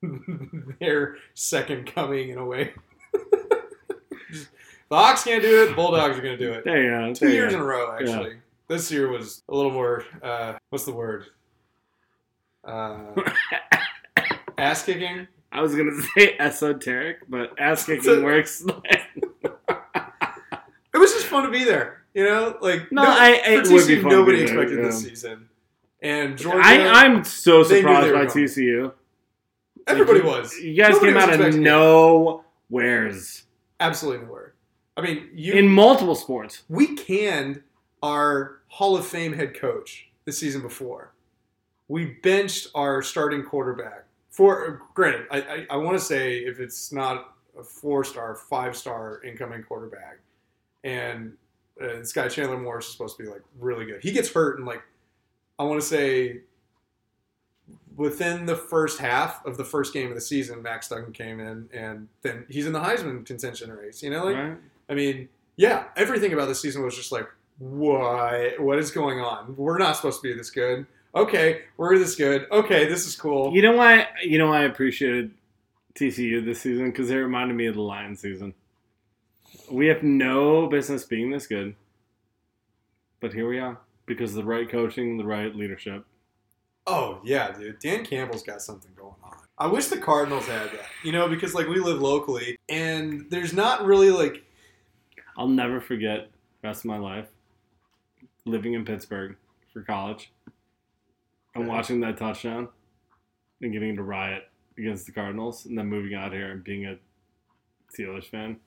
their 0.80 1.16
second 1.34 1.92
coming 1.92 2.28
in 2.30 2.38
a 2.38 2.46
way. 2.46 2.72
The 4.90 4.96
Hawks 4.96 5.24
can't 5.24 5.42
do 5.42 5.62
it. 5.62 5.68
The 5.70 5.74
Bulldogs 5.74 6.18
are 6.18 6.20
going 6.20 6.38
to 6.38 6.44
do 6.46 6.52
it. 6.52 6.64
There 6.64 6.82
you 6.82 6.90
go. 6.90 7.14
Two 7.14 7.30
years 7.30 7.52
go. 7.52 7.56
in 7.56 7.62
a 7.62 7.66
row, 7.66 7.96
actually. 7.98 8.36
This 8.68 8.92
year 8.92 9.08
was 9.08 9.42
a 9.48 9.54
little 9.54 9.72
more. 9.72 10.04
Uh, 10.22 10.54
what's 10.68 10.84
the 10.84 10.92
word? 10.92 11.24
Uh, 12.62 13.06
ass 14.58 14.84
kicking. 14.84 15.26
I 15.54 15.62
was 15.62 15.74
gonna 15.74 15.92
say 16.16 16.36
esoteric, 16.38 17.18
but 17.28 17.58
ass 17.58 17.86
So- 17.86 18.22
works. 18.24 18.64
It 20.92 20.98
was 20.98 21.12
just 21.12 21.26
fun 21.26 21.44
to 21.44 21.50
be 21.50 21.64
there. 21.64 22.02
You 22.14 22.24
know, 22.24 22.56
like 22.60 22.92
No, 22.92 23.02
I- 23.04 23.40
for 23.44 23.50
it 23.50 23.56
would 23.72 23.86
be 23.86 23.96
TCU, 23.96 24.02
fun 24.02 24.10
nobody 24.10 24.36
there, 24.38 24.46
expected 24.46 24.84
this 24.84 25.02
season, 25.02 25.48
and 26.00 26.36
Georgia. 26.38 26.60
I, 26.62 27.04
I'm 27.04 27.24
so 27.24 27.62
surprised 27.62 28.12
by. 28.12 28.26
TCU. 28.26 28.92
everybody 29.86 30.20
Like, 30.20 30.28
was. 30.42 30.56
You 30.58 30.74
guys 30.76 30.92
Nobody 30.94 31.12
came 31.12 31.20
out 31.20 31.40
of 31.40 31.54
nowheres 31.56 33.44
Absolutely 33.80 34.26
nowhere. 34.26 34.54
I 34.96 35.00
mean, 35.02 35.28
you 35.34 35.54
in 35.54 35.68
multiple 35.68 36.14
sports. 36.14 36.62
we 36.68 36.94
canned 36.94 37.62
our 38.02 38.60
Hall 38.68 38.96
of 38.96 39.04
Fame 39.06 39.32
head 39.32 39.58
coach 39.58 40.08
the 40.24 40.32
season 40.32 40.62
before. 40.62 41.12
We 41.88 42.04
benched 42.22 42.68
our 42.74 43.02
starting 43.02 43.42
quarterback. 43.42 44.03
For 44.34 44.82
granted, 44.94 45.28
I, 45.30 45.40
I, 45.42 45.66
I 45.70 45.76
want 45.76 45.96
to 45.96 46.04
say 46.04 46.38
if 46.38 46.58
it's 46.58 46.90
not 46.90 47.36
a 47.56 47.62
four 47.62 48.02
star, 48.02 48.34
five 48.34 48.76
star 48.76 49.22
incoming 49.22 49.62
quarterback, 49.62 50.18
and 50.82 51.34
uh, 51.80 51.98
this 51.98 52.12
guy 52.12 52.26
Chandler 52.26 52.58
Morris 52.58 52.86
is 52.86 52.92
supposed 52.92 53.16
to 53.16 53.22
be 53.22 53.28
like 53.28 53.42
really 53.60 53.86
good. 53.86 54.02
He 54.02 54.10
gets 54.10 54.32
hurt 54.32 54.58
and 54.58 54.66
like 54.66 54.82
I 55.56 55.62
want 55.62 55.80
to 55.80 55.86
say 55.86 56.40
within 57.94 58.44
the 58.44 58.56
first 58.56 58.98
half 58.98 59.46
of 59.46 59.56
the 59.56 59.64
first 59.64 59.94
game 59.94 60.08
of 60.08 60.16
the 60.16 60.20
season, 60.20 60.62
Max 60.62 60.88
Duggan 60.88 61.12
came 61.12 61.38
in, 61.38 61.68
and 61.72 62.08
then 62.22 62.44
he's 62.48 62.66
in 62.66 62.72
the 62.72 62.80
Heisman 62.80 63.24
contention 63.24 63.70
race. 63.70 64.02
You 64.02 64.10
know, 64.10 64.24
like 64.24 64.36
right? 64.36 64.56
I 64.88 64.94
mean, 64.94 65.28
yeah, 65.54 65.84
everything 65.96 66.32
about 66.32 66.48
this 66.48 66.60
season 66.60 66.82
was 66.82 66.96
just 66.96 67.12
like, 67.12 67.28
what? 67.58 68.60
What 68.60 68.80
is 68.80 68.90
going 68.90 69.20
on? 69.20 69.54
We're 69.56 69.78
not 69.78 69.94
supposed 69.94 70.20
to 70.22 70.28
be 70.28 70.36
this 70.36 70.50
good. 70.50 70.86
Okay, 71.14 71.62
we're 71.76 71.96
this 71.96 72.16
good. 72.16 72.46
Okay, 72.50 72.86
this 72.88 73.06
is 73.06 73.14
cool. 73.14 73.54
You 73.54 73.62
know 73.62 73.76
why? 73.76 74.08
You 74.24 74.36
know 74.36 74.48
why 74.48 74.62
I 74.62 74.64
appreciated 74.64 75.30
TCU 75.94 76.44
this 76.44 76.60
season 76.60 76.86
because 76.86 77.08
it 77.08 77.14
reminded 77.14 77.54
me 77.54 77.66
of 77.66 77.76
the 77.76 77.82
Lions 77.82 78.20
season. 78.20 78.52
We 79.70 79.86
have 79.86 80.02
no 80.02 80.66
business 80.66 81.04
being 81.04 81.30
this 81.30 81.46
good, 81.46 81.76
but 83.20 83.32
here 83.32 83.48
we 83.48 83.60
are 83.60 83.78
because 84.06 84.30
of 84.30 84.36
the 84.36 84.44
right 84.44 84.68
coaching, 84.68 85.16
the 85.16 85.24
right 85.24 85.54
leadership. 85.54 86.04
Oh 86.88 87.20
yeah, 87.24 87.52
dude. 87.52 87.78
Dan 87.78 88.04
Campbell's 88.04 88.42
got 88.42 88.60
something 88.60 88.90
going 88.96 89.14
on. 89.22 89.36
I 89.56 89.68
wish 89.68 89.86
the 89.86 89.98
Cardinals 89.98 90.46
had 90.48 90.72
that. 90.72 90.86
You 91.04 91.12
know, 91.12 91.28
because 91.28 91.54
like 91.54 91.68
we 91.68 91.78
live 91.78 92.02
locally, 92.02 92.58
and 92.68 93.26
there's 93.30 93.52
not 93.52 93.86
really 93.86 94.10
like 94.10 94.44
I'll 95.38 95.46
never 95.46 95.80
forget 95.80 96.28
the 96.60 96.68
rest 96.68 96.80
of 96.80 96.86
my 96.86 96.98
life 96.98 97.28
living 98.46 98.72
in 98.74 98.84
Pittsburgh 98.84 99.36
for 99.72 99.82
college 99.82 100.32
and 101.54 101.68
watching 101.68 102.00
that 102.00 102.18
touchdown 102.18 102.68
and 103.62 103.72
getting 103.72 103.90
into 103.90 104.02
riot 104.02 104.44
against 104.78 105.06
the 105.06 105.12
Cardinals 105.12 105.66
and 105.66 105.78
then 105.78 105.86
moving 105.86 106.14
out 106.14 106.32
here 106.32 106.50
and 106.50 106.64
being 106.64 106.86
a 106.86 106.96
Steelers 107.96 108.24
fan. 108.24 108.58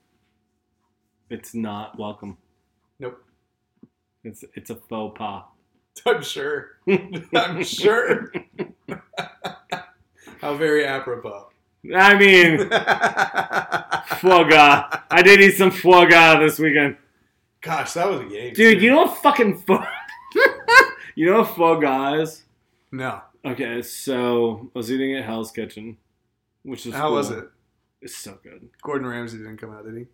It's 1.30 1.54
not 1.54 2.00
welcome. 2.00 2.38
Nope. 3.00 3.24
It's 4.24 4.44
it's 4.56 4.70
a 4.70 4.76
faux 4.76 5.18
pas. 5.18 5.44
I'm 6.06 6.22
sure. 6.22 6.78
I'm 7.34 7.64
sure. 7.64 8.32
How 10.42 10.56
very 10.56 10.86
apropos. 10.86 11.48
I 11.96 12.16
mean, 12.18 12.58
foie 14.20 14.44
gras. 14.44 15.02
I 15.10 15.22
did 15.22 15.42
eat 15.42 15.58
some 15.58 15.72
foie 15.72 16.06
gras 16.06 16.40
this 16.40 16.60
weekend. 16.60 16.98
Gosh, 17.62 17.94
that 17.94 18.10
was 18.10 18.22
a 18.22 18.26
game. 18.26 18.54
Dude, 18.54 18.82
you 18.82 18.92
know 18.92 19.04
what 19.04 19.18
fucking 19.18 19.60
foie... 19.60 19.86
you 21.16 21.26
know 21.26 21.40
what 21.40 21.56
foie 21.56 21.80
gras 21.80 22.14
is? 22.16 22.44
No. 22.92 23.22
Okay, 23.46 23.82
so 23.82 24.70
I 24.76 24.78
was 24.78 24.92
eating 24.92 25.16
at 25.16 25.24
Hell's 25.26 25.52
Kitchen, 25.52 25.98
which 26.64 26.86
is 26.86 26.94
How 26.94 27.08
cool. 27.08 27.18
was 27.18 27.32
it? 27.32 27.46
It's 28.02 28.16
so 28.18 28.38
good. 28.44 28.70
Gordon 28.82 29.08
Ramsay 29.08 29.38
didn't 29.38 29.58
come 29.58 29.72
out, 29.72 29.86
did 29.86 29.96
he? 29.98 30.06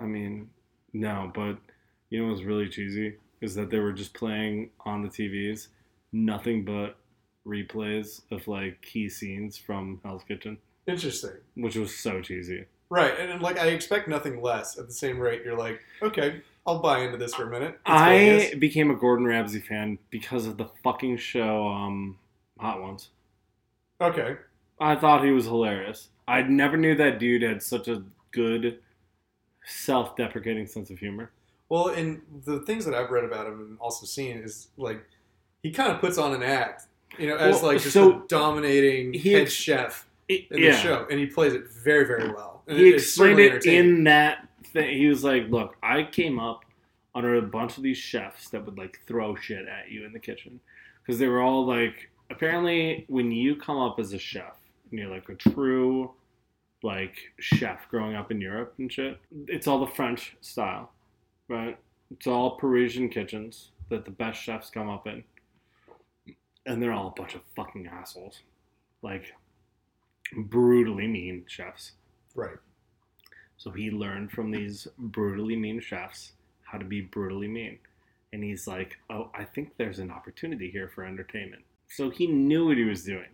I 0.00 0.04
mean, 0.04 0.50
no, 0.92 1.30
but 1.34 1.58
you 2.10 2.22
know 2.22 2.30
what's 2.30 2.42
really 2.42 2.68
cheesy 2.68 3.16
is 3.40 3.54
that 3.54 3.70
they 3.70 3.78
were 3.78 3.92
just 3.92 4.14
playing 4.14 4.70
on 4.84 5.02
the 5.02 5.08
TVs, 5.08 5.68
nothing 6.12 6.64
but 6.64 6.96
replays 7.46 8.22
of 8.30 8.46
like 8.48 8.80
key 8.82 9.08
scenes 9.08 9.56
from 9.58 10.00
Hell's 10.04 10.24
Kitchen, 10.24 10.56
Interesting. 10.86 11.32
which 11.56 11.76
was 11.76 11.94
so 11.94 12.20
cheesy. 12.20 12.64
Right, 12.90 13.18
and, 13.18 13.32
and, 13.32 13.42
like 13.42 13.58
I 13.58 13.68
expect 13.68 14.08
nothing 14.08 14.40
less. 14.40 14.78
At 14.78 14.86
the 14.86 14.92
same 14.92 15.18
rate, 15.18 15.42
you're 15.44 15.58
like, 15.58 15.80
okay, 16.02 16.42
I'll 16.66 16.78
buy 16.80 17.00
into 17.00 17.18
this 17.18 17.34
for 17.34 17.46
a 17.46 17.50
minute. 17.50 17.72
It's 17.74 17.80
I 17.84 18.18
Vegas. 18.18 18.58
became 18.58 18.90
a 18.90 18.94
Gordon 18.96 19.26
Ramsay 19.26 19.60
fan 19.60 19.98
because 20.10 20.46
of 20.46 20.56
the 20.56 20.66
fucking 20.82 21.18
show 21.18 21.68
um, 21.68 22.18
Hot 22.58 22.80
Ones. 22.80 23.10
okay. 24.00 24.36
I 24.80 24.96
thought 24.96 25.24
he 25.24 25.30
was 25.30 25.44
hilarious. 25.44 26.08
I 26.26 26.42
never 26.42 26.76
knew 26.76 26.96
that 26.96 27.18
dude 27.20 27.42
had 27.42 27.62
such 27.62 27.86
a 27.86 28.02
good 28.32 28.80
self-deprecating 29.64 30.66
sense 30.66 30.90
of 30.90 30.98
humor. 30.98 31.30
Well, 31.68 31.88
and 31.88 32.22
the 32.44 32.60
things 32.60 32.84
that 32.84 32.94
I've 32.94 33.10
read 33.10 33.24
about 33.24 33.46
him 33.46 33.60
and 33.60 33.78
also 33.80 34.06
seen 34.06 34.38
is 34.38 34.68
like 34.76 35.04
he 35.62 35.70
kind 35.70 35.92
of 35.92 36.00
puts 36.00 36.18
on 36.18 36.34
an 36.34 36.42
act, 36.42 36.86
you 37.18 37.28
know, 37.28 37.36
as 37.36 37.56
Well, 37.62 37.72
like 37.72 37.80
just 37.82 37.94
so 37.94 38.22
a 38.24 38.28
dominating 38.28 39.12
he 39.14 39.32
head 39.32 39.50
chef 39.50 40.06
in 40.28 40.44
the 40.50 40.72
show, 40.72 41.06
and 41.10 41.18
he 41.20 41.26
plays 41.26 41.52
it 41.54 41.68
very, 41.68 42.04
very 42.06 42.28
well. 42.32 42.62
And 42.66 42.76
he 42.78 42.88
it- 42.90 42.94
explained 42.94 43.38
it 43.40 43.64
in 43.66 44.04
that 44.04 44.48
He 44.72 45.06
was 45.06 45.24
like, 45.24 45.48
"Look, 45.48 45.76
I 45.82 46.04
came 46.04 46.38
up 46.38 46.64
under 47.14 47.36
a 47.36 47.42
bunch 47.42 47.76
of 47.76 47.82
these 47.82 47.98
chefs 47.98 48.48
that 48.50 48.64
would 48.64 48.76
like 48.76 49.00
throw 49.06 49.36
shit 49.36 49.66
at 49.68 49.90
you 49.90 50.04
in 50.04 50.12
the 50.12 50.18
kitchen 50.18 50.60
because 51.02 51.18
they 51.18 51.28
were 51.28 51.40
all 51.40 51.66
like, 51.66 52.10
apparently, 52.30 53.04
when 53.08 53.30
you 53.30 53.54
come 53.56 53.78
up 53.78 53.98
as 54.00 54.12
a 54.12 54.18
chef 54.18 54.56
and 54.90 54.98
you're 54.98 55.10
like 55.10 55.28
a 55.28 55.34
true 55.34 56.10
like 56.82 57.16
chef 57.38 57.88
growing 57.88 58.14
up 58.14 58.30
in 58.30 58.40
Europe 58.40 58.74
and 58.78 58.92
shit, 58.92 59.18
it's 59.48 59.66
all 59.66 59.80
the 59.80 59.92
French 59.92 60.36
style, 60.40 60.92
right? 61.48 61.78
It's 62.10 62.26
all 62.26 62.56
Parisian 62.58 63.08
kitchens 63.08 63.70
that 63.88 64.04
the 64.04 64.10
best 64.10 64.40
chefs 64.42 64.70
come 64.70 64.88
up 64.88 65.06
in, 65.06 65.24
and 66.66 66.82
they're 66.82 66.92
all 66.92 67.08
a 67.08 67.20
bunch 67.20 67.34
of 67.34 67.40
fucking 67.56 67.86
assholes, 67.86 68.40
like 69.02 69.32
brutally 70.36 71.06
mean 71.06 71.44
chefs. 71.46 71.92
right. 72.34 72.56
So 73.56 73.70
he 73.70 73.90
learned 73.90 74.30
from 74.32 74.50
these 74.50 74.86
brutally 74.98 75.56
mean 75.56 75.80
chefs 75.80 76.32
how 76.64 76.78
to 76.78 76.84
be 76.84 77.00
brutally 77.02 77.48
mean. 77.48 77.78
And 78.32 78.42
he's 78.42 78.66
like, 78.66 78.98
oh, 79.10 79.30
I 79.34 79.44
think 79.44 79.76
there's 79.76 80.00
an 80.00 80.10
opportunity 80.10 80.70
here 80.70 80.88
for 80.88 81.04
entertainment. 81.04 81.62
So 81.88 82.10
he 82.10 82.26
knew 82.26 82.66
what 82.66 82.76
he 82.76 82.84
was 82.84 83.04
doing. 83.04 83.28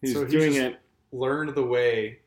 He 0.00 0.08
was 0.08 0.14
So 0.14 0.24
he 0.26 0.30
doing 0.32 0.52
just- 0.54 0.60
it. 0.74 0.80
Learned 1.10 1.54
the 1.54 1.62
way 1.64 2.18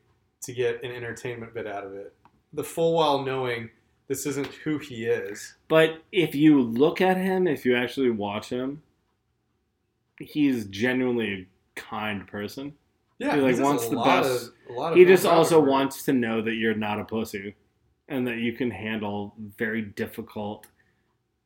to 0.42 0.52
get 0.52 0.82
an 0.82 0.90
entertainment 0.90 1.54
bit 1.54 1.68
out 1.68 1.84
of 1.84 1.94
it, 1.94 2.12
the 2.52 2.64
full 2.64 2.94
while 2.94 3.22
knowing 3.24 3.70
this 4.08 4.26
isn't 4.26 4.48
who 4.64 4.78
he 4.78 5.04
is. 5.06 5.54
But 5.68 6.02
if 6.10 6.34
you 6.34 6.60
look 6.60 7.00
at 7.00 7.16
him, 7.16 7.46
if 7.46 7.64
you 7.64 7.76
actually 7.76 8.10
watch 8.10 8.48
him, 8.48 8.82
he's 10.18 10.66
genuinely 10.66 11.32
a 11.32 11.80
kind 11.80 12.26
person. 12.26 12.74
Yeah, 13.18 13.36
He, 13.36 13.40
like, 13.40 13.58
wants 13.60 13.88
the 13.88 13.96
best. 13.96 13.98
Of, 13.98 14.02
a 14.02 14.10
lot 14.10 14.26
of 14.26 14.52
He 14.94 15.04
just 15.04 15.24
also 15.26 15.60
wants 15.60 16.02
to 16.04 16.12
know 16.12 16.40
that 16.42 16.54
you're 16.54 16.74
not 16.74 17.00
a 17.00 17.04
pussy 17.04 17.54
and 18.08 18.26
that 18.26 18.38
you 18.38 18.52
can 18.52 18.70
handle 18.70 19.34
very 19.58 19.82
difficult, 19.82 20.66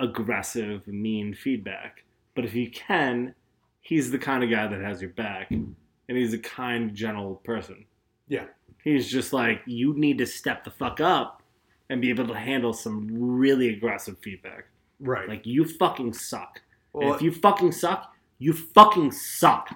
aggressive, 0.00 0.86
mean 0.86 1.34
feedback. 1.34 2.04
But 2.34 2.44
if 2.44 2.54
you 2.54 2.70
can, 2.70 3.34
he's 3.80 4.10
the 4.10 4.18
kind 4.18 4.44
of 4.44 4.50
guy 4.50 4.66
that 4.66 4.80
has 4.80 5.00
your 5.00 5.10
back 5.10 5.50
and 5.50 5.74
he's 6.08 6.34
a 6.34 6.38
kind, 6.38 6.94
gentle 6.94 7.36
person. 7.44 7.84
Yeah. 8.28 8.44
He's 8.84 9.08
just 9.08 9.32
like, 9.32 9.62
you 9.66 9.94
need 9.96 10.18
to 10.18 10.26
step 10.26 10.64
the 10.64 10.70
fuck 10.70 11.00
up 11.00 11.42
and 11.88 12.00
be 12.00 12.10
able 12.10 12.26
to 12.28 12.34
handle 12.34 12.72
some 12.72 13.08
really 13.10 13.68
aggressive 13.70 14.16
feedback. 14.22 14.66
right. 15.00 15.28
Like, 15.28 15.46
you 15.46 15.64
fucking 15.64 16.12
suck. 16.14 16.60
Well, 16.92 17.14
if 17.14 17.22
you 17.22 17.30
fucking 17.32 17.72
suck, 17.72 18.12
you 18.38 18.52
fucking 18.52 19.12
suck. 19.12 19.70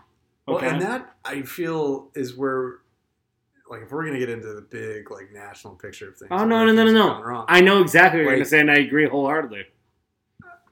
Well, 0.46 0.56
Okay? 0.58 0.68
and 0.68 0.82
that 0.82 1.14
I 1.24 1.42
feel 1.42 2.10
is 2.14 2.36
where, 2.36 2.78
like, 3.70 3.82
if 3.82 3.90
we're 3.92 4.04
gonna 4.04 4.18
get 4.18 4.28
into 4.28 4.52
the 4.52 4.60
big 4.60 5.10
like 5.10 5.32
national 5.32 5.74
picture 5.76 6.08
of 6.08 6.16
things. 6.16 6.28
Oh, 6.32 6.44
no, 6.44 6.66
no, 6.66 6.72
no, 6.72 6.84
no, 6.84 6.92
no. 6.92 7.44
I 7.48 7.60
know 7.60 7.80
exactly 7.80 8.20
what 8.20 8.30
you're 8.30 8.36
gonna 8.38 8.44
say, 8.44 8.60
and 8.60 8.70
I 8.70 8.78
agree 8.78 9.06
wholeheartedly. 9.08 9.64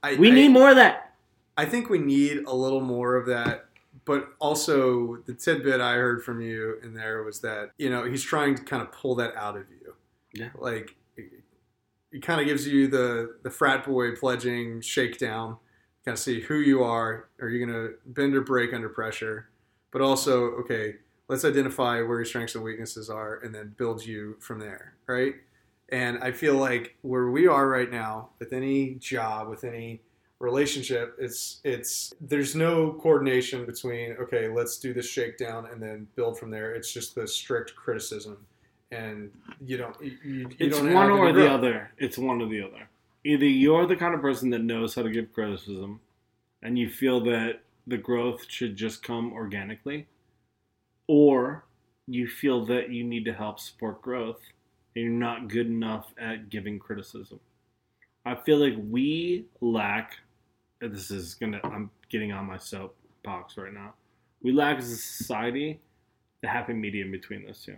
I, 0.02 0.14
We 0.16 0.30
I- 0.30 0.34
need 0.34 0.48
more 0.50 0.68
of 0.70 0.76
that. 0.76 1.14
I 1.56 1.64
think 1.64 1.88
we 1.90 1.98
need 1.98 2.44
a 2.46 2.54
little 2.54 2.80
more 2.80 3.16
of 3.16 3.26
that. 3.26 3.64
But 4.04 4.28
also, 4.38 5.16
the 5.26 5.34
tidbit 5.34 5.80
I 5.80 5.94
heard 5.94 6.22
from 6.24 6.40
you 6.40 6.78
in 6.82 6.94
there 6.94 7.22
was 7.24 7.40
that 7.40 7.72
you 7.78 7.90
know 7.90 8.04
he's 8.04 8.22
trying 8.22 8.54
to 8.54 8.62
kind 8.62 8.80
of 8.82 8.90
pull 8.92 9.14
that 9.16 9.34
out 9.36 9.56
of 9.56 9.64
you. 9.70 9.94
Yeah. 10.32 10.48
Like, 10.54 10.94
it 12.12 12.22
kind 12.22 12.40
of 12.40 12.46
gives 12.46 12.66
you 12.66 12.88
the 12.88 13.36
the 13.42 13.50
frat 13.50 13.84
boy 13.84 14.14
pledging 14.16 14.80
shakedown. 14.80 15.56
Kind 16.04 16.14
of 16.14 16.18
see 16.20 16.40
who 16.40 16.56
you 16.56 16.82
are. 16.82 17.28
Are 17.40 17.48
you 17.48 17.66
going 17.66 17.76
to 17.76 17.94
bend 18.06 18.34
or 18.34 18.40
break 18.40 18.72
under 18.72 18.88
pressure? 18.88 19.50
But 19.90 20.00
also, 20.00 20.44
okay, 20.60 20.94
let's 21.28 21.44
identify 21.44 22.00
where 22.02 22.18
your 22.18 22.24
strengths 22.24 22.54
and 22.54 22.64
weaknesses 22.64 23.08
are, 23.10 23.36
and 23.36 23.54
then 23.54 23.74
build 23.76 24.04
you 24.04 24.36
from 24.40 24.58
there. 24.58 24.94
Right. 25.06 25.34
And 25.90 26.18
I 26.22 26.32
feel 26.32 26.56
like 26.56 26.96
where 27.02 27.30
we 27.30 27.46
are 27.46 27.66
right 27.68 27.90
now, 27.90 28.30
with 28.38 28.52
any 28.52 28.94
job, 28.96 29.48
with 29.48 29.64
any 29.64 30.00
relationship, 30.38 31.16
it's 31.18 31.60
it's 31.64 32.12
there's 32.20 32.54
no 32.54 32.92
coordination 33.00 33.64
between 33.64 34.12
okay, 34.20 34.48
let's 34.48 34.78
do 34.78 34.92
this 34.92 35.08
shakedown 35.08 35.66
and 35.72 35.82
then 35.82 36.06
build 36.14 36.38
from 36.38 36.50
there. 36.50 36.74
It's 36.74 36.92
just 36.92 37.14
the 37.14 37.26
strict 37.26 37.74
criticism, 37.74 38.36
and 38.92 39.30
you 39.64 39.78
don't 39.78 39.96
you, 40.02 40.16
you 40.22 40.48
It's 40.58 40.76
don't 40.78 40.92
one 40.92 41.10
or 41.10 41.28
the 41.28 41.40
growth. 41.40 41.50
other. 41.50 41.90
It's 41.98 42.18
one 42.18 42.40
or 42.42 42.48
the 42.48 42.62
other. 42.62 42.88
Either 43.24 43.46
you're 43.46 43.86
the 43.86 43.96
kind 43.96 44.14
of 44.14 44.20
person 44.20 44.50
that 44.50 44.62
knows 44.62 44.94
how 44.94 45.02
to 45.02 45.10
give 45.10 45.32
criticism, 45.32 46.00
and 46.62 46.78
you 46.78 46.88
feel 46.90 47.20
that 47.20 47.60
the 47.86 47.98
growth 47.98 48.44
should 48.48 48.76
just 48.76 49.02
come 49.02 49.32
organically, 49.32 50.06
or 51.08 51.64
you 52.06 52.28
feel 52.28 52.64
that 52.66 52.90
you 52.90 53.02
need 53.04 53.24
to 53.24 53.32
help 53.32 53.58
support 53.58 54.00
growth, 54.02 54.40
and 54.94 55.04
you're 55.04 55.12
not 55.12 55.48
good 55.48 55.66
enough 55.66 56.12
at 56.20 56.48
giving 56.48 56.78
criticism. 56.78 57.40
I 58.24 58.36
feel 58.36 58.58
like 58.58 58.74
we 58.88 59.46
lack. 59.60 60.12
This 60.80 61.10
is 61.10 61.34
gonna. 61.34 61.60
I'm 61.64 61.90
getting 62.08 62.30
on 62.32 62.46
my 62.46 62.56
soapbox 62.58 63.56
right 63.58 63.72
now. 63.74 63.94
We 64.42 64.52
lack 64.52 64.78
as 64.78 64.90
a 64.92 64.96
society 64.96 65.80
the 66.40 66.48
happy 66.48 66.72
medium 66.72 67.10
between 67.10 67.44
those 67.44 67.60
two 67.64 67.76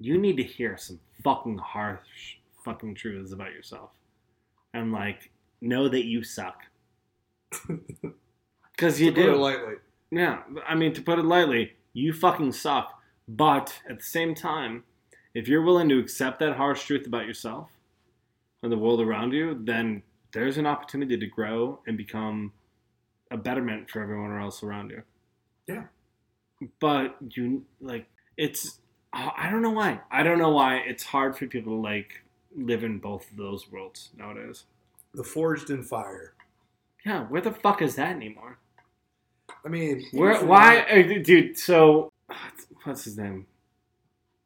you 0.00 0.18
need 0.18 0.36
to 0.36 0.42
hear 0.42 0.76
some 0.76 0.98
fucking 1.22 1.56
harsh 1.56 2.36
fucking 2.64 2.94
truths 2.94 3.32
about 3.32 3.52
yourself 3.52 3.90
and 4.74 4.92
like 4.92 5.30
know 5.60 5.88
that 5.88 6.04
you 6.04 6.22
suck 6.22 6.62
because 8.72 9.00
you 9.00 9.10
To 9.12 9.20
put 9.20 9.30
it 9.30 9.36
lightly. 9.36 9.74
yeah 10.10 10.42
i 10.68 10.74
mean 10.74 10.92
to 10.94 11.00
put 11.02 11.18
it 11.18 11.24
lightly 11.24 11.72
you 11.96 12.12
fucking 12.12 12.52
suck 12.52 13.00
but 13.28 13.80
at 13.88 13.98
the 13.98 14.04
same 14.04 14.34
time 14.34 14.84
if 15.34 15.48
you're 15.48 15.62
willing 15.62 15.88
to 15.88 15.98
accept 15.98 16.38
that 16.38 16.56
harsh 16.56 16.84
truth 16.84 17.06
about 17.06 17.26
yourself 17.26 17.68
and 18.62 18.70
the 18.70 18.76
world 18.78 19.00
around 19.00 19.32
you 19.32 19.58
then 19.64 20.02
there's 20.32 20.58
an 20.58 20.66
opportunity 20.66 21.16
to 21.16 21.26
grow 21.26 21.80
and 21.86 21.96
become 21.96 22.52
a 23.30 23.36
betterment 23.36 23.90
for 23.90 24.02
everyone 24.02 24.38
else 24.40 24.62
around 24.62 24.90
you 24.90 25.02
Yeah. 25.66 25.84
but 26.80 27.16
you 27.30 27.64
like 27.80 28.06
it's 28.36 28.78
I 29.18 29.48
don't 29.50 29.62
know 29.62 29.70
why. 29.70 30.00
I 30.10 30.22
don't 30.22 30.36
know 30.38 30.50
why 30.50 30.76
it's 30.76 31.02
hard 31.04 31.38
for 31.38 31.46
people 31.46 31.72
to 31.72 31.80
like 31.80 32.22
live 32.54 32.84
in 32.84 32.98
both 32.98 33.30
of 33.30 33.38
those 33.38 33.70
worlds 33.72 34.10
nowadays. 34.14 34.64
The 35.14 35.24
forged 35.24 35.70
in 35.70 35.82
fire. 35.84 36.34
Yeah, 37.06 37.22
where 37.24 37.40
the 37.40 37.52
fuck 37.52 37.80
is 37.80 37.94
that 37.94 38.14
anymore? 38.14 38.58
I 39.66 39.68
mean, 39.68 40.06
Where? 40.12 40.44
Why, 40.44 40.82
uh, 40.82 41.22
dude? 41.24 41.58
So, 41.58 42.12
what's 42.84 43.02
his 43.02 43.18
name? 43.18 43.46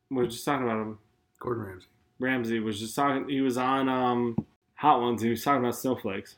We 0.09 0.25
are 0.25 0.27
just 0.27 0.47
talking 0.47 0.67
about 0.67 0.81
him. 0.81 0.99
Gordon 1.39 1.65
Ramsay. 1.65 1.87
Ramsey 2.19 2.61
was 2.61 2.81
just 2.81 2.97
talking. 2.97 3.29
He 3.29 3.43
was 3.43 3.59
on 3.59 3.91
um, 3.91 4.35
Hot 4.77 5.03
Ones. 5.03 5.21
And 5.21 5.27
he 5.27 5.31
was 5.31 5.45
talking 5.45 5.61
about 5.61 5.77
snowflakes. 5.77 6.37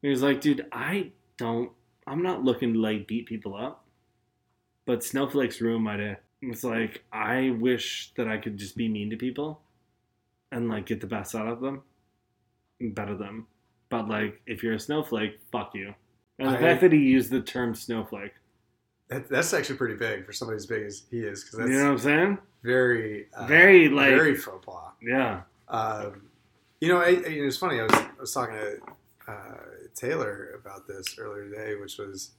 He 0.00 0.08
was 0.08 0.22
like, 0.22 0.40
dude, 0.40 0.64
I 0.70 1.10
don't. 1.38 1.72
I'm 2.06 2.22
not 2.22 2.44
looking 2.44 2.74
to 2.74 2.78
like 2.78 3.08
beat 3.08 3.26
people 3.26 3.56
up, 3.56 3.84
but 4.86 5.02
snowflakes 5.02 5.60
ruin 5.60 5.82
my 5.82 5.96
day. 5.96 6.16
It's 6.40 6.62
like 6.62 7.02
I 7.12 7.50
wish 7.58 8.12
that 8.16 8.28
I 8.28 8.36
could 8.36 8.58
just 8.58 8.76
be 8.76 8.88
mean 8.88 9.10
to 9.10 9.16
people, 9.16 9.60
and 10.52 10.68
like 10.68 10.86
get 10.86 11.00
the 11.00 11.08
best 11.08 11.34
out 11.34 11.48
of 11.48 11.60
them, 11.60 11.82
and 12.78 12.94
better 12.94 13.16
them. 13.16 13.48
But 13.88 14.08
like, 14.08 14.40
if 14.46 14.62
you're 14.62 14.74
a 14.74 14.80
snowflake, 14.80 15.40
fuck 15.50 15.72
you. 15.74 15.94
And 16.38 16.48
the 16.48 16.56
I- 16.56 16.60
fact 16.60 16.80
that 16.82 16.92
he 16.92 16.98
used 16.98 17.30
the 17.30 17.40
term 17.40 17.74
snowflake, 17.74 18.34
That, 19.08 19.28
that's 19.28 19.52
actually 19.54 19.76
pretty 19.76 19.94
big 19.96 20.24
for 20.26 20.32
somebody 20.32 20.56
as 20.56 20.66
big 20.66 20.82
as 20.84 21.02
he 21.10 21.20
is, 21.20 21.44
because 21.44 21.58
that's 21.58 21.70
you 21.70 21.76
know 21.78 21.84
what 21.84 21.90
I'm 21.92 21.98
saying? 21.98 22.38
very, 22.62 23.26
uh, 23.34 23.46
Very, 23.46 23.88
like- 23.88 24.10
very 24.10 24.34
faux 24.34 24.64
pas. 24.64 24.92
Yeah. 25.02 25.42
Um, 25.68 26.22
you 26.80 26.88
know, 26.88 26.98
I, 26.98 27.08
I- 27.10 27.22
it's 27.26 27.56
funny. 27.58 27.80
I 27.80 27.84
was, 27.84 27.92
I 27.94 28.08
was 28.20 28.32
talking 28.32 28.54
to 28.56 28.78
uh, 29.28 29.56
Taylor 29.94 30.58
about 30.60 30.86
this 30.88 31.18
earlier 31.18 31.48
today, 31.48 31.76
which 31.76 31.98
was 31.98 32.32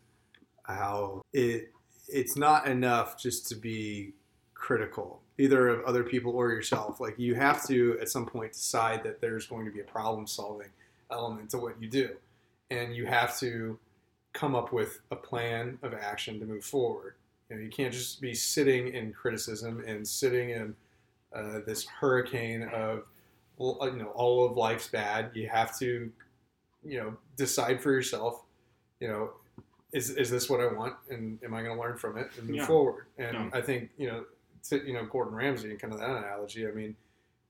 how 0.63 1.21
it 1.33 1.71
it's 2.07 2.35
not 2.35 2.67
enough 2.67 3.17
just 3.17 3.47
to 3.49 3.55
be 3.55 4.13
critical 4.53 5.21
either 5.39 5.67
of 5.67 5.83
other 5.85 6.03
people 6.03 6.31
or 6.33 6.51
yourself. 6.51 6.99
Like 6.99 7.17
you 7.17 7.33
have 7.35 7.65
to 7.67 7.97
at 7.99 8.09
some 8.09 8.25
point 8.27 8.53
decide 8.53 9.03
that 9.03 9.19
there's 9.21 9.47
going 9.47 9.65
to 9.65 9.71
be 9.71 9.79
a 9.79 9.83
problem 9.85 10.27
solving 10.27 10.69
element 11.11 11.49
to 11.51 11.57
what 11.57 11.81
you 11.81 11.87
do, 11.89 12.15
and 12.69 12.95
you 12.95 13.05
have 13.07 13.37
to 13.39 13.79
come 14.35 14.53
up 14.53 14.71
with 14.71 14.99
a 15.09 15.15
plan 15.15 15.79
of 15.81 15.93
action 15.95 16.39
to 16.39 16.45
move 16.45 16.63
forward. 16.63 17.15
You 17.49 17.55
know, 17.55 17.61
you 17.63 17.69
can't 17.69 17.93
just 17.93 18.21
be 18.21 18.33
sitting 18.35 18.89
in 18.93 19.11
criticism 19.13 19.83
and 19.87 20.07
sitting 20.07 20.49
in 20.51 20.75
uh, 21.33 21.59
this 21.65 21.85
hurricane 21.87 22.63
of 22.73 23.03
uh, 23.59 23.85
you 23.85 23.97
know, 24.03 24.11
all 24.13 24.45
of 24.45 24.57
life's 24.57 24.87
bad. 24.89 25.31
You 25.33 25.47
have 25.47 25.77
to, 25.79 26.11
you 26.83 26.99
know, 26.99 27.15
decide 27.37 27.81
for 27.81 27.91
yourself. 27.91 28.43
You 28.99 29.07
know, 29.07 29.29
is 29.93 30.09
is 30.09 30.29
this 30.29 30.49
what 30.49 30.59
I 30.59 30.67
want, 30.67 30.95
and 31.09 31.39
am 31.43 31.53
I 31.53 31.61
going 31.63 31.75
to 31.75 31.81
learn 31.81 31.97
from 31.97 32.17
it 32.17 32.29
and 32.37 32.47
move 32.47 32.57
Yeah. 32.57 32.65
forward? 32.67 33.05
And 33.17 33.33
Yeah. 33.33 33.49
I 33.53 33.61
think 33.61 33.89
you 33.97 34.07
know, 34.07 34.25
to, 34.69 34.85
you 34.85 34.93
know, 34.93 35.05
Gordon 35.05 35.33
Ramsay 35.35 35.69
and 35.71 35.79
kind 35.79 35.93
of 35.93 35.99
that 35.99 36.09
analogy. 36.09 36.67
I 36.67 36.71
mean, 36.71 36.95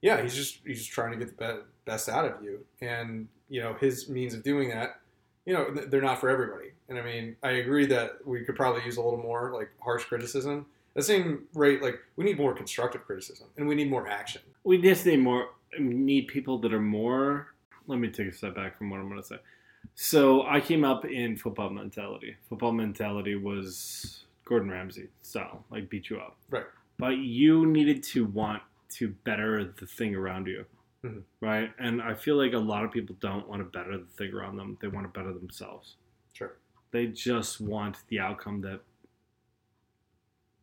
yeah, 0.02 0.22
he's 0.22 0.36
just 0.36 0.60
he's 0.66 0.80
just 0.80 0.92
trying 0.92 1.12
to 1.12 1.18
get 1.18 1.36
the 1.36 1.44
be- 1.56 1.62
best 1.86 2.08
out 2.10 2.26
of 2.26 2.44
you, 2.44 2.64
and 2.82 3.28
you 3.50 3.62
know, 3.62 3.74
his 3.74 4.08
means 4.10 4.34
of 4.36 4.44
doing 4.44 4.70
that. 4.70 5.00
You 5.46 5.54
know, 5.54 5.72
they're 5.74 6.02
not 6.02 6.20
for 6.20 6.30
everybody. 6.30 6.72
And 6.90 7.00
I 7.00 7.04
mean, 7.04 7.36
I 7.44 7.52
agree 7.52 7.86
that 7.88 8.26
we 8.26 8.44
could 8.44 8.56
probably 8.56 8.84
use 8.84 8.98
a 8.98 9.02
little 9.02 9.20
more 9.20 9.52
like 9.54 9.70
harsh 9.82 10.06
criticism. 10.06 10.66
At 10.96 11.02
the 11.02 11.04
same 11.04 11.48
rate, 11.54 11.82
like 11.82 12.00
we 12.16 12.24
need 12.24 12.38
more 12.38 12.54
constructive 12.54 13.06
criticism 13.06 13.48
and 13.58 13.68
we 13.68 13.76
need 13.76 13.90
more 13.90 14.08
action. 14.08 14.42
We 14.64 14.82
just 14.82 15.06
need 15.06 15.20
more. 15.20 15.50
Need 15.78 16.28
people 16.28 16.58
that 16.60 16.74
are 16.74 16.80
more. 16.82 17.54
Let 17.88 18.00
me 18.00 18.10
take 18.10 18.28
a 18.28 18.32
step 18.32 18.56
back 18.56 18.78
from 18.78 18.90
what 18.90 19.00
I'm 19.00 19.10
going 19.10 19.22
to 19.22 19.28
say. 19.28 19.40
So 19.94 20.44
I 20.48 20.62
came 20.62 20.84
up 20.84 21.06
in 21.06 21.36
football 21.38 21.70
mentality. 21.70 22.36
Football 22.50 22.72
mentality 22.72 23.36
was 23.36 24.24
Gordon 24.46 24.70
Ramsay 24.72 25.10
style, 25.22 25.66
like 25.70 25.90
beat 25.90 26.10
you 26.10 26.18
up. 26.18 26.38
Right. 26.50 26.66
But 26.98 27.18
you 27.18 27.66
needed 27.66 28.04
to 28.04 28.26
want 28.26 28.62
to 28.92 29.10
better 29.10 29.66
the 29.66 29.86
thing 29.86 30.16
around 30.16 30.48
you. 30.48 30.66
Mhm. 31.04 31.24
Right. 31.42 31.72
And 31.78 32.02
I 32.02 32.14
feel 32.14 32.38
like 32.38 32.54
a 32.54 32.58
lot 32.58 32.86
of 32.86 32.92
people 32.92 33.16
don't 33.20 33.48
want 33.48 33.60
to 33.62 33.66
better 33.66 33.98
the 33.98 34.06
thing 34.06 34.34
around 34.34 34.56
them. 34.56 34.78
They 34.82 34.88
want 34.88 35.06
to 35.06 35.20
better 35.20 35.34
themselves. 35.34 35.96
Sure. 36.34 36.56
They 36.96 37.08
just 37.08 37.60
want 37.60 37.98
the 38.08 38.22
outcome 38.22 38.62
that 38.62 38.80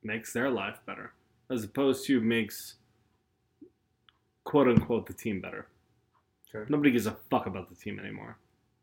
makes 0.02 0.32
their 0.32 0.48
life 0.48 0.78
better, 0.86 1.12
as 1.50 1.62
opposed 1.62 2.06
to 2.06 2.22
makes 2.22 2.76
quote 4.44 4.66
unquote 4.66 5.06
the 5.06 5.12
team 5.12 5.42
better. 5.42 5.66
Okay. 6.48 6.64
Nobody 6.70 6.90
gives 6.90 7.04
a 7.04 7.18
fuck 7.28 7.44
about 7.44 7.68
the 7.68 7.74
team 7.74 7.98
anymore. 7.98 8.38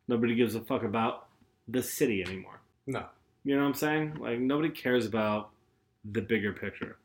Nobody 0.08 0.36
gives 0.36 0.54
a 0.54 0.62
fuck 0.62 0.84
about 0.84 1.26
the 1.68 1.82
city 1.82 2.22
anymore. 2.22 2.62
No. 2.86 3.06
You 3.44 3.56
know 3.56 3.64
what 3.64 3.70
I'm 3.70 3.74
saying? 3.74 4.18
Like 4.20 4.38
nobody 4.38 4.70
cares 4.70 5.08
about 5.08 5.50
the 6.06 6.22
bigger 6.22 6.54
picture. 6.54 6.98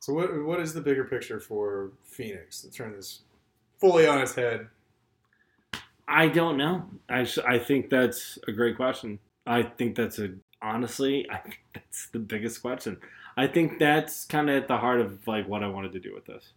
So 0.00 0.14
what 0.14 0.34
what 0.46 0.60
is 0.60 0.72
the 0.72 0.80
bigger 0.80 1.04
picture 1.04 1.40
for 1.40 1.90
Phoenix? 2.04 2.62
To 2.62 2.70
turn 2.70 2.92
this 2.92 3.20
fully 3.78 4.06
on 4.06 4.18
its 4.22 4.34
head. 4.34 4.68
I 6.08 6.28
don't 6.28 6.56
know. 6.56 6.88
I 7.10 7.28
I 7.46 7.58
think 7.58 7.90
that's 7.90 8.38
a 8.48 8.52
great 8.52 8.76
question. 8.76 9.18
I 9.46 9.62
think 9.62 9.96
that's 9.96 10.18
a 10.18 10.30
honestly, 10.62 11.26
I 11.30 11.38
think 11.38 11.60
that's 11.74 12.08
the 12.08 12.18
biggest 12.18 12.62
question. 12.62 12.98
I 13.36 13.46
think 13.46 13.78
that's 13.78 14.24
kind 14.24 14.48
of 14.48 14.56
at 14.56 14.68
the 14.68 14.78
heart 14.78 15.00
of 15.00 15.26
like 15.26 15.48
what 15.48 15.62
I 15.62 15.68
wanted 15.68 15.92
to 15.92 16.00
do 16.00 16.14
with 16.14 16.26
this. 16.26 16.52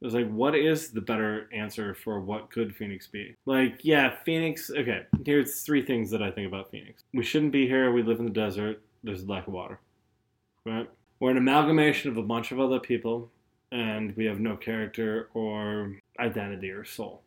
It 0.00 0.04
was 0.04 0.14
like, 0.14 0.30
what 0.30 0.54
is 0.54 0.90
the 0.90 1.00
better 1.00 1.48
answer 1.52 1.92
for 1.92 2.20
what 2.20 2.50
could 2.50 2.74
Phoenix 2.74 3.08
be? 3.08 3.34
Like, 3.46 3.80
yeah, 3.82 4.14
Phoenix. 4.24 4.70
Okay, 4.70 5.02
here's 5.24 5.62
three 5.62 5.84
things 5.84 6.10
that 6.12 6.22
I 6.22 6.30
think 6.30 6.46
about 6.46 6.70
Phoenix. 6.70 7.02
We 7.12 7.24
shouldn't 7.24 7.50
be 7.50 7.66
here. 7.66 7.90
We 7.90 8.04
live 8.04 8.20
in 8.20 8.24
the 8.24 8.30
desert. 8.30 8.80
There's 9.02 9.28
lack 9.28 9.48
of 9.48 9.54
water. 9.54 9.80
Right? 10.64 10.88
We're 11.18 11.32
an 11.32 11.36
amalgamation 11.36 12.10
of 12.10 12.16
a 12.16 12.22
bunch 12.22 12.52
of 12.52 12.60
other 12.60 12.78
people, 12.78 13.28
and 13.72 14.16
we 14.16 14.24
have 14.26 14.38
no 14.38 14.56
character 14.56 15.30
or 15.34 15.96
identity 16.20 16.70
or 16.70 16.84
soul. 16.84 17.22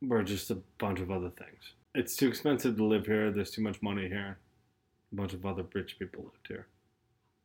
We're 0.00 0.22
just 0.22 0.50
a 0.50 0.58
bunch 0.78 1.00
of 1.00 1.10
other 1.10 1.30
things. 1.30 1.74
It's 1.94 2.16
too 2.16 2.26
expensive 2.26 2.76
to 2.76 2.84
live 2.84 3.06
here. 3.06 3.30
There's 3.30 3.52
too 3.52 3.62
much 3.62 3.80
money 3.80 4.08
here. 4.08 4.38
A 5.12 5.14
bunch 5.14 5.32
of 5.32 5.46
other 5.46 5.64
rich 5.72 5.96
people 5.96 6.24
lived 6.24 6.48
here 6.48 6.66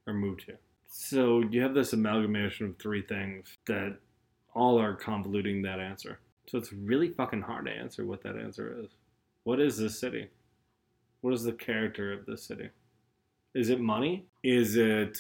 or 0.08 0.14
moved 0.14 0.44
here. 0.44 0.58
So 0.88 1.44
you 1.52 1.62
have 1.62 1.76
this 1.76 1.94
amalgamation 1.94 2.66
of 2.66 2.78
three 2.78 3.04
things 3.04 3.58
that 3.68 3.98
all 4.56 4.82
are 4.82 4.96
convoluting 4.96 5.62
that 5.64 5.80
answer. 5.80 6.20
So 6.48 6.58
it's 6.58 6.74
really 6.74 7.10
fucking 7.10 7.44
hard 7.44 7.66
to 7.66 7.72
answer 7.72 8.08
what 8.08 8.24
that 8.24 8.38
answer 8.38 8.76
is. 8.84 8.90
What 9.44 9.60
is 9.60 9.78
this 9.78 10.00
city? 10.00 10.30
What 11.22 11.36
is 11.36 11.44
the 11.44 11.54
character 11.54 12.12
of 12.12 12.26
this 12.26 12.44
city? 12.44 12.70
Is 13.54 13.70
it 13.70 13.80
money? 13.80 14.26
Is 14.44 14.78
it 14.78 15.20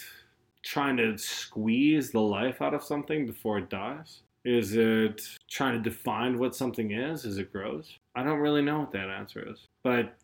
trying 0.63 0.97
to 0.97 1.15
squeeze 1.19 2.09
the 2.09 2.19
life 2.19 2.63
out 2.63 2.73
of 2.73 2.83
something 2.83 3.27
before 3.27 3.59
it 3.59 3.69
dies? 3.69 4.21
Is 4.45 4.75
it 4.75 5.21
trying 5.49 5.81
to 5.81 5.89
define 5.89 6.39
what 6.39 6.55
something 6.55 6.91
is 6.91 7.25
as 7.25 7.37
it 7.37 7.51
grows? 7.51 7.97
I 8.15 8.23
don't 8.23 8.39
really 8.39 8.61
know 8.61 8.79
what 8.79 8.91
that 8.93 9.09
answer 9.09 9.47
is. 9.49 9.67
But 9.83 10.15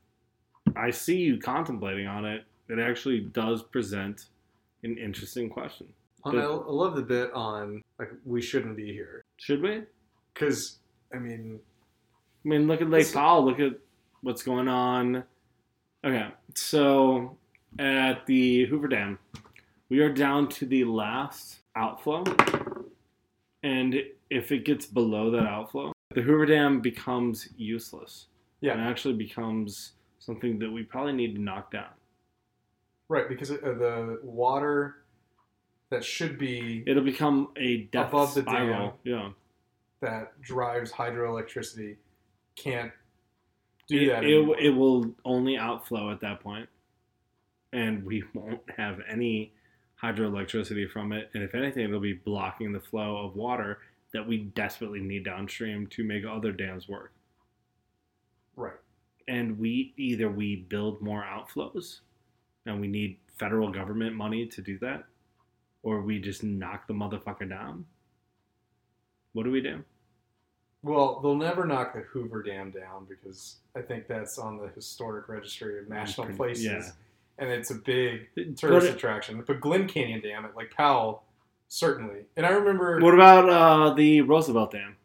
I 0.76 0.90
see 0.92 1.18
you 1.18 1.38
contemplating 1.38 2.08
on 2.08 2.26
it. 2.26 2.46
It 2.70 2.80
actually 2.80 3.22
does 3.22 3.62
present 3.62 4.26
an 4.84 4.98
interesting 4.98 5.50
question. 5.50 5.88
And 6.24 6.40
I, 6.40 6.44
I 6.44 6.48
love 6.48 6.96
the 6.96 7.04
bit 7.04 7.32
on 7.34 7.84
like 8.00 8.10
we 8.26 8.42
shouldn't 8.42 8.76
be 8.76 8.92
here. 8.92 9.24
Should 9.38 9.62
we? 9.62 9.84
Because 10.34 10.80
I 11.14 11.18
mean, 11.18 11.60
I 12.44 12.48
mean, 12.48 12.68
look 12.68 12.82
at 12.82 12.90
Lake 12.90 13.14
Powell. 13.14 13.46
Look 13.46 13.60
at 13.60 13.74
what's 14.22 14.42
going 14.42 14.68
on. 14.68 15.24
Okay, 16.04 16.28
so 16.56 17.38
at 17.80 18.26
the 18.26 18.66
Hoover 18.66 18.88
Dam, 18.88 19.20
we 19.90 20.00
are 20.00 20.12
down 20.12 20.50
to 20.50 20.66
the 20.66 20.84
last 20.84 21.60
outflow, 21.76 22.24
and 23.66 23.96
if 24.30 24.52
it 24.52 24.64
gets 24.64 24.86
below 24.86 25.32
that 25.32 25.44
outflow, 25.48 25.92
the 26.14 26.22
Hoover 26.22 26.46
Dam 26.46 26.82
becomes 26.82 27.50
useless. 27.58 28.28
Yeah. 28.62 28.74
and 28.74 28.82
actually 28.82 29.16
becomes 29.16 29.92
something 30.20 30.58
that 30.60 30.72
we 30.72 30.84
probably 30.84 31.14
need 31.14 31.36
to 31.36 31.42
knock 31.42 31.72
down. 31.72 31.90
right? 33.10 33.28
Because 33.30 33.52
uh, 33.52 33.58
the 33.62 34.20
water 34.24 34.96
that 35.90 36.04
should 36.04 36.40
be 36.40 36.84
It'll 36.88 37.04
become 37.04 37.50
a 37.58 37.84
death 37.92 38.10
Above 38.10 38.34
the 38.34 38.42
spiral. 38.42 38.98
Yeah. 39.04 39.30
that 40.02 40.42
drives 40.42 40.92
hydroelectricity 40.92 41.98
can't 42.56 42.92
do 43.88 44.00
it, 44.02 44.08
that. 44.08 44.24
it, 44.24 44.34
anymore. 44.36 44.60
it 44.60 44.70
will 44.70 45.14
only 45.26 45.58
outflow 45.58 46.12
at 46.12 46.22
that 46.22 46.40
point 46.40 46.70
and 47.74 48.04
we 48.04 48.24
won't 48.34 48.62
have 48.78 49.00
any 49.10 49.54
hydroelectricity 50.02 50.90
from 50.90 51.12
it 51.12 51.30
and 51.34 51.44
if 51.44 51.56
anything 51.56 51.86
it'll 51.86 52.00
be 52.00 52.14
blocking 52.14 52.72
the 52.74 52.80
flow 52.80 53.18
of 53.26 53.36
water 53.36 53.80
that 54.14 54.26
we 54.28 54.38
desperately 54.40 55.00
need 55.00 55.24
downstream 55.24 55.88
to 55.88 56.04
make 56.04 56.24
other 56.26 56.52
dams 56.52 56.88
work 56.88 57.12
right. 58.56 58.74
and 59.28 59.58
we 59.58 59.94
either 59.98 60.30
we 60.30 60.58
build 60.58 61.02
more 61.02 61.24
outflows 61.24 62.00
and 62.66 62.80
we 62.82 62.88
need 62.88 63.18
federal 63.38 63.72
government 63.72 64.16
money 64.16 64.46
to 64.46 64.62
do 64.62 64.78
that 64.80 65.04
or 65.84 66.02
we 66.02 66.20
just 66.20 66.44
knock 66.44 66.88
the 66.88 66.94
motherfucker 66.94 67.48
down 67.50 67.86
what 69.34 69.44
do 69.44 69.52
we 69.52 69.62
do 69.62 69.84
Well, 70.84 71.20
they'll 71.22 71.36
never 71.36 71.66
knock 71.66 71.94
the 71.94 72.02
Hoover 72.02 72.42
Dam 72.44 72.72
down 72.72 73.06
because 73.10 73.56
I 73.76 73.82
think 73.82 74.08
that's 74.08 74.38
on 74.38 74.58
the 74.58 74.68
historic 74.70 75.28
registry 75.30 75.80
of 75.80 75.90
national 75.90 76.26
pretty- 76.28 76.38
places, 76.38 76.64
yeah. 76.66 76.92
And 77.38 77.50
it's 77.50 77.72
a 77.72 77.76
big 77.76 78.28
tourist 78.58 78.88
it- 78.88 78.96
attraction. 78.96 79.44
But 79.46 79.62
Glen 79.62 79.88
Canyon 79.88 80.22
Dam 80.22 80.46
at 80.46 80.56
Lake 80.56 80.76
Powell, 80.76 81.24
certainly. 81.68 82.22
And 82.38 82.46
I 82.46 82.50
remember 82.50 83.00
what 83.00 83.14
about 83.14 83.50
uh, 83.50 83.94
the 83.94 84.22
roosevelt 84.22 84.72
dam 84.72 84.96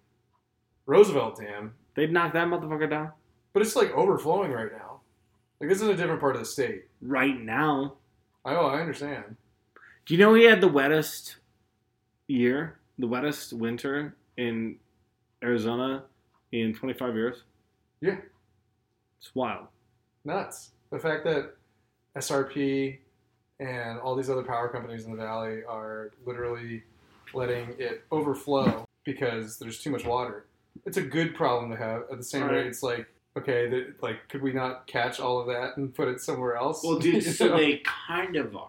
Roosevelt 0.87 1.39
Dam, 1.39 1.75
they'd 1.95 2.13
knock 2.13 2.33
that 2.33 2.49
motherfucker 2.49 2.91
down 2.91 3.13
but 3.53 3.63
it's 3.63 3.77
like 3.77 3.91
overflowing 3.93 4.53
right 4.53 4.73
now. 4.73 5.01
Like 5.61 5.69
this 5.69 5.81
is 5.83 5.89
a 5.89 5.97
different 5.97 6.21
part 6.21 6.37
of 6.37 6.41
the 6.41 6.47
state. 6.47 6.85
right 7.03 7.39
now 7.41 7.95
I 8.45 8.55
oh, 8.55 8.67
I 8.67 8.81
understand. 8.81 9.37
Do 10.07 10.15
you 10.15 10.21
know 10.21 10.33
he 10.35 10.45
had 10.45 10.61
the 10.61 10.69
wettest 10.69 11.37
year, 12.27 12.79
the 12.99 13.07
wettest 13.07 13.53
winter 13.53 14.17
in 14.39 14.77
Arizona 15.43 16.05
in 16.53 16.73
25 16.75 17.15
years? 17.15 17.43
Yeah. 18.01 18.17
It's 19.21 19.35
wild. 19.35 19.67
Nuts. 20.25 20.71
The 20.91 20.99
fact 20.99 21.25
that 21.25 21.55
SRP 22.17 22.99
and 23.59 23.99
all 24.01 24.17
these 24.17 24.31
other 24.31 24.43
power 24.43 24.69
companies 24.69 25.05
in 25.05 25.11
the 25.11 25.17
valley 25.17 25.63
are 25.69 26.13
literally 26.27 26.83
letting 27.35 27.75
it 27.79 28.05
overflow 28.11 28.85
because 29.05 29.59
there's 29.59 29.81
too 29.81 29.91
much 29.91 30.05
water. 30.05 30.47
It's 30.87 30.97
a 30.97 31.03
good 31.03 31.35
problem 31.35 31.71
to 31.71 31.77
have. 31.77 32.03
At 32.11 32.19
the 32.19 32.25
same 32.25 32.43
Right. 32.45 32.53
rate, 32.53 32.67
it's 32.67 32.83
like, 32.83 33.07
okay, 33.37 33.69
the, 33.69 33.95
like, 34.01 34.29
could 34.29 34.43
we 34.43 34.53
not 34.53 34.87
catch 34.87 35.21
all 35.21 35.39
of 35.41 35.47
that 35.49 35.77
and 35.77 35.95
put 35.95 36.09
it 36.09 36.21
somewhere 36.21 36.57
else? 36.57 36.83
Well, 36.83 36.99
dude, 36.99 37.23
so 37.37 37.57
they 37.57 37.83
kind 37.85 38.37
of 38.37 38.57
are. 38.57 38.69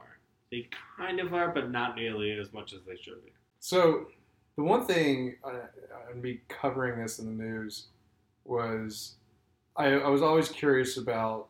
They 0.51 0.67
kind 0.97 1.19
of 1.19 1.33
are, 1.33 1.49
but 1.49 1.71
not 1.71 1.95
nearly 1.95 2.31
as 2.31 2.51
much 2.51 2.73
as 2.73 2.81
they 2.85 2.97
should 2.97 3.23
be. 3.23 3.31
So, 3.59 4.07
the 4.57 4.63
one 4.63 4.85
thing 4.85 5.37
uh, 5.43 5.67
on 6.11 6.21
me 6.21 6.41
covering 6.49 7.01
this 7.01 7.19
in 7.19 7.25
the 7.37 7.43
news 7.43 7.87
was 8.43 9.13
I, 9.77 9.85
I 9.93 10.09
was 10.09 10.21
always 10.21 10.49
curious 10.49 10.97
about 10.97 11.47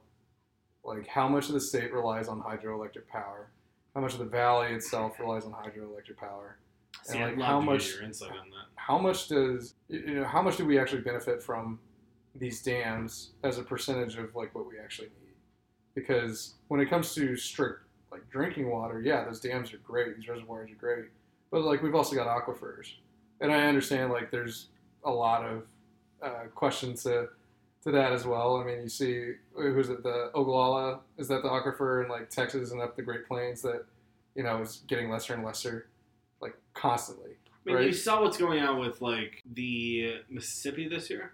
like 0.83 1.07
how 1.07 1.27
much 1.27 1.47
of 1.47 1.53
the 1.53 1.61
state 1.61 1.93
relies 1.93 2.27
on 2.27 2.41
hydroelectric 2.41 3.07
power, 3.07 3.49
how 3.95 4.01
much 4.01 4.13
of 4.13 4.19
the 4.19 4.25
valley 4.25 4.67
itself 4.73 5.19
relies 5.19 5.45
on 5.45 5.51
hydroelectric 5.51 6.17
power, 6.17 6.57
See, 7.03 7.17
And, 7.17 7.37
like, 7.37 7.45
how 7.47 7.59
to 7.59 7.65
much- 7.65 7.87
get 7.87 7.95
your 7.95 8.03
insight 8.03 8.31
on 8.31 8.49
that. 8.49 8.65
how 8.75 8.97
much 8.97 9.27
does 9.27 9.75
you 9.89 10.15
know 10.15 10.23
how 10.25 10.41
much 10.41 10.57
do 10.57 10.65
we 10.65 10.77
actually 10.79 11.01
benefit 11.01 11.41
from 11.41 11.79
these 12.35 12.61
dams 12.61 13.31
as 13.43 13.57
a 13.57 13.63
percentage 13.63 14.17
of 14.17 14.35
like 14.35 14.53
what 14.55 14.67
we 14.67 14.77
actually 14.79 15.07
need? 15.23 15.33
Because 15.95 16.55
when 16.67 16.79
it 16.79 16.89
comes 16.89 17.13
to 17.15 17.35
strict 17.35 17.81
like 18.11 18.29
drinking 18.29 18.69
water, 18.69 19.01
yeah, 19.01 19.23
those 19.23 19.39
dams 19.39 19.73
are 19.73 19.77
great, 19.77 20.15
these 20.15 20.27
reservoirs 20.27 20.69
are 20.71 20.75
great, 20.75 21.05
but 21.49 21.61
like 21.61 21.81
we've 21.81 21.95
also 21.95 22.15
got 22.15 22.27
aquifers, 22.27 22.93
and 23.39 23.51
I 23.51 23.65
understand 23.67 24.11
like 24.11 24.29
there's 24.31 24.67
a 25.05 25.11
lot 25.11 25.43
of 25.45 25.63
uh, 26.21 26.43
questions 26.53 27.03
to 27.03 27.29
to 27.83 27.91
that 27.91 28.13
as 28.13 28.25
well. 28.25 28.57
I 28.57 28.65
mean, 28.65 28.81
you 28.83 28.89
see 28.89 29.33
who's 29.55 29.89
it 29.89 30.03
the 30.03 30.31
Ogallala 30.33 30.99
is 31.17 31.27
that 31.29 31.41
the 31.41 31.49
aquifer 31.49 32.03
in 32.03 32.09
like 32.09 32.29
Texas 32.29 32.71
and 32.71 32.81
up 32.81 32.95
the 32.95 33.01
Great 33.01 33.27
Plains 33.27 33.61
that 33.61 33.85
you 34.35 34.43
know 34.43 34.61
is 34.61 34.83
getting 34.87 35.09
lesser 35.09 35.33
and 35.33 35.43
lesser 35.43 35.87
like 36.41 36.55
constantly. 36.73 37.31
I 37.67 37.73
mean, 37.73 37.83
you 37.83 37.93
saw 37.93 38.23
what's 38.23 38.37
going 38.37 38.61
on 38.61 38.79
with 38.79 39.01
like 39.01 39.41
the 39.53 40.21
Mississippi 40.29 40.87
this 40.87 41.09
year. 41.09 41.33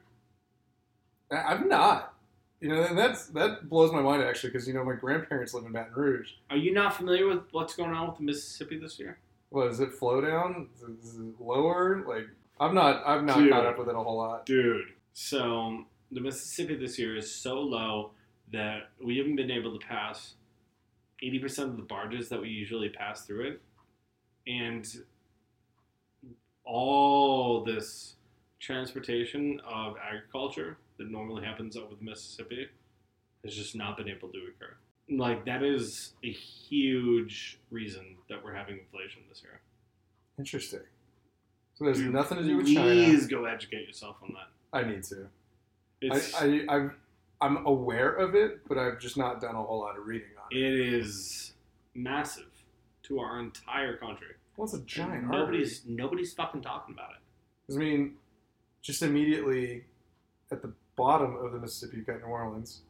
I'm 1.31 1.67
not. 1.67 2.13
You 2.59 2.69
know, 2.69 2.83
and 2.83 2.97
that's 2.97 3.27
that 3.27 3.69
blows 3.69 3.91
my 3.91 4.01
mind 4.01 4.23
actually 4.23 4.49
because 4.49 4.67
you 4.67 4.73
know 4.73 4.83
my 4.83 4.95
grandparents 4.95 5.53
live 5.53 5.65
in 5.65 5.71
Baton 5.71 5.93
Rouge. 5.93 6.31
Are 6.49 6.57
you 6.57 6.73
not 6.73 6.95
familiar 6.95 7.27
with 7.27 7.41
what's 7.51 7.75
going 7.75 7.91
on 7.91 8.07
with 8.07 8.17
the 8.17 8.23
Mississippi 8.23 8.79
this 8.79 8.97
year? 8.97 9.19
What 9.49 9.67
is 9.67 9.79
it? 9.79 9.93
Flow 9.93 10.21
down? 10.21 10.69
Is 11.03 11.15
it 11.15 11.39
lower? 11.39 12.03
Like 12.07 12.27
I'm 12.59 12.73
not. 12.73 13.05
I've 13.05 13.23
not 13.23 13.37
Dude. 13.37 13.51
caught 13.51 13.65
up 13.65 13.77
with 13.77 13.89
it 13.89 13.95
a 13.95 13.99
whole 13.99 14.17
lot. 14.17 14.45
Dude. 14.45 14.87
So 15.13 15.85
the 16.11 16.21
Mississippi 16.21 16.75
this 16.75 16.97
year 16.97 17.15
is 17.15 17.33
so 17.33 17.59
low 17.59 18.11
that 18.51 18.89
we 19.03 19.17
haven't 19.17 19.35
been 19.35 19.51
able 19.51 19.77
to 19.77 19.85
pass 19.85 20.35
80% 21.23 21.59
of 21.63 21.77
the 21.77 21.83
barges 21.83 22.29
that 22.29 22.41
we 22.41 22.49
usually 22.49 22.89
pass 22.89 23.25
through 23.25 23.47
it. 23.47 23.61
And 24.47 24.85
all 26.63 27.63
this 27.63 28.15
transportation 28.59 29.59
of 29.67 29.95
agriculture 29.97 30.77
that 30.97 31.11
normally 31.11 31.43
happens 31.43 31.75
over 31.77 31.95
the 31.95 32.03
Mississippi 32.03 32.67
has 33.43 33.55
just 33.55 33.75
not 33.75 33.97
been 33.97 34.09
able 34.09 34.29
to 34.29 34.37
occur. 34.37 34.75
Like, 35.09 35.45
that 35.45 35.63
is 35.63 36.13
a 36.23 36.31
huge 36.31 37.59
reason 37.71 38.17
that 38.29 38.43
we're 38.43 38.53
having 38.53 38.79
inflation 38.79 39.21
this 39.29 39.41
year. 39.41 39.61
Interesting. 40.37 40.81
So 41.75 41.85
there's 41.85 41.99
Dude, 41.99 42.13
nothing 42.13 42.39
to 42.39 42.43
do 42.43 42.57
with 42.57 42.65
Please 42.65 43.27
China. 43.27 43.43
go 43.43 43.45
educate 43.45 43.87
yourself 43.87 44.17
on 44.21 44.33
that. 44.33 44.77
I 44.77 44.83
need 44.83 45.03
to. 45.03 45.27
It's, 46.01 46.33
I, 46.35 46.61
I 46.69 46.75
I've, 46.75 46.91
I'm 47.41 47.65
aware 47.65 48.11
of 48.13 48.35
it, 48.35 48.61
but 48.67 48.77
I've 48.77 48.99
just 48.99 49.17
not 49.17 49.41
done 49.41 49.55
a 49.55 49.61
whole 49.61 49.79
lot 49.79 49.97
of 49.97 50.05
reading 50.05 50.29
on 50.37 50.45
it. 50.51 50.57
It 50.63 50.73
is 50.93 51.53
massive 51.93 52.45
to 53.03 53.19
our 53.19 53.39
entire 53.39 53.97
country. 53.97 54.27
Well, 54.55 54.65
it's 54.65 54.73
a 54.73 54.81
giant 54.81 55.13
And 55.13 55.25
artery. 55.25 55.39
nobody's 55.39 55.81
nobody's 55.85 56.33
fucking 56.33 56.61
talking 56.61 56.93
about 56.95 57.11
it. 57.11 57.73
I 57.73 57.77
mean, 57.77 58.13
just 58.81 59.01
immediately 59.03 59.83
at 60.51 60.61
the 60.61 60.73
bottom 60.95 61.35
of 61.37 61.51
the 61.51 61.59
Mississippi, 61.59 61.97
you've 61.97 62.07
got 62.07 62.19
New 62.21 62.25
Orleans, 62.27 62.81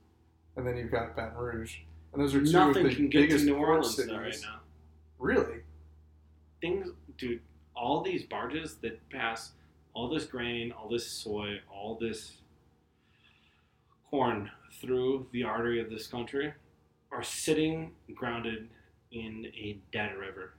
and 0.56 0.66
then 0.66 0.78
you've 0.78 0.92
got 0.92 1.16
Baton 1.16 1.38
Rouge, 1.38 1.80
and 2.14 2.22
those 2.22 2.34
are 2.36 2.44
two 2.44 2.52
Nothing 2.52 2.86
of 2.86 2.92
the 2.92 2.96
can 2.96 3.10
get 3.10 3.20
to 3.22 3.28
biggest 3.28 3.46
New 3.46 3.56
Orleans 3.56 3.96
cities. 3.96 4.12
though 4.12 4.18
right 4.20 4.38
now. 4.44 4.60
Really? 5.20 5.62
Things, 6.62 6.90
dude. 7.18 7.42
All 7.76 8.02
these 8.02 8.24
barges 8.24 8.76
that 8.76 9.08
pass 9.10 9.52
all 9.94 10.10
this 10.10 10.26
grain, 10.26 10.72
all 10.72 10.88
this 10.90 11.06
soy, 11.06 11.60
all 11.72 11.98
this 12.00 12.38
corn 14.10 14.50
through 14.82 15.28
the 15.32 15.44
artery 15.44 15.82
of 15.82 15.90
this 15.90 16.08
country 16.08 16.54
are 17.12 17.24
sitting 17.24 17.92
grounded 18.16 18.70
in 19.12 19.48
a 19.56 19.78
dead 19.92 20.16
river. 20.18 20.54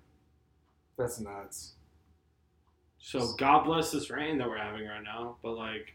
That's 0.97 1.21
nuts. 1.21 1.75
So 2.99 3.35
God 3.39 3.65
bless 3.65 3.91
this 3.91 4.11
rain 4.11 4.39
that 4.39 4.49
we're 4.49 4.59
having 4.59 4.87
right 4.87 5.03
now, 5.03 5.37
but 5.43 5.53
like, 5.53 5.95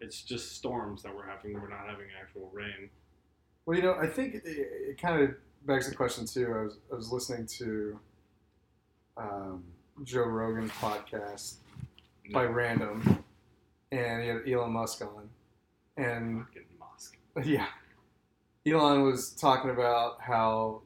it's 0.00 0.22
just 0.22 0.52
storms 0.52 1.02
that 1.02 1.14
we're 1.14 1.26
having. 1.26 1.54
We're 1.54 1.68
not 1.68 1.88
having 1.88 2.06
actual 2.20 2.50
rain. 2.52 2.90
Well, 3.66 3.76
you 3.76 3.82
know, 3.82 3.94
I 3.94 4.06
think 4.06 4.34
it, 4.34 4.42
it 4.44 5.00
kind 5.00 5.20
of 5.20 5.30
begs 5.66 5.88
the 5.88 5.94
question 5.94 6.26
too. 6.26 6.52
I 6.54 6.62
was 6.62 6.78
I 6.92 6.94
was 6.94 7.12
listening 7.12 7.46
to 7.58 7.98
um, 9.16 9.64
Joe 10.04 10.24
Rogan's 10.24 10.70
podcast 10.72 11.56
by 12.32 12.44
random, 12.44 13.24
and 13.90 14.22
he 14.22 14.28
had 14.28 14.48
Elon 14.48 14.72
Musk 14.72 15.02
on, 15.02 15.28
and 15.96 16.44
Fucking. 16.46 16.62
yeah, 17.44 17.66
Elon 18.66 19.02
was 19.02 19.30
talking 19.30 19.70
about 19.70 20.20
how 20.20 20.82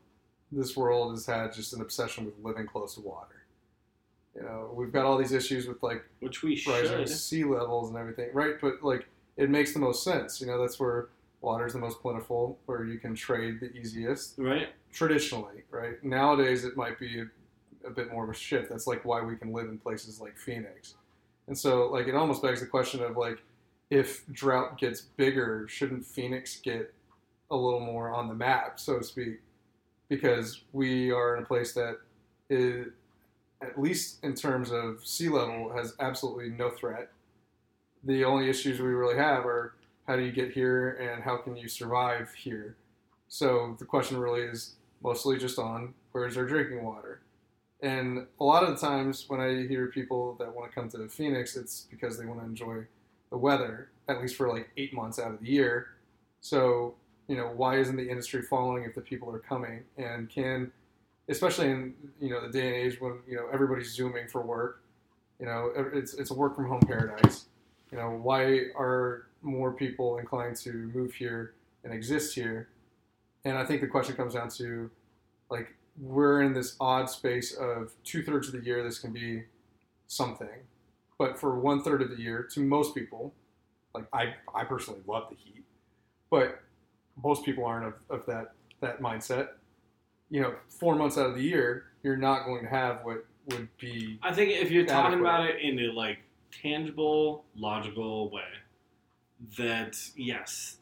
this 0.50 0.76
world 0.76 1.12
has 1.12 1.26
had 1.26 1.52
just 1.52 1.72
an 1.72 1.80
obsession 1.80 2.24
with 2.26 2.34
living 2.42 2.66
close 2.66 2.94
to 2.94 3.00
water. 3.00 3.44
You 4.36 4.42
know, 4.42 4.70
we've 4.74 4.92
got 4.92 5.04
all 5.04 5.18
these 5.18 5.32
issues 5.32 5.66
with 5.66 5.82
like 5.82 6.04
Which 6.20 6.42
we 6.42 6.62
rising 6.66 6.98
should. 6.98 7.08
sea 7.08 7.44
levels 7.44 7.88
and 7.90 7.98
everything, 7.98 8.30
right? 8.32 8.54
But 8.60 8.82
like, 8.82 9.06
it 9.36 9.50
makes 9.50 9.72
the 9.72 9.78
most 9.78 10.04
sense. 10.04 10.40
You 10.40 10.46
know, 10.46 10.60
that's 10.60 10.78
where 10.80 11.08
water 11.40 11.66
is 11.66 11.72
the 11.74 11.78
most 11.78 12.00
plentiful, 12.00 12.58
where 12.66 12.84
you 12.84 12.98
can 12.98 13.14
trade 13.14 13.60
the 13.60 13.70
easiest. 13.76 14.34
Right? 14.38 14.68
Traditionally, 14.92 15.64
right? 15.70 16.02
Nowadays, 16.02 16.64
it 16.64 16.76
might 16.76 16.98
be 16.98 17.20
a, 17.20 17.86
a 17.86 17.90
bit 17.90 18.10
more 18.12 18.24
of 18.24 18.30
a 18.30 18.34
shift. 18.34 18.70
That's 18.70 18.86
like 18.86 19.04
why 19.04 19.20
we 19.22 19.36
can 19.36 19.52
live 19.52 19.68
in 19.68 19.78
places 19.78 20.20
like 20.20 20.36
Phoenix, 20.38 20.94
And 21.46 21.56
so, 21.58 21.88
like, 21.88 22.06
it 22.08 22.14
almost 22.14 22.42
begs 22.42 22.60
the 22.60 22.66
question 22.66 23.02
of 23.02 23.16
like, 23.16 23.38
if 23.92 24.26
drought 24.32 24.78
gets 24.78 25.02
bigger, 25.02 25.66
shouldn't 25.68 26.06
Phoenix 26.06 26.58
get 26.58 26.94
a 27.50 27.56
little 27.56 27.78
more 27.78 28.10
on 28.10 28.26
the 28.26 28.34
map, 28.34 28.80
so 28.80 28.96
to 28.96 29.04
speak? 29.04 29.40
Because 30.08 30.62
we 30.72 31.10
are 31.10 31.36
in 31.36 31.42
a 31.42 31.46
place 31.46 31.74
that 31.74 31.98
is, 32.48 32.86
at 33.60 33.78
least 33.78 34.24
in 34.24 34.34
terms 34.34 34.70
of 34.72 35.06
sea 35.06 35.28
level, 35.28 35.70
has 35.76 35.94
absolutely 36.00 36.48
no 36.48 36.70
threat. 36.70 37.10
The 38.02 38.24
only 38.24 38.48
issues 38.48 38.80
we 38.80 38.86
really 38.86 39.18
have 39.18 39.44
are 39.44 39.74
how 40.08 40.16
do 40.16 40.22
you 40.22 40.32
get 40.32 40.52
here 40.52 40.92
and 40.92 41.22
how 41.22 41.36
can 41.36 41.54
you 41.54 41.68
survive 41.68 42.32
here? 42.32 42.76
So 43.28 43.76
the 43.78 43.84
question 43.84 44.16
really 44.16 44.40
is 44.40 44.76
mostly 45.02 45.36
just 45.36 45.58
on 45.58 45.92
where's 46.12 46.38
our 46.38 46.46
drinking 46.46 46.82
water? 46.82 47.20
And 47.82 48.26
a 48.40 48.44
lot 48.44 48.62
of 48.62 48.70
the 48.70 48.86
times 48.86 49.26
when 49.28 49.40
I 49.40 49.66
hear 49.66 49.88
people 49.88 50.34
that 50.38 50.54
want 50.54 50.70
to 50.70 50.74
come 50.74 50.88
to 50.88 51.08
Phoenix, 51.10 51.56
it's 51.56 51.86
because 51.90 52.16
they 52.16 52.24
want 52.24 52.40
to 52.40 52.46
enjoy 52.46 52.86
the 53.32 53.38
weather, 53.38 53.88
at 54.08 54.20
least 54.20 54.36
for 54.36 54.48
like 54.48 54.70
eight 54.76 54.94
months 54.94 55.18
out 55.18 55.32
of 55.32 55.40
the 55.40 55.48
year. 55.48 55.88
So, 56.40 56.94
you 57.26 57.36
know, 57.36 57.50
why 57.56 57.78
isn't 57.78 57.96
the 57.96 58.08
industry 58.08 58.42
following 58.42 58.84
if 58.84 58.94
the 58.94 59.00
people 59.00 59.34
are 59.34 59.40
coming? 59.40 59.82
And 59.96 60.28
can, 60.28 60.70
especially 61.28 61.70
in, 61.70 61.94
you 62.20 62.30
know, 62.30 62.46
the 62.46 62.52
day 62.52 62.66
and 62.66 62.76
age 62.76 63.00
when, 63.00 63.14
you 63.26 63.36
know, 63.36 63.48
everybody's 63.52 63.92
Zooming 63.92 64.28
for 64.28 64.42
work, 64.42 64.82
you 65.40 65.46
know, 65.46 65.72
it's, 65.92 66.14
it's 66.14 66.30
a 66.30 66.34
work 66.34 66.54
from 66.54 66.68
home 66.68 66.82
paradise. 66.82 67.46
You 67.90 67.98
know, 67.98 68.10
why 68.22 68.66
are 68.76 69.26
more 69.40 69.72
people 69.72 70.18
inclined 70.18 70.56
to 70.56 70.72
move 70.94 71.14
here 71.14 71.54
and 71.84 71.92
exist 71.92 72.34
here? 72.34 72.68
And 73.44 73.58
I 73.58 73.64
think 73.64 73.80
the 73.80 73.88
question 73.88 74.14
comes 74.14 74.34
down 74.34 74.50
to, 74.50 74.90
like, 75.50 75.74
we're 76.00 76.42
in 76.42 76.52
this 76.52 76.76
odd 76.80 77.10
space 77.10 77.54
of 77.54 77.92
two 78.04 78.22
thirds 78.22 78.46
of 78.48 78.54
the 78.54 78.64
year 78.64 78.82
this 78.82 78.98
can 78.98 79.12
be 79.12 79.44
something, 80.06 80.48
but 81.22 81.38
for 81.38 81.56
one 81.56 81.84
third 81.84 82.02
of 82.02 82.10
the 82.10 82.20
year, 82.20 82.42
to 82.52 82.58
most 82.58 82.96
people, 82.96 83.32
like 83.94 84.06
I, 84.12 84.34
I 84.52 84.64
personally 84.64 85.02
love 85.06 85.28
the 85.30 85.36
heat, 85.36 85.64
but 86.30 86.60
most 87.22 87.44
people 87.44 87.64
aren't 87.64 87.86
of, 87.86 87.94
of 88.10 88.26
that 88.26 88.54
that 88.80 89.00
mindset. 89.00 89.50
You 90.30 90.40
know, 90.40 90.54
four 90.68 90.96
months 90.96 91.16
out 91.16 91.26
of 91.26 91.36
the 91.36 91.42
year, 91.42 91.84
you're 92.02 92.16
not 92.16 92.44
going 92.44 92.64
to 92.64 92.68
have 92.68 93.04
what 93.04 93.24
would 93.50 93.68
be. 93.78 94.18
I 94.20 94.34
think 94.34 94.50
if 94.50 94.72
you're 94.72 94.84
talking 94.84 95.20
about 95.20 95.48
it 95.48 95.60
in 95.60 95.78
a 95.78 95.92
like 95.92 96.18
tangible, 96.50 97.44
logical 97.54 98.28
way, 98.28 98.42
that 99.58 99.96
yes, 100.16 100.78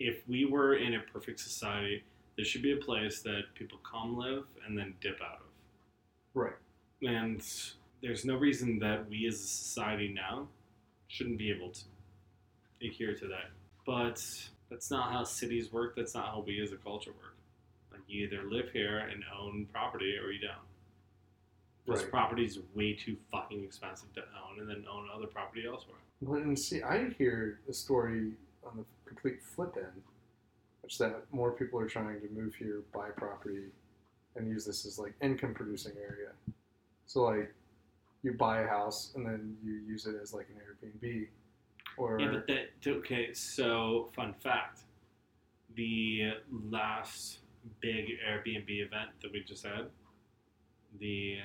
if 0.00 0.26
we 0.26 0.46
were 0.46 0.76
in 0.76 0.94
a 0.94 1.00
perfect 1.00 1.38
society, 1.38 2.02
there 2.36 2.46
should 2.46 2.62
be 2.62 2.72
a 2.72 2.78
place 2.78 3.20
that 3.24 3.42
people 3.54 3.78
come 3.84 4.16
live 4.16 4.44
and 4.66 4.78
then 4.78 4.94
dip 5.02 5.20
out 5.20 5.40
of. 5.40 5.46
Right. 6.32 6.54
And 7.02 7.42
there's 8.02 8.24
no 8.24 8.36
reason 8.36 8.78
that 8.80 9.08
we 9.08 9.26
as 9.26 9.34
a 9.36 9.46
society 9.46 10.08
now 10.08 10.48
shouldn't 11.08 11.38
be 11.38 11.50
able 11.50 11.70
to 11.70 11.82
adhere 12.84 13.14
to 13.14 13.26
that. 13.28 13.50
But 13.86 14.22
that's 14.70 14.90
not 14.90 15.12
how 15.12 15.24
cities 15.24 15.72
work. 15.72 15.94
That's 15.96 16.14
not 16.14 16.26
how 16.26 16.42
we 16.46 16.60
as 16.62 16.72
a 16.72 16.76
culture 16.76 17.12
work. 17.12 17.36
Like 17.92 18.00
you 18.08 18.24
either 18.26 18.42
live 18.42 18.70
here 18.72 18.98
and 18.98 19.22
own 19.38 19.66
property 19.72 20.16
or 20.16 20.30
you 20.32 20.40
don't. 20.40 20.52
Because 21.84 22.02
Right. 22.02 22.10
property 22.10 22.44
is 22.44 22.58
way 22.74 22.94
too 22.94 23.16
fucking 23.30 23.64
expensive 23.64 24.12
to 24.14 24.22
own 24.48 24.60
and 24.60 24.68
then 24.68 24.84
own 24.90 25.08
other 25.12 25.26
property 25.26 25.66
elsewhere. 25.66 25.98
But 26.20 26.42
and 26.42 26.58
see, 26.58 26.82
I 26.82 27.10
hear 27.10 27.60
a 27.68 27.72
story 27.72 28.32
on 28.64 28.76
the 28.76 28.84
complete 29.04 29.42
flip 29.42 29.76
end, 29.76 30.02
which 30.82 30.98
that 30.98 31.32
more 31.32 31.50
people 31.52 31.80
are 31.80 31.88
trying 31.88 32.20
to 32.20 32.28
move 32.28 32.54
here, 32.54 32.82
buy 32.92 33.10
property, 33.10 33.64
and 34.36 34.48
use 34.48 34.64
this 34.64 34.86
as 34.86 34.98
like 34.98 35.12
income 35.20 35.54
producing 35.54 35.92
area. 35.98 36.30
So 37.06 37.22
like, 37.24 37.52
you 38.22 38.32
buy 38.34 38.60
a 38.62 38.68
house 38.68 39.12
and 39.14 39.26
then 39.26 39.56
you 39.64 39.72
use 39.86 40.06
it 40.06 40.14
as 40.20 40.32
like 40.32 40.48
an 40.50 40.56
Airbnb, 40.60 41.28
or 41.96 42.20
Yeah, 42.20 42.30
but 42.30 42.46
that 42.46 42.68
okay. 42.86 43.32
So, 43.34 44.10
fun 44.14 44.34
fact: 44.34 44.80
the 45.74 46.32
last 46.70 47.38
big 47.80 48.06
Airbnb 48.28 48.68
event 48.68 49.10
that 49.22 49.32
we 49.32 49.42
just 49.42 49.64
had, 49.64 49.90
the 50.98 51.38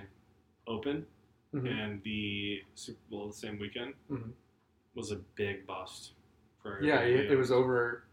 Open 0.67 1.05
Mhm. 1.53 1.65
and 1.83 2.03
the 2.03 2.61
Super 2.75 2.99
Bowl 3.09 3.27
the 3.27 3.33
same 3.33 3.57
weekend, 3.57 3.93
Mhm. 4.09 4.33
was 4.95 5.11
a 5.11 5.15
big 5.35 5.65
bust 5.65 6.13
for 6.61 6.83
yeah, 6.83 7.01
Airbnb. 7.01 7.19
it, 7.25 7.31
it 7.31 7.35
was 7.37 7.51
over 7.51 8.03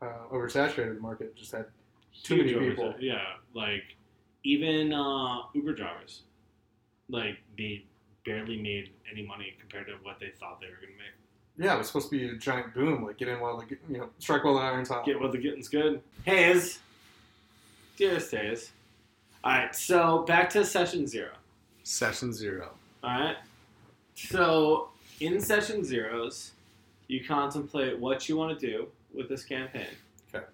uh, 0.00 0.26
oversaturated. 0.32 0.96
The 0.96 1.00
market 1.00 1.34
just 1.36 1.52
had 1.52 1.66
too 2.24 2.34
Huge 2.42 2.54
many 2.56 2.70
people. 2.70 2.94
Yeah, 2.98 3.36
like 3.54 3.96
even 4.42 4.92
uh, 4.92 5.42
Uber 5.54 5.74
drivers, 5.74 6.24
like 7.08 7.38
they 7.56 7.84
barely 8.24 8.60
made 8.60 8.90
any 9.10 9.26
money 9.26 9.54
compared 9.60 9.86
to 9.86 9.94
what 10.02 10.18
they 10.20 10.30
thought 10.38 10.60
they 10.60 10.66
were 10.68 10.76
going 10.76 10.92
to 10.92 10.98
make. 10.98 11.66
yeah, 11.66 11.74
it 11.74 11.78
was 11.78 11.88
supposed 11.88 12.10
to 12.10 12.16
be 12.16 12.28
a 12.28 12.36
giant 12.36 12.74
boom. 12.74 13.04
Like 13.04 13.18
get 13.18 13.28
in 13.28 13.40
while 13.40 13.58
the 13.58 13.76
you 13.88 13.98
know 13.98 14.08
strike 14.18 14.44
while 14.44 14.54
the 14.54 14.60
iron's 14.60 14.88
hot. 14.88 15.04
Get 15.04 15.20
while 15.20 15.30
the 15.30 15.38
getting's 15.38 15.68
good. 15.68 16.00
Hayes. 16.24 16.78
Dearest 17.96 18.30
Hayes. 18.30 18.72
Alright, 19.44 19.74
so 19.74 20.22
back 20.22 20.48
to 20.50 20.64
session 20.64 21.06
zero. 21.06 21.32
Session 21.82 22.32
zero. 22.32 22.70
Alright? 23.02 23.36
So, 24.14 24.90
in 25.20 25.40
session 25.40 25.84
zeros, 25.84 26.52
you 27.08 27.24
contemplate 27.24 27.98
what 27.98 28.28
you 28.28 28.36
want 28.36 28.58
to 28.58 28.66
do 28.66 28.86
with 29.12 29.28
this 29.28 29.42
campaign. 29.44 29.88
Okay. 30.32 30.44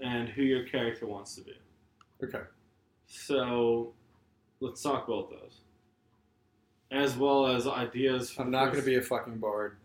And 0.00 0.28
who 0.28 0.42
your 0.42 0.64
character 0.64 1.06
wants 1.06 1.34
to 1.36 1.40
be. 1.42 1.54
Okay. 2.22 2.42
So, 3.06 3.92
let's 4.60 4.82
talk 4.82 5.08
about 5.08 5.30
those. 5.30 5.60
As 6.94 7.16
well 7.16 7.48
as 7.48 7.66
ideas. 7.66 8.30
for 8.30 8.42
I'm 8.42 8.50
not 8.50 8.66
going 8.66 8.78
to 8.78 8.86
be 8.86 8.96
a 8.96 9.02
fucking 9.02 9.38
bard. 9.38 9.76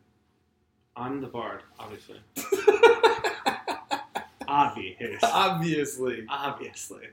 I'm 0.95 1.21
the 1.21 1.27
bard, 1.27 1.61
obviously. 1.79 2.19
Obvious. 4.47 5.23
Obviously. 5.23 6.25
Obviously. 6.29 7.07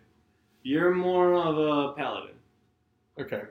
You're 0.63 0.95
more 0.95 1.35
of 1.35 1.57
a 1.57 1.93
paladin. 1.95 2.35
Okay. 3.19 3.43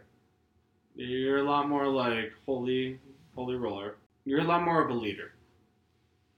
You're 0.95 1.37
a 1.37 1.43
lot 1.43 1.67
more 1.67 1.87
like 1.87 2.33
holy, 2.45 2.99
holy 3.35 3.55
roller. 3.55 3.95
You're 4.25 4.41
a 4.41 4.43
lot 4.43 4.63
more 4.63 4.83
of 4.83 4.89
a 4.89 4.93
leader. 4.93 5.31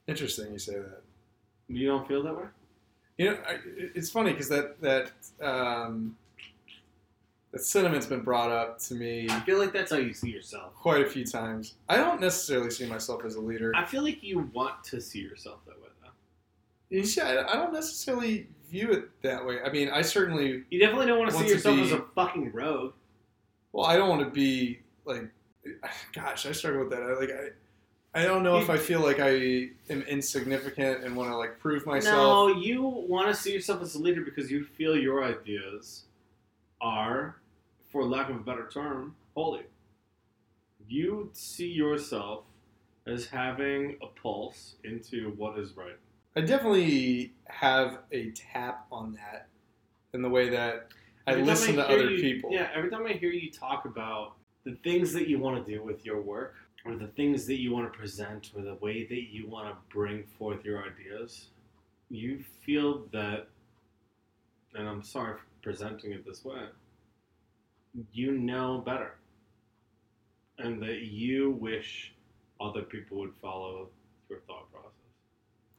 Interesting 0.07 0.53
you 0.53 0.59
say 0.59 0.75
that. 0.75 1.01
You 1.67 1.88
don't 1.88 2.07
feel 2.07 2.23
that 2.23 2.35
way? 2.35 2.45
You 3.17 3.31
know, 3.31 3.38
I, 3.47 3.57
it's 3.95 4.09
funny 4.09 4.31
because 4.31 4.49
that 4.49 4.79
that 4.81 5.11
um, 5.41 6.15
that 7.52 7.64
sentiment's 7.64 8.06
been 8.06 8.22
brought 8.22 8.52
up 8.52 8.78
to 8.80 8.94
me 8.94 9.28
I 9.30 9.40
feel 9.41 9.57
like 9.57 9.72
that's 9.74 9.91
how 9.91 9.98
you 9.98 10.14
see 10.14 10.30
yourself. 10.30 10.74
quite 10.76 11.02
a 11.02 11.10
few 11.10 11.26
times. 11.26 11.76
I 11.90 11.98
don't 11.98 12.19
necessarily 12.22 12.69
see 12.72 12.86
myself 12.86 13.24
as 13.26 13.36
a 13.36 13.41
leader. 13.41 13.72
I 13.76 13.86
feel 13.86 14.03
like 14.03 14.22
you 14.24 14.49
want 14.53 14.84
to 14.86 14.99
see 15.02 15.19
yourself 15.19 15.60
that 15.65 15.80
way, 15.82 15.88
though. 16.02 16.10
You 16.90 17.06
see, 17.06 17.22
I, 17.22 17.44
I 17.45 17.56
don't 17.56 17.74
necessarily 17.74 18.48
view 18.69 18.91
it 18.91 19.10
that 19.22 19.45
way. 19.45 19.60
I 19.65 19.72
mean, 19.72 19.90
I 19.90 20.02
certainly 20.02 20.64
You 20.69 20.80
definitely 20.80 21.07
don't 21.07 21.19
want 21.19 21.32
to 21.32 21.38
see 21.38 21.44
to 21.45 21.49
yourself 21.49 21.76
be- 21.78 21.82
as 21.84 21.91
a 21.94 22.03
fucking 22.15 22.52
rogue. 22.52 22.94
well, 23.72 23.86
I 23.86 23.95
don't 23.95 24.10
want 24.10 24.24
to 24.24 24.30
be 24.30 24.80
like, 25.06 25.30
gosh, 26.14 26.45
I 26.45 26.52
struggle 26.52 26.82
with 26.82 26.90
that. 26.91 27.02
I 27.02 27.14
like 27.19 27.30
I. 27.32 27.49
I 28.14 28.24
don't 28.24 28.41
know 28.41 28.57
if 28.57 28.69
I 28.69 28.78
feel 28.78 29.02
like 29.02 29.19
I 29.19 29.68
am 29.91 30.02
insignificant 30.07 31.03
and 31.03 31.15
want 31.15 31.30
to 31.30 31.38
like 31.38 31.60
prove 31.60 31.86
myself. 31.86 32.15
No, 32.15 32.60
you 32.60 32.82
want 32.82 33.28
to 33.28 33.34
see 33.34 33.53
yourself 33.53 33.82
as 33.84 33.94
a 33.94 33.99
leader 33.99 34.22
because 34.22 34.49
you 34.49 34.64
feel 34.64 34.98
your 34.98 35.24
ideas 35.24 36.03
are, 36.82 37.38
for 37.91 38.04
lack 38.04 38.30
of 38.30 38.36
a 38.38 38.40
better 38.40 38.68
term, 38.68 39.16
holy. 39.36 39.64
You 40.88 41.30
see 41.34 41.68
yourself 41.68 42.45
as 43.06 43.26
having 43.28 43.98
a 44.02 44.08
pulse 44.08 44.76
into 44.84 45.32
what 45.38 45.58
is 45.58 45.76
right. 45.76 45.98
I 46.36 46.41
definitely 46.41 47.34
have 47.45 47.99
a 48.12 48.32
tap 48.32 48.86
on 48.91 49.14
that 49.14 49.48
in 50.14 50.22
the 50.22 50.30
way 50.30 50.49
that 50.49 50.90
I 51.26 51.32
Every 51.32 51.44
listen 51.44 51.76
to 51.76 51.88
other 51.88 52.10
you- 52.12 52.22
people. 52.22 52.52
Yeah, 52.52 52.70
every 52.74 52.90
time 52.90 53.06
I 53.06 53.14
hear 53.14 53.32
you 53.32 53.52
talk 53.52 53.86
about 53.86 54.36
the 54.64 54.76
things 54.84 55.14
that 55.14 55.28
you 55.28 55.40
want 55.40 55.66
to 55.66 55.72
do 55.72 55.82
with 55.84 56.06
your 56.06 56.22
work, 56.22 56.56
or 56.86 56.95
the 56.95 57.08
things 57.08 57.45
that 57.48 57.60
you 57.60 57.72
want 57.74 57.91
to 57.91 57.98
present, 57.98 58.52
or 58.56 58.62
the 58.62 58.76
way 58.76 59.06
that 59.06 59.24
you 59.34 59.48
want 59.48 59.70
to 59.70 59.76
bring 59.94 60.24
forth 60.38 60.64
your 60.64 60.84
ideas, 60.86 61.48
you 62.10 62.44
feel 62.66 63.06
that, 63.12 63.48
and 64.76 64.88
I'm 64.88 65.04
sorry 65.04 65.38
for 65.38 65.45
presenting 65.61 66.11
it 66.11 66.25
this 66.25 66.43
way, 66.43 66.61
you 68.11 68.31
know 68.31 68.84
better. 68.85 69.15
And 70.59 70.81
that 70.81 71.01
you 71.01 71.51
wish 71.51 72.13
other 72.59 72.81
people 72.81 73.19
would 73.19 73.34
follow 73.41 73.89
your 74.29 74.39
thought 74.47 74.71
process. 74.71 74.91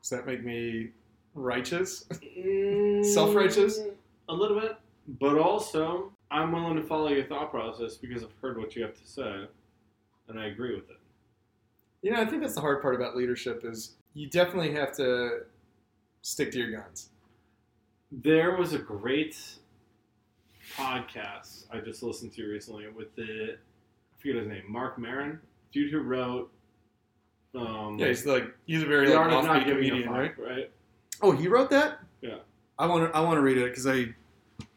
Does 0.02 0.10
that 0.10 0.26
make 0.26 0.44
me 0.44 0.90
righteous? 1.34 2.04
Mm, 2.10 3.04
Self-righteous? 3.14 3.80
A 4.28 4.34
little 4.34 4.60
bit. 4.60 4.76
But 5.20 5.38
also, 5.38 6.12
I'm 6.30 6.52
willing 6.52 6.76
to 6.76 6.82
follow 6.82 7.08
your 7.08 7.24
thought 7.24 7.50
process 7.50 7.96
because 7.96 8.22
I've 8.22 8.32
heard 8.40 8.58
what 8.58 8.76
you 8.76 8.82
have 8.82 8.94
to 8.94 9.06
say, 9.06 9.44
and 10.28 10.38
I 10.38 10.46
agree 10.46 10.74
with 10.74 10.90
it. 10.90 10.98
You 12.02 12.12
know, 12.12 12.20
I 12.20 12.26
think 12.26 12.42
that's 12.42 12.54
the 12.54 12.60
hard 12.60 12.82
part 12.82 12.94
about 12.94 13.16
leadership 13.16 13.64
is 13.64 13.96
you 14.14 14.28
definitely 14.28 14.72
have 14.74 14.94
to 14.96 15.40
stick 16.22 16.52
to 16.52 16.58
your 16.58 16.70
guns. 16.70 17.10
There 18.12 18.56
was 18.56 18.72
a 18.72 18.78
great 18.78 19.36
podcast 20.78 21.64
I 21.72 21.80
just 21.80 22.02
listened 22.02 22.32
to 22.34 22.46
recently 22.46 22.88
with 22.88 23.14
the, 23.16 23.54
I 23.54 24.22
forget 24.22 24.36
his 24.36 24.48
name, 24.48 24.64
Mark 24.68 24.98
Maron 24.98 25.40
dude 25.72 25.90
who 25.90 26.00
wrote. 26.00 26.50
Um, 27.54 27.98
Yeah, 27.98 28.08
he's 28.08 28.26
like 28.26 28.44
he's 28.66 28.82
a 28.82 28.86
very 28.86 29.06
The 29.08 29.14
like 29.14 29.20
Art 29.20 29.32
of 29.32 29.44
Not 29.44 29.56
offbeat 29.62 29.66
Giving 29.66 29.84
a 29.84 29.88
comedian, 29.88 30.08
Fuck, 30.08 30.38
right? 30.38 30.38
right? 30.38 30.70
Oh, 31.22 31.32
he 31.32 31.48
wrote 31.48 31.70
that. 31.70 32.00
Yeah. 32.20 32.36
I 32.78 32.86
want 32.86 33.10
to. 33.10 33.16
I 33.16 33.20
want 33.20 33.36
to 33.36 33.42
read 33.42 33.58
it 33.58 33.70
because 33.70 33.86
I, 33.86 34.14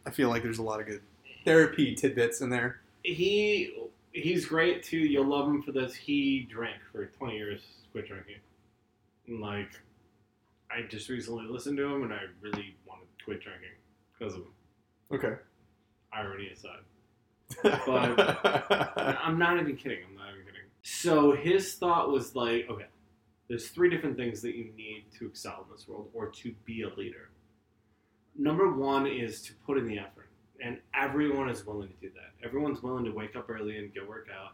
I 0.06 0.10
feel 0.10 0.30
like 0.30 0.42
there's 0.42 0.58
a 0.58 0.64
lot 0.64 0.80
of 0.80 0.88
good 0.88 1.02
therapy 1.46 1.94
tidbits 1.94 2.42
in 2.42 2.50
there. 2.50 2.82
He 3.04 3.76
he's 4.14 4.46
great 4.46 4.84
too. 4.84 4.98
You'll 4.98 5.28
love 5.28 5.48
him 5.48 5.62
for 5.62 5.72
this. 5.72 5.94
He 5.94 6.48
drank 6.50 6.78
for 6.92 7.06
20 7.06 7.36
years, 7.36 7.62
quit 7.92 8.08
drinking. 8.08 8.38
And 9.28 9.40
like, 9.40 9.70
I 10.72 10.82
just 10.84 11.10
recently 11.10 11.46
listened 11.46 11.78
to 11.78 11.86
him, 11.86 12.04
and 12.04 12.14
I 12.14 12.22
really 12.42 12.76
wanted 12.88 13.06
to 13.20 13.26
quit 13.26 13.42
drinking 13.42 13.70
because 14.18 14.34
of 14.34 14.42
him. 14.42 14.54
Okay. 15.14 15.34
Irony 16.14 16.50
aside. 16.50 16.82
But 17.64 18.98
I'm 19.22 19.38
not 19.38 19.60
even 19.60 19.76
kidding. 19.76 20.00
I'm 20.08 20.16
not 20.16 20.30
even 20.30 20.46
kidding. 20.46 20.62
So 20.84 21.34
his 21.34 21.76
thought 21.76 22.10
was 22.10 22.36
like, 22.36 22.68
okay, 22.70 22.86
there's 23.48 23.68
three 23.68 23.90
different 23.90 24.16
things 24.16 24.42
that 24.42 24.56
you 24.56 24.72
need 24.78 25.06
to 25.20 25.28
excel 25.28 25.66
in 25.68 25.76
this 25.76 25.88
world 25.88 26.08
or 26.14 26.28
to 26.28 26.56
be 26.66 26.84
a 26.84 26.90
leader. 26.90 27.30
Number 28.38 28.72
one 28.72 29.06
is 29.06 29.42
to 29.44 29.54
put 29.66 29.78
in 29.78 29.88
the 29.88 30.00
effort, 30.00 30.30
and 30.64 30.80
everyone 30.94 31.50
is 31.50 31.66
willing 31.66 31.90
to 31.90 31.96
do 31.96 32.10
that. 32.16 32.46
Everyone's 32.46 32.82
willing 32.82 33.04
to 33.06 33.12
wake 33.12 33.36
up 33.36 33.50
early 33.50 33.78
and 33.78 33.94
go 33.94 34.06
work 34.08 34.30
out. 34.34 34.54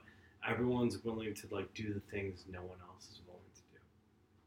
Everyone's 0.49 1.03
willing 1.03 1.35
to 1.35 1.47
like 1.51 1.71
do 1.75 1.93
the 1.93 1.99
things 2.11 2.45
no 2.51 2.61
one 2.61 2.77
else 2.89 3.03
is 3.11 3.21
willing 3.27 3.41
to 3.53 3.61
do. 3.71 3.79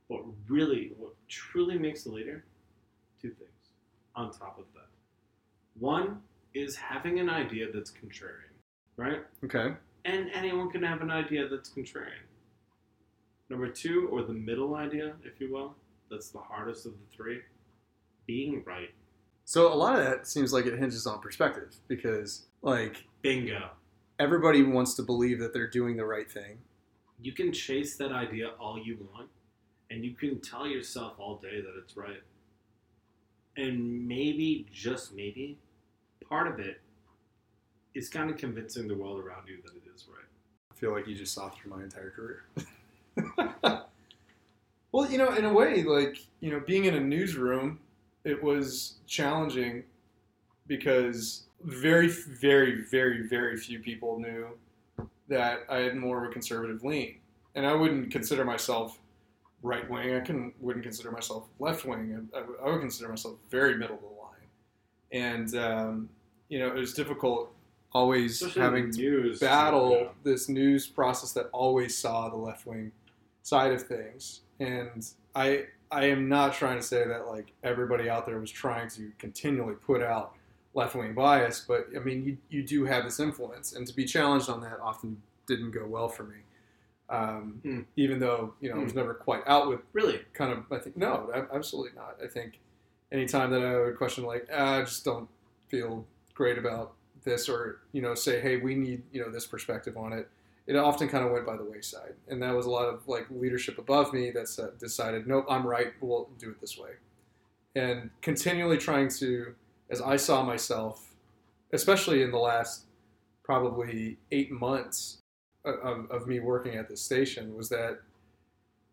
But 0.09 0.53
really, 0.53 0.93
what 0.99 1.13
truly 1.29 1.79
makes 1.79 2.07
a 2.07 2.11
leader, 2.11 2.45
two 3.23 3.31
things 3.31 3.51
on 4.17 4.33
top 4.33 4.59
of 4.59 4.65
that. 4.75 4.89
One 5.79 6.21
is 6.55 6.77
having 6.77 7.19
an 7.21 7.29
idea 7.31 7.67
that's 7.73 7.91
contrarian, 7.91 8.55
right? 8.97 9.21
okay. 9.45 9.75
And 10.05 10.31
anyone 10.33 10.71
can 10.71 10.83
have 10.83 11.03
an 11.03 11.11
idea 11.11 11.47
that's 11.49 11.69
contrarian. 11.69 12.25
Number 13.51 13.69
two, 13.69 14.09
or 14.11 14.23
the 14.23 14.33
middle 14.33 14.77
idea, 14.77 15.15
if 15.25 15.41
you 15.41 15.53
will, 15.53 15.75
that's 16.11 16.31
the 16.31 16.39
hardest 16.39 16.87
of 16.87 16.93
the 16.93 17.17
three, 17.17 17.41
being 18.27 18.63
right. 18.65 18.91
So 19.45 19.73
a 19.73 19.75
lot 19.75 19.99
of 19.99 20.05
that 20.05 20.27
seems 20.27 20.53
like 20.53 20.67
it 20.67 20.79
hinges 20.79 21.07
on 21.07 21.21
perspective 21.21 21.75
because 21.89 22.47
like 22.63 23.05
Bingo. 23.23 23.71
everybody 24.19 24.63
wants 24.63 24.95
to 24.95 25.03
believe 25.03 25.41
that 25.41 25.53
they're 25.53 25.69
doing 25.69 25.97
the 25.97 26.05
right 26.05 26.31
thing. 26.31 26.59
You 27.21 27.33
can 27.33 27.53
chase 27.53 27.97
that 27.97 28.13
idea 28.13 28.53
all 28.61 28.79
you 28.79 28.97
want, 29.13 29.29
and 29.91 30.05
you 30.05 30.15
can 30.15 30.41
tell 30.41 30.67
yourself 30.67 31.15
all 31.19 31.37
day 31.37 31.61
that 31.61 31.75
it's 31.83 31.97
right. 31.97 32.23
And 33.57 34.07
maybe, 34.07 34.67
just 34.73 35.13
maybe, 35.15 35.59
part 36.31 36.47
of 36.49 36.61
it 36.61 36.81
is 37.95 38.09
kind 38.09 38.31
of 38.31 38.39
convincing 38.39 38.89
the 38.89 38.95
world 38.95 39.21
around 39.21 39.49
you 39.49 39.59
that 39.65 39.75
it 39.75 39.83
is 39.95 40.07
right. 40.09 40.25
I 40.71 40.75
feel 40.75 40.93
like 40.93 41.07
you 41.07 41.15
just 41.15 41.35
saw 41.35 41.51
through 41.51 41.77
my 41.77 41.83
entire 41.83 42.11
career. 42.11 42.45
well, 44.93 45.11
you 45.11 45.19
know, 45.19 45.35
in 45.35 45.45
a 45.45 45.53
way, 45.53 45.83
like 45.83 46.19
you 46.41 46.51
know, 46.51 46.61
being 46.61 46.85
in 46.85 46.95
a 46.95 47.01
newsroom, 47.01 47.81
it 48.25 48.43
was 48.43 48.95
challenging 49.07 49.83
because 50.67 51.45
very, 51.63 52.07
very, 52.09 52.83
very, 52.83 53.27
very 53.27 53.57
few 53.57 53.81
people 53.81 54.19
knew 54.19 54.47
that 55.29 55.61
I 55.69 55.79
had 55.79 55.97
more 55.97 56.25
of 56.25 56.31
a 56.31 56.33
conservative 56.33 56.85
lean, 56.85 57.17
and 57.55 57.67
I 57.67 57.75
wouldn't 57.75 58.11
consider 58.11 58.45
myself 58.45 58.99
right 59.63 59.89
wing. 59.91 60.15
I 60.15 60.21
can 60.21 60.53
wouldn't 60.61 60.85
consider 60.85 61.11
myself 61.11 61.49
left 61.59 61.85
wing. 61.85 62.29
I, 62.35 62.39
I 62.65 62.71
would 62.71 62.81
consider 62.81 63.09
myself 63.09 63.35
very 63.51 63.77
middle 63.77 63.97
of 63.97 64.03
the 64.03 64.07
line, 64.07 64.47
and 65.13 65.55
um, 65.57 66.09
you 66.51 66.59
know, 66.59 66.69
it 66.69 66.75
was 66.75 66.93
difficult 66.93 67.53
always 67.93 68.43
Especially 68.43 68.63
having 68.63 68.85
in 68.85 68.93
to 68.93 69.37
battle 69.41 69.91
yeah. 69.93 70.09
this 70.23 70.49
news 70.49 70.87
process 70.87 71.33
that 71.33 71.49
always 71.53 71.97
saw 71.97 72.29
the 72.29 72.37
left 72.37 72.67
wing 72.67 72.93
side 73.43 73.73
of 73.73 73.83
things. 73.83 74.43
And 74.61 75.07
I 75.35 75.65
I 75.91 76.05
am 76.07 76.29
not 76.29 76.53
trying 76.55 76.77
to 76.77 76.83
say 76.83 77.07
that 77.07 77.27
like 77.27 77.53
everybody 77.65 78.09
out 78.11 78.27
there 78.27 78.39
was 78.39 78.51
trying 78.51 78.89
to 78.91 79.11
continually 79.19 79.75
put 79.75 80.03
out 80.03 80.35
left 80.75 80.95
wing 80.95 81.15
bias, 81.15 81.65
but 81.67 81.89
I 81.97 82.01
mean 82.01 82.25
you 82.25 82.37
you 82.49 82.63
do 82.63 82.85
have 82.85 83.05
this 83.05 83.19
influence, 83.19 83.73
and 83.73 83.87
to 83.87 83.95
be 83.95 84.05
challenged 84.05 84.49
on 84.49 84.61
that 84.61 84.79
often 84.81 85.21
didn't 85.47 85.71
go 85.73 85.87
well 85.87 86.09
for 86.09 86.25
me. 86.25 86.37
Um, 87.09 87.61
Hmm. 87.65 87.81
Even 87.97 88.21
though 88.21 88.55
you 88.61 88.71
know 88.71 88.81
I 88.81 88.85
was 88.85 88.95
never 88.95 89.15
quite 89.15 89.43
out 89.47 89.69
with 89.69 89.81
Really? 89.93 90.21
kind 90.33 90.53
of 90.53 90.71
I 90.71 90.79
think 90.79 90.97
no, 90.97 91.31
absolutely 91.53 91.93
not. 91.97 92.19
I 92.23 92.29
think 92.29 92.61
anytime 93.11 93.51
that 93.51 93.65
I 93.65 93.81
would 93.81 93.97
question 93.97 94.25
like 94.25 94.47
ah, 94.53 94.79
I 94.79 94.81
just 94.83 95.05
don't 95.05 95.29
feel 95.69 96.07
great 96.41 96.57
about 96.57 96.95
this 97.23 97.51
or 97.51 97.81
you 97.93 98.01
know 98.01 98.15
say 98.15 98.41
hey 98.41 98.57
we 98.57 98.75
need 98.75 99.03
you 99.13 99.21
know 99.23 99.31
this 99.31 99.47
perspective 99.47 99.99
on 99.99 100.15
it. 100.15 100.27
It 100.67 100.75
often 100.75 101.07
kind 101.07 101.23
of 101.23 101.33
went 101.33 101.45
by 101.45 101.57
the 101.59 101.65
wayside. 101.65 102.15
And 102.29 102.43
that 102.43 102.55
was 102.55 102.65
a 102.65 102.71
lot 102.71 102.87
of 102.87 103.07
like 103.07 103.27
leadership 103.31 103.77
above 103.77 104.15
me 104.15 104.31
that 104.31 104.49
said, 104.49 104.79
decided 104.79 105.27
nope 105.27 105.45
i'm 105.51 105.67
right. 105.67 105.93
We'll 106.01 106.31
do 106.39 106.49
it 106.49 106.59
this 106.59 106.79
way. 106.79 106.93
And 107.77 108.09
continually 108.23 108.79
trying 108.79 109.11
to 109.21 109.55
as 109.91 110.01
i 110.01 110.17
saw 110.17 110.43
myself 110.43 111.11
especially 111.75 112.23
in 112.23 112.31
the 112.31 112.39
last 112.39 112.87
probably 113.45 114.17
eight 114.33 114.51
months 114.51 115.19
of, 115.67 115.75
of, 115.91 116.11
of 116.11 116.27
me 116.27 116.41
working 116.41 116.75
at 116.77 116.89
this 116.89 117.03
station 117.03 117.55
was 117.55 117.69
that 117.69 118.01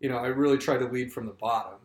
you 0.02 0.10
know 0.10 0.18
i 0.18 0.28
really 0.28 0.57
tried 0.57 0.80
to 0.80 0.88
lead 0.90 1.14
from 1.14 1.26
the 1.26 1.38
bottom. 1.48 1.80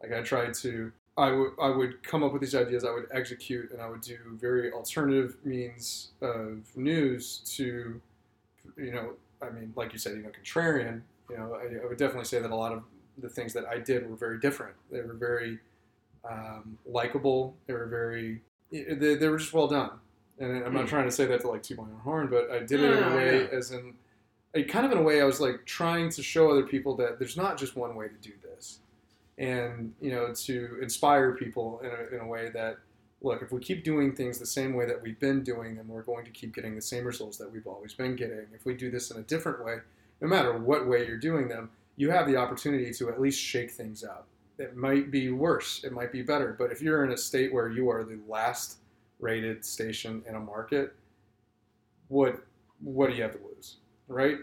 Like 0.00 0.14
i 0.14 0.22
tried 0.22 0.54
to 0.64 0.90
I 1.22 1.30
would 1.30 1.52
I 1.60 1.70
would 1.70 2.02
come 2.02 2.24
up 2.24 2.32
with 2.32 2.42
these 2.42 2.54
ideas. 2.54 2.84
I 2.84 2.92
would 2.92 3.06
execute, 3.12 3.70
and 3.70 3.80
I 3.80 3.88
would 3.88 4.00
do 4.00 4.18
very 4.40 4.72
alternative 4.72 5.36
means 5.44 6.10
of 6.20 6.76
news 6.76 7.38
to, 7.56 8.00
you 8.76 8.92
know, 8.92 9.12
I 9.40 9.50
mean, 9.50 9.72
like 9.76 9.92
you 9.92 9.98
said, 10.00 10.16
you 10.16 10.22
know, 10.22 10.30
contrarian. 10.30 11.02
You 11.30 11.38
know, 11.38 11.54
I, 11.54 11.82
I 11.82 11.86
would 11.88 11.96
definitely 11.96 12.24
say 12.24 12.40
that 12.40 12.50
a 12.50 12.56
lot 12.56 12.72
of 12.72 12.82
the 13.18 13.28
things 13.28 13.52
that 13.52 13.66
I 13.66 13.78
did 13.78 14.08
were 14.10 14.16
very 14.16 14.40
different. 14.40 14.74
They 14.90 15.00
were 15.00 15.14
very 15.14 15.60
um, 16.28 16.76
likable. 16.84 17.54
They 17.66 17.74
were 17.74 17.86
very, 17.86 18.42
they, 18.72 19.14
they 19.14 19.28
were 19.28 19.38
just 19.38 19.52
well 19.52 19.68
done. 19.68 19.90
And 20.40 20.64
I'm 20.64 20.74
not 20.74 20.82
Hmm. 20.82 20.88
trying 20.88 21.04
to 21.04 21.12
say 21.12 21.26
that 21.26 21.40
to 21.42 21.48
like 21.48 21.62
toot 21.62 21.78
my 21.78 21.84
own 21.84 22.00
horn, 22.02 22.28
but 22.28 22.50
I 22.50 22.60
did 22.60 22.80
it 22.80 22.98
in 22.98 23.04
a 23.04 23.16
way 23.16 23.42
yeah. 23.42 23.58
as 23.58 23.70
in, 23.70 23.94
kind 24.68 24.84
of 24.84 24.92
in 24.92 24.98
a 24.98 25.02
way, 25.02 25.20
I 25.20 25.24
was 25.24 25.40
like 25.40 25.64
trying 25.66 26.10
to 26.10 26.22
show 26.22 26.50
other 26.50 26.64
people 26.64 26.96
that 26.96 27.18
there's 27.18 27.36
not 27.36 27.56
just 27.56 27.76
one 27.76 27.94
way 27.94 28.08
to 28.08 28.14
do 28.16 28.32
this 28.42 28.80
and 29.38 29.94
you 30.00 30.10
know 30.10 30.32
to 30.34 30.78
inspire 30.82 31.32
people 31.32 31.80
in 31.82 31.90
a, 31.90 32.14
in 32.14 32.20
a 32.20 32.26
way 32.26 32.50
that 32.50 32.76
look 33.22 33.42
if 33.42 33.50
we 33.50 33.60
keep 33.60 33.82
doing 33.84 34.14
things 34.14 34.38
the 34.38 34.46
same 34.46 34.74
way 34.74 34.84
that 34.84 35.00
we've 35.00 35.18
been 35.20 35.42
doing 35.42 35.74
them 35.76 35.88
we're 35.88 36.02
going 36.02 36.24
to 36.24 36.30
keep 36.30 36.54
getting 36.54 36.74
the 36.74 36.82
same 36.82 37.04
results 37.04 37.38
that 37.38 37.50
we've 37.50 37.66
always 37.66 37.94
been 37.94 38.16
getting. 38.16 38.46
If 38.54 38.64
we 38.64 38.74
do 38.74 38.90
this 38.90 39.10
in 39.10 39.18
a 39.18 39.22
different 39.22 39.64
way 39.64 39.78
no 40.20 40.28
matter 40.28 40.56
what 40.56 40.86
way 40.86 41.06
you're 41.06 41.18
doing 41.18 41.48
them 41.48 41.70
you 41.96 42.10
have 42.10 42.26
the 42.26 42.36
opportunity 42.36 42.92
to 42.92 43.08
at 43.10 43.20
least 43.20 43.40
shake 43.40 43.70
things 43.70 44.02
up. 44.02 44.26
It 44.58 44.76
might 44.76 45.10
be 45.10 45.30
worse 45.30 45.82
it 45.82 45.92
might 45.92 46.12
be 46.12 46.22
better 46.22 46.54
but 46.58 46.70
if 46.70 46.82
you're 46.82 47.04
in 47.04 47.12
a 47.12 47.16
state 47.16 47.52
where 47.52 47.68
you 47.68 47.88
are 47.90 48.04
the 48.04 48.18
last 48.28 48.78
rated 49.18 49.64
station 49.64 50.22
in 50.28 50.34
a 50.34 50.40
market 50.40 50.94
what 52.08 52.44
what 52.80 53.08
do 53.08 53.16
you 53.16 53.22
have 53.22 53.32
to 53.32 53.40
lose 53.54 53.76
right 54.08 54.38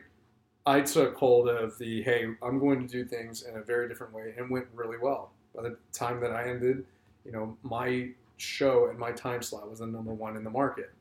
I 0.70 0.82
took 0.82 1.16
hold 1.16 1.50
of 1.50 1.80
the 1.80 2.04
hey, 2.04 2.28
I'm 2.44 2.60
going 2.60 2.80
to 2.80 2.88
do 2.88 3.04
things 3.04 3.42
in 3.42 3.58
a 3.58 3.64
very 3.64 3.88
different 3.88 4.14
way, 4.14 4.36
and 4.38 4.52
went 4.52 4.68
really 4.76 4.98
well. 5.02 5.32
By 5.56 5.64
the 5.64 5.78
time 5.92 6.20
that 6.22 6.32
I 6.32 6.48
ended, 6.48 6.86
you 7.26 7.32
know, 7.32 7.58
my 7.64 8.10
show 8.38 8.88
and 8.88 9.00
my 9.00 9.12
time 9.12 9.42
slot 9.42 9.68
was 9.68 9.80
the 9.80 9.88
number 9.88 10.14
one 10.14 10.38
in 10.38 10.44
the 10.44 10.50
market, 10.52 10.92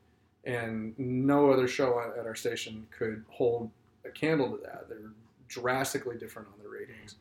and 0.43 0.97
no 0.97 1.51
other 1.51 1.67
show 1.67 2.01
at 2.17 2.25
our 2.25 2.33
station 2.33 2.87
could 2.89 3.23
hold 3.29 3.69
a 4.05 4.09
candle 4.09 4.49
to 4.49 4.57
that. 4.63 4.89
They 4.89 4.95
were 4.95 5.13
drastically 5.47 6.17
different 6.17 6.47
on 6.47 6.63
the 6.63 6.67
ratings, 6.67 7.17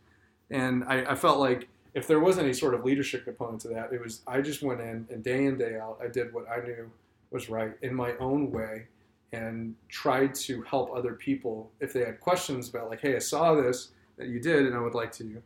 and 0.48 0.84
I, 0.84 1.12
I 1.12 1.14
felt 1.16 1.40
like 1.40 1.68
if 1.92 2.06
there 2.06 2.20
was 2.20 2.38
any 2.38 2.54
sort 2.54 2.72
of 2.72 2.82
leadership 2.82 3.24
component 3.24 3.60
to 3.62 3.68
that, 3.68 3.92
it 3.92 4.00
was 4.00 4.22
I 4.26 4.40
just 4.40 4.62
went 4.62 4.80
in 4.80 5.06
and 5.10 5.22
day 5.22 5.44
in 5.44 5.58
day 5.58 5.76
out, 5.78 5.98
I 6.02 6.08
did 6.08 6.32
what 6.32 6.48
I 6.48 6.64
knew 6.64 6.90
was 7.30 7.50
right 7.50 7.74
in 7.82 7.94
my 7.94 8.16
own 8.16 8.50
way 8.50 8.86
and 9.32 9.74
tried 9.88 10.34
to 10.34 10.62
help 10.62 10.90
other 10.94 11.14
people 11.14 11.70
if 11.80 11.92
they 11.92 12.00
had 12.00 12.20
questions 12.20 12.68
about 12.68 12.88
like 12.88 13.00
hey 13.00 13.14
i 13.14 13.18
saw 13.18 13.54
this 13.54 13.90
that 14.16 14.28
you 14.28 14.40
did 14.40 14.66
and 14.66 14.74
i 14.74 14.80
would 14.80 14.94
like 14.94 15.12
to 15.12 15.42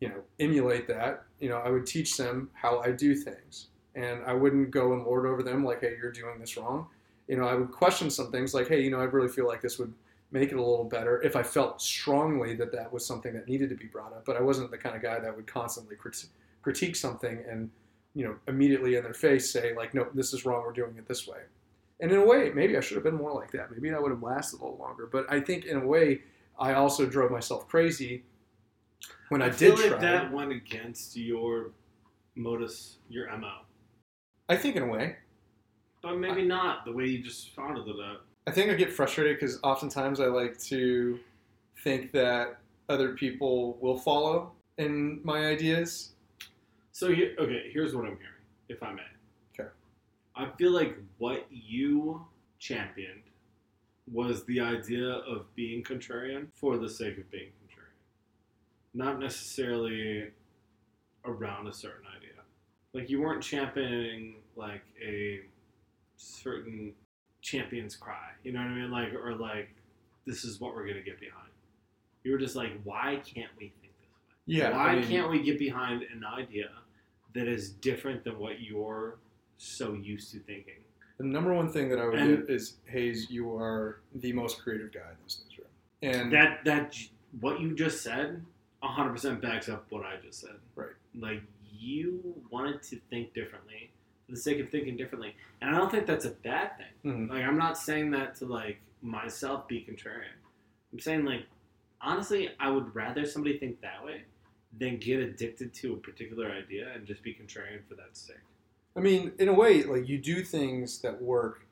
you 0.00 0.08
know 0.08 0.20
emulate 0.40 0.86
that 0.88 1.24
you 1.40 1.48
know 1.48 1.58
i 1.58 1.70
would 1.70 1.86
teach 1.86 2.16
them 2.16 2.48
how 2.52 2.80
i 2.80 2.90
do 2.90 3.14
things. 3.14 3.68
And 3.94 4.22
i 4.26 4.32
wouldn't 4.32 4.70
go 4.70 4.92
and 4.92 5.04
lord 5.04 5.26
over 5.26 5.42
them 5.42 5.64
like 5.64 5.80
hey 5.80 5.96
you're 6.00 6.12
doing 6.12 6.38
this 6.38 6.56
wrong. 6.56 6.86
You 7.26 7.36
know 7.36 7.46
i 7.46 7.54
would 7.54 7.70
question 7.70 8.10
some 8.10 8.30
things 8.30 8.54
like 8.54 8.68
hey 8.68 8.82
you 8.82 8.90
know 8.90 9.00
i 9.00 9.04
really 9.04 9.28
feel 9.28 9.46
like 9.46 9.60
this 9.60 9.78
would 9.78 9.92
make 10.30 10.52
it 10.52 10.56
a 10.56 10.62
little 10.62 10.84
better 10.84 11.20
if 11.22 11.36
i 11.36 11.42
felt 11.42 11.82
strongly 11.82 12.54
that 12.54 12.72
that 12.72 12.92
was 12.92 13.04
something 13.04 13.32
that 13.34 13.48
needed 13.48 13.70
to 13.70 13.76
be 13.76 13.86
brought 13.86 14.12
up. 14.12 14.24
But 14.24 14.36
i 14.36 14.40
wasn't 14.40 14.70
the 14.70 14.78
kind 14.78 14.96
of 14.96 15.02
guy 15.02 15.18
that 15.18 15.34
would 15.34 15.46
constantly 15.46 15.96
crit- 15.96 16.26
critique 16.62 16.96
something 16.96 17.42
and 17.48 17.70
you 18.14 18.24
know 18.24 18.36
immediately 18.46 18.96
in 18.96 19.04
their 19.04 19.14
face 19.14 19.50
say 19.50 19.74
like 19.74 19.94
no 19.94 20.06
this 20.14 20.32
is 20.32 20.46
wrong 20.46 20.62
we're 20.64 20.72
doing 20.72 20.94
it 20.96 21.06
this 21.06 21.26
way 21.26 21.40
and 22.00 22.12
in 22.12 22.18
a 22.18 22.24
way, 22.24 22.50
maybe 22.54 22.76
I 22.76 22.80
should 22.80 22.96
have 22.96 23.04
been 23.04 23.16
more 23.16 23.32
like 23.32 23.50
that. 23.52 23.70
Maybe 23.70 23.90
that 23.90 24.00
would 24.00 24.10
have 24.10 24.22
lasted 24.22 24.60
a 24.60 24.64
little 24.64 24.78
longer. 24.78 25.08
But 25.10 25.26
I 25.30 25.40
think 25.40 25.64
in 25.64 25.76
a 25.76 25.86
way, 25.86 26.20
I 26.58 26.74
also 26.74 27.06
drove 27.06 27.30
myself 27.30 27.68
crazy 27.68 28.24
when 29.28 29.42
I, 29.42 29.46
I 29.46 29.48
did 29.48 29.58
feel 29.58 29.76
try. 29.76 29.88
like 29.90 30.00
that 30.00 30.32
went 30.32 30.52
against 30.52 31.16
your 31.16 31.72
modus, 32.36 32.98
your 33.08 33.34
mo. 33.36 33.52
I 34.48 34.56
think 34.56 34.76
in 34.76 34.84
a 34.84 34.86
way, 34.86 35.16
But 36.02 36.16
maybe 36.16 36.44
not 36.44 36.84
the 36.84 36.92
way 36.92 37.06
you 37.06 37.22
just 37.22 37.52
started 37.52 37.86
it 37.86 37.96
out. 38.02 38.22
I 38.46 38.50
think 38.50 38.70
I 38.70 38.74
get 38.74 38.92
frustrated 38.92 39.38
because 39.38 39.58
oftentimes 39.62 40.20
I 40.20 40.26
like 40.26 40.58
to 40.64 41.18
think 41.84 42.12
that 42.12 42.60
other 42.88 43.14
people 43.14 43.76
will 43.80 43.98
follow 43.98 44.52
in 44.78 45.20
my 45.22 45.46
ideas. 45.46 46.12
So 46.92 47.12
here, 47.12 47.34
okay, 47.38 47.70
here's 47.72 47.94
what 47.94 48.06
I'm 48.06 48.16
hearing, 48.16 48.42
if 48.68 48.82
I 48.82 48.92
may. 48.92 49.02
I 50.38 50.48
feel 50.56 50.70
like 50.70 50.96
what 51.18 51.46
you 51.50 52.24
championed 52.60 53.22
was 54.10 54.44
the 54.44 54.60
idea 54.60 55.08
of 55.08 55.52
being 55.56 55.82
contrarian 55.82 56.46
for 56.54 56.78
the 56.78 56.88
sake 56.88 57.18
of 57.18 57.28
being 57.30 57.48
contrarian, 57.48 58.94
not 58.94 59.18
necessarily 59.18 60.28
around 61.24 61.66
a 61.66 61.72
certain 61.72 62.06
idea. 62.16 62.30
Like 62.94 63.10
you 63.10 63.20
weren't 63.20 63.42
championing 63.42 64.36
like 64.54 64.82
a 65.04 65.40
certain 66.16 66.94
champion's 67.42 67.96
cry, 67.96 68.30
you 68.44 68.52
know 68.52 68.60
what 68.60 68.68
I 68.68 68.74
mean? 68.74 68.90
Like 68.92 69.12
or 69.14 69.34
like 69.34 69.70
this 70.24 70.44
is 70.44 70.60
what 70.60 70.74
we're 70.74 70.86
gonna 70.86 71.02
get 71.02 71.18
behind. 71.18 71.50
You 72.22 72.30
were 72.30 72.38
just 72.38 72.54
like, 72.54 72.80
why 72.84 73.20
can't 73.24 73.50
we 73.58 73.72
think 73.80 73.92
this 74.00 74.08
way? 74.08 74.34
Yeah. 74.46 74.70
Why 74.76 74.92
I 74.92 74.96
mean, 74.96 75.08
can't 75.08 75.30
we 75.30 75.42
get 75.42 75.58
behind 75.58 76.02
an 76.02 76.24
idea 76.24 76.70
that 77.34 77.48
is 77.48 77.70
different 77.70 78.22
than 78.22 78.38
what 78.38 78.60
you're 78.60 79.18
so 79.58 79.92
used 79.94 80.32
to 80.32 80.38
thinking? 80.40 80.74
The 81.18 81.24
number 81.24 81.52
one 81.52 81.68
thing 81.70 81.88
that 81.90 81.98
I 81.98 82.06
would 82.06 82.14
And- 82.18 82.46
get 82.46 82.54
is, 82.54 82.78
Hayes, 82.86 83.28
you 83.30 83.54
are 83.56 84.00
the 84.14 84.32
most 84.32 84.62
creative 84.62 84.92
guy 84.92 85.10
in 85.10 85.16
this 85.24 85.42
newsroom. 85.44 85.68
And 86.00 86.32
That 86.32 86.64
that 86.64 86.96
what 87.40 87.60
you 87.60 87.74
just 87.74 88.02
said, 88.02 88.44
hundred 88.82 89.10
percent 89.12 89.40
backs 89.42 89.68
up 89.68 89.84
what 89.90 90.06
I 90.06 90.16
just 90.24 90.40
said. 90.40 90.54
Right. 90.76 90.92
Like 91.18 91.42
you 91.70 92.40
wanted 92.50 92.82
to 92.84 93.00
think 93.10 93.34
differently 93.34 93.90
for 94.26 94.32
the 94.32 94.38
sake 94.38 94.60
of 94.60 94.70
thinking 94.70 94.96
differently, 94.96 95.34
and 95.60 95.74
I 95.74 95.78
don't 95.78 95.90
think 95.90 96.06
that's 96.06 96.24
a 96.24 96.30
bad 96.30 96.72
thing. 96.78 97.26
Mhm. 97.26 97.30
Like 97.30 97.42
I'm 97.42 97.58
not 97.58 97.76
saying 97.76 98.12
that 98.12 98.36
to 98.36 98.46
like 98.46 98.78
myself 99.02 99.66
be 99.66 99.84
contrarian. 99.84 100.36
I'm 100.92 101.00
saying 101.00 101.24
like 101.24 101.46
honestly, 102.00 102.50
I 102.60 102.70
would 102.70 102.94
rather 102.94 103.26
somebody 103.26 103.58
think 103.58 103.80
that 103.80 104.04
way 104.04 104.22
than 104.78 104.98
get 104.98 105.18
addicted 105.18 105.74
to 105.74 105.94
a 105.94 105.96
particular 105.96 106.48
idea 106.52 106.92
and 106.94 107.04
just 107.06 107.22
be 107.24 107.34
contrarian 107.34 107.82
for 107.88 107.94
that 107.96 108.16
sake. 108.16 108.36
I 108.98 109.00
mean, 109.00 109.32
in 109.38 109.48
a 109.48 109.52
way, 109.52 109.84
like 109.84 110.08
you 110.08 110.18
do 110.18 110.42
things 110.42 110.98
that 111.02 111.22
work 111.22 111.66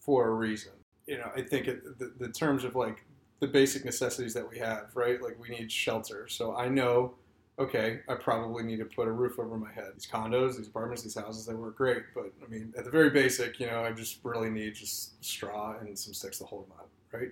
for 0.00 0.28
a 0.28 0.32
reason. 0.32 0.72
You 1.06 1.18
know, 1.18 1.30
I 1.34 1.40
think 1.40 1.66
it, 1.66 1.98
the, 1.98 2.12
the 2.18 2.28
terms 2.28 2.62
of 2.62 2.74
like 2.74 3.04
the 3.40 3.48
basic 3.48 3.86
necessities 3.86 4.34
that 4.34 4.48
we 4.48 4.58
have, 4.58 4.94
right? 4.94 5.20
Like 5.22 5.38
we 5.40 5.48
need 5.48 5.72
shelter. 5.72 6.28
So 6.28 6.54
I 6.54 6.68
know, 6.68 7.14
okay, 7.58 8.00
I 8.06 8.16
probably 8.16 8.64
need 8.64 8.80
to 8.80 8.84
put 8.84 9.08
a 9.08 9.12
roof 9.12 9.38
over 9.38 9.56
my 9.56 9.72
head. 9.72 9.92
These 9.94 10.06
condos, 10.06 10.58
these 10.58 10.68
apartments, 10.68 11.02
these 11.02 11.14
houses, 11.14 11.46
they 11.46 11.54
work 11.54 11.76
great. 11.76 12.02
But 12.14 12.32
I 12.44 12.50
mean, 12.50 12.74
at 12.76 12.84
the 12.84 12.90
very 12.90 13.10
basic, 13.10 13.58
you 13.58 13.66
know, 13.66 13.82
I 13.82 13.92
just 13.92 14.18
really 14.22 14.50
need 14.50 14.74
just 14.74 15.24
straw 15.24 15.76
and 15.80 15.98
some 15.98 16.12
sticks 16.12 16.38
to 16.38 16.44
hold 16.44 16.66
them 16.66 16.72
up, 16.78 16.90
right? 17.12 17.30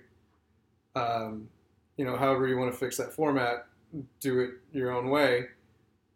Um, 0.95 1.47
you 1.95 2.05
know, 2.05 2.17
however 2.17 2.47
you 2.47 2.57
want 2.57 2.71
to 2.71 2.77
fix 2.77 2.97
that 2.97 3.13
format, 3.13 3.67
do 4.19 4.39
it 4.39 4.51
your 4.73 4.91
own 4.91 5.09
way. 5.09 5.45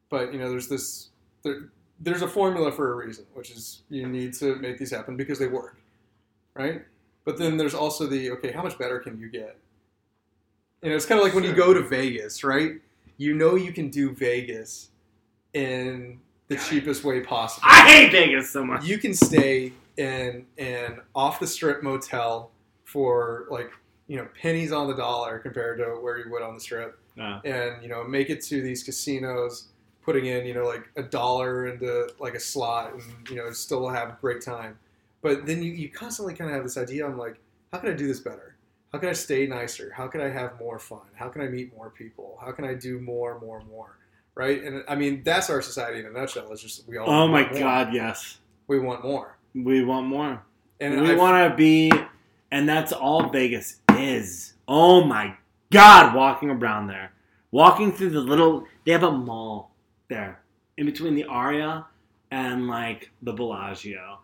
But 0.10 0.34
you 0.34 0.40
know, 0.40 0.50
there's 0.50 0.68
this 0.68 1.10
there, 1.44 1.70
there's 2.00 2.22
a 2.22 2.28
formula 2.28 2.72
for 2.72 2.92
a 2.92 2.96
reason, 3.06 3.26
which 3.34 3.52
is 3.52 3.84
you 3.90 4.08
need 4.08 4.34
to 4.36 4.56
make 4.56 4.78
these 4.78 4.92
happen 4.92 5.16
because 5.16 5.40
they 5.40 5.48
work, 5.48 5.78
right? 6.56 6.84
But 7.26 7.38
then 7.38 7.58
there's 7.58 7.74
also 7.74 8.08
the 8.08 8.32
okay, 8.32 8.52
how 8.52 8.64
much 8.64 8.78
better 8.78 9.00
can 9.00 9.18
you 9.20 9.30
get? 9.30 9.58
You 10.82 10.90
know, 10.90 10.96
it's 10.96 11.06
kind 11.06 11.20
of 11.20 11.26
like 11.26 11.34
when 11.34 11.46
you 11.46 11.54
go 11.54 11.74
to 11.74 11.82
Vegas, 11.82 12.44
right? 12.44 12.74
You 13.18 13.34
know 13.36 13.56
you 13.56 13.72
can 13.72 13.90
do 13.90 14.12
Vegas 14.12 14.90
in 15.54 16.20
the 16.48 16.58
cheapest 16.58 17.04
way 17.04 17.22
possible. 17.22 17.66
I 17.70 17.88
hate 17.88 18.12
Vegas 18.12 18.50
so 18.50 18.66
much. 18.66 18.84
You 18.84 18.98
can 18.98 19.14
stay 19.14 19.72
in 19.98 20.46
an 20.58 21.00
off 21.16 21.40
the 21.40 21.48
strip 21.48 21.84
motel 21.84 22.52
for 22.84 23.46
like 23.50 23.72
you 24.08 24.18
know 24.18 24.28
pennies 24.42 24.72
on 24.72 24.88
the 24.88 24.96
dollar 24.96 25.40
compared 25.40 25.78
to 25.78 25.86
where 26.02 26.18
you 26.18 26.30
would 26.32 26.42
on 26.42 26.54
the 26.56 26.60
strip 26.60 27.00
Uh, 27.20 27.40
and 27.46 27.82
you 27.82 27.88
know 27.88 28.04
make 28.04 28.30
it 28.30 28.42
to 28.44 28.62
these 28.62 28.84
casinos 28.84 29.70
putting 30.04 30.26
in 30.26 30.46
you 30.46 30.54
know 30.54 30.66
like 30.66 30.90
a 30.96 31.04
dollar 31.04 31.68
into 31.68 32.10
like 32.20 32.34
a 32.36 32.40
slot 32.40 32.94
and 32.94 33.04
you 33.30 33.36
know 33.36 33.52
still 33.52 33.88
have 33.88 34.10
a 34.10 34.18
great 34.22 34.42
time 34.42 34.78
but 35.22 35.46
then 35.46 35.64
you, 35.64 35.72
you 35.72 35.90
constantly 35.90 36.34
kind 36.34 36.50
of 36.50 36.56
have 36.56 36.64
this 36.64 36.78
idea 36.78 37.06
i'm 37.06 37.18
like 37.18 37.40
how 37.72 37.80
can 37.80 37.90
i 37.90 37.94
do 37.94 38.08
this 38.08 38.20
better 38.20 38.56
how 38.92 39.00
can 39.00 39.10
i 39.10 39.14
stay 39.14 39.48
nicer 39.48 39.92
how 39.96 40.08
can 40.08 40.22
i 40.22 40.30
have 40.30 40.60
more 40.60 40.78
fun 40.80 41.02
how 41.16 41.30
can 41.30 41.42
i 41.42 41.48
meet 41.48 41.74
more 41.76 41.90
people 41.90 42.38
how 42.44 42.52
can 42.52 42.66
i 42.66 42.74
do 42.74 43.00
more 43.00 43.40
more 43.40 43.64
more 43.70 43.98
right 44.36 44.64
and 44.64 44.84
i 44.88 44.96
mean 44.96 45.22
that's 45.24 45.50
our 45.50 45.62
society 45.62 46.00
in 46.00 46.06
a 46.06 46.12
nutshell 46.12 46.52
it's 46.52 46.62
just 46.62 46.88
we 46.88 46.98
all 46.98 47.10
oh 47.10 47.28
my 47.28 47.42
want 47.44 47.52
more. 47.54 47.60
god, 47.62 47.94
yes. 47.94 48.40
we 48.68 48.80
want 48.80 49.04
more 49.04 49.38
We 49.54 49.84
want 49.84 50.08
more. 50.08 50.44
and 50.80 51.02
we 51.02 51.16
want 51.16 51.50
to 51.52 51.56
be, 51.56 51.92
and 52.52 52.68
that's 52.68 52.92
all 52.92 53.30
Vegas 53.30 53.80
is. 53.96 54.54
Oh 54.68 55.04
my 55.04 55.36
God, 55.72 56.16
walking 56.16 56.50
around 56.50 56.88
there, 56.88 57.12
walking 57.52 57.92
through 57.92 58.10
the 58.10 58.20
little. 58.22 58.66
They 58.86 58.92
have 58.94 59.04
a 59.04 59.12
mall 59.12 59.70
there 60.14 60.42
in 60.78 60.86
between 60.86 61.16
the 61.16 61.26
Aria 61.26 61.86
and 62.32 62.68
like 62.68 63.12
the 63.22 63.34
Bellagio. 63.34 64.20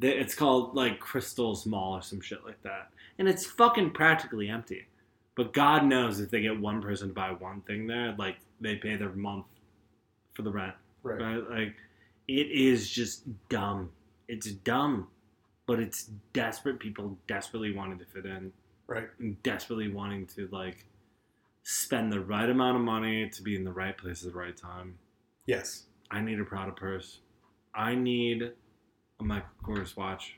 It's 0.00 0.34
called 0.34 0.74
like 0.74 1.00
Crystal's 1.00 1.66
Mall 1.66 1.94
or 1.94 2.02
some 2.02 2.20
shit 2.20 2.44
like 2.44 2.62
that, 2.62 2.90
and 3.18 3.28
it's 3.28 3.44
fucking 3.44 3.90
practically 3.90 4.48
empty. 4.48 4.86
But 5.34 5.52
God 5.52 5.84
knows 5.84 6.20
if 6.20 6.30
they 6.30 6.40
get 6.40 6.58
one 6.58 6.80
person 6.82 7.08
to 7.08 7.14
buy 7.14 7.30
one 7.30 7.62
thing 7.62 7.86
there, 7.86 8.14
like 8.18 8.36
they 8.60 8.76
pay 8.76 8.96
their 8.96 9.10
month 9.10 9.46
for 10.34 10.42
the 10.42 10.50
rent 10.50 10.74
right 11.02 11.20
right? 11.20 11.50
Like, 11.50 11.74
it 12.28 12.50
is 12.50 12.88
just 12.88 13.24
dumb. 13.48 13.90
It's 14.28 14.50
dumb, 14.50 15.08
but 15.66 15.80
it's 15.80 16.04
desperate 16.32 16.78
people 16.78 17.18
desperately 17.26 17.74
wanting 17.74 17.98
to 17.98 18.04
fit 18.04 18.24
in, 18.24 18.52
right 18.86 19.08
and 19.18 19.42
desperately 19.42 19.88
wanting 19.88 20.26
to 20.26 20.48
like 20.52 20.84
spend 21.64 22.12
the 22.12 22.20
right 22.20 22.48
amount 22.48 22.76
of 22.76 22.82
money 22.82 23.28
to 23.28 23.42
be 23.42 23.56
in 23.56 23.64
the 23.64 23.72
right 23.72 23.96
place 23.96 24.24
at 24.24 24.32
the 24.32 24.38
right 24.38 24.56
time. 24.56 24.98
Yes 25.46 25.84
I 26.10 26.20
need 26.20 26.38
a 26.40 26.44
Prada 26.44 26.72
purse. 26.72 27.20
I 27.74 27.94
need 27.94 28.42
a 29.20 29.24
Michael 29.24 29.48
Kors 29.64 29.96
watch. 29.96 30.36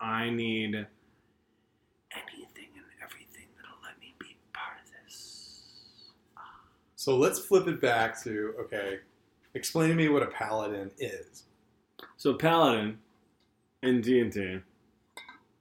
I 0.00 0.30
need 0.30 0.74
anything 0.76 2.68
and 2.76 2.84
everything 3.02 3.46
that'll 3.56 3.82
let 3.82 3.98
me 4.00 4.14
be 4.20 4.36
part 4.52 4.76
of 4.84 4.90
this. 5.04 6.12
so 6.94 7.16
let's 7.16 7.40
flip 7.40 7.66
it 7.66 7.80
back 7.80 8.22
to 8.22 8.54
okay 8.60 9.00
explain 9.54 9.88
to 9.88 9.94
me 9.96 10.08
what 10.08 10.22
a 10.22 10.26
paladin 10.26 10.90
is 10.98 11.44
So 12.16 12.34
Paladin 12.34 12.98
in 13.82 14.00
D 14.00 14.20
and 14.20 14.32
D 14.32 14.60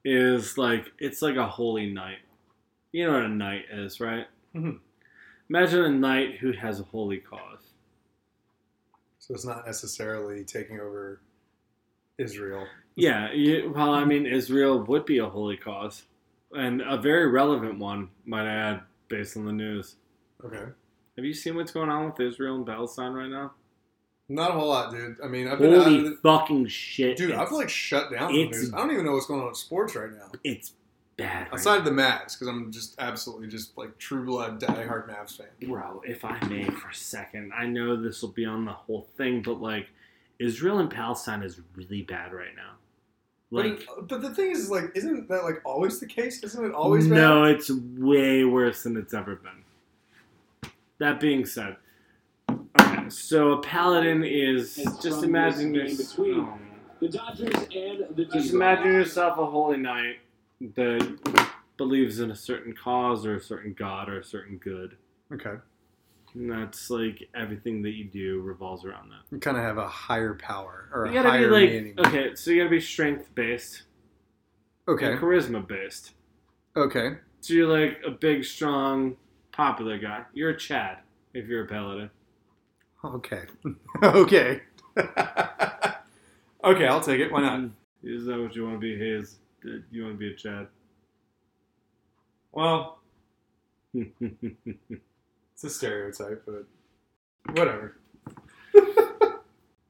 is 0.06 0.58
like 0.58 0.86
it's 1.00 1.22
like 1.24 1.36
a 1.36 1.48
holy 1.48 1.92
knight. 1.92 2.20
You 2.92 3.08
know 3.08 3.14
what 3.14 3.24
a 3.24 3.30
knight 3.30 3.66
is, 3.72 4.00
right? 4.00 4.28
Mhm. 4.56 4.80
Imagine 5.50 5.84
a 5.86 5.90
knight 5.90 6.38
who 6.38 6.52
has 6.54 6.80
a 6.80 6.84
holy 6.84 7.18
cause. 7.18 7.67
So 9.28 9.34
it's 9.34 9.46
not 9.46 9.66
necessarily 9.66 10.46
taking 10.46 10.80
over 10.80 11.22
israel 12.18 12.66
Yeah, 12.96 13.32
you, 13.34 13.74
well, 13.76 13.94
I 13.94 14.06
mean, 14.06 14.26
Israel 14.26 14.80
would 14.86 15.06
be 15.06 15.18
a 15.20 15.28
holy 15.28 15.58
cause, 15.58 16.04
and 16.52 16.82
a 16.82 16.98
very 16.98 17.28
relevant 17.30 17.78
one, 17.78 18.10
might 18.26 18.48
I 18.48 18.54
add, 18.54 18.82
based 19.10 19.38
on 19.38 19.46
the 19.46 19.52
news. 19.52 19.96
okay 20.44 20.72
Have 21.18 21.26
you 21.26 21.34
seen 21.34 21.56
what's 21.56 21.72
going 21.72 21.90
on 21.90 22.06
with 22.06 22.20
Israel 22.20 22.56
and 22.56 22.66
Palestine 22.66 23.14
right 23.14 23.30
now? 23.30 23.52
Not 24.30 24.52
a 24.52 24.54
whole 24.54 24.68
lot, 24.70 24.92
dude. 24.92 25.18
I 25.24 25.28
mean, 25.28 25.48
I've 25.48 25.60
been 25.60 25.74
out 25.74 25.84
Holy 25.84 25.98
of 26.00 26.04
the, 26.04 26.18
fucking 26.22 26.68
shit, 26.68 27.18
dude. 27.18 27.32
I've 27.32 27.52
like 27.52 27.70
shut 27.70 28.12
down 28.12 28.34
the 28.34 28.46
news. 28.50 28.74
I 28.74 28.78
don't 28.78 28.92
even 28.92 29.06
know 29.06 29.14
what's 29.14 29.26
going 29.26 29.42
on 29.42 29.50
in 29.50 29.56
sports 29.56 29.96
right 29.96 30.12
now. 30.12 30.32
it's 30.44 30.74
bad. 31.18 31.48
right 31.52 31.60
Aside 31.60 31.80
of 31.80 31.86
the 31.86 31.92
Mavs, 31.92 32.34
because 32.34 32.48
I'm 32.48 32.72
just 32.72 32.96
absolutely 33.00 33.48
just 33.48 33.78
like 33.78 33.98
true 33.98 34.26
blood 34.26 34.62
diehard 34.62 35.10
Mavs 35.10 35.38
fan. 35.38 35.48
Bro, 35.68 36.04
if 36.06 36.24
I 36.24 36.40
may 36.48 36.66
for 36.66 36.90
a 36.90 36.96
second, 36.96 37.52
I 37.54 37.66
know 37.66 38.02
this 38.02 38.22
will 38.22 38.30
be 38.30 38.46
on 38.46 38.66
the 38.66 38.72
whole 38.72 39.08
thing, 39.18 39.42
but 39.42 39.62
like, 39.62 39.88
Israel 40.40 40.80
and 40.80 40.90
Palestine 40.90 41.42
is 41.42 41.60
really 41.76 42.04
bad 42.04 42.32
right 42.32 42.56
now. 42.56 42.74
Like, 43.50 43.88
but, 43.88 44.08
but 44.08 44.22
the 44.22 44.36
thing 44.36 44.52
is, 44.52 44.70
like, 44.70 44.92
isn't 44.94 45.28
that 45.30 45.44
like 45.44 45.62
always 45.66 46.00
the 46.00 46.06
case? 46.06 46.44
Isn't 46.44 46.66
it 46.66 46.74
always 46.74 47.08
no, 47.08 47.44
bad? 47.44 47.56
it's 47.56 47.72
way 47.72 48.44
worse 48.44 48.84
than 48.84 48.98
it's 48.98 49.14
ever 49.14 49.36
been. 49.36 50.72
That 51.00 51.20
being 51.20 51.46
said, 51.46 51.78
okay, 52.50 53.10
so 53.10 53.54
a 53.54 53.62
paladin 53.62 54.24
is 54.24 54.78
It's 54.78 55.02
just 55.02 55.24
imagine 55.24 55.72
this 55.72 55.88
game 55.90 55.98
this. 55.98 56.14
between 56.14 56.40
oh. 56.42 56.58
The 57.00 57.10
Dodgers 57.10 57.54
and 57.76 58.16
the 58.16 58.26
Just 58.34 58.54
imagine 58.54 58.92
yourself 58.92 59.38
a 59.38 59.46
holy 59.46 59.78
knight 59.78 60.18
that 60.62 61.48
believes 61.78 62.20
in 62.20 62.32
a 62.32 62.36
certain 62.36 62.74
cause 62.74 63.26
or 63.26 63.36
a 63.36 63.42
certain 63.42 63.74
god 63.78 64.10
or 64.10 64.20
a 64.20 64.24
certain 64.24 64.58
good. 64.58 64.98
Okay, 65.34 65.56
And 66.34 66.52
that's 66.52 66.90
like 66.90 67.30
everything 67.36 67.82
that 67.84 67.92
you 67.92 68.06
do 68.06 68.42
revolves 68.42 68.86
around 68.86 69.10
that. 69.10 69.22
you 69.32 69.40
kind 69.40 69.58
of 69.58 69.64
have 69.64 69.78
a 69.78 69.88
higher 69.88 70.34
power 70.36 70.90
or 70.94 71.06
a 71.06 71.08
You 71.10 71.14
gotta 71.14 71.32
be 71.38 71.46
higher 71.46 71.52
like 71.52 71.70
meaning. 71.70 72.00
okay, 72.00 72.36
so 72.36 72.52
you 72.52 72.58
gotta 72.60 72.70
be 72.70 72.80
strength 72.80 73.34
based, 73.36 73.84
Okay, 74.88 75.16
charisma 75.18 75.66
based. 75.68 76.14
okay, 76.76 77.18
So 77.42 77.54
you're 77.54 77.68
like 77.68 78.00
a 78.06 78.12
big, 78.12 78.44
strong, 78.46 79.18
popular 79.52 79.98
guy. 80.00 80.24
You're 80.34 80.52
a 80.52 80.58
Chad 80.58 81.00
if 81.34 81.48
you're 81.48 81.66
a 81.66 81.68
paladin. 81.68 82.10
okay, 83.04 83.44
okay. 84.04 84.62
okay, 86.64 86.88
I'll 86.88 87.02
take 87.02 87.20
it. 87.20 87.32
Why 87.32 87.42
not? 87.42 87.70
Is 88.04 88.26
that 88.26 88.40
what 88.40 88.56
you 88.56 88.64
want 88.64 88.76
to 88.76 88.80
be? 88.80 88.98
Hayes? 88.98 89.38
You 89.64 90.04
want 90.04 90.16
to 90.16 90.18
be 90.18 90.34
a 90.34 90.36
Chad? 90.36 90.68
Well, 92.52 93.00
It's 93.94 95.64
a 95.64 95.70
stereotype, 95.72 96.44
but 96.46 96.66
whatever. 97.56 97.96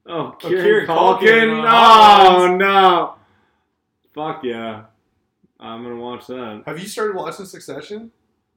oh, 0.06 0.30
Kieran 0.38 0.64
Kieran 0.64 0.86
Culkin, 0.86 1.64
Oh 1.68 2.56
no! 2.56 3.14
Fuck 4.14 4.44
yeah! 4.44 4.84
I'm 5.60 5.82
gonna 5.82 5.96
watch 5.96 6.26
that. 6.28 6.62
Have 6.66 6.78
you 6.78 6.86
started 6.86 7.16
watching 7.16 7.44
Succession? 7.44 8.10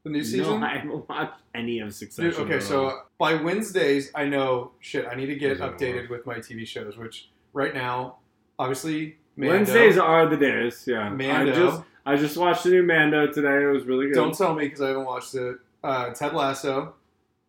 The 0.03 0.09
new 0.09 0.23
season? 0.23 0.61
No, 0.61 0.65
I 0.65 0.77
haven't 0.77 1.09
watched 1.09 1.41
any 1.53 1.79
of 1.79 1.93
Succession. 1.93 2.31
Dude, 2.31 2.39
okay, 2.39 2.59
so 2.59 2.85
all. 2.85 2.89
uh, 2.91 2.95
by 3.17 3.35
Wednesdays, 3.35 4.09
I 4.15 4.25
know 4.25 4.71
shit. 4.79 5.05
I 5.05 5.15
need 5.15 5.27
to 5.27 5.35
get 5.35 5.59
updated 5.59 6.09
with 6.09 6.25
my 6.25 6.35
TV 6.37 6.65
shows, 6.65 6.97
which 6.97 7.29
right 7.53 7.73
now, 7.73 8.17
obviously, 8.57 9.17
Mando. 9.35 9.55
Wednesdays 9.55 9.97
are 9.97 10.27
the 10.27 10.37
days. 10.37 10.83
Yeah, 10.87 11.09
Mando. 11.09 11.51
I 11.51 11.55
just 11.55 11.83
I 12.05 12.15
just 12.17 12.37
watched 12.37 12.63
the 12.63 12.69
new 12.71 12.83
Mando 12.83 13.27
today. 13.27 13.63
It 13.63 13.71
was 13.71 13.85
really 13.85 14.07
good. 14.07 14.15
Don't 14.15 14.37
tell 14.37 14.53
me 14.53 14.65
because 14.65 14.81
I 14.81 14.89
haven't 14.89 15.05
watched 15.05 15.35
it. 15.35 15.57
Uh, 15.83 16.11
Ted 16.11 16.33
Lasso, 16.33 16.93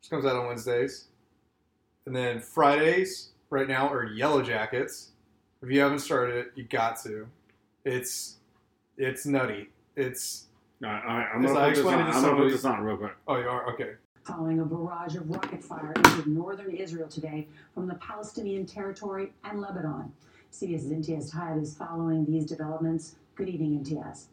which 0.00 0.10
comes 0.10 0.24
out 0.24 0.36
on 0.36 0.46
Wednesdays, 0.46 1.06
and 2.06 2.14
then 2.14 2.40
Fridays 2.40 3.30
right 3.50 3.68
now 3.68 3.88
are 3.92 4.04
Yellow 4.06 4.42
Jackets. 4.42 5.10
If 5.62 5.70
you 5.70 5.80
haven't 5.80 6.00
started 6.00 6.36
it, 6.36 6.52
you 6.54 6.64
got 6.64 7.00
to. 7.02 7.26
It's 7.84 8.36
it's 8.96 9.26
nutty. 9.26 9.68
It's 9.96 10.46
All 10.82 10.90
right, 10.90 11.02
all 11.06 11.16
right, 11.18 11.28
I'm 11.34 11.42
gonna 11.42 11.58
I 11.58 11.68
put 11.68 11.76
this 11.76 11.84
on. 11.86 11.98
to 11.98 12.04
I'm 12.04 12.22
gonna 12.22 12.36
put 12.36 12.50
this 12.50 12.64
on 12.64 12.80
real 12.82 12.96
quick. 12.96 13.12
oh 13.28 13.36
you 13.36 13.48
are 13.48 13.72
okay. 13.74 13.92
following 14.24 14.60
a 14.60 14.64
barrage 14.64 15.16
of 15.16 15.28
rocket 15.30 15.62
fire 15.62 15.92
into 15.96 16.30
northern 16.30 16.70
Israel 16.74 17.08
today 17.08 17.46
from 17.74 17.86
the 17.86 17.94
Palestinian 17.96 18.64
territory 18.66 19.32
and 19.44 19.60
Lebanon. 19.60 20.12
CBS's 20.52 20.92
Imtiaz 20.92 21.32
Tyab 21.32 21.62
is 21.62 21.74
following 21.74 22.26
these 22.26 22.44
developments. 22.44 23.16
Good 23.36 23.48
evening, 23.48 23.82
Imtiaz. 23.82 24.26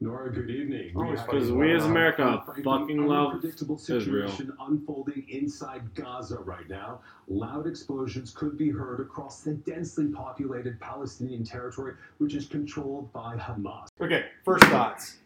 Norah, 0.00 0.30
good 0.30 0.48
evening. 0.48 0.92
Always 0.94 1.20
because 1.22 1.50
a 1.50 1.54
we 1.54 1.72
as 1.72 1.84
America 1.84 2.42
frankly 2.44 2.62
fucking 2.62 3.06
love 3.06 3.34
unpredictable 3.34 3.76
Israel. 3.76 4.28
situation 4.28 4.52
unfolding 4.60 5.26
inside 5.28 5.82
Gaza 5.94 6.38
right 6.38 6.68
now. 6.68 7.00
Loud 7.26 7.66
explosions 7.66 8.30
could 8.30 8.56
be 8.56 8.70
heard 8.70 9.00
across 9.00 9.40
the 9.40 9.54
densely 9.54 10.06
populated 10.06 10.78
Palestinian 10.78 11.42
territory, 11.42 11.94
which 12.18 12.34
is 12.34 12.46
controlled 12.46 13.12
by 13.12 13.36
Hamas. 13.36 13.88
Okay, 14.00 14.26
first 14.44 14.64
thoughts. 14.66 15.18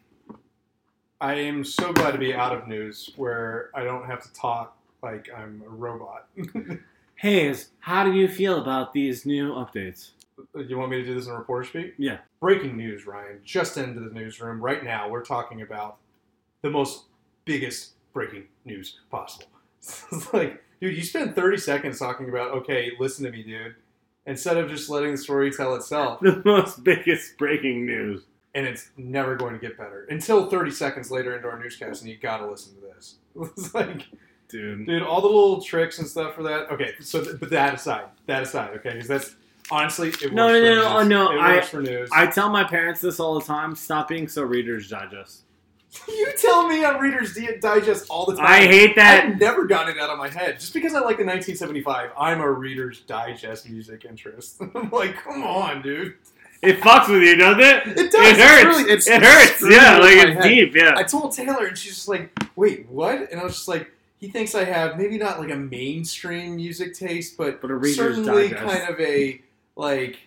I 1.21 1.35
am 1.35 1.63
so 1.63 1.93
glad 1.93 2.13
to 2.13 2.19
be 2.19 2.33
out 2.33 2.57
of 2.57 2.67
news 2.67 3.11
where 3.17 3.71
I 3.75 3.85
don't 3.85 4.07
have 4.07 4.23
to 4.23 4.33
talk 4.33 4.79
like 5.03 5.29
I'm 5.37 5.63
a 5.67 5.69
robot. 5.69 6.29
Hayes, 7.17 7.71
how 7.81 8.05
do 8.05 8.13
you 8.13 8.29
feel 8.29 8.59
about 8.61 8.93
these 8.93 9.27
new 9.27 9.53
updates? 9.53 10.13
You 10.69 10.79
want 10.79 10.91
me 10.91 10.99
to 10.99 11.05
do 11.05 11.15
this 11.15 11.27
in 11.27 11.33
reporter 11.33 11.65
speak? 11.65 11.95
Yeah. 11.99 12.19
Breaking 12.41 12.77
news, 12.77 13.07
Ryan. 13.07 13.41
Just 13.45 13.77
into 13.77 14.01
the 14.01 14.11
newsroom 14.15 14.61
right 14.61 14.83
now. 14.85 15.09
We're 15.09 15.25
talking 15.25 15.63
about 15.63 15.97
the 16.63 16.71
most 16.71 17.05
biggest 17.45 17.93
breaking 18.13 18.45
news 18.65 19.01
possible. 19.11 19.47
it's 19.81 20.33
like, 20.33 20.63
dude, 20.81 20.97
you 20.97 21.03
spend 21.03 21.35
30 21.35 21.57
seconds 21.59 21.99
talking 21.99 22.29
about, 22.29 22.51
okay, 22.53 22.93
listen 22.99 23.25
to 23.25 23.31
me, 23.31 23.43
dude, 23.43 23.75
instead 24.27 24.57
of 24.57 24.69
just 24.69 24.91
letting 24.91 25.13
the 25.13 25.19
story 25.19 25.51
tell 25.51 25.75
itself. 25.75 26.21
The 26.23 26.43
most 26.45 26.83
biggest 26.85 27.37
breaking 27.39 27.87
news. 27.87 28.23
and 28.55 28.67
it's 28.67 28.91
never 28.97 29.37
going 29.37 29.53
to 29.55 29.61
get 29.61 29.77
better 29.79 30.07
until 30.11 30.49
30 30.51 30.71
seconds 30.73 31.11
later 31.11 31.37
into 31.37 31.49
our 31.49 31.59
newscast, 31.59 32.03
and 32.03 32.11
you 32.11 32.17
got 32.19 32.39
to 32.39 32.47
listen 32.51 32.75
to 32.77 32.81
this. 32.81 33.17
It's 33.57 33.75
like, 33.75 34.07
Dude. 34.49 34.87
dude, 34.87 35.03
all 35.03 35.21
the 35.21 35.27
little 35.27 35.61
tricks 35.61 35.99
and 35.99 36.09
stuff 36.09 36.35
for 36.35 36.43
that. 36.45 36.71
Okay, 36.73 36.95
so 37.01 37.23
th- 37.23 37.39
but 37.39 37.51
that 37.51 37.75
aside, 37.75 38.07
that 38.27 38.43
aside, 38.45 38.71
okay, 38.79 38.95
because 38.95 39.07
that's 39.07 39.37
honestly 39.71 40.09
it 40.09 40.21
works 40.23 40.33
No, 40.33 40.49
no, 40.49 40.53
for 40.53 40.61
no, 40.61 40.99
news. 41.01 41.09
no, 41.09 41.25
no, 41.25 41.33
it 41.33 41.41
I- 41.41 41.55
works 41.57 41.69
for 41.69 41.83
news. 41.83 42.09
I 42.13 42.27
tell 42.27 42.51
my 42.51 42.65
parents 42.65 43.01
this 43.01 43.21
all 43.21 43.39
the 43.39 43.45
time. 43.45 43.75
Stop 43.77 44.09
being 44.09 44.29
so 44.29 44.43
Reader's 44.43 44.89
Digest. 44.89 45.43
you 46.09 46.29
tell 46.37 46.69
me 46.69 46.85
on 46.85 47.01
Reader's 47.01 47.35
Di- 47.35 47.57
Digest 47.61 48.07
all 48.11 48.27
the 48.27 48.37
time. 48.37 48.45
I 48.47 48.59
hate 48.67 48.95
that. 48.97 49.25
I've 49.25 49.41
never 49.41 49.65
gotten 49.67 49.97
it 49.97 50.01
out 50.01 50.11
of 50.11 50.19
my 50.19 50.29
head. 50.29 50.61
Just 50.61 50.75
because 50.75 50.93
I 50.93 50.99
like 50.99 51.17
the 51.17 51.25
1975, 51.25 52.11
I'm 52.19 52.41
a 52.43 52.51
Reader's 52.51 53.01
Digest 53.01 53.69
music 53.71 54.05
interest. 54.07 54.61
I'm 54.75 54.91
like, 54.91 55.17
come 55.17 55.43
on, 55.45 55.81
dude. 55.81 56.15
It 56.61 56.81
fucks 56.81 57.09
with 57.09 57.23
you, 57.23 57.37
doesn't 57.37 57.61
it? 57.61 57.87
It 57.99 58.13
does. 58.13 58.27
It 58.27 58.33
It's 58.33 58.41
hurts. 58.41 58.65
really- 58.65 58.83
it's- 58.93 59.07
it 59.07 59.23
it's 59.23 59.61
hurts. 59.61 59.75
Yeah, 59.75 59.93
like 59.99 60.17
my 60.17 60.23
it's 60.25 60.45
head. 60.45 60.49
deep. 60.49 60.75
Yeah. 60.75 60.95
I 60.97 61.05
told 61.05 61.33
Taylor, 61.35 61.67
and 61.67 61.79
she's 61.79 61.95
just 61.95 62.09
like, 62.09 62.33
"Wait, 62.57 62.87
what?" 62.89 63.31
And 63.31 63.41
I 63.41 63.45
was 63.45 63.55
just 63.55 63.69
like, 63.69 63.91
"He 64.19 64.29
thinks 64.29 64.55
I 64.57 64.65
have 64.65 64.99
maybe 64.99 65.17
not 65.19 65.39
like 65.41 65.51
a 65.53 65.57
mainstream 65.57 66.57
music 66.57 66.95
taste, 66.95 67.37
but, 67.39 67.61
But 67.63 67.71
a 67.71 67.75
Reader's 67.77 67.97
certainly 67.97 68.49
Digest. 68.51 68.63
kind 68.63 68.93
of 68.93 69.01
a 69.01 69.41
like 69.79 70.19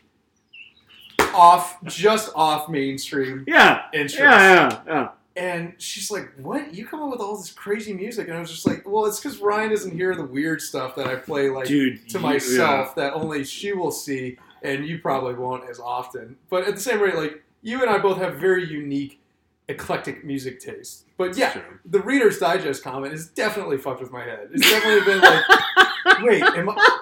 off, 1.33 1.77
just 1.85 2.31
off 2.35 2.69
mainstream 2.69 3.43
yeah. 3.47 3.83
interest." 3.93 4.19
Yeah. 4.19 4.69
Yeah. 4.69 4.81
Yeah. 4.87 5.09
And 5.37 5.73
she's 5.77 6.11
like, 6.11 6.29
"What? 6.37 6.73
You 6.73 6.85
come 6.85 7.01
up 7.03 7.11
with 7.11 7.21
all 7.21 7.37
this 7.37 7.51
crazy 7.51 7.93
music?" 7.93 8.27
And 8.27 8.35
I 8.35 8.39
was 8.41 8.51
just 8.51 8.67
like, 8.67 8.83
"Well, 8.85 9.05
it's 9.05 9.19
because 9.19 9.37
Ryan 9.39 9.69
doesn't 9.69 9.91
hear 9.95 10.13
the 10.15 10.25
weird 10.25 10.61
stuff 10.61 10.95
that 10.95 11.07
I 11.07 11.15
play 11.15 11.49
like 11.49 11.67
Dude. 11.67 12.07
to 12.09 12.17
you- 12.17 12.23
myself 12.23 12.95
that 12.95 13.13
only 13.13 13.43
she 13.45 13.71
will 13.71 13.91
see, 13.91 14.37
and 14.61 14.85
you 14.85 14.99
probably 14.99 15.35
won't 15.35 15.69
as 15.69 15.79
often. 15.79 16.35
But 16.49 16.67
at 16.67 16.75
the 16.75 16.81
same 16.81 16.99
rate, 16.99 17.15
like 17.15 17.43
you 17.61 17.81
and 17.81 17.89
I 17.89 17.97
both 17.99 18.17
have 18.17 18.35
very 18.35 18.67
unique, 18.67 19.21
eclectic 19.69 20.25
music 20.25 20.59
taste. 20.59 21.05
But 21.17 21.37
Yeah. 21.37 21.53
yeah, 21.55 21.61
the 21.85 22.01
Reader's 22.01 22.37
Digest 22.39 22.83
comment 22.83 23.13
is 23.13 23.27
definitely 23.29 23.77
fucked 23.77 24.01
with 24.01 24.11
my 24.11 24.23
head. 24.23 24.49
It's 24.51 24.69
definitely 24.69 25.05
been 25.13 25.21
like, 25.21 25.43
wait, 26.23 26.43
am 26.43 26.69
I? 26.71 26.99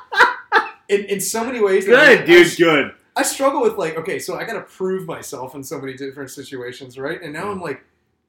In, 0.90 1.06
in 1.06 1.22
so 1.22 1.46
many 1.46 1.62
ways, 1.62 1.86
Good, 1.86 2.26
dude. 2.26 2.48
I, 2.48 2.56
Good. 2.56 2.96
I 3.16 3.24
struggle 3.24 3.62
with 3.62 3.78
like, 3.78 3.96
okay, 3.98 4.20
so 4.20 4.38
I 4.38 4.44
got 4.44 4.54
to 4.54 4.62
prove 4.62 5.06
myself 5.06 5.56
in 5.56 5.64
so 5.64 5.80
many 5.80 5.94
different 5.94 6.32
situations, 6.32 6.98
right? 6.98 7.22
And 7.22 7.32
now 7.32 7.52
I'm 7.52 7.62
like, 7.62 7.84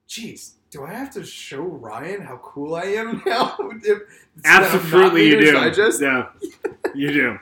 geez, 0.07 0.55
do 0.71 0.85
I 0.85 0.93
have 0.93 1.11
to 1.15 1.25
show 1.25 1.63
Ryan 1.63 2.21
how 2.21 2.37
cool 2.39 2.75
I 2.75 2.83
am 2.85 3.23
now? 3.27 3.57
If- 3.83 4.03
that 4.43 4.63
I'm 4.63 4.63
not 4.63 4.75
Absolutely, 4.75 5.27
you 5.29 5.41
do. 5.41 5.53
Digest? 5.53 6.01
Yeah. 6.01 6.29
You 6.95 7.13
do. 7.13 7.39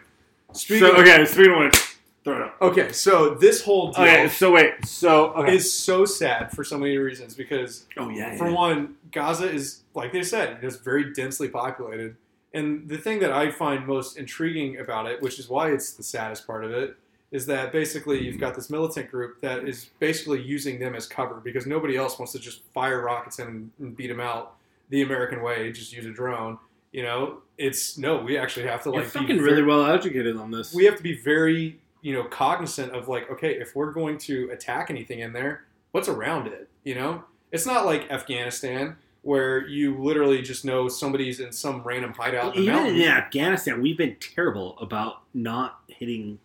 Speaking 0.52 0.86
so 0.86 0.92
of- 0.92 0.98
okay. 1.00 1.24
Speaking 1.24 1.52
of 1.52 1.58
which, 1.60 1.96
throw 2.24 2.36
it 2.36 2.42
up. 2.42 2.62
Okay, 2.62 2.92
so 2.92 3.34
this 3.34 3.62
whole 3.62 3.92
deal 3.92 4.04
Okay. 4.04 4.28
So 4.28 4.52
wait. 4.52 4.84
So 4.84 5.32
okay. 5.34 5.56
is 5.56 5.72
so 5.72 6.04
sad 6.04 6.52
for 6.52 6.64
so 6.64 6.78
many 6.78 6.96
reasons 6.96 7.34
because, 7.34 7.86
oh 7.96 8.08
yeah. 8.08 8.36
for 8.36 8.48
yeah. 8.48 8.54
one, 8.54 8.96
Gaza 9.10 9.50
is, 9.50 9.82
like 9.94 10.12
they 10.12 10.22
said, 10.22 10.58
it's 10.62 10.76
very 10.76 11.12
densely 11.12 11.48
populated. 11.48 12.16
And 12.54 12.88
the 12.88 12.98
thing 12.98 13.18
that 13.20 13.32
I 13.32 13.50
find 13.50 13.86
most 13.86 14.16
intriguing 14.16 14.78
about 14.78 15.06
it, 15.06 15.20
which 15.20 15.38
is 15.38 15.48
why 15.48 15.70
it's 15.70 15.92
the 15.92 16.02
saddest 16.02 16.46
part 16.46 16.64
of 16.64 16.70
it, 16.70 16.96
is 17.30 17.44
that 17.46 17.72
basically 17.72 18.24
you've 18.24 18.40
got 18.40 18.54
this 18.54 18.70
militant 18.70 19.10
group 19.10 19.40
that 19.42 19.68
is 19.68 19.90
basically 19.98 20.40
using 20.40 20.78
them 20.80 20.94
as 20.94 21.06
cover 21.06 21.40
because 21.44 21.66
nobody 21.66 21.94
else 21.94 22.18
wants 22.18 22.32
to 22.32 22.38
just 22.38 22.62
fire 22.72 23.02
rockets 23.02 23.38
and 23.38 23.70
beat 23.96 24.06
them 24.06 24.20
out 24.20 24.54
the 24.88 25.02
American 25.02 25.42
way, 25.42 25.70
just 25.70 25.92
use 25.92 26.06
a 26.06 26.10
drone. 26.10 26.58
You 26.90 27.02
know, 27.02 27.38
it's 27.58 27.98
no, 27.98 28.22
we 28.22 28.38
actually 28.38 28.66
have 28.66 28.82
to 28.84 28.90
like 28.90 29.02
You're 29.02 29.10
fucking 29.10 29.36
very- 29.36 29.50
really 29.50 29.62
well 29.62 29.84
educated 29.84 30.38
on 30.38 30.50
this. 30.50 30.72
we 30.72 30.86
have 30.86 30.96
to 30.96 31.02
be 31.02 31.20
very 31.20 31.78
you 32.00 32.14
know 32.14 32.24
cognizant 32.24 32.92
of 32.92 33.08
like 33.08 33.28
okay 33.30 33.52
if 33.60 33.74
we're 33.74 33.92
going 33.92 34.16
to 34.16 34.48
attack 34.50 34.88
anything 34.88 35.18
in 35.18 35.32
there 35.32 35.64
what's 35.90 36.06
around 36.08 36.46
it 36.46 36.68
you 36.84 36.94
know 36.94 37.24
it's 37.50 37.66
not 37.66 37.84
like 37.84 38.08
afghanistan 38.08 38.94
where 39.22 39.66
you 39.66 39.96
literally 40.02 40.40
just 40.42 40.64
know 40.64 40.88
somebody's 40.88 41.40
in 41.40 41.52
some 41.52 41.82
random 41.82 42.12
hideout 42.12 42.56
in 42.56 42.62
Even 42.64 42.86
in 42.86 43.02
Afghanistan, 43.02 43.82
we've 43.82 43.98
been 43.98 44.16
terrible 44.20 44.78
about 44.78 45.22
not 45.34 45.80
hitting 45.88 46.38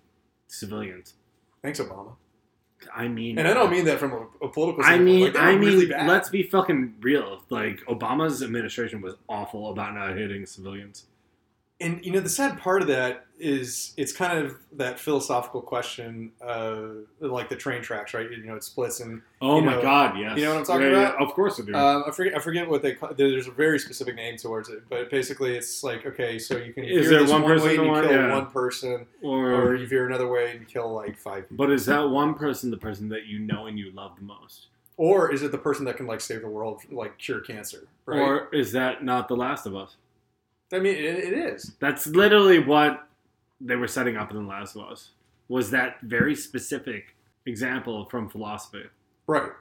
civilians. 0.47 1.13
thanks 1.61 1.79
obama 1.79 2.15
I 2.93 3.07
mean, 3.07 3.37
and 3.39 3.47
i 3.47 3.53
don't 3.53 3.71
mean 3.71 3.85
that 3.85 3.97
from 3.97 4.11
a, 4.11 4.45
a 4.45 4.49
political 4.49 4.83
I 4.83 4.97
mean, 4.97 5.25
Like, 5.25 5.37
I 5.37 5.55
mean, 5.55 5.69
really 5.69 5.87
let's 5.87 6.27
be 6.29 6.43
fucking 6.43 6.95
real. 6.99 7.41
Like 7.49 7.79
Obama's 7.85 8.43
administration 8.43 9.01
was 9.01 9.15
awful 9.29 9.71
about 9.71 9.95
not 9.95 10.17
hitting 10.17 10.45
civilians. 10.45 11.05
And 11.83 12.03
you 12.05 12.11
know 12.11 12.19
the 12.19 12.29
sad 12.29 12.57
part 12.59 12.81
of 12.81 12.87
that 12.87 13.25
is 13.39 13.93
it's 13.97 14.13
kind 14.13 14.37
of 14.39 14.57
that 14.73 14.97
philosophical 14.99 15.59
question 15.61 16.31
uh 16.45 16.83
like 17.19 17.49
the 17.49 17.55
train 17.55 17.81
tracks 17.81 18.13
right 18.13 18.29
you 18.31 18.37
know 18.45 18.55
it 18.55 18.63
splits 18.63 18.99
and 19.01 19.21
Oh 19.41 19.59
my 19.59 19.73
know- 19.75 19.81
god, 19.81 20.17
yes. 20.17 20.37
you 20.37 20.45
know 20.45 20.51
what 20.51 20.59
I'm 20.59 20.65
talking 20.65 20.83
Yeah, 20.87 20.91
yeah, 20.93 21.09
about? 21.09 21.21
Of 21.21 21.33
course 21.33 21.59
I 21.59 21.65
do. 21.65 21.75
Um, 21.75 22.03
I 22.07 22.11
forget. 22.11 22.33
I 22.37 22.39
forget 22.39 22.69
what 22.69 22.81
they. 22.81 22.93
Call, 22.95 23.13
there's 23.13 23.47
a 23.47 23.51
very 23.51 23.77
specific 23.77 24.15
name 24.15 24.37
towards 24.37 24.69
it, 24.69 24.83
but 24.89 25.09
basically, 25.11 25.57
it's 25.57 25.83
like 25.83 26.05
okay, 26.05 26.39
so 26.39 26.55
you 26.57 26.71
can 26.73 26.85
Is 26.85 27.09
there 27.09 27.21
one 27.25 27.41
one, 27.41 27.43
person 27.51 27.67
way 27.67 27.75
and 27.75 27.85
you 27.85 28.01
kill 28.01 28.11
yeah. 28.11 28.31
one 28.33 28.45
person, 28.51 29.05
or, 29.21 29.51
or 29.53 29.75
you 29.75 29.85
veer 29.85 30.07
another 30.07 30.27
way 30.29 30.51
and 30.51 30.61
you 30.61 30.65
kill 30.65 30.93
like 30.93 31.17
five 31.17 31.49
people. 31.49 31.57
but 31.65 31.73
is 31.73 31.85
that 31.87 31.99
one 32.09 32.33
person 32.35 32.71
the 32.71 32.77
person 32.77 33.09
that 33.09 33.25
you 33.25 33.39
know 33.39 33.65
and 33.65 33.77
you 33.77 33.91
love 33.91 34.15
the 34.17 34.23
most, 34.23 34.67
Or 34.95 35.29
is 35.33 35.41
it 35.43 35.51
the 35.51 35.57
person 35.57 35.83
that 35.85 35.97
can 35.97 36.07
like 36.07 36.21
save 36.21 36.41
the 36.41 36.47
world, 36.47 36.81
like 36.89 37.17
cure 37.17 37.41
cancer? 37.41 37.87
Right. 38.05 38.19
or 38.21 38.47
is 38.53 38.71
that 38.71 39.03
not 39.03 39.27
The 39.27 39.35
Last 39.35 39.65
of 39.65 39.75
Us? 39.75 39.97
I 40.73 40.79
mean, 40.79 40.95
it, 40.95 41.17
it 41.19 41.33
is. 41.33 41.73
That's 41.79 42.07
literally 42.07 42.59
what 42.59 43.07
they 43.61 43.75
were 43.75 43.87
setting 43.87 44.17
up 44.17 44.31
in 44.31 44.37
The 44.37 44.43
Last 44.43 44.75
of 44.75 44.83
Us. 44.83 45.09
Was 45.47 45.71
that 45.71 46.01
very 46.01 46.35
specific 46.35 47.15
example 47.45 48.05
from 48.05 48.29
philosophy? 48.29 48.83
Right. 49.27 49.51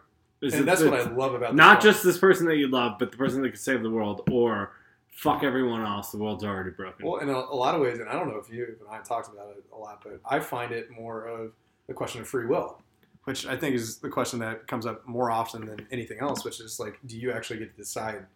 And 0.43 0.67
that's 0.67 0.83
what 0.83 0.95
I 0.95 1.03
love 1.03 1.35
about. 1.35 1.55
not 1.55 1.81
just 1.81 2.03
this 2.03 2.19
person 2.19 2.47
that 2.47 2.57
you 2.57 2.69
love, 2.69 2.99
but 2.99 3.13
the 3.13 3.17
person 3.17 3.43
that 3.43 3.51
can 3.51 3.59
save 3.59 3.83
the 3.83 3.91
world, 3.91 4.29
or 4.31 4.73
fuck 5.13 5.45
everyone 5.45 5.85
else. 5.85 6.11
The 6.11 6.19
world's 6.19 6.43
already 6.43 6.71
broken. 6.71 7.07
Well, 7.07 7.21
in 7.21 7.29
a, 7.29 7.33
a 7.33 7.55
lot 7.55 7.77
of 7.77 7.81
ways, 7.81 8.01
and 8.01 8.09
I 8.09 8.15
don't 8.15 8.29
know 8.29 8.39
if 8.39 8.51
you 8.51 8.65
and 8.65 8.89
I 8.91 9.01
talked 9.03 9.33
about 9.33 9.51
it 9.51 9.65
a 9.73 9.79
lot, 9.79 10.03
but 10.03 10.21
I 10.25 10.41
find 10.41 10.73
it 10.73 10.91
more 10.91 11.27
of 11.27 11.53
the 11.87 11.95
question 11.95 12.21
of 12.21 12.29
free 12.29 12.47
will, 12.47 12.81
which 13.25 13.47
I 13.47 13.57
think 13.57 13.77
is 13.77 13.99
the 13.99 14.09
question 14.09 14.41
that 14.41 14.67
comes 14.67 14.85
up 14.85 15.07
more 15.07 15.31
often 15.31 15.65
than 15.65 15.87
anything 15.93 16.19
else, 16.19 16.45
which 16.45 16.59
is 16.61 16.81
like, 16.81 16.99
do 17.07 17.17
you 17.17 17.31
actually 17.31 17.61
get 17.61 17.77
to 17.77 17.77
decide 17.77 18.27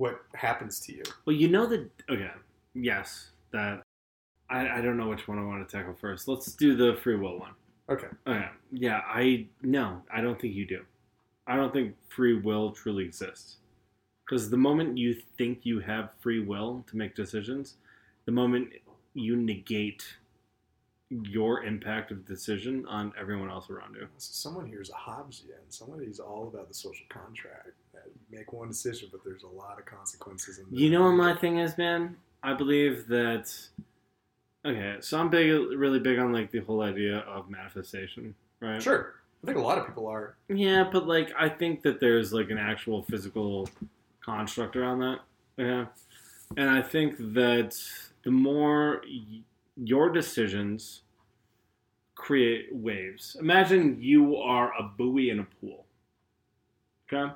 what 0.00 0.22
happens 0.32 0.80
to 0.80 0.94
you. 0.94 1.02
Well, 1.26 1.36
you 1.36 1.46
know 1.46 1.66
that. 1.66 1.86
Okay, 2.08 2.30
yes, 2.74 3.32
that. 3.52 3.82
I, 4.48 4.78
I 4.78 4.80
don't 4.80 4.96
know 4.96 5.08
which 5.08 5.28
one 5.28 5.38
I 5.38 5.44
want 5.44 5.68
to 5.68 5.76
tackle 5.76 5.94
first. 5.94 6.26
Let's 6.26 6.52
do 6.54 6.74
the 6.74 6.98
free 7.02 7.16
will 7.16 7.38
one. 7.38 7.52
Okay. 7.88 8.06
Oh, 8.26 8.32
okay. 8.32 8.48
Yeah, 8.72 9.02
I 9.06 9.46
no, 9.62 10.00
I 10.12 10.22
don't 10.22 10.40
think 10.40 10.54
you 10.54 10.66
do. 10.66 10.86
I 11.46 11.54
don't 11.54 11.70
think 11.72 11.96
free 12.08 12.40
will 12.40 12.72
truly 12.72 13.04
exists. 13.04 13.58
Because 14.24 14.48
the 14.48 14.56
moment 14.56 14.96
you 14.96 15.16
think 15.36 15.60
you 15.64 15.80
have 15.80 16.10
free 16.20 16.40
will 16.40 16.82
to 16.88 16.96
make 16.96 17.14
decisions, 17.14 17.74
the 18.24 18.32
moment 18.32 18.70
you 19.12 19.36
negate 19.36 20.04
your 21.10 21.64
impact 21.64 22.10
of 22.10 22.24
decision 22.24 22.86
on 22.86 23.12
everyone 23.20 23.50
else 23.50 23.68
around 23.68 23.96
you. 23.96 24.06
So 24.16 24.30
someone 24.32 24.66
here 24.66 24.80
is 24.80 24.88
a 24.88 25.10
Hobbesian. 25.10 25.98
Who's 25.98 26.20
all 26.20 26.48
about 26.48 26.68
the 26.68 26.74
social 26.74 27.04
contract. 27.10 27.72
Make 28.30 28.52
one 28.52 28.68
decision, 28.68 29.08
but 29.10 29.24
there's 29.24 29.42
a 29.42 29.48
lot 29.48 29.78
of 29.78 29.86
consequences. 29.86 30.58
In 30.58 30.66
You 30.70 30.90
know 30.90 31.02
what 31.02 31.12
my 31.12 31.34
thing 31.34 31.58
is, 31.58 31.76
man? 31.76 32.16
I 32.42 32.54
believe 32.54 33.06
that. 33.08 33.52
Okay, 34.64 34.96
so 35.00 35.18
I'm 35.18 35.30
big, 35.30 35.50
really 35.78 35.98
big 35.98 36.18
on 36.18 36.32
like 36.32 36.50
the 36.50 36.60
whole 36.60 36.82
idea 36.82 37.18
of 37.20 37.48
manifestation, 37.50 38.34
right? 38.60 38.82
Sure. 38.82 39.14
I 39.42 39.46
think 39.46 39.56
a 39.58 39.62
lot 39.62 39.78
of 39.78 39.86
people 39.86 40.06
are. 40.06 40.36
Yeah, 40.48 40.88
but 40.92 41.06
like 41.06 41.32
I 41.38 41.48
think 41.48 41.82
that 41.82 41.98
there's 41.98 42.32
like 42.32 42.50
an 42.50 42.58
actual 42.58 43.02
physical 43.02 43.68
construct 44.24 44.76
around 44.76 45.00
that. 45.00 45.20
Yeah. 45.56 45.86
And 46.56 46.68
I 46.68 46.82
think 46.82 47.16
that 47.34 47.76
the 48.22 48.30
more 48.30 49.02
y- 49.06 49.40
your 49.76 50.10
decisions 50.10 51.02
create 52.14 52.68
waves. 52.70 53.36
Imagine 53.40 53.96
you 53.98 54.36
are 54.36 54.72
a 54.78 54.82
buoy 54.82 55.30
in 55.30 55.40
a 55.40 55.46
pool. 55.58 55.86
Okay? 57.10 57.32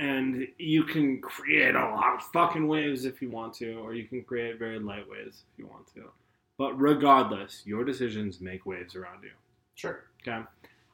And 0.00 0.48
you 0.56 0.84
can 0.84 1.20
create 1.20 1.74
a 1.74 1.78
lot 1.94 2.14
of 2.14 2.22
fucking 2.32 2.66
waves 2.66 3.04
if 3.04 3.20
you 3.20 3.28
want 3.28 3.52
to, 3.54 3.74
or 3.80 3.92
you 3.94 4.08
can 4.08 4.22
create 4.22 4.58
very 4.58 4.78
light 4.78 5.04
waves 5.08 5.42
if 5.52 5.58
you 5.58 5.66
want 5.66 5.86
to. 5.94 6.04
But 6.56 6.72
regardless, 6.80 7.62
your 7.66 7.84
decisions 7.84 8.40
make 8.40 8.64
waves 8.64 8.96
around 8.96 9.22
you. 9.22 9.30
Sure. 9.74 10.04
Okay. 10.26 10.40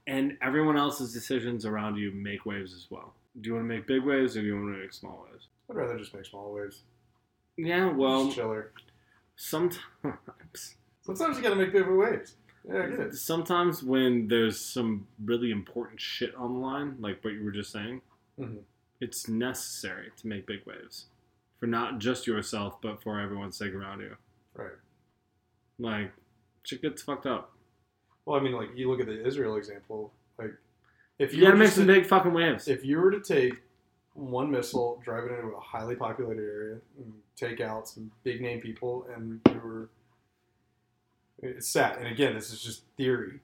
And 0.08 0.36
everyone 0.42 0.76
else's 0.76 1.12
decisions 1.12 1.64
around 1.64 1.96
you 1.96 2.10
make 2.10 2.46
waves 2.46 2.72
as 2.74 2.86
well. 2.90 3.14
Do 3.40 3.48
you 3.48 3.54
want 3.54 3.68
to 3.68 3.74
make 3.74 3.86
big 3.86 4.02
waves 4.04 4.36
or 4.36 4.40
do 4.40 4.46
you 4.48 4.54
want 4.60 4.74
to 4.74 4.80
make 4.80 4.92
small 4.92 5.24
waves? 5.30 5.46
I'd 5.70 5.76
rather 5.76 5.96
just 5.98 6.12
make 6.14 6.24
small 6.26 6.52
waves. 6.52 6.82
Yeah, 7.56 7.92
well, 7.92 8.30
chiller. 8.32 8.72
sometimes. 9.36 9.80
Sometimes 11.02 11.36
you 11.36 11.42
gotta 11.42 11.54
make 11.56 11.72
bigger 11.72 11.96
waves. 11.96 12.34
Yeah, 12.68 12.82
I 12.82 12.86
get 12.90 12.98
it. 13.00 13.14
Sometimes 13.14 13.82
when 13.82 14.26
there's 14.28 14.58
some 14.60 15.06
really 15.24 15.50
important 15.52 16.00
shit 16.00 16.34
on 16.34 16.54
the 16.54 16.58
line, 16.58 16.96
like 16.98 17.22
what 17.24 17.34
you 17.34 17.44
were 17.44 17.52
just 17.52 17.70
saying, 17.70 18.02
Mhm. 18.38 18.62
It's 19.00 19.28
necessary 19.28 20.10
to 20.16 20.26
make 20.26 20.46
big 20.46 20.60
waves 20.66 21.06
for 21.60 21.66
not 21.66 21.98
just 21.98 22.26
yourself, 22.26 22.80
but 22.80 23.02
for 23.02 23.20
everyone's 23.20 23.56
sake 23.56 23.74
around 23.74 24.00
you. 24.00 24.16
Right. 24.54 24.72
Like, 25.78 26.12
shit 26.64 26.82
gets 26.82 27.02
fucked 27.02 27.26
up. 27.26 27.52
Well, 28.24 28.38
I 28.38 28.42
mean, 28.42 28.52
like 28.54 28.70
you 28.74 28.90
look 28.90 29.00
at 29.00 29.06
the 29.06 29.26
Israel 29.26 29.56
example. 29.56 30.12
Like, 30.38 30.54
if 31.18 31.32
You 31.32 31.40
you 31.40 31.44
gotta 31.46 31.56
make 31.56 31.68
some 31.70 31.86
to- 31.86 31.92
big 31.92 32.06
fucking 32.06 32.32
waves. 32.32 32.68
if 32.68 32.84
you 32.84 32.98
were 33.00 33.10
to 33.10 33.20
take 33.20 33.62
one 34.14 34.50
missile, 34.50 35.00
drive 35.04 35.24
it 35.24 35.32
into 35.32 35.48
a 35.54 35.60
highly 35.60 35.94
populated 35.94 36.42
area, 36.42 36.78
and 36.98 37.12
take 37.36 37.60
out 37.60 37.86
some 37.88 38.10
big 38.24 38.40
name 38.40 38.60
people, 38.60 39.06
and 39.14 39.40
you 39.50 39.60
were 39.62 39.88
it's 41.42 41.68
sad. 41.68 41.98
And 41.98 42.06
again, 42.08 42.34
this 42.34 42.50
is 42.52 42.62
just 42.62 42.84
theory, 42.96 43.40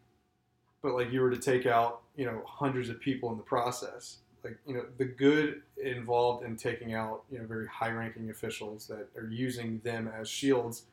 but 0.83 0.95
like 0.95 1.13
you 1.13 1.21
were 1.21 1.31
to 1.31 1.37
take 1.39 1.67
out, 1.67 2.01
you 2.17 2.25
know, 2.25 2.43
hundreds 2.47 2.89
of 2.89 2.99
people 3.01 3.31
in 3.31 3.37
the 3.37 3.43
process. 3.43 4.19
Like 4.45 4.59
you 4.67 4.75
know, 4.75 4.85
the 4.99 5.05
good 5.05 5.63
involved 5.83 6.45
in 6.45 6.57
taking 6.57 6.95
out, 6.95 7.23
you 7.31 7.39
know, 7.39 7.47
very 7.47 7.67
high-ranking 7.67 8.31
officials 8.31 8.87
that 8.89 9.09
are 9.17 9.29
using 9.29 9.81
them 9.85 10.11
as 10.19 10.29
shields, 10.29 10.85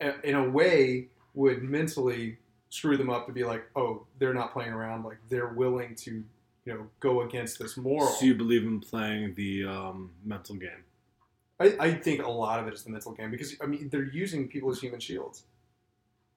in 0.00 0.34
a 0.34 0.48
way, 0.48 1.08
would 1.34 1.62
mentally 1.62 2.38
screw 2.70 2.96
them 2.96 3.10
up 3.10 3.26
to 3.26 3.32
be 3.32 3.44
like, 3.44 3.64
oh, 3.76 4.06
they're 4.18 4.34
not 4.34 4.52
playing 4.52 4.72
around. 4.72 5.04
Like 5.04 5.18
they're 5.28 5.48
willing 5.48 5.94
to 5.96 6.24
you 6.66 6.74
know, 6.74 6.86
go 7.00 7.22
against 7.22 7.58
this 7.58 7.76
moral. 7.76 8.08
So 8.08 8.26
you 8.26 8.34
believe 8.34 8.64
in 8.64 8.80
playing 8.80 9.34
the 9.36 9.64
um, 9.64 10.10
mental 10.24 10.56
game? 10.56 10.84
I, 11.58 11.76
I 11.78 11.94
think 11.94 12.22
a 12.22 12.28
lot 12.28 12.60
of 12.60 12.66
it 12.66 12.74
is 12.74 12.82
the 12.82 12.90
mental 12.90 13.12
game 13.12 13.30
because 13.30 13.56
I 13.62 13.66
mean 13.66 13.88
they're 13.88 14.04
using 14.04 14.48
people 14.48 14.70
as 14.70 14.80
human 14.80 15.00
shields. 15.00 15.44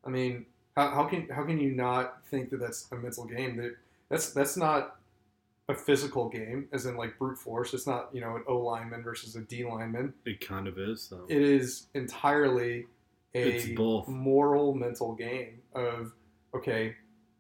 I 0.06 0.10
mean, 0.10 0.46
how, 0.78 0.92
how 0.92 1.04
can 1.06 1.28
how 1.28 1.44
can 1.44 1.60
you 1.60 1.72
not 1.72 2.26
think 2.28 2.52
that 2.52 2.62
that's 2.62 2.88
a 2.92 2.96
mental 2.96 3.26
game? 3.26 3.58
That 3.58 3.76
that's 4.08 4.32
that's 4.32 4.56
not 4.56 4.99
a 5.70 5.74
physical 5.74 6.28
game, 6.28 6.68
as 6.74 6.86
in 6.86 6.98
like 6.98 7.18
brute 7.18 7.38
force. 7.38 7.74
It's 7.74 7.88
not 7.88 8.10
you 8.12 8.20
know 8.22 8.36
an 8.36 8.44
O 8.48 8.58
lineman 8.58 9.02
versus 9.04 9.36
a 9.38 9.42
D 9.42 9.64
lineman. 9.64 10.14
It 10.26 10.42
kind 10.46 10.68
of 10.68 10.78
is, 10.78 11.08
though. 11.10 11.26
It 11.30 11.42
is 11.42 11.88
entirely 11.94 12.88
a 13.36 13.42
It's 13.56 13.68
both. 13.78 14.08
moral 14.10 14.74
mental 14.76 15.14
game 15.16 15.62
of 15.74 16.12
okay, 16.54 16.96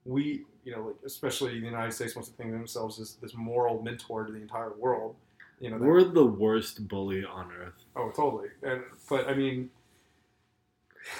we 0.05 0.45
you 0.63 0.71
know 0.73 0.83
like 0.87 0.95
especially 1.05 1.59
the 1.59 1.65
United 1.65 1.91
States 1.91 2.15
wants 2.15 2.29
to 2.29 2.35
think 2.37 2.49
of 2.53 2.57
themselves 2.57 2.99
as 2.99 3.15
this 3.15 3.33
moral 3.33 3.81
mentor 3.81 4.25
to 4.25 4.31
the 4.31 4.39
entire 4.41 4.73
world. 4.73 5.15
You 5.59 5.71
know, 5.71 5.79
that- 5.79 5.85
We're 5.85 6.03
the 6.05 6.25
worst 6.25 6.87
bully 6.87 7.25
on 7.25 7.51
earth. 7.51 7.73
Oh, 7.95 8.11
totally. 8.15 8.49
And 8.63 8.81
but 9.09 9.27
I 9.27 9.33
mean, 9.33 9.71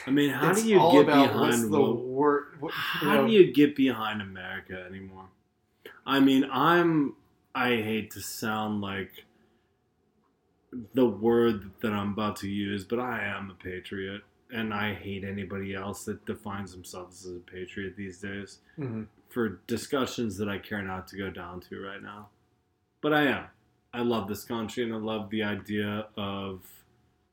I 0.06 0.12
mean, 0.12 0.30
how 0.30 0.54
do 0.54 0.62
you 0.62 0.78
get 0.78 1.08
what's 1.08 1.08
behind 1.08 1.74
the 1.74 1.82
what- 1.82 1.98
word? 1.98 2.46
What, 2.60 2.68
you 3.02 3.08
How 3.10 3.16
know, 3.16 3.28
do 3.28 3.34
you 3.34 3.52
get 3.52 3.76
behind 3.76 4.22
America 4.22 4.86
anymore? 4.88 5.26
I 6.10 6.20
mean, 6.20 6.46
I'm. 6.52 7.14
I 7.54 7.70
hate 7.70 8.10
to 8.12 8.20
sound 8.22 8.82
like 8.82 9.26
the 10.94 11.06
word 11.08 11.72
that 11.82 11.92
I'm 11.94 12.14
about 12.14 12.36
to 12.38 12.50
use, 12.50 12.84
but 12.84 13.00
I 13.00 13.24
am 13.24 13.50
a 13.52 13.54
patriot, 13.54 14.22
and 14.52 14.74
I 14.74 14.94
hate 14.96 15.24
anybody 15.24 15.76
else 15.76 16.06
that 16.06 16.26
defines 16.26 16.72
themselves 16.72 17.26
as 17.26 17.36
a 17.36 17.40
patriot 17.40 17.96
these 17.96 18.20
days 18.20 18.60
Mhm. 18.78 19.08
for 19.30 19.60
discussions 19.68 20.38
that 20.38 20.48
I 20.50 20.58
care 20.58 20.82
not 20.82 21.08
to 21.10 21.18
go 21.18 21.30
down 21.30 21.60
to 21.62 21.80
right 21.80 22.02
now. 22.02 22.30
But 23.02 23.14
I 23.14 23.24
am. 23.28 23.46
I 23.94 24.02
love 24.02 24.28
this 24.28 24.46
country, 24.46 24.84
and 24.84 24.94
I 24.94 24.98
love 24.98 25.30
the 25.30 25.44
idea 25.44 26.08
of 26.16 26.84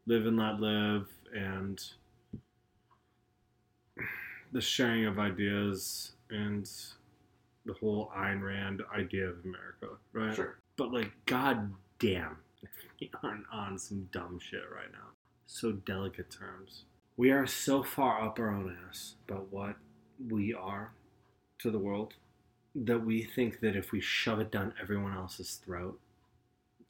live 0.07 0.27
and 0.27 0.36
let 0.39 0.61
live, 0.61 1.09
and 1.35 1.78
the 4.53 4.61
sharing 4.61 5.05
of 5.07 5.19
ideas 5.19 6.12
and 6.31 6.70
the 7.66 7.74
whole 7.74 8.10
Ayn 8.16 8.43
Rand 8.43 8.82
idea 8.94 9.26
of 9.26 9.36
America, 9.44 9.98
right? 10.12 10.34
Sure. 10.34 10.59
But 10.76 10.93
like, 10.93 11.12
god 11.26 11.72
damn, 11.98 12.36
we 13.01 13.10
aren't 13.22 13.44
on 13.52 13.78
some 13.78 14.09
dumb 14.12 14.38
shit 14.38 14.64
right 14.72 14.90
now. 14.93 15.09
So 15.47 15.72
delicate 15.72 16.30
terms. 16.30 16.84
We 17.16 17.30
are 17.30 17.47
so 17.47 17.82
far 17.82 18.24
up 18.24 18.38
our 18.38 18.51
own 18.51 18.76
ass 18.88 19.14
about 19.28 19.51
what 19.51 19.76
we 20.28 20.55
are 20.55 20.93
to 21.59 21.70
the 21.70 21.78
world 21.78 22.14
that 22.74 23.05
we 23.05 23.22
think 23.22 23.60
that 23.60 23.74
if 23.74 23.90
we 23.90 24.01
shove 24.01 24.38
it 24.38 24.51
down 24.51 24.74
everyone 24.80 25.14
else's 25.14 25.55
throat, 25.64 25.98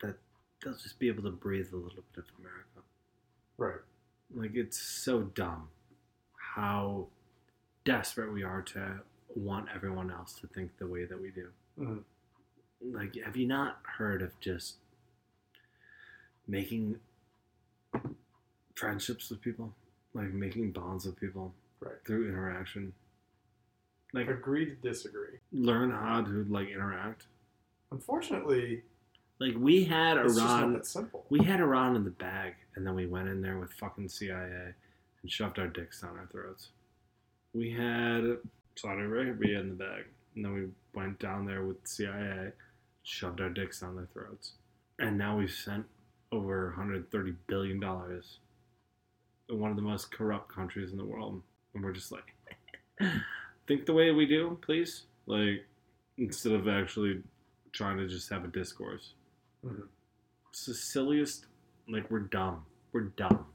that 0.00 0.16
they'll 0.62 0.76
just 0.76 0.98
be 0.98 1.08
able 1.08 1.22
to 1.22 1.30
breathe 1.30 1.68
a 1.72 1.76
little 1.76 2.02
bit 2.14 2.24
of 2.24 2.40
America. 2.40 2.80
Right. 3.56 3.80
Like 4.34 4.56
it's 4.56 4.78
so 4.78 5.22
dumb 5.22 5.68
how 6.54 7.06
desperate 7.84 8.32
we 8.32 8.42
are 8.42 8.62
to 8.62 9.00
want 9.36 9.68
everyone 9.74 10.10
else 10.10 10.34
to 10.40 10.46
think 10.48 10.76
the 10.78 10.86
way 10.86 11.04
that 11.04 11.20
we 11.20 11.30
do. 11.30 11.50
Mhm. 11.78 12.04
Like, 12.80 13.14
have 13.16 13.36
you 13.36 13.46
not 13.46 13.80
heard 13.84 14.22
of 14.22 14.38
just 14.40 14.76
making 16.46 17.00
friendships 18.74 19.30
with 19.30 19.40
people, 19.40 19.74
like 20.14 20.32
making 20.32 20.72
bonds 20.72 21.06
with 21.06 21.16
people 21.18 21.54
Right. 21.80 22.02
through 22.06 22.28
interaction? 22.28 22.94
Like, 24.12 24.28
Agree 24.28 24.64
to 24.66 24.74
disagree. 24.76 25.38
learn 25.52 25.90
how 25.90 26.22
to 26.22 26.44
like 26.44 26.68
interact. 26.68 27.26
Unfortunately, 27.90 28.82
Like, 29.38 29.54
we 29.56 29.84
had 29.84 30.16
it's 30.16 30.28
just 30.34 30.38
not 30.38 30.60
Iran, 30.62 30.72
that 30.72 30.86
simple. 30.86 31.26
we 31.28 31.40
had 31.44 31.60
Iran 31.60 31.94
in 31.94 32.04
the 32.04 32.10
bag, 32.10 32.54
and 32.74 32.86
then 32.86 32.94
we 32.94 33.04
went 33.06 33.28
in 33.28 33.42
there 33.42 33.58
with 33.58 33.70
fucking 33.74 34.08
CIA 34.08 34.74
and 35.20 35.30
shoved 35.30 35.58
our 35.58 35.68
dicks 35.68 36.00
down 36.00 36.16
our 36.16 36.26
throats. 36.28 36.70
We 37.52 37.70
had 37.72 38.38
Saudi 38.76 39.02
Arabia 39.02 39.60
in 39.60 39.70
the 39.70 39.74
bag, 39.74 40.04
and 40.34 40.44
then 40.44 40.52
we 40.52 40.66
went 40.94 41.18
down 41.18 41.46
there 41.46 41.64
with 41.64 41.76
CIA, 41.86 42.52
shoved 43.02 43.40
our 43.40 43.50
dicks 43.50 43.80
down 43.80 43.96
their 43.96 44.08
throats, 44.12 44.52
and 44.98 45.16
now 45.16 45.36
we've 45.36 45.50
sent 45.50 45.86
over 46.32 46.66
130 46.68 47.34
billion 47.46 47.80
dollars 47.80 48.38
to 49.48 49.54
one 49.56 49.70
of 49.70 49.76
the 49.76 49.82
most 49.82 50.10
corrupt 50.10 50.52
countries 50.52 50.90
in 50.90 50.98
the 50.98 51.04
world, 51.04 51.42
and 51.74 51.84
we're 51.84 51.92
just 51.92 52.12
like, 52.12 52.34
think 53.66 53.86
the 53.86 53.92
way 53.92 54.10
we 54.10 54.26
do, 54.26 54.58
please. 54.62 55.04
Like, 55.26 55.64
instead 56.18 56.52
of 56.52 56.68
actually 56.68 57.22
trying 57.72 57.98
to 57.98 58.06
just 58.08 58.30
have 58.30 58.44
a 58.44 58.48
discourse. 58.48 59.12
Mhm. 59.64 59.88
It's 60.50 60.66
the 60.66 60.74
silliest. 60.74 61.46
Like 61.88 62.10
we're 62.10 62.20
dumb. 62.20 62.64
We're 62.92 63.12
dumb. 63.16 63.46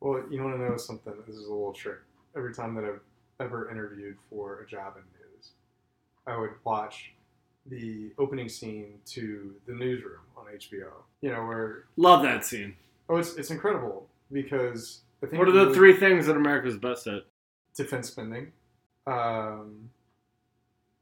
Well, 0.00 0.22
you 0.30 0.42
want 0.42 0.56
to 0.56 0.68
know 0.68 0.76
something? 0.76 1.14
This 1.26 1.36
is 1.36 1.46
a 1.46 1.50
little 1.52 1.72
trick. 1.72 1.98
Every 2.36 2.52
time 2.54 2.74
that 2.74 2.84
I've 2.84 3.00
ever 3.40 3.70
interviewed 3.70 4.16
for 4.30 4.60
a 4.60 4.66
job 4.66 4.94
in 4.96 5.02
news, 5.18 5.50
I 6.26 6.36
would 6.38 6.50
watch 6.64 7.12
the 7.66 8.10
opening 8.18 8.48
scene 8.48 8.94
to 9.06 9.54
The 9.66 9.74
Newsroom 9.74 10.20
on 10.36 10.46
HBO. 10.46 10.90
You 11.20 11.32
know, 11.32 11.44
where 11.46 11.84
Love 11.96 12.22
that 12.22 12.44
scene. 12.44 12.76
oh, 13.08 13.16
it's 13.16 13.34
it's 13.36 13.50
incredible 13.50 14.08
because 14.32 15.02
I 15.22 15.26
think 15.26 15.38
What 15.38 15.48
are 15.48 15.52
the 15.52 15.64
really- 15.66 15.74
three 15.74 15.92
things 15.96 16.26
that 16.26 16.36
America's 16.36 16.76
best 16.76 17.06
at? 17.06 17.24
defense 17.74 18.08
spending. 18.08 18.52
Um, 19.06 19.90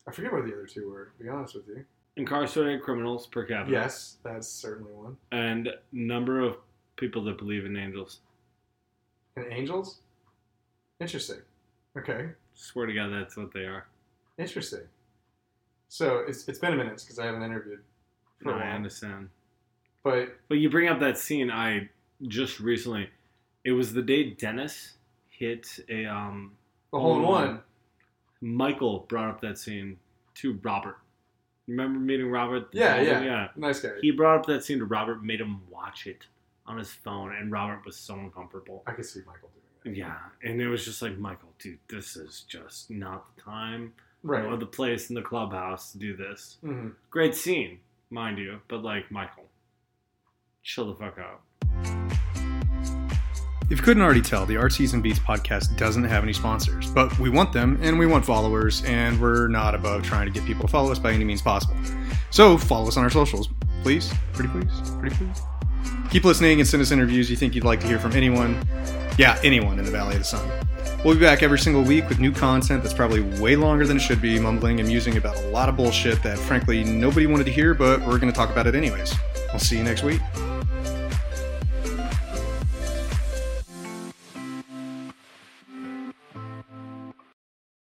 I 0.07 0.13
forget 0.13 0.31
what 0.33 0.45
the 0.45 0.53
other 0.53 0.67
two 0.67 0.91
were. 0.91 1.13
To 1.19 1.23
be 1.25 1.29
honest 1.31 1.55
with 1.55 1.67
you. 1.69 1.85
Incarcerated 2.17 2.83
criminals 2.83 3.27
per 3.27 3.45
capita. 3.45 3.73
Yes, 3.73 4.17
that's 4.23 4.47
certainly 4.49 4.93
one. 4.93 5.17
And 5.33 5.71
number 5.93 6.41
of 6.41 6.57
people 6.97 7.25
that 7.25 7.39
believe 7.39 7.65
in 7.67 7.77
angels. 7.77 8.21
And 9.37 9.47
angels. 9.51 10.01
Interesting. 11.01 11.39
Okay. 11.97 12.29
Swear 12.55 12.87
to 12.87 12.93
God, 12.95 13.11
that's 13.13 13.37
what 13.37 13.53
they 13.53 13.61
are. 13.61 13.87
Interesting. 14.39 14.83
So 15.89 16.25
it's 16.27 16.47
it's 16.49 16.59
been 16.59 16.73
a 16.73 16.77
minute 16.77 17.01
because 17.01 17.19
I 17.19 17.27
haven't 17.27 17.43
interviewed 17.43 17.81
for 18.43 18.51
No, 18.53 18.59
a 18.59 18.61
I 18.61 18.71
understand. 18.71 19.29
But 20.03 20.37
But 20.49 20.59
you 20.59 20.71
bring 20.71 20.89
up 20.89 21.01
that 21.01 21.19
scene. 21.19 21.51
I 21.51 21.89
just 22.29 22.61
recently. 22.61 23.09
It 23.65 23.73
was 23.73 23.93
the 23.93 24.03
day 24.03 24.31
Dennis 24.31 24.95
hit 25.29 25.67
a 25.89 26.07
um. 26.07 26.53
the 26.93 26.99
hole 26.99 27.17
in 27.17 27.23
one. 27.23 27.61
Michael 28.41 29.01
brought 29.09 29.31
up 29.31 29.41
that 29.41 29.59
scene 29.59 29.99
to 30.37 30.59
Robert. 30.63 30.99
Remember 31.67 31.99
meeting 31.99 32.31
Robert? 32.31 32.69
Yeah, 32.73 33.01
yeah. 33.01 33.23
yeah. 33.23 33.49
Nice 33.57 33.81
guy. 33.81 33.91
He 34.01 34.11
brought 34.13 34.41
up 34.41 34.47
that 34.47 34.65
scene 34.65 34.79
to 34.79 34.85
Robert, 34.85 35.25
made 35.25 35.41
him 35.41 35.63
watch 35.69 36.07
it 36.07 36.27
on 36.67 36.79
his 36.79 36.93
phone, 36.93 37.35
and 37.35 37.51
Robert 37.51 37.85
was 37.85 37.97
so 37.97 38.15
uncomfortable. 38.15 38.83
I 38.87 38.93
could 38.93 39.07
see 39.07 39.21
Michael. 39.27 39.51
Yeah, 39.89 40.17
and 40.43 40.61
it 40.61 40.69
was 40.69 40.85
just 40.85 41.01
like 41.01 41.17
Michael, 41.17 41.53
dude, 41.61 41.79
this 41.89 42.17
is 42.17 42.45
just 42.49 42.91
not 42.91 43.25
the 43.37 43.43
time 43.43 43.93
Right. 44.25 44.45
or 44.45 44.57
the 44.57 44.67
place 44.67 45.09
in 45.11 45.15
the 45.15 45.23
clubhouse 45.23 45.93
to 45.93 45.99
do 45.99 46.17
this. 46.17 46.57
hmm 46.61 46.89
Great 47.11 47.35
scene, 47.37 47.79
mind 48.11 48.39
you, 48.39 48.61
but 48.69 48.83
like 48.83 49.11
Michael, 49.13 49.45
chill 50.65 50.93
the 50.93 50.95
fuck 50.97 51.19
out. 51.19 51.41
If 53.69 53.79
you 53.79 53.85
couldn't 53.85 54.03
already 54.03 54.23
tell, 54.23 54.47
the 54.47 54.57
Art 54.57 54.73
Season 54.73 55.01
Beats 55.03 55.19
podcast 55.19 55.77
doesn't 55.77 56.05
have 56.05 56.23
any 56.23 56.33
sponsors, 56.33 56.89
but 56.91 57.17
we 57.19 57.29
want 57.31 57.53
them 57.53 57.79
and 57.83 57.99
we 57.99 58.07
want 58.07 58.25
followers, 58.25 58.85
and 58.85 59.21
we're 59.21 59.49
not 59.49 59.75
above 59.75 60.03
trying 60.05 60.27
to 60.27 60.33
get 60.33 60.45
people 60.47 60.63
to 60.67 60.69
follow 60.71 60.91
us 60.93 60.99
by 61.01 61.13
any 61.13 61.25
means 61.25 61.43
possible. 61.43 61.77
So 62.31 62.57
follow 62.59 62.89
us 62.89 62.97
on 62.97 63.03
our 63.05 63.11
socials, 63.11 63.49
please. 63.83 64.13
Pretty 64.33 64.51
please. 64.51 64.91
Pretty 65.01 65.17
please. 65.17 65.41
Keep 66.11 66.25
listening 66.25 66.61
and 66.61 66.69
send 66.69 66.81
us 66.81 66.91
interviews 66.93 67.29
you 67.31 67.37
think 67.37 67.55
you'd 67.57 67.65
like 67.65 67.81
to 67.81 67.87
hear 67.89 67.99
from 67.99 68.13
anyone. 68.13 68.55
Yeah, 69.19 69.39
anyone 69.43 69.79
in 69.79 69.85
the 69.87 69.91
Valley 69.91 70.15
of 70.15 70.21
the 70.21 70.25
Sun. 70.25 70.47
We'll 71.05 71.15
be 71.15 71.21
back 71.21 71.43
every 71.43 71.59
single 71.59 71.83
week 71.83 72.09
with 72.09 72.19
new 72.19 72.33
content 72.33 72.83
that's 72.83 72.95
probably 72.95 73.21
way 73.41 73.57
longer 73.57 73.87
than 73.87 73.97
it 73.97 74.01
should 74.01 74.21
be, 74.21 74.39
mumbling 74.39 74.81
and 74.81 74.89
musing 74.89 75.17
about 75.17 75.37
a 75.37 75.47
lot 75.49 75.69
of 75.69 75.77
bullshit 75.77 76.23
that 76.23 76.39
frankly 76.39 76.85
nobody 76.85 77.27
wanted 77.27 77.45
to 77.45 77.53
hear, 77.53 77.75
but 77.75 78.01
we're 78.01 78.19
going 78.19 78.33
to 78.33 78.37
talk 78.37 78.51
about 78.51 78.67
it 78.67 78.75
anyways. 78.75 79.15
We'll 79.53 79.59
see 79.59 79.79
you 79.79 79.85
next 79.85 80.03
week. 80.03 80.21